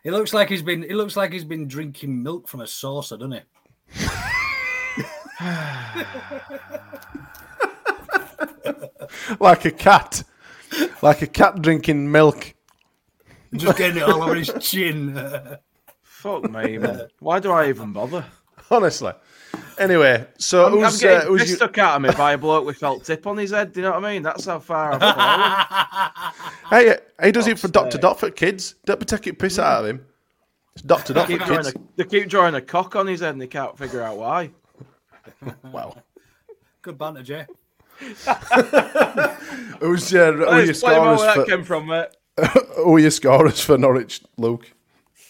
stripe. 0.02 0.14
It 0.14 0.18
looks 0.18 0.34
like 0.34 0.50
he's 0.50 0.62
been. 0.62 0.84
It 0.84 0.95
looks 0.95 1.16
like 1.16 1.34
he's 1.34 1.45
been 1.45 1.68
drinking 1.68 2.24
milk 2.24 2.48
from 2.48 2.62
a 2.62 2.68
saucer, 2.68 3.18
doesn't 3.18 3.34
it? 3.34 3.45
like 9.39 9.66
a 9.66 9.72
cat, 9.72 10.24
like 11.02 11.22
a 11.22 11.28
cat 11.28 11.62
drinking 11.62 12.12
milk. 12.12 12.54
Just 13.54 13.78
getting 13.78 13.98
it 13.98 14.04
all 14.04 14.24
over 14.24 14.36
his 14.36 14.52
chin. 14.60 15.16
Fuck 16.02 16.50
me, 16.50 16.78
man. 16.78 17.08
Why 17.20 17.39
do 17.39 17.52
I 17.52 17.70
even 17.70 17.93
bother? 17.93 18.26
Honestly. 18.70 19.14
Anyway, 19.80 20.26
so 20.38 20.66
I'm, 20.68 20.74
I'm 20.84 20.98
getting 20.98 21.08
uh, 21.10 21.26
who's 21.26 21.42
pissed 21.42 21.50
you- 21.52 21.56
stuck 21.58 21.78
out 21.78 21.96
of 21.98 22.02
me 22.02 22.10
by 22.18 22.34
a 22.34 22.38
bloke 22.38 22.66
with 22.66 22.78
felt 22.78 23.04
tip 23.06 23.28
on 23.28 23.38
his 23.38 23.52
head. 23.52 23.74
Do 23.74 23.80
you 23.80 23.86
know 23.86 23.92
what 23.94 24.04
I 24.06 24.14
mean? 24.14 24.24
That's 24.24 24.46
how 24.46 24.60
far 24.60 24.94
I've 24.94 25.02
fallen. 25.02 26.34
Hey, 26.70 26.90
uh, 26.90 26.96
he 27.24 27.32
does 27.32 27.48
it 27.48 27.58
for 27.58 27.70
Doctor 27.70 27.98
Dot 27.98 28.20
for 28.20 28.30
kids. 28.30 28.76
Don't 28.86 29.00
be 29.00 29.06
taking 29.06 29.36
piss 29.36 29.58
out 29.58 29.84
of 29.84 29.90
him. 29.90 30.06
Doctor 30.86 31.14
they, 31.14 31.22
Dot 31.38 31.48
for 31.48 31.56
kids. 31.56 31.68
a, 31.70 31.74
they 31.96 32.04
keep 32.04 32.28
drawing 32.28 32.56
a 32.56 32.62
cock 32.62 32.96
on 32.98 33.08
his 33.08 33.22
head 33.22 33.32
and 33.32 33.42
they 33.42 33.48
can't 33.48 33.78
figure 33.78 34.02
out 34.02 34.18
why. 34.18 34.52
Wow. 35.72 35.96
Good 36.82 36.98
banter, 36.98 37.24
Jay. 37.24 37.46
Who's 39.80 40.14
uh, 40.14 40.32
who 40.34 40.46
are 40.46 40.62
your 40.62 40.70
Explain 40.72 41.02
where 41.02 41.18
scorers 41.18 41.22
that 41.22 41.36
for? 41.36 41.46
came 41.46 41.64
from, 41.64 41.88
mate. 41.88 42.08
who 42.76 42.96
are 42.96 43.00
your 43.00 43.12
scorers 43.12 43.62
for 43.62 43.78
Norwich, 43.78 44.22
Luke? 44.38 44.72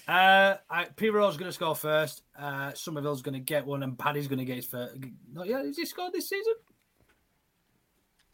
Uh, 0.08 0.56
I, 0.70 0.86
Piroe's 0.86 1.36
going 1.36 1.50
to 1.50 1.54
score 1.54 1.76
first. 1.76 2.24
Uh, 2.40 2.72
Summerville's 2.74 3.22
going 3.22 3.34
to 3.34 3.42
get 3.42 3.66
one, 3.66 3.84
and 3.84 3.98
Paddy's 3.98 4.28
going 4.28 4.40
to 4.40 4.46
get 4.46 4.56
his 4.56 4.66
first. 4.66 4.96
Not 5.34 5.48
yet. 5.48 5.66
Has 5.66 5.76
he 5.78 5.86
scored 5.86 6.14
this 6.14 6.30
season? 6.30 6.54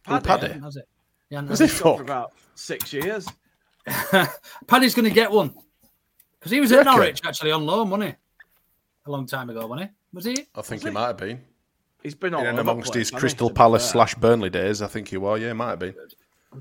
Who, 0.07 0.19
Paddy? 0.19 0.47
hasn't, 0.47 0.63
Has 0.63 0.75
it? 0.75 0.87
Yeah, 1.29 1.41
Has 1.47 1.59
no. 1.59 1.65
he 1.65 1.71
He's 1.71 1.81
for 1.81 2.01
about 2.01 2.33
six 2.55 2.93
years. 2.93 3.27
Paddy's 4.67 4.93
going 4.93 5.07
to 5.07 5.13
get 5.13 5.31
one 5.31 5.53
because 6.39 6.51
he 6.51 6.59
was 6.59 6.71
at 6.71 6.79
Reckon? 6.79 6.93
Norwich 6.93 7.21
actually 7.25 7.51
on 7.51 7.65
loan, 7.65 7.89
wasn't 7.89 8.11
he? 8.11 8.15
A 9.05 9.11
long 9.11 9.25
time 9.25 9.49
ago, 9.49 9.65
wasn't 9.65 9.89
he? 9.89 9.95
Was 10.13 10.25
he? 10.25 10.45
I 10.55 10.61
think 10.61 10.83
he 10.83 10.89
might 10.89 11.07
have 11.07 11.17
been. 11.17 11.41
He's 12.03 12.15
been 12.15 12.33
all 12.33 12.41
In 12.41 12.47
and 12.47 12.59
over 12.59 12.69
amongst 12.69 12.91
place, 12.91 13.09
his 13.09 13.19
Crystal 13.19 13.49
Palace 13.49 13.89
slash 13.89 14.13
Burnley 14.15 14.49
days, 14.49 14.81
I 14.81 14.87
think 14.87 15.07
he 15.07 15.17
was. 15.17 15.41
Yeah, 15.41 15.51
it 15.51 15.53
might 15.55 15.71
have 15.71 15.79
been. 15.79 15.95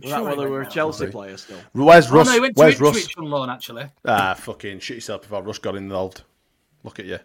Was 0.00 0.10
that 0.10 0.24
when 0.24 0.38
they 0.38 0.46
were 0.46 0.62
a 0.62 0.68
Chelsea 0.68 1.06
player 1.08 1.36
still? 1.36 1.58
Where's 1.72 2.10
Oh, 2.10 2.22
no, 2.22 2.32
he 2.32 2.40
went 2.40 2.56
to 2.56 2.60
Where's 2.60 2.80
Russ? 2.80 2.96
Ipswich 2.96 3.18
on 3.18 3.24
loan 3.24 3.50
actually. 3.50 3.84
Ah, 4.04 4.34
fucking 4.34 4.80
shit 4.80 4.96
yourself 4.96 5.22
if 5.22 5.28
before 5.30 5.42
Russ 5.42 5.58
got 5.58 5.76
involved. 5.76 6.22
Look 6.84 6.98
at 6.98 7.04
you. 7.06 7.18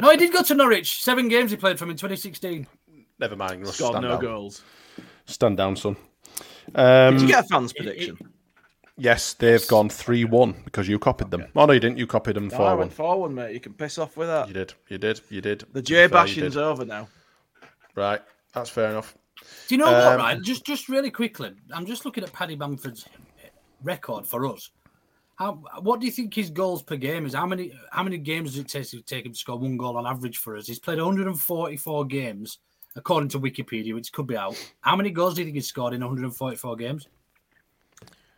No, 0.00 0.10
he 0.10 0.16
did 0.16 0.32
go 0.32 0.42
to 0.42 0.54
Norwich. 0.54 1.02
Seven 1.02 1.28
games 1.28 1.50
he 1.50 1.56
played 1.56 1.78
for 1.78 1.84
him 1.84 1.90
in 1.90 1.96
2016. 1.96 2.66
Never 3.18 3.36
mind, 3.36 3.60
Russ. 3.62 3.76
Scored 3.76 3.92
stand 3.92 4.02
no 4.04 4.10
down. 4.12 4.20
goals. 4.20 4.62
Stand 5.26 5.56
down, 5.58 5.76
son. 5.76 5.96
Um, 6.74 7.14
Did 7.14 7.22
you 7.22 7.28
get 7.28 7.44
a 7.44 7.48
fans 7.48 7.72
prediction? 7.72 8.16
Yes, 8.96 9.32
they've 9.34 9.66
gone 9.68 9.88
3 9.88 10.24
1 10.24 10.62
because 10.64 10.86
you 10.88 10.98
copied 10.98 11.30
them. 11.30 11.46
Oh, 11.56 11.66
no, 11.66 11.72
you 11.72 11.80
didn't. 11.80 11.98
You 11.98 12.06
copied 12.06 12.36
them 12.36 12.48
No, 12.48 12.56
4 12.56 12.66
I 12.66 12.68
1. 12.70 12.78
went 12.78 12.92
forward, 12.92 13.30
mate. 13.30 13.52
You 13.54 13.60
can 13.60 13.72
piss 13.74 13.98
off 13.98 14.16
with 14.16 14.28
that. 14.28 14.48
You 14.48 14.54
did. 14.54 14.74
You 14.88 14.98
did. 14.98 15.20
You 15.30 15.40
did. 15.40 15.64
The 15.72 15.82
J 15.82 15.94
be 15.94 15.96
fair, 15.96 16.04
you 16.04 16.08
bashing's 16.10 16.56
over 16.56 16.84
now. 16.84 17.08
Right. 17.94 18.20
That's 18.54 18.70
fair 18.70 18.90
enough. 18.90 19.16
Do 19.68 19.74
you 19.74 19.78
know 19.78 19.90
what, 19.90 20.12
Um, 20.12 20.18
right? 20.18 20.40
Just 20.42 20.64
just 20.64 20.88
really 20.88 21.10
quickly, 21.10 21.52
I'm 21.72 21.86
just 21.86 22.04
looking 22.04 22.24
at 22.24 22.32
Paddy 22.32 22.56
Bamford's 22.56 23.06
record 23.82 24.26
for 24.26 24.46
us. 24.46 24.70
How, 25.36 25.54
what 25.80 26.00
do 26.00 26.06
you 26.06 26.12
think 26.12 26.34
his 26.34 26.50
goals 26.50 26.82
per 26.82 26.96
game 26.96 27.24
is? 27.24 27.32
How 27.34 27.46
many 27.46 27.72
how 27.92 28.02
many 28.02 28.18
games 28.18 28.50
does 28.50 28.60
it 28.60 28.68
take 28.68 28.88
to 28.90 29.00
take 29.02 29.24
him 29.24 29.32
to 29.32 29.38
score 29.38 29.58
one 29.58 29.76
goal 29.76 29.96
on 29.96 30.06
average 30.06 30.36
for 30.38 30.56
us? 30.56 30.66
He's 30.66 30.78
played 30.78 30.98
144 30.98 32.04
games, 32.06 32.58
according 32.94 33.30
to 33.30 33.40
Wikipedia, 33.40 33.94
which 33.94 34.12
could 34.12 34.26
be 34.26 34.36
out. 34.36 34.54
How 34.82 34.96
many 34.96 35.10
goals 35.10 35.34
do 35.34 35.40
you 35.40 35.46
think 35.46 35.54
he's 35.54 35.66
scored 35.66 35.94
in 35.94 36.00
144 36.00 36.76
games? 36.76 37.08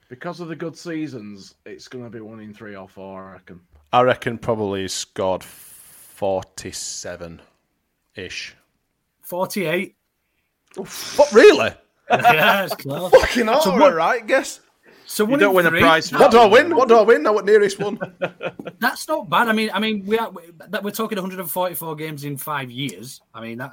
Because 0.08 0.40
of 0.40 0.48
the 0.48 0.54
good 0.56 0.76
seasons, 0.76 1.54
it's 1.64 1.88
going 1.88 2.04
to 2.04 2.10
be 2.10 2.20
one 2.20 2.38
in 2.40 2.52
three 2.54 2.76
or 2.76 2.86
four, 2.86 3.30
I 3.30 3.32
reckon. 3.32 3.60
I 3.92 4.02
reckon 4.02 4.38
probably 4.38 4.82
he's 4.82 4.92
scored 4.92 5.42
47 5.42 7.40
ish. 8.14 8.54
48. 9.22 9.96
What, 10.76 11.32
really? 11.32 11.70
yeah, 12.10 12.64
it's 12.64 12.74
close. 12.76 13.10
Fucking 13.10 13.46
hell, 13.46 13.60
So 13.62 13.76
what- 13.76 13.94
right, 13.94 14.26
guess. 14.26 14.60
So 15.04 15.28
You 15.28 15.36
don't 15.36 15.50
in 15.50 15.56
win 15.56 15.66
a 15.66 15.70
prize 15.70 16.10
What 16.10 16.30
do 16.30 16.38
I 16.38 16.46
win? 16.46 16.74
What 16.74 16.88
do 16.88 16.96
I 16.96 17.02
win? 17.02 17.26
I 17.26 17.30
what 17.30 17.44
nearest 17.44 17.78
one? 17.78 17.98
That's 18.78 19.06
not 19.08 19.28
bad. 19.28 19.48
I 19.48 19.52
mean, 19.52 19.68
I 19.74 19.78
mean, 19.78 20.06
we 20.06 20.16
are 20.18 20.32
that 20.68 20.82
we're 20.82 20.90
talking 20.90 21.16
144 21.18 21.96
games 21.96 22.24
in 22.24 22.38
five 22.38 22.70
years. 22.70 23.20
I 23.34 23.42
mean, 23.42 23.58
that 23.58 23.72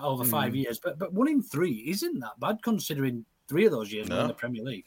over 0.00 0.24
Hmm. 0.24 0.30
five 0.30 0.54
years, 0.56 0.78
but 0.82 0.98
but 0.98 1.12
one 1.12 1.28
in 1.28 1.42
three 1.42 1.84
isn't 1.88 2.20
that 2.20 2.40
bad 2.40 2.62
considering 2.62 3.26
three 3.48 3.66
of 3.66 3.72
those 3.72 3.92
years 3.92 4.08
were 4.08 4.20
in 4.20 4.28
the 4.28 4.34
Premier 4.34 4.62
League. 4.64 4.86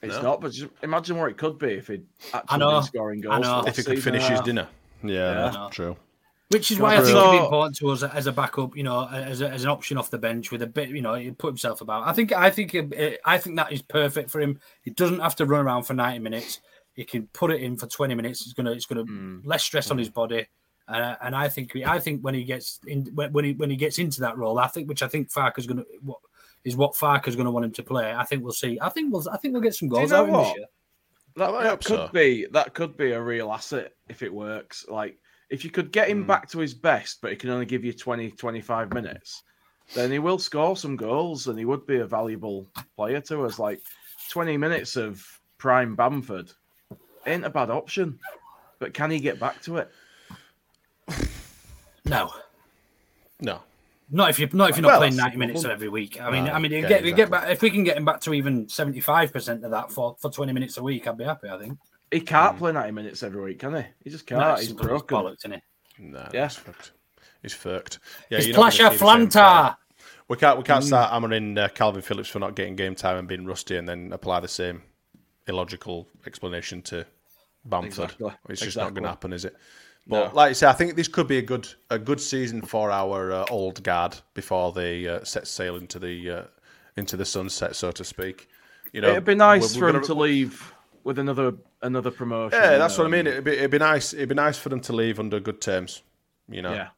It's 0.00 0.16
No. 0.16 0.22
not, 0.22 0.40
but 0.40 0.52
just 0.52 0.70
imagine 0.82 1.18
what 1.18 1.30
it 1.30 1.36
could 1.36 1.58
be 1.58 1.72
if 1.74 1.88
he'd 1.88 2.06
actually 2.32 2.40
I 2.48 2.56
know, 2.56 2.70
been 2.70 2.82
scoring 2.84 3.20
goals. 3.20 3.34
I 3.34 3.40
know. 3.60 3.66
if 3.66 3.76
he 3.76 3.82
could 3.82 4.02
finish 4.02 4.24
his 4.26 4.40
dinner. 4.40 4.66
Yeah, 5.02 5.10
Yeah. 5.12 5.50
that's 5.50 5.76
true. 5.76 5.96
Which 6.48 6.70
is 6.70 6.78
why 6.78 6.94
I 6.94 6.96
think 6.98 7.08
So- 7.08 7.28
it'd 7.28 7.40
be 7.40 7.44
important 7.44 7.76
to 7.78 7.88
us 7.90 8.02
as 8.02 8.26
a 8.26 8.32
backup, 8.32 8.76
you 8.76 8.82
know, 8.82 9.08
as, 9.08 9.40
a, 9.40 9.48
as 9.48 9.64
an 9.64 9.70
option 9.70 9.96
off 9.96 10.10
the 10.10 10.18
bench 10.18 10.50
with 10.50 10.60
a 10.62 10.66
bit, 10.66 10.90
you 10.90 11.00
know, 11.00 11.14
he 11.14 11.30
put 11.30 11.48
himself 11.48 11.80
about. 11.80 12.06
I 12.06 12.12
think 12.12 12.32
I 12.32 12.50
think 12.50 12.74
I 13.24 13.38
think 13.38 13.56
that 13.56 13.72
is 13.72 13.80
perfect 13.82 14.28
for 14.30 14.40
him. 14.40 14.60
He 14.82 14.90
doesn't 14.90 15.20
have 15.20 15.34
to 15.36 15.46
run 15.46 15.64
around 15.64 15.84
for 15.84 15.94
90 15.94 16.18
minutes. 16.18 16.60
He 16.94 17.04
can 17.04 17.26
put 17.28 17.50
it 17.50 17.62
in 17.62 17.78
for 17.78 17.86
20 17.86 18.14
minutes. 18.14 18.42
It's 18.42 18.52
gonna 18.52 18.72
it's 18.72 18.84
gonna 18.86 19.04
less 19.44 19.62
stress 19.64 19.90
on 19.90 19.96
his 19.98 20.10
body. 20.10 20.46
Uh, 20.86 21.14
and 21.22 21.34
I 21.34 21.48
think 21.48 21.74
I 21.86 21.98
think 21.98 22.20
when 22.22 22.34
he 22.34 22.44
gets 22.44 22.80
in 22.86 23.06
when 23.14 23.32
when 23.32 23.44
he 23.46 23.52
when 23.54 23.70
he 23.70 23.76
gets 23.76 23.98
into 23.98 24.20
that 24.20 24.36
role, 24.36 24.58
I 24.58 24.66
think 24.66 24.88
which 24.88 25.02
I 25.02 25.08
think 25.08 25.30
Farke's 25.30 25.66
gonna 25.66 25.84
what 26.02 26.18
is 26.64 26.76
what 26.76 26.96
Farke's 26.96 27.34
gonna 27.34 27.50
want 27.50 27.64
him 27.64 27.72
to 27.72 27.82
play. 27.82 28.12
I 28.12 28.24
think 28.24 28.42
we'll 28.42 28.52
see. 28.52 28.78
I 28.78 28.90
think 28.90 29.10
we'll 29.10 29.26
I 29.32 29.38
think 29.38 29.52
we'll 29.54 29.62
get 29.62 29.74
some 29.74 29.88
Do 29.88 29.94
you 29.94 30.00
goals 30.00 30.10
know 30.10 30.16
out 30.18 30.28
of 30.28 30.34
him 30.34 30.40
this 30.42 30.56
year. 30.56 30.66
That, 31.36 31.50
I 31.50 31.62
that 31.64 31.84
could 31.84 31.96
so. 31.96 32.10
be 32.12 32.46
that 32.52 32.74
could 32.74 32.96
be 32.96 33.12
a 33.12 33.22
real 33.22 33.52
asset 33.52 33.92
if 34.08 34.22
it 34.22 34.32
works. 34.32 34.84
Like 34.88 35.18
if 35.50 35.64
you 35.64 35.70
could 35.70 35.92
get 35.92 36.08
him 36.08 36.26
back 36.26 36.48
to 36.50 36.58
his 36.58 36.74
best, 36.74 37.20
but 37.20 37.30
he 37.30 37.36
can 37.36 37.50
only 37.50 37.66
give 37.66 37.84
you 37.84 37.92
20, 37.92 38.30
25 38.30 38.92
minutes, 38.92 39.42
then 39.94 40.10
he 40.10 40.18
will 40.18 40.38
score 40.38 40.76
some 40.76 40.96
goals 40.96 41.48
and 41.48 41.58
he 41.58 41.64
would 41.64 41.86
be 41.86 41.98
a 41.98 42.06
valuable 42.06 42.66
player 42.96 43.20
to 43.22 43.44
us. 43.44 43.58
Like 43.58 43.80
twenty 44.30 44.56
minutes 44.56 44.96
of 44.96 45.24
prime 45.58 45.94
Bamford 45.94 46.50
ain't 47.26 47.44
a 47.44 47.50
bad 47.50 47.70
option, 47.70 48.18
but 48.78 48.94
can 48.94 49.10
he 49.10 49.20
get 49.20 49.38
back 49.38 49.60
to 49.62 49.78
it? 49.78 49.90
No. 52.04 52.32
No. 53.40 53.60
Not 54.14 54.28
if 54.30 54.38
you're 54.38 54.48
not 54.52 54.70
if 54.70 54.76
you're 54.76 54.82
not 54.82 54.88
Well, 54.90 54.98
playing 55.00 55.16
ninety 55.16 55.38
minutes 55.38 55.62
simple. 55.62 55.72
every 55.74 55.88
week. 55.88 56.20
I 56.20 56.30
mean, 56.30 56.44
No, 56.44 56.52
I 56.52 56.58
mean, 56.58 56.70
yeah, 56.70 56.86
get, 56.86 57.04
you 57.04 57.14
get 57.14 57.30
back 57.30 57.48
if 57.50 57.62
we 57.62 57.70
can 57.70 57.82
get 57.82 57.96
him 57.96 58.04
back 58.04 58.20
to 58.20 58.34
even 58.34 58.68
seventy 58.68 59.00
five 59.00 59.32
percent 59.32 59.64
of 59.64 59.70
that 59.70 59.90
for, 59.90 60.16
for 60.20 60.30
twenty 60.30 60.52
minutes 60.52 60.76
a 60.76 60.82
week, 60.82 61.08
I'd 61.08 61.16
be 61.18 61.24
happy. 61.24 61.48
I 61.48 61.58
think. 61.58 61.78
He 62.10 62.20
can't 62.20 62.58
play 62.58 62.72
ninety 62.72 62.92
minutes 62.92 63.22
every 63.22 63.42
week, 63.42 63.58
can 63.60 63.74
he? 63.74 63.82
He 64.04 64.10
just 64.10 64.26
can't. 64.26 64.40
No, 64.40 64.54
He's 64.56 64.70
it's 64.70 64.72
broken. 64.80 65.16
bollocks, 65.16 65.38
isn't 65.40 65.54
it? 65.54 65.62
No, 65.98 66.28
Yeah. 66.32 66.44
he's 66.48 66.56
fucked. 66.56 66.92
He's 67.42 67.54
fucked. 67.54 67.98
Yeah, 68.30 68.38
It's 68.38 68.46
you're 68.48 68.56
not 68.56 68.62
gonna 68.76 68.90
Plasha 68.90 68.92
see 68.92 68.98
the 68.98 69.12
same 69.18 69.28
time. 69.28 69.64
Flanta. 69.72 69.76
We 70.28 70.36
can't 70.36 70.56
we 70.58 70.62
Mm. 70.62 70.66
can't 70.66 70.84
start 70.84 71.10
hammering 71.10 71.56
uh, 71.58 71.68
Kalvin 71.68 72.04
Phillips 72.04 72.28
for 72.28 72.38
not 72.38 72.54
getting 72.54 72.76
game 72.76 72.94
time 72.94 73.16
and 73.16 73.26
being 73.26 73.46
rusty, 73.46 73.76
and 73.78 73.88
then 73.88 74.12
apply 74.12 74.40
the 74.40 74.48
same 74.48 74.82
illogical 75.48 76.06
explanation 76.26 76.82
to 76.82 77.06
Bamford. 77.64 78.04
Exactly. 78.12 78.32
It's 78.50 78.60
just 78.60 78.76
not 78.76 78.92
going 78.94 79.04
to 79.04 79.08
happen, 79.08 79.32
is 79.32 79.44
it? 79.44 79.56
But 80.06 80.30
No. 80.30 80.34
like 80.34 80.50
I 80.50 80.52
say, 80.52 80.66
I 80.66 80.72
think 80.72 80.96
this 80.96 81.08
could 81.08 81.28
be 81.28 81.38
a 81.38 81.42
good 81.42 81.68
a 81.90 81.98
good 81.98 82.20
season 82.20 82.62
for 82.62 82.90
our 82.90 83.32
uh, 83.32 83.44
old 83.50 83.82
guard 83.82 84.16
before 84.34 84.72
they 84.72 85.06
uh, 85.06 85.22
set 85.24 85.46
sail 85.46 85.76
into 85.76 85.98
the 85.98 86.30
uh, 86.30 86.42
into 86.96 87.16
the 87.16 87.24
sunset, 87.24 87.76
so 87.76 87.90
to 87.92 88.04
speak. 88.04 88.48
You 88.92 89.00
know, 89.00 89.10
It'd 89.10 89.24
be 89.24 89.34
nice 89.34 89.62
we're- 89.62 89.74
for 89.74 89.80
we're 89.80 89.88
him 89.90 89.94
gonna- 89.96 90.06
to 90.06 90.14
leave 90.14 90.74
with 91.04 91.18
another 91.18 91.54
another 91.82 92.10
promotion. 92.10 92.58
Yeah, 92.60 92.72
you 92.72 92.78
that's 92.78 92.98
what 92.98 93.06
I 93.06 93.10
mean. 93.10 93.26
It'd 93.26 93.44
be, 93.44 93.52
it'd 93.52 93.70
be 93.70 93.78
nice. 93.78 94.12
It'd 94.12 94.28
be 94.28 94.34
nice 94.34 94.58
for 94.58 94.68
them 94.70 94.80
to 94.80 94.92
leave 94.92 95.18
under 95.20 95.38
good 95.40 95.60
terms. 95.60 96.02
You 96.48 96.62
know. 96.62 96.72
Yeah. 96.74 96.88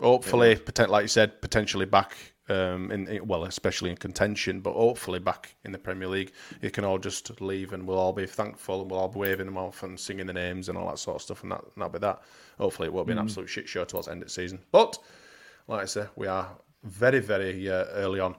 Hopefully, 0.00 0.56
poten- 0.56 0.88
like 0.88 1.02
you 1.04 1.08
said, 1.08 1.40
potentially 1.40 1.84
back 1.86 2.16
um, 2.48 2.90
in, 2.90 3.26
well, 3.26 3.44
especially 3.44 3.90
in 3.90 3.96
contention, 3.96 4.60
but 4.60 4.74
hopefully 4.74 5.18
back 5.18 5.54
in 5.64 5.72
the 5.72 5.78
Premier 5.78 6.08
League. 6.08 6.32
You 6.60 6.70
can 6.70 6.84
all 6.84 6.98
just 6.98 7.40
leave, 7.40 7.72
and 7.72 7.86
we'll 7.86 7.98
all 7.98 8.12
be 8.12 8.26
thankful, 8.26 8.82
and 8.82 8.90
we'll 8.90 9.00
all 9.00 9.08
be 9.08 9.18
waving 9.20 9.46
them 9.46 9.56
off 9.58 9.82
and 9.82 9.98
singing 9.98 10.26
the 10.26 10.32
names 10.32 10.68
and 10.68 10.76
all 10.76 10.88
that 10.88 10.98
sort 10.98 11.16
of 11.16 11.22
stuff, 11.22 11.42
and 11.42 11.52
that 11.52 11.62
that'll 11.76 11.90
be 11.90 11.98
that. 12.00 12.20
Hopefully, 12.58 12.88
it 12.88 12.92
won't 12.92 13.06
be 13.06 13.12
an 13.12 13.18
Mm. 13.18 13.22
absolute 13.22 13.48
shit 13.48 13.68
show 13.68 13.84
towards 13.84 14.06
the 14.06 14.12
end 14.12 14.22
of 14.22 14.28
the 14.28 14.34
season. 14.34 14.60
But 14.72 14.98
like 15.68 15.82
I 15.82 15.86
say, 15.86 16.06
we 16.16 16.26
are 16.26 16.48
very, 16.82 17.18
very 17.20 17.70
uh, 17.70 17.84
early 17.94 18.20
on. 18.20 18.36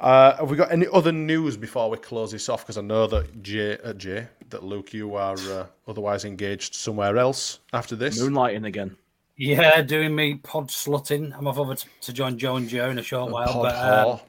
Uh, 0.00 0.36
have 0.36 0.50
we 0.50 0.56
got 0.56 0.72
any 0.72 0.86
other 0.92 1.12
news 1.12 1.56
before 1.56 1.88
we 1.88 1.96
close 1.96 2.32
this 2.32 2.48
off? 2.48 2.64
Because 2.64 2.76
I 2.76 2.80
know 2.82 3.06
that 3.06 3.40
Jay, 3.42 3.78
uh, 3.78 3.92
Jay, 3.92 4.26
that 4.50 4.64
Luke, 4.64 4.92
you 4.92 5.14
are 5.14 5.36
uh, 5.38 5.66
otherwise 5.86 6.24
engaged 6.24 6.74
somewhere 6.74 7.16
else 7.16 7.60
after 7.72 7.94
this. 7.94 8.20
Moonlighting 8.20 8.66
again. 8.66 8.96
Yeah, 9.36 9.82
doing 9.82 10.14
me 10.14 10.34
pod 10.34 10.68
slutting. 10.68 11.36
I'm 11.36 11.46
off 11.46 11.58
over 11.58 11.74
to, 11.74 11.86
to 12.02 12.12
join 12.12 12.38
Joe 12.38 12.56
and 12.56 12.68
Joe 12.68 12.90
in 12.90 12.98
a 12.98 13.02
short 13.02 13.32
while. 13.32 13.52
pod 13.52 13.62
but, 13.62 13.74
um, 13.76 14.06
whore. 14.06 14.20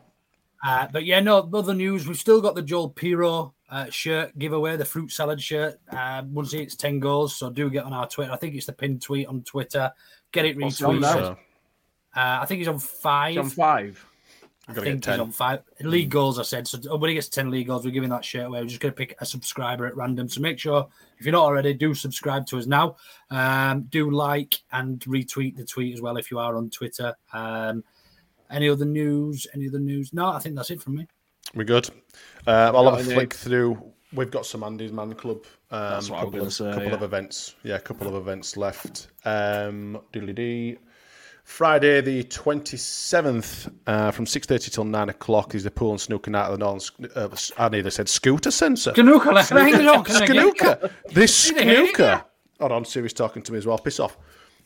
uh, 0.65 0.87
but 0.91 1.05
yeah, 1.05 1.19
no 1.19 1.47
other 1.53 1.73
news. 1.73 2.07
We've 2.07 2.17
still 2.17 2.41
got 2.41 2.55
the 2.55 2.63
Joel 2.63 2.91
Piroe 2.91 3.53
uh, 3.69 3.89
shirt 3.89 4.37
giveaway, 4.37 4.77
the 4.77 4.85
fruit 4.85 5.11
salad 5.11 5.41
shirt. 5.41 5.79
Uh, 5.91 6.23
once 6.31 6.53
it's 6.53 6.75
ten 6.75 6.99
goals, 6.99 7.35
so 7.35 7.49
do 7.49 7.69
get 7.69 7.85
on 7.85 7.93
our 7.93 8.07
Twitter. 8.07 8.31
I 8.31 8.37
think 8.37 8.55
it's 8.55 8.65
the 8.65 8.73
pinned 8.73 9.01
tweet 9.01 9.27
on 9.27 9.43
Twitter. 9.43 9.91
Get 10.31 10.45
it 10.45 10.57
retweeted. 10.57 11.03
Uh, 11.23 11.35
I 12.15 12.45
think 12.45 12.59
he's 12.59 12.67
on 12.67 12.79
five. 12.79 13.31
He's 13.31 13.37
on 13.37 13.49
five. 13.49 14.05
I 14.67 14.73
Gotta 14.73 14.85
get 14.85 14.91
think 14.93 15.03
10. 15.03 15.13
he's 15.13 15.19
on 15.21 15.31
five 15.31 15.59
league 15.81 16.09
goals. 16.09 16.39
I 16.39 16.43
said 16.43 16.67
so. 16.67 16.97
When 16.97 17.09
he 17.09 17.13
gets 17.13 17.29
ten 17.29 17.51
league 17.51 17.67
goals, 17.67 17.85
we're 17.85 17.91
giving 17.91 18.09
that 18.09 18.25
shirt 18.25 18.47
away. 18.47 18.61
We're 18.61 18.67
just 18.67 18.79
going 18.81 18.93
to 18.93 18.97
pick 18.97 19.15
a 19.19 19.25
subscriber 19.25 19.85
at 19.85 19.95
random. 19.95 20.27
So 20.27 20.41
make 20.41 20.57
sure 20.57 20.87
if 21.19 21.25
you're 21.25 21.33
not 21.33 21.43
already, 21.43 21.73
do 21.75 21.93
subscribe 21.93 22.47
to 22.47 22.57
us 22.57 22.65
now. 22.65 22.95
Um, 23.29 23.83
do 23.83 24.09
like 24.09 24.55
and 24.71 24.99
retweet 25.01 25.55
the 25.55 25.65
tweet 25.65 25.93
as 25.93 26.01
well 26.01 26.17
if 26.17 26.31
you 26.31 26.39
are 26.39 26.57
on 26.57 26.71
Twitter. 26.71 27.13
Um, 27.31 27.83
any 28.49 28.67
other 28.69 28.85
news? 28.85 29.45
Any 29.53 29.67
other 29.67 29.79
news? 29.79 30.13
No, 30.13 30.27
I 30.29 30.39
think 30.39 30.55
that's 30.55 30.71
it 30.71 30.81
from 30.81 30.95
me. 30.95 31.07
We're 31.53 31.63
good. 31.63 31.87
Uh, 32.47 32.71
I'll 32.73 32.89
have 32.89 32.99
a 32.99 33.03
any- 33.03 33.13
flick 33.13 33.33
through. 33.35 33.91
We've 34.13 34.31
got 34.31 34.45
some 34.45 34.63
Andy's 34.63 34.93
Man 34.93 35.13
Club. 35.13 35.43
Um, 35.71 35.81
That's 35.81 36.09
what 36.09 36.19
I 36.21 36.23
was 36.23 36.25
couple 36.25 36.31
gonna 36.31 36.45
of, 36.45 36.53
say, 36.53 36.71
couple 36.71 36.83
yeah. 36.87 36.93
of 36.93 37.03
events. 37.03 37.55
Yeah, 37.63 37.75
a 37.75 37.79
couple 37.79 38.07
of 38.07 38.15
events 38.15 38.55
left. 38.55 39.09
Um, 39.25 39.99
doodly-dee. 40.13 40.77
Friday 41.45 42.01
the 42.01 42.23
27th 42.23 43.71
uh, 43.85 44.11
from 44.11 44.25
6.30 44.25 44.71
till 44.71 44.83
9 44.83 45.09
o'clock 45.09 45.53
is 45.55 45.63
the 45.63 45.69
pool 45.71 45.91
and 45.91 46.01
snooker 46.01 46.31
night 46.31 46.47
of 46.47 46.53
the 46.53 46.57
Northern... 46.57 46.81
Uh, 47.15 47.29
I 47.57 47.69
nearly 47.69 47.91
said 47.91 48.09
scooter 48.09 48.49
centre. 48.51 48.93
Snooker, 48.95 49.31
like- 49.31 49.47
hang 49.47 49.87
on, 49.87 50.03
can 50.03 50.15
I 50.15 50.25
get- 50.25 50.35
Snooker. 50.35 50.89
This 51.11 51.33
See 51.35 51.53
the 51.53 51.63
hair? 51.63 51.85
snooker. 51.85 52.25
Hold 52.59 52.71
on, 52.71 52.83
Siri's 52.83 53.13
talking 53.13 53.43
to 53.43 53.51
me 53.51 53.59
as 53.59 53.65
well. 53.67 53.77
Piss 53.77 53.99
off. 53.99 54.17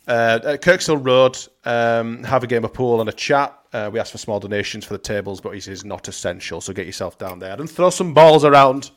Uh, 0.07 0.39
at 0.43 0.61
Kirkstall 0.61 1.05
Road, 1.05 1.38
um, 1.65 2.23
have 2.23 2.43
a 2.43 2.47
game 2.47 2.63
of 2.63 2.73
pool 2.73 3.01
and 3.01 3.09
a 3.09 3.13
chat. 3.13 3.55
Uh, 3.73 3.89
we 3.91 3.99
ask 3.99 4.13
for 4.13 4.17
small 4.17 4.39
donations 4.39 4.86
for 4.86 4.93
the 4.93 4.99
tables, 4.99 5.41
but 5.41 5.51
he 5.51 5.59
says 5.59 5.84
not 5.84 6.07
essential, 6.07 6.61
so 6.61 6.71
get 6.71 6.86
yourself 6.86 7.17
down 7.17 7.39
there 7.39 7.59
and 7.59 7.69
throw 7.69 7.89
some 7.89 8.13
balls 8.13 8.45
around. 8.45 8.91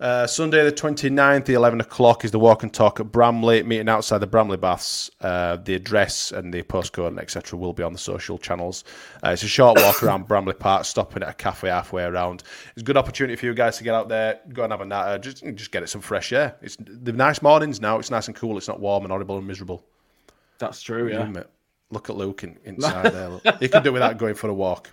Uh, 0.00 0.26
Sunday 0.26 0.64
the 0.64 0.72
29th, 0.72 1.46
the 1.46 1.54
11 1.54 1.80
o'clock, 1.80 2.24
is 2.24 2.30
the 2.30 2.38
walk 2.38 2.62
and 2.62 2.72
talk 2.72 3.00
at 3.00 3.10
Bramley, 3.10 3.62
meeting 3.62 3.88
outside 3.88 4.18
the 4.18 4.26
Bramley 4.26 4.56
Baths. 4.56 5.10
Uh, 5.20 5.56
the 5.56 5.74
address 5.74 6.30
and 6.30 6.52
the 6.52 6.62
postcode 6.62 7.08
and 7.08 7.18
etc. 7.18 7.58
will 7.58 7.72
be 7.72 7.82
on 7.82 7.92
the 7.92 7.98
social 7.98 8.38
channels. 8.38 8.84
Uh, 9.24 9.30
it's 9.30 9.42
a 9.42 9.48
short 9.48 9.78
walk 9.80 10.02
around 10.02 10.28
Bramley 10.28 10.54
Park, 10.54 10.84
stopping 10.84 11.22
at 11.22 11.30
a 11.30 11.34
cafe 11.34 11.68
halfway 11.68 12.04
around. 12.04 12.42
It's 12.72 12.82
a 12.82 12.84
good 12.84 12.96
opportunity 12.96 13.36
for 13.36 13.46
you 13.46 13.54
guys 13.54 13.78
to 13.78 13.84
get 13.84 13.94
out 13.94 14.08
there, 14.08 14.40
go 14.52 14.64
and 14.64 14.72
have 14.72 14.80
a 14.80 14.84
natter, 14.84 15.18
just, 15.18 15.44
just 15.54 15.72
get 15.72 15.82
it 15.82 15.88
some 15.88 16.00
fresh 16.00 16.32
air. 16.32 16.56
It's 16.62 16.76
the 16.78 17.12
nice 17.12 17.42
mornings 17.42 17.80
now, 17.80 17.98
it's 17.98 18.10
nice 18.10 18.26
and 18.28 18.36
cool, 18.36 18.58
it's 18.58 18.68
not 18.68 18.80
warm 18.80 19.04
and 19.04 19.10
horrible 19.10 19.38
and 19.38 19.46
miserable. 19.46 19.84
That's 20.58 20.82
true. 20.82 21.08
Yeah. 21.08 21.44
Look 21.90 22.10
at 22.10 22.16
Luke 22.16 22.44
in, 22.44 22.58
inside 22.64 23.12
there. 23.12 23.28
Look. 23.28 23.44
You 23.60 23.68
can 23.68 23.82
do 23.82 23.92
without 23.92 24.18
going 24.18 24.34
for 24.34 24.48
a 24.48 24.54
walk. 24.54 24.90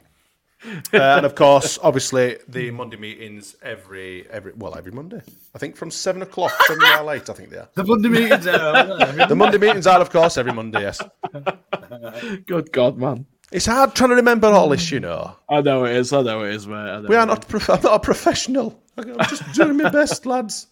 Uh, 0.93 0.97
and 1.17 1.25
of 1.25 1.35
course, 1.35 1.77
obviously, 1.83 2.37
the 2.47 2.71
Monday 2.71 2.97
meetings 2.97 3.55
every 3.61 4.27
every 4.29 4.53
well 4.53 4.75
every 4.77 4.91
Monday. 4.91 5.21
I 5.53 5.57
think 5.57 5.75
from 5.75 5.91
seven 5.91 6.21
o'clock, 6.21 6.51
seven 6.65 6.83
hour 6.83 7.03
late. 7.05 7.29
I 7.29 7.33
think 7.33 7.49
they 7.49 7.57
are. 7.57 7.69
The 7.75 7.83
Monday 7.83 8.09
meetings. 8.09 8.47
are- 8.47 9.27
The 9.27 9.35
Monday 9.35 9.57
meetings 9.57 9.87
are, 9.87 9.99
of 10.01 10.09
course, 10.09 10.37
every 10.37 10.53
Monday. 10.53 10.81
Yes, 10.81 11.01
Good 12.45 12.71
God, 12.71 12.97
man. 12.97 13.25
it's 13.51 13.65
hard 13.65 13.95
trying 13.95 14.09
to 14.11 14.15
remember 14.15 14.47
all 14.47 14.69
this. 14.69 14.91
You 14.91 14.99
know, 14.99 15.35
I 15.49 15.61
know 15.61 15.85
it 15.85 15.95
is. 15.95 16.11
I 16.13 16.21
know 16.21 16.43
it 16.43 16.53
is, 16.55 16.67
mate. 16.67 16.75
I 16.75 17.01
know 17.01 17.07
we 17.07 17.15
are 17.15 17.25
not. 17.25 17.47
Prof- 17.47 17.69
I'm 17.69 17.81
not 17.81 17.93
a 17.95 17.99
professional. 17.99 18.81
I'm 18.97 19.17
just 19.29 19.51
doing 19.53 19.77
my 19.77 19.89
best, 19.89 20.25
lads. 20.25 20.67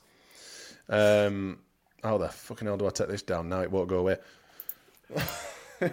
Um, 0.89 1.60
how 2.04 2.18
the 2.18 2.30
fucking 2.30 2.68
hell 2.68 2.78
do 2.78 2.88
I 2.88 2.89
take 2.89 3.08
this 3.10 3.22
down 3.22 3.48
now? 3.50 3.62
It 3.62 3.72
won't 3.72 3.89
go 3.89 4.00
away. 4.00 4.18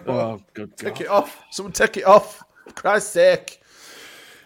Oh, 0.07 0.41
good 0.53 0.69
God. 0.77 0.77
Take 0.77 1.01
it 1.01 1.07
off. 1.07 1.41
Someone 1.51 1.73
take 1.73 1.97
it 1.97 2.05
off. 2.05 2.41
For 2.65 2.71
Christ's 2.73 3.11
sake. 3.11 3.60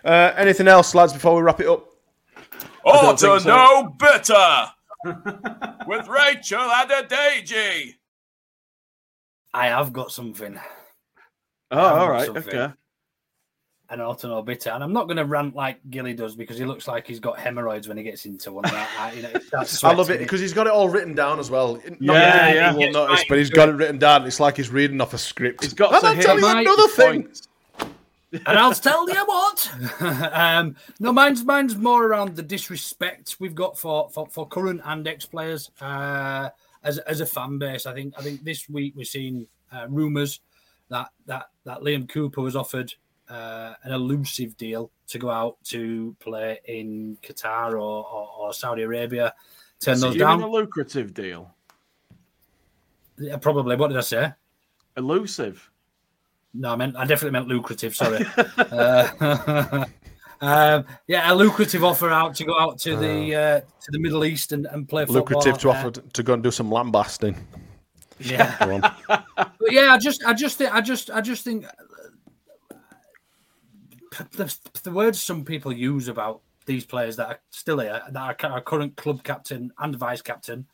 Uh, 0.06 0.34
anything 0.38 0.68
else, 0.68 0.94
lads, 0.96 1.14
before 1.14 1.36
we 1.36 1.42
wrap 1.42 1.60
it 1.60 1.68
up? 1.68 1.86
Or 2.84 2.94
don't 2.94 3.18
to 3.18 3.28
think 3.28 3.42
so. 3.42 3.50
know 3.50 3.96
better 3.98 4.68
with 5.88 6.08
Rachel 6.08 6.60
Adedeji. 6.60 7.96
I 9.54 9.68
have 9.68 9.92
got 9.92 10.12
something. 10.12 10.60
Oh, 11.72 11.78
all 11.80 11.84
right, 11.84 11.90
have 11.90 11.98
all 12.00 12.08
got 12.08 12.12
right. 12.12 12.26
something. 12.28 12.56
Okay. 12.60 12.74
An 13.90 14.02
auto 14.02 14.42
bitter, 14.42 14.72
and 14.72 14.84
I'm 14.84 14.94
not 14.94 15.06
going 15.06 15.18
to 15.18 15.26
rant 15.26 15.56
like 15.56 15.80
Gilly 15.92 16.14
does 16.16 16.36
because 16.36 16.58
he 16.58 16.66
looks 16.66 16.88
like 16.88 17.06
he's 17.06 17.20
got 17.20 17.38
hemorrhoids 17.38 17.88
when 17.88 17.98
he 17.98 18.04
gets 18.04 18.26
into 18.26 18.52
one. 18.52 18.64
That, 18.64 18.90
I, 19.00 19.12
you 19.14 19.22
know, 19.22 19.30
I 19.84 19.94
love 19.94 20.10
it 20.10 20.18
because 20.20 20.42
he's 20.42 20.54
got 20.54 20.66
it 20.66 20.74
all 20.74 20.90
written 20.90 21.14
down 21.14 21.38
as 21.40 21.52
well. 21.52 21.76
Not 22.00 22.16
Yeah, 22.16 22.54
yeah. 22.54 22.72
people 22.74 22.80
will 22.80 22.80
He 22.80 22.86
gets 22.86 22.94
notice, 22.94 23.26
but 23.30 23.38
he's 23.38 23.48
into 23.50 23.56
got 23.58 23.70
it. 23.70 23.72
it 23.74 23.76
written 23.76 23.98
down. 24.00 24.26
It's 24.26 24.40
like 24.40 24.58
he's 24.58 24.70
reading 24.72 25.00
off 25.02 25.14
a 25.14 25.20
script. 25.20 25.64
He's 25.64 25.74
got 25.76 25.94
And 25.94 26.02
to 26.02 26.08
I'll 26.08 26.16
tell 26.16 26.36
you 26.36 26.42
my 26.42 26.62
another 26.62 26.88
thing. 26.90 27.24
point. 27.24 27.45
And 28.46 28.60
I'll 28.60 28.74
tell 28.74 29.10
you 29.10 29.26
what. 29.26 29.72
um, 30.34 30.76
no, 31.00 31.12
mine's 31.12 31.44
mine's 31.44 31.76
more 31.76 32.06
around 32.06 32.36
the 32.36 32.44
disrespect 32.44 33.38
we've 33.40 33.56
got 33.56 33.78
for 33.78 34.10
for, 34.10 34.28
for 34.28 34.48
current 34.48 34.82
and 34.86 35.08
ex 35.08 35.26
players 35.26 35.72
uh, 35.82 36.50
as 36.84 36.98
as 37.00 37.22
a 37.22 37.26
fan 37.26 37.58
base. 37.58 37.86
I 37.86 37.94
think 37.94 38.14
I 38.18 38.22
think 38.22 38.44
this 38.44 38.70
week 38.70 38.94
we're 38.96 39.06
seeing 39.06 39.48
uh, 39.72 39.88
rumours 39.90 40.42
that 40.90 41.10
that 41.26 41.50
that 41.64 41.80
Liam 41.80 42.08
Cooper 42.08 42.42
was 42.42 42.56
offered 42.56 42.94
uh, 43.30 43.74
an 43.84 43.92
elusive 43.92 44.56
deal 44.58 44.92
to 45.08 45.20
go 45.20 45.30
out 45.30 45.58
to 45.66 46.16
play 46.20 46.60
in 46.66 47.18
Qatar 47.24 47.74
or, 47.74 48.06
or, 48.06 48.30
or 48.38 48.54
Saudi 48.54 48.84
Arabia. 48.84 49.34
Turn 49.80 49.98
So 49.98 50.08
those 50.08 50.16
you 50.16 50.28
mean 50.28 50.42
a 50.42 50.48
lucrative 50.48 51.14
deal? 51.14 51.54
Yeah, 53.18 53.38
Probably. 53.38 53.76
What 53.76 53.90
did 53.90 53.98
I 53.98 54.02
say? 54.02 54.34
Elusive. 54.98 55.70
No, 56.58 56.72
I 56.72 56.76
meant 56.76 56.96
I 56.96 57.06
definitely 57.06 57.32
meant 57.32 57.48
lucrative. 57.48 57.96
Sorry. 57.96 58.26
uh, 58.58 59.86
um, 60.42 60.86
yeah, 61.08 61.32
a 61.32 61.36
lucrative 61.36 61.84
offer 61.84 62.10
out 62.10 62.36
to 62.36 62.46
go 62.46 62.58
out 62.60 62.80
to 62.80 62.96
the 62.96 63.36
uh, 63.36 63.60
to 63.60 63.92
the 63.92 64.00
Middle 64.00 64.26
East 64.26 64.52
and, 64.52 64.66
and 64.68 64.88
play 64.88 65.06
football. 65.06 65.22
Lucrative 65.22 65.58
to 65.60 65.70
offer 65.70 65.92
to 65.92 66.24
go 66.24 66.34
and 66.34 66.44
do 66.44 66.52
some 66.52 66.72
lambasting. 66.72 67.36
Yeah, 68.20 68.56
but 69.08 69.72
yeah. 69.72 69.94
I 69.94 69.98
just, 69.98 70.24
I 70.24 70.34
just, 70.34 70.58
think, 70.58 70.74
I 70.74 70.80
just, 70.80 71.12
I 71.12 71.20
just 71.20 71.44
think 71.44 71.66
uh, 71.66 72.76
the, 74.32 74.58
the 74.84 74.92
words 74.92 75.22
some 75.22 75.44
people 75.44 75.74
use 75.74 76.08
about 76.08 76.42
these 76.66 76.86
players 76.86 77.18
that 77.18 77.28
are 77.28 77.40
still 77.50 77.80
here, 77.80 78.02
that 78.10 78.44
are 78.44 78.52
our 78.52 78.62
current 78.62 78.96
club 78.96 79.24
captain 79.24 79.72
and 79.80 79.96
vice 79.98 80.22
captain. 80.22 80.66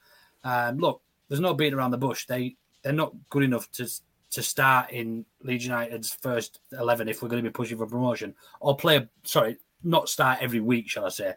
Um, 0.44 0.78
look, 0.78 1.02
there's 1.28 1.40
no 1.40 1.54
beating 1.54 1.74
around 1.74 1.92
the 1.92 1.98
bush. 1.98 2.28
They 2.28 2.58
they're 2.84 2.94
not 2.94 3.14
good 3.30 3.44
enough 3.44 3.70
to 3.72 3.90
to 4.32 4.42
start 4.42 4.92
in 4.92 5.26
Leeds 5.44 5.66
United's 5.66 6.14
first 6.14 6.60
eleven 6.72 7.08
if 7.08 7.22
we're 7.22 7.30
going 7.30 7.44
to 7.44 7.50
be 7.50 7.54
pushing 7.54 7.78
for 7.78 7.86
promotion, 7.86 8.34
or 8.60 8.76
play. 8.76 9.08
Sorry, 9.24 9.58
not 9.84 10.10
start 10.10 10.40
every 10.42 10.60
week, 10.60 10.90
shall 10.90 11.06
I 11.06 11.10
say? 11.10 11.34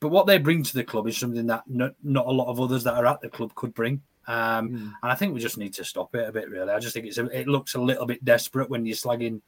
But 0.00 0.08
what 0.08 0.26
they 0.26 0.38
bring 0.38 0.64
to 0.64 0.74
the 0.74 0.82
club 0.82 1.06
is 1.06 1.16
something 1.16 1.46
that 1.46 1.62
not, 1.68 1.94
not 2.02 2.26
a 2.26 2.30
lot 2.30 2.48
of 2.48 2.60
others 2.60 2.82
that 2.84 2.94
are 2.94 3.06
at 3.06 3.20
the 3.20 3.28
club 3.28 3.54
could 3.54 3.72
bring. 3.72 4.02
Um, 4.26 4.96
And 5.02 5.12
I 5.12 5.14
think 5.14 5.32
we 5.32 5.40
just 5.40 5.58
need 5.58 5.74
to 5.74 5.84
stop 5.84 6.14
it 6.14 6.28
a 6.28 6.32
bit. 6.32 6.50
Really, 6.50 6.72
I 6.72 6.78
just 6.80 6.94
think 6.94 7.06
it's 7.06 7.18
a, 7.18 7.26
it 7.26 7.46
looks 7.46 7.74
a 7.74 7.80
little 7.80 8.06
bit 8.06 8.24
desperate 8.24 8.68
when 8.68 8.84
you're 8.84 8.96
slagging 8.96 9.40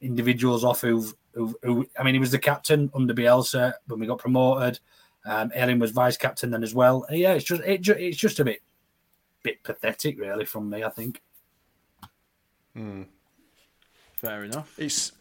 individuals 0.00 0.62
off 0.62 0.82
who've, 0.82 1.14
who've 1.32 1.54
who. 1.62 1.88
I 1.98 2.02
mean, 2.02 2.14
he 2.14 2.20
was 2.20 2.30
the 2.30 2.38
captain 2.38 2.90
under 2.94 3.14
Bielsa 3.14 3.72
when 3.86 3.98
we 3.98 4.06
got 4.06 4.18
promoted. 4.18 4.78
Um, 5.24 5.50
Ayling 5.54 5.80
was 5.80 5.90
vice 5.90 6.16
captain 6.16 6.50
then 6.50 6.62
as 6.62 6.74
well. 6.74 7.04
And 7.08 7.18
yeah, 7.18 7.32
it's 7.32 7.44
just 7.44 7.62
it, 7.62 7.88
it's 7.88 8.18
just 8.18 8.38
a 8.38 8.44
bit 8.44 8.62
bit 9.42 9.62
pathetic, 9.64 10.20
really, 10.20 10.44
from 10.44 10.70
me. 10.70 10.84
I 10.84 10.90
think. 10.90 11.20
Fair 14.16 14.44
enough. 14.44 14.74
It's. 14.78 15.12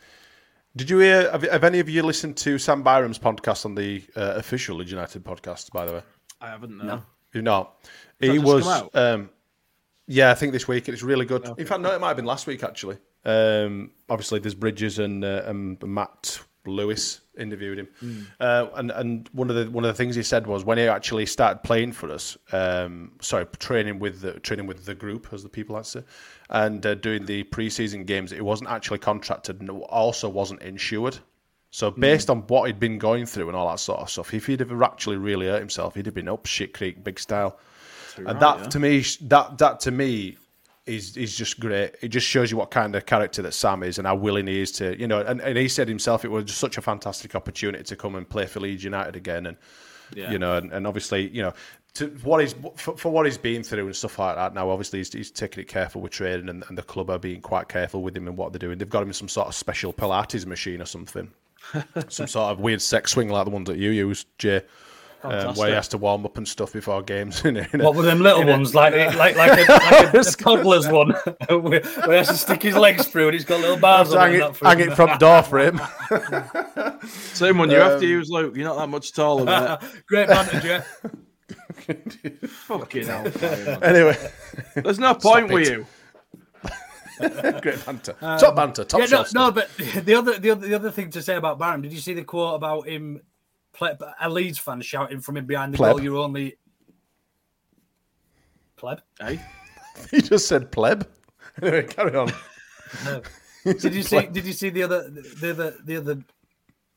Did 0.76 0.90
you 0.90 1.00
hear? 1.00 1.32
Have, 1.32 1.44
have 1.44 1.64
any 1.64 1.80
of 1.80 1.88
you 1.88 2.04
listened 2.04 2.38
to 2.38 2.58
Sam 2.58 2.84
Byram's 2.84 3.20
podcast 3.20 3.66
on 3.66 3.76
the 3.76 4.04
uh, 4.16 4.34
official 4.36 4.78
Leeds 4.78 4.92
United 4.92 5.24
podcast? 5.24 5.72
By 5.72 5.86
the 5.86 5.94
way, 5.94 6.02
I 6.42 6.50
haven't. 6.50 6.78
No. 6.78 7.04
You've 7.34 7.44
not. 7.44 7.76
Has 8.22 8.32
He 8.32 8.40
was. 8.40 8.66
Um, 8.94 9.30
yeah, 10.08 10.32
I 10.32 10.36
think 10.36 10.54
this 10.54 10.68
week 10.68 10.88
it's 10.88 11.04
really 11.04 11.26
good. 11.26 11.48
In 11.58 11.66
fact, 11.66 11.82
no, 11.82 11.94
it 11.94 12.00
might 12.00 12.10
have 12.10 12.18
been 12.18 12.26
last 12.26 12.48
week 12.48 12.64
actually. 12.64 12.98
Um, 13.26 13.92
obviously, 14.10 14.40
there's 14.40 14.54
Bridges 14.54 15.00
and, 15.00 15.24
uh, 15.26 15.44
and 15.46 15.82
Matt 15.84 16.40
Lewis 16.68 17.22
interviewed 17.38 17.80
him, 17.80 17.88
Hmm. 18.00 18.20
uh, 18.40 18.68
and 18.76 18.92
and 18.92 19.30
one 19.34 19.50
of 19.50 19.56
the 19.56 19.70
one 19.70 19.84
of 19.84 19.90
the 19.90 19.98
things 19.98 20.16
he 20.16 20.24
said 20.24 20.48
was 20.48 20.64
when 20.64 20.78
he 20.78 20.86
actually 20.88 21.26
started 21.26 21.64
playing 21.64 21.92
for 21.94 22.12
us, 22.12 22.38
um, 22.52 23.12
sorry, 23.22 23.46
training 23.60 24.00
with 24.00 24.22
the 24.22 24.40
training 24.40 24.68
with 24.68 24.86
the 24.86 24.96
group 24.96 25.28
as 25.32 25.44
the 25.44 25.50
people 25.50 25.76
like 25.76 25.86
to 25.86 26.04
and 26.50 26.86
uh, 26.86 26.94
doing 26.96 27.26
the 27.26 27.44
preseason 27.46 28.06
games, 28.06 28.32
it 28.32 28.44
wasn't 28.46 28.70
actually 28.70 29.00
contracted 29.00 29.60
and 29.62 29.70
also 29.70 30.30
wasn't 30.30 30.62
insured. 30.62 31.18
So 31.72 31.92
Hmm. 31.92 32.00
based 32.02 32.30
on 32.30 32.38
what 32.48 32.68
he'd 32.68 32.80
been 32.80 32.98
going 33.00 33.26
through 33.26 33.48
and 33.50 33.56
all 33.58 33.68
that 33.70 33.80
sort 33.80 34.00
of 34.00 34.10
stuff, 34.10 34.34
if 34.34 34.46
he'd 34.46 34.62
have 34.62 34.82
actually 34.82 35.18
really 35.18 35.48
hurt 35.48 35.60
himself, 35.60 35.96
he'd 35.96 36.06
have 36.06 36.16
been 36.16 36.30
up 36.30 36.46
shit 36.46 36.74
creek 36.74 37.04
big 37.04 37.20
style. 37.20 37.58
and 38.18 38.40
that 38.40 38.60
yeah. 38.60 38.68
to 38.70 38.80
me, 38.80 39.04
that 39.24 39.58
that 39.58 39.80
to 39.82 39.92
me 39.92 40.38
is 40.86 41.18
is 41.18 41.36
just 41.36 41.60
great. 41.60 41.96
It 42.02 42.10
just 42.10 42.28
shows 42.28 42.52
you 42.52 42.58
what 42.58 42.72
kind 42.72 42.96
of 42.96 43.06
character 43.06 43.42
that 43.42 43.54
Sam 43.54 43.84
is 43.84 43.98
and 43.98 44.06
how 44.06 44.16
willing 44.16 44.48
he 44.48 44.62
is 44.62 44.72
to, 44.74 45.00
you 45.00 45.08
know. 45.08 45.22
And, 45.22 45.42
and 45.42 45.58
he 45.58 45.68
said 45.68 45.88
himself, 45.88 46.24
it 46.24 46.30
was 46.32 46.46
just 46.46 46.60
such 46.60 46.78
a 46.78 46.82
fantastic 46.82 47.36
opportunity 47.36 47.84
to 47.84 47.96
come 47.96 48.16
and 48.16 48.28
play 48.28 48.46
for 48.46 48.60
Leeds 48.60 48.84
United 48.84 49.16
again, 49.16 49.48
and 49.48 49.58
Yeah. 50.16 50.32
you 50.32 50.38
know, 50.40 50.58
and, 50.58 50.72
and 50.72 50.86
obviously, 50.86 51.30
you 51.30 51.42
know, 51.42 51.54
to 51.96 52.08
what 52.24 52.42
he's 52.42 52.54
for, 52.76 52.96
for 52.98 53.10
what 53.12 53.26
he's 53.26 53.38
been 53.38 53.64
through 53.64 53.86
and 53.88 53.96
stuff 53.96 54.20
like 54.20 54.36
that. 54.36 54.54
Now, 54.54 54.70
obviously, 54.70 55.00
he's, 55.00 55.12
he's 55.12 55.32
taking 55.32 55.62
it 55.62 55.68
careful 55.68 56.02
with 56.02 56.12
training, 56.12 56.50
and, 56.50 56.64
and 56.70 56.78
the 56.78 56.84
club 56.84 57.10
are 57.10 57.18
being 57.20 57.42
quite 57.42 57.68
careful 57.68 58.04
with 58.04 58.16
him 58.16 58.28
and 58.28 58.38
what 58.38 58.52
they're 58.54 58.60
doing. 58.60 58.78
They've 58.78 58.90
got 58.90 59.02
him 59.02 59.10
in 59.10 59.14
some 59.14 59.30
sort 59.30 59.48
of 59.48 59.56
special 59.56 59.92
Pilates 59.94 60.46
machine 60.46 60.82
or 60.82 60.86
something, 60.86 61.32
some 62.10 62.28
sort 62.28 62.52
of 62.52 62.60
weird 62.60 62.82
sex 62.82 63.12
swing 63.14 63.30
like 63.30 63.46
the 63.46 63.52
ones 63.52 63.68
that 63.70 63.78
you 63.78 63.90
use, 63.90 64.26
Jay. 64.38 64.62
Um, 65.32 65.56
where 65.56 65.70
he 65.70 65.74
has 65.76 65.88
to 65.90 65.98
warm 65.98 66.26
up 66.26 66.38
and 66.38 66.48
stuff 66.48 66.74
before 66.74 67.02
games. 67.02 67.44
in 67.46 67.58
a- 67.58 67.68
in 67.74 67.82
a- 67.82 67.84
What 67.84 67.96
were 67.96 68.04
them 68.04 68.20
little 68.22 68.42
in 68.42 68.50
a- 68.50 68.52
ones 68.52 68.74
like 68.76 68.94
like 69.16 69.36
like 69.36 69.68
a, 69.68 69.72
like 69.72 70.14
a, 70.14 70.20
a 70.20 70.24
toddler's 70.24 70.88
one 70.88 71.10
where 71.50 71.60
where 71.60 71.82
he 72.12 72.16
has 72.18 72.28
to 72.30 72.38
stick 72.38 72.62
his 72.64 72.76
legs 72.76 73.08
through 73.08 73.26
and 73.28 73.34
he's 73.34 73.46
got 73.46 73.62
little 73.62 73.78
bars 73.78 74.14
on 74.14 74.20
hang 74.20 74.34
it, 74.34 74.36
it, 74.36 74.40
not 74.40 74.56
for 74.58 74.66
hang 74.68 74.80
him. 74.80 74.92
it 74.92 74.96
from 74.96 75.18
door 75.18 75.44
for 75.44 75.60
him. 75.60 75.80
Same 77.34 77.58
one 77.58 77.70
you 77.70 77.78
have 77.78 78.00
to 78.00 78.06
Um, 78.06 78.12
use, 78.12 78.30
Luke. 78.30 78.56
You're 78.56 78.66
not 78.66 78.78
that 78.78 78.88
much 78.90 79.14
taller 79.14 79.46
than 79.46 79.72
it. 79.82 80.06
Great 80.08 80.28
banter, 80.28 80.60
Joe. 80.60 80.82
Fucking 82.48 83.06
hell. 83.08 83.28
Anyway, 83.84 84.18
There's 84.76 85.00
no 85.00 85.14
point 85.16 85.52
with 85.52 85.70
you. 85.70 85.86
great 87.62 87.86
banter, 87.86 88.16
Um, 88.22 88.40
top 88.40 88.56
banter, 88.56 88.84
top 88.84 89.00
yeah, 89.00 89.06
no, 89.08 89.26
no, 89.34 89.52
but 89.52 89.70
the 89.78 90.16
other, 90.16 90.38
the 90.38 90.52
other, 90.52 90.68
the 90.68 90.76
other 90.76 90.92
thing 90.92 91.10
to 91.12 91.22
say 91.22 91.36
about 91.36 91.58
Byram, 91.60 91.82
did 91.82 91.94
you 91.94 92.00
see 92.00 92.14
the 92.14 92.24
quote 92.24 92.56
about 92.56 92.88
him? 92.88 93.22
Ple- 93.76 93.98
a 94.22 94.30
Leeds 94.30 94.58
fan 94.60 94.82
shouting 94.82 95.20
from 95.22 95.38
him 95.38 95.46
behind 95.46 95.74
the 95.74 95.78
Pleb. 95.78 95.92
goal, 95.98 96.04
"You're 96.04 96.18
only 96.18 96.58
pleb." 98.78 99.02
Hey, 99.20 99.40
he 100.12 100.22
just 100.22 100.48
said 100.48 100.72
pleb. 100.72 101.08
Anyway, 101.62 101.84
carry 101.84 102.14
on. 102.18 102.30
Did 103.64 103.96
you 103.96 104.04
see? 104.04 104.26
Did 104.28 104.46
you 104.46 104.52
see 104.52 104.70
the 104.70 104.84
other, 104.84 105.10
the 105.10 105.52
other, 105.52 105.74
the 105.86 105.96
other 105.98 106.18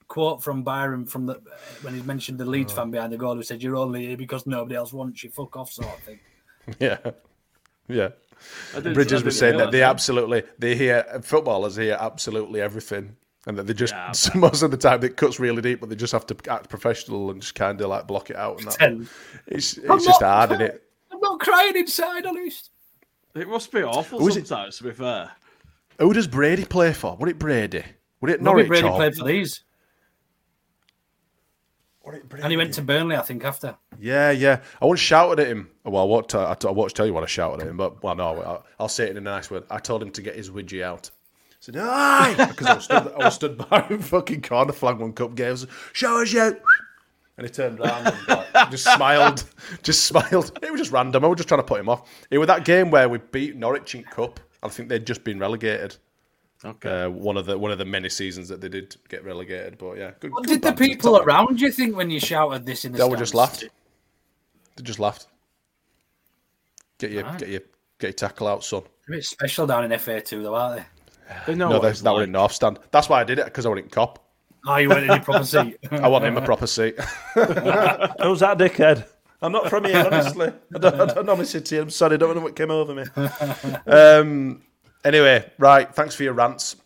quote 0.08 0.42
from 0.42 0.64
Byram 0.64 1.06
from 1.06 1.26
the 1.26 1.40
when 1.82 1.94
he 1.94 2.02
mentioned 2.02 2.38
the 2.38 2.44
Oh. 2.44 2.48
Leeds 2.48 2.72
fan 2.72 2.88
oh. 2.88 2.90
behind 2.90 3.12
the 3.12 3.16
goal 3.18 3.36
who 3.36 3.42
said, 3.44 3.62
"You're 3.62 3.76
only 3.76 4.06
here 4.06 4.16
because 4.16 4.46
nobody 4.46 4.74
else 4.74 4.92
wants 4.92 5.22
you." 5.22 5.30
Fuck 5.30 5.56
off, 5.56 5.70
sort 5.70 5.96
of 5.96 6.02
thing. 6.02 6.18
Yeah, 6.80 6.98
yeah. 7.86 8.08
Bridges 8.80 9.22
was 9.22 9.38
saying 9.38 9.58
that 9.58 9.70
they 9.70 9.82
absolutely 9.82 10.42
they 10.58 10.74
hear 10.74 11.04
footballers 11.22 11.76
hear 11.76 11.96
absolutely 12.00 12.60
everything, 12.60 13.16
and 13.46 13.56
that 13.58 13.66
they 13.66 13.74
just 13.74 13.94
most 14.34 14.62
of 14.62 14.70
the 14.70 14.76
time 14.76 15.02
it 15.04 15.16
cuts 15.16 15.38
really 15.40 15.62
deep, 15.62 15.80
but 15.80 15.88
they 15.88 15.96
just 15.96 16.12
have 16.12 16.26
to 16.26 16.36
act 16.50 16.68
professional 16.68 17.30
and 17.30 17.40
just 17.40 17.54
kind 17.54 17.80
of 17.80 17.88
like 17.88 18.06
block 18.06 18.30
it 18.30 18.36
out. 18.36 18.58
And 18.58 18.66
that. 18.68 18.78
Pretend. 18.78 19.08
It's 19.46 19.78
I'm 19.88 19.98
just 19.98 20.20
not- 20.20 20.22
hard, 20.22 20.52
isn't 20.52 20.62
it? 20.66 20.82
I'm 21.12 21.20
not 21.20 21.40
crying 21.40 21.76
inside, 21.76 22.26
honest. 22.26 22.70
It 23.34 23.48
must 23.48 23.70
be 23.72 23.82
awful 23.82 24.18
Who's 24.18 24.36
it- 24.36 24.46
sometimes, 24.46 24.78
to 24.78 24.84
be 24.84 24.92
fair. 24.92 25.30
Who 25.98 26.12
does 26.12 26.26
Brady 26.28 26.64
play 26.64 26.92
for? 26.92 27.16
Would 27.16 27.28
it 27.28 27.38
Brady? 27.38 27.82
Would 28.20 28.30
it 28.30 28.40
Norwich? 28.42 28.68
Brady 28.68 28.86
or- 28.88 28.96
played 28.96 29.14
for 29.16 29.24
these, 29.24 29.62
and 32.40 32.50
he 32.50 32.56
went 32.56 32.72
to 32.74 32.82
Burnley, 32.82 33.16
I 33.16 33.22
think, 33.22 33.44
after. 33.44 33.76
Yeah, 34.00 34.30
yeah. 34.30 34.60
I 34.80 34.86
once 34.86 35.00
shouted 35.00 35.40
at 35.42 35.48
him. 35.48 35.70
Well, 35.84 36.02
I 36.02 36.06
won't, 36.06 36.34
I 36.34 36.56
I 36.64 36.70
won't 36.70 36.94
tell 36.94 37.06
you 37.06 37.12
what 37.12 37.22
I 37.22 37.26
shouted 37.26 37.60
at 37.62 37.68
him, 37.68 37.76
but 37.76 38.02
well, 38.02 38.14
no, 38.14 38.40
I'll, 38.40 38.66
I'll 38.80 38.88
say 38.88 39.04
it 39.04 39.10
in 39.10 39.16
a 39.18 39.20
nice 39.20 39.50
word. 39.50 39.64
I 39.70 39.78
told 39.78 40.02
him 40.02 40.10
to 40.12 40.22
get 40.22 40.34
his 40.34 40.50
widgie 40.50 40.82
out. 40.82 41.10
I 41.68 41.72
said, 41.72 41.76
"Aye," 41.82 42.46
because 42.50 42.66
I 42.66 42.74
was 42.74 42.84
stood, 42.84 43.12
I 43.12 43.24
was 43.24 43.34
stood 43.34 43.68
by 43.68 43.80
him, 43.88 44.00
fucking 44.00 44.42
corner 44.42 44.72
flag 44.72 44.98
one 44.98 45.12
cup 45.12 45.34
games. 45.34 45.66
Show 45.92 46.22
us 46.22 46.32
you. 46.32 46.56
And 47.36 47.46
he 47.46 47.52
turned 47.52 47.78
around 47.78 48.06
and 48.08 48.28
like, 48.28 48.70
just 48.70 48.84
smiled, 48.92 49.44
just 49.84 50.04
smiled. 50.06 50.58
It 50.62 50.72
was 50.72 50.80
just 50.80 50.90
random. 50.92 51.24
I 51.24 51.28
was 51.28 51.36
just 51.36 51.48
trying 51.48 51.60
to 51.60 51.66
put 51.66 51.78
him 51.80 51.88
off. 51.88 52.26
It 52.30 52.38
was 52.38 52.48
that 52.48 52.64
game 52.64 52.90
where 52.90 53.08
we 53.08 53.18
beat 53.18 53.54
Norwich 53.56 53.94
in 53.94 54.02
cup. 54.02 54.40
I 54.62 54.68
think 54.68 54.88
they'd 54.88 55.06
just 55.06 55.22
been 55.22 55.38
relegated. 55.38 55.96
Okay. 56.64 57.04
Uh, 57.04 57.10
one 57.10 57.36
of 57.36 57.46
the 57.46 57.56
one 57.56 57.70
of 57.70 57.78
the 57.78 57.84
many 57.84 58.08
seasons 58.08 58.48
that 58.48 58.60
they 58.60 58.68
did 58.68 58.96
get 59.08 59.24
relegated, 59.24 59.78
but 59.78 59.96
yeah. 59.96 60.10
Good, 60.18 60.32
What 60.32 60.44
good 60.46 60.60
did 60.60 60.62
the 60.62 60.72
people 60.72 61.16
Top- 61.16 61.26
around 61.28 61.60
you 61.60 61.70
think 61.70 61.96
when 61.96 62.10
you 62.10 62.18
shouted 62.18 62.66
this 62.66 62.84
in 62.84 62.90
the 62.90 62.98
They 62.98 63.04
all 63.04 63.10
stands? 63.10 63.20
just 63.30 63.34
laughed. 63.36 63.64
They 64.74 64.82
just 64.82 64.98
laughed. 64.98 65.28
Get 66.98 67.12
your 67.12 67.22
Right. 67.22 67.38
get 67.38 67.48
your 67.48 67.60
get 68.00 68.06
your 68.08 68.12
tackle 68.14 68.48
out, 68.48 68.64
son. 68.64 68.82
A 69.08 69.10
bit 69.12 69.24
special 69.24 69.66
down 69.68 69.84
in 69.84 69.92
FA2, 69.92 70.42
though, 70.42 70.54
aren't 70.56 70.78
they? 70.80 70.86
They 71.46 71.54
know 71.54 71.68
no, 71.68 71.74
what 71.74 71.82
they, 71.82 71.90
it's 71.90 72.02
that 72.02 72.12
were 72.12 72.18
like. 72.20 72.26
in 72.26 72.32
North 72.32 72.52
Stand. 72.52 72.78
That's 72.90 73.08
why 73.08 73.20
I 73.20 73.24
did 73.24 73.38
it 73.38 73.46
because 73.46 73.66
I 73.66 73.68
went 73.68 73.84
in 73.84 73.90
Kop. 73.90 74.16
Oh, 74.66 74.76
you 74.76 74.88
went 74.88 75.02
in 75.02 75.06
your 75.08 75.20
proper 75.20 75.44
seat. 75.44 75.78
I 75.90 76.08
want 76.08 76.24
him 76.24 76.36
a 76.36 76.42
proper 76.42 76.66
seat. 76.66 76.98
Who's 77.34 78.40
that 78.40 78.58
dickhead? 78.58 79.06
I'm 79.40 79.52
not 79.52 79.70
from 79.70 79.84
here, 79.84 80.04
honestly. 80.12 80.52
I 80.74 80.78
don't, 80.78 81.00
I 81.00 81.06
don't 81.06 81.26
know 81.26 81.36
my 81.36 81.44
city. 81.44 81.78
I'm 81.78 81.90
sorry, 81.90 82.14
I 82.14 82.16
don't 82.16 82.34
know 82.34 82.42
what 82.42 82.56
came 82.56 82.70
over 82.70 82.94
me. 82.94 83.04
um, 83.86 84.62
anyway, 85.04 85.50
right. 85.58 85.94
Thanks 85.94 86.14
for 86.14 86.24
your 86.24 86.32
rants. 86.32 86.76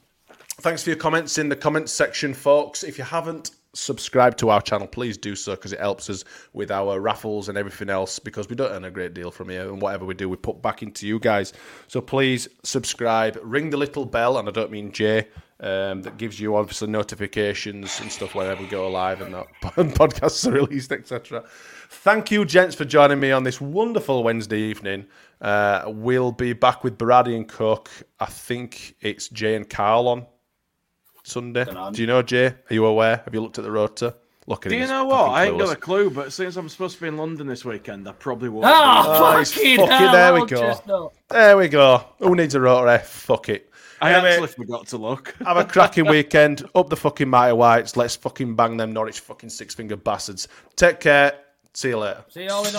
Thanks 0.61 0.83
for 0.83 0.91
your 0.91 0.99
comments 0.99 1.39
in 1.39 1.49
the 1.49 1.57
comments 1.57 1.93
section, 1.93 2.35
folks. 2.35 2.85
If 2.85 2.99
you 2.99 3.05
haven't 3.05 3.53
subscribed 3.75 4.39
to 4.39 4.51
our 4.51 4.61
channel, 4.61 4.87
please 4.87 5.17
do 5.17 5.35
so 5.35 5.53
because 5.53 5.73
it 5.73 5.81
helps 5.81 6.11
us 6.11 6.25
with 6.53 6.71
our 6.71 7.01
raffles 7.01 7.49
and 7.49 7.57
everything 7.57 7.89
else 7.89 8.19
because 8.19 8.49
we 8.49 8.57
don't 8.57 8.71
earn 8.71 8.85
a 8.85 8.91
great 8.91 9.15
deal 9.15 9.31
from 9.31 9.49
here 9.49 9.69
and 9.69 9.81
whatever 9.81 10.05
we 10.05 10.15
do, 10.15 10.29
we 10.29 10.37
put 10.37 10.61
back 10.61 10.83
into 10.83 11.07
you 11.07 11.19
guys. 11.19 11.53
So 11.89 12.01
please 12.01 12.49
subscribe, 12.63 13.39
ring 13.43 13.71
the 13.71 13.77
little 13.77 14.05
bell, 14.05 14.39
and 14.39 14.49
I 14.49 14.53
don't 14.53 14.71
mean 14.71 14.93
Jay. 14.93 15.29
Um, 15.61 16.03
that 16.03 16.17
gives 16.17 16.41
you 16.41 16.57
obviously 16.57 16.89
notifications 16.89 18.01
and 18.01 18.11
stuff 18.11 18.35
whenever 18.35 18.63
we 18.63 18.69
go 18.69 18.91
live 18.91 19.21
and 19.21 19.33
that 19.33 19.47
podcasts 19.63 20.45
are 20.49 20.51
released, 20.51 20.91
etc. 20.91 21.45
Thank 21.89 22.33
you, 22.33 22.45
gents, 22.45 22.75
for 22.75 22.85
joining 22.85 23.21
me 23.21 23.31
on 23.31 23.45
this 23.45 23.61
wonderful 23.61 24.25
Wednesday 24.25 24.59
evening. 24.59 25.07
Uh, 25.41 25.85
we'll 25.87 26.33
be 26.33 26.53
back 26.53 26.83
with 26.83 26.99
Baradi 26.99 27.37
and 27.37 27.47
Cook. 27.47 27.91
I 28.19 28.27
think 28.27 28.97
it's 29.03 29.29
Jay 29.29 29.55
and 29.55 29.71
Carl 29.71 30.09
on 30.09 30.27
Sunday. 31.23 31.65
Do 31.65 32.01
you 32.01 32.07
know 32.07 32.23
Jay? 32.23 32.47
Are 32.47 32.75
you 32.75 32.85
aware? 32.87 33.23
Have 33.25 33.35
you 33.35 33.41
looked 33.41 33.59
at 33.59 33.65
the 33.65 33.71
rotor? 33.71 34.15
Look 34.47 34.67
at 34.67 34.73
it. 34.73 34.75
Do 34.75 34.81
you 34.81 34.89
know 34.89 35.05
what? 35.05 35.27
fucking 35.27 35.35
I 35.35 35.45
ain't 35.47 35.59
got 35.59 35.73
a 35.73 35.77
clue, 35.77 36.11
but 36.11 36.33
since 36.33 36.57
I'm 36.57 36.69
supposed 36.69 36.97
to 36.97 37.03
be 37.03 37.09
in 37.09 37.17
London 37.17 37.47
this 37.47 37.65
weekend, 37.65 38.09
I 38.09 38.13
probably 38.13 38.49
won't. 38.49 38.67
Ah, 38.67 39.35
be. 39.35 39.39
he's 39.39 39.53
fucking 39.53 39.77
fucking- 39.79 39.97
hell, 39.97 40.13
there 40.13 40.35
we 40.35 40.47
go. 40.47 41.13
There 41.31 41.57
we 41.57 41.69
go. 41.69 42.05
Who 42.19 42.35
needs 42.35 42.55
a 42.57 42.61
rotor? 42.61 42.89
Eh? 42.89 42.99
Fuck 42.99 43.49
it. 43.51 43.71
I 44.01 44.13
Anyway, 44.15 44.31
actually 44.33 44.49
forgot 44.49 44.89
to 44.89 44.97
look. 44.97 45.37
Have 45.47 45.59
a 45.59 45.65
cracking 45.65 46.09
weekend. 46.09 46.69
Up 46.75 46.89
the 46.89 46.97
fucking 46.97 47.29
mighty 47.29 47.53
whites. 47.53 47.97
Let's 47.97 48.17
fucking 48.17 48.57
bang 48.57 48.77
them 48.77 48.93
Norwich 48.93 49.21
fucking 49.21 49.51
six 49.51 49.77
finger 49.77 49.97
bastards. 49.97 50.49
Take 50.75 50.99
care. 50.99 51.35
See 51.73 51.91
you 51.91 51.99
later. 51.99 52.25
See 52.29 52.43
you 52.43 52.51
all 52.51 52.67
in 52.67 52.75
a... 52.75 52.79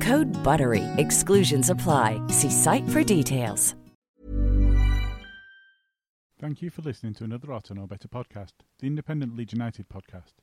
Code 0.00 0.28
BUTTERY. 0.44 0.84
Exclusions 0.98 1.70
apply. 1.70 2.20
See 2.28 2.50
site 2.50 2.88
for 2.90 3.02
details. 3.02 3.74
Thank 6.40 6.62
you 6.62 6.70
for 6.70 6.82
listening 6.82 7.14
to 7.14 7.24
another 7.24 7.52
Auto 7.52 7.74
Know 7.74 7.88
Better 7.88 8.06
podcast, 8.06 8.52
the 8.78 8.86
independent 8.86 9.36
Leeds 9.36 9.54
United 9.54 9.88
podcast. 9.88 10.34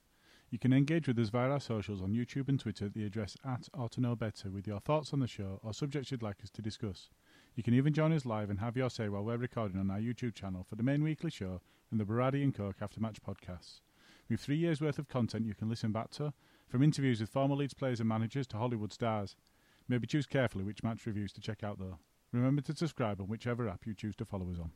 You 0.49 0.59
can 0.59 0.73
engage 0.73 1.07
with 1.07 1.17
us 1.17 1.29
via 1.29 1.49
our 1.49 1.59
socials 1.61 2.01
on 2.01 2.13
YouTube 2.13 2.49
and 2.49 2.59
Twitter 2.59 2.87
at 2.87 2.93
the 2.93 3.05
address 3.05 3.37
at 3.45 3.69
Auto 3.73 4.01
Know 4.01 4.13
Better 4.13 4.51
with 4.51 4.67
your 4.67 4.81
thoughts 4.81 5.13
on 5.13 5.21
the 5.21 5.27
show 5.27 5.61
or 5.63 5.73
subjects 5.73 6.11
you'd 6.11 6.21
like 6.21 6.43
us 6.43 6.49
to 6.51 6.61
discuss. 6.61 7.09
You 7.55 7.63
can 7.63 7.73
even 7.73 7.93
join 7.93 8.11
us 8.11 8.25
live 8.25 8.49
and 8.49 8.59
have 8.59 8.75
your 8.75 8.89
say 8.89 9.07
while 9.07 9.23
we're 9.23 9.37
recording 9.37 9.79
on 9.79 9.89
our 9.89 9.99
YouTube 9.99 10.35
channel 10.35 10.65
for 10.67 10.75
the 10.75 10.83
main 10.83 11.01
weekly 11.01 11.31
show 11.31 11.61
and 11.91 11.99
the 11.99 12.03
Baradi 12.03 12.43
and 12.43 12.53
Coke 12.53 12.77
After 12.81 12.99
Match 12.99 13.19
podcasts. 13.25 13.79
With 14.29 14.41
three 14.41 14.57
years' 14.57 14.81
worth 14.81 14.99
of 14.99 15.07
content 15.07 15.45
you 15.45 15.55
can 15.55 15.69
listen 15.69 15.93
back 15.93 16.11
to, 16.11 16.33
from 16.67 16.83
interviews 16.83 17.21
with 17.21 17.29
former 17.29 17.55
Leeds 17.55 17.73
players 17.73 17.99
and 17.99 18.09
managers 18.09 18.47
to 18.47 18.57
Hollywood 18.57 18.91
stars. 18.91 19.35
Maybe 19.87 20.07
choose 20.07 20.25
carefully 20.25 20.63
which 20.63 20.83
match 20.83 21.05
reviews 21.05 21.31
to 21.33 21.41
check 21.41 21.63
out 21.63 21.79
though. 21.79 21.99
Remember 22.31 22.61
to 22.63 22.75
subscribe 22.75 23.21
on 23.21 23.27
whichever 23.27 23.69
app 23.69 23.85
you 23.85 23.93
choose 23.93 24.15
to 24.17 24.25
follow 24.25 24.49
us 24.51 24.59
on. 24.59 24.71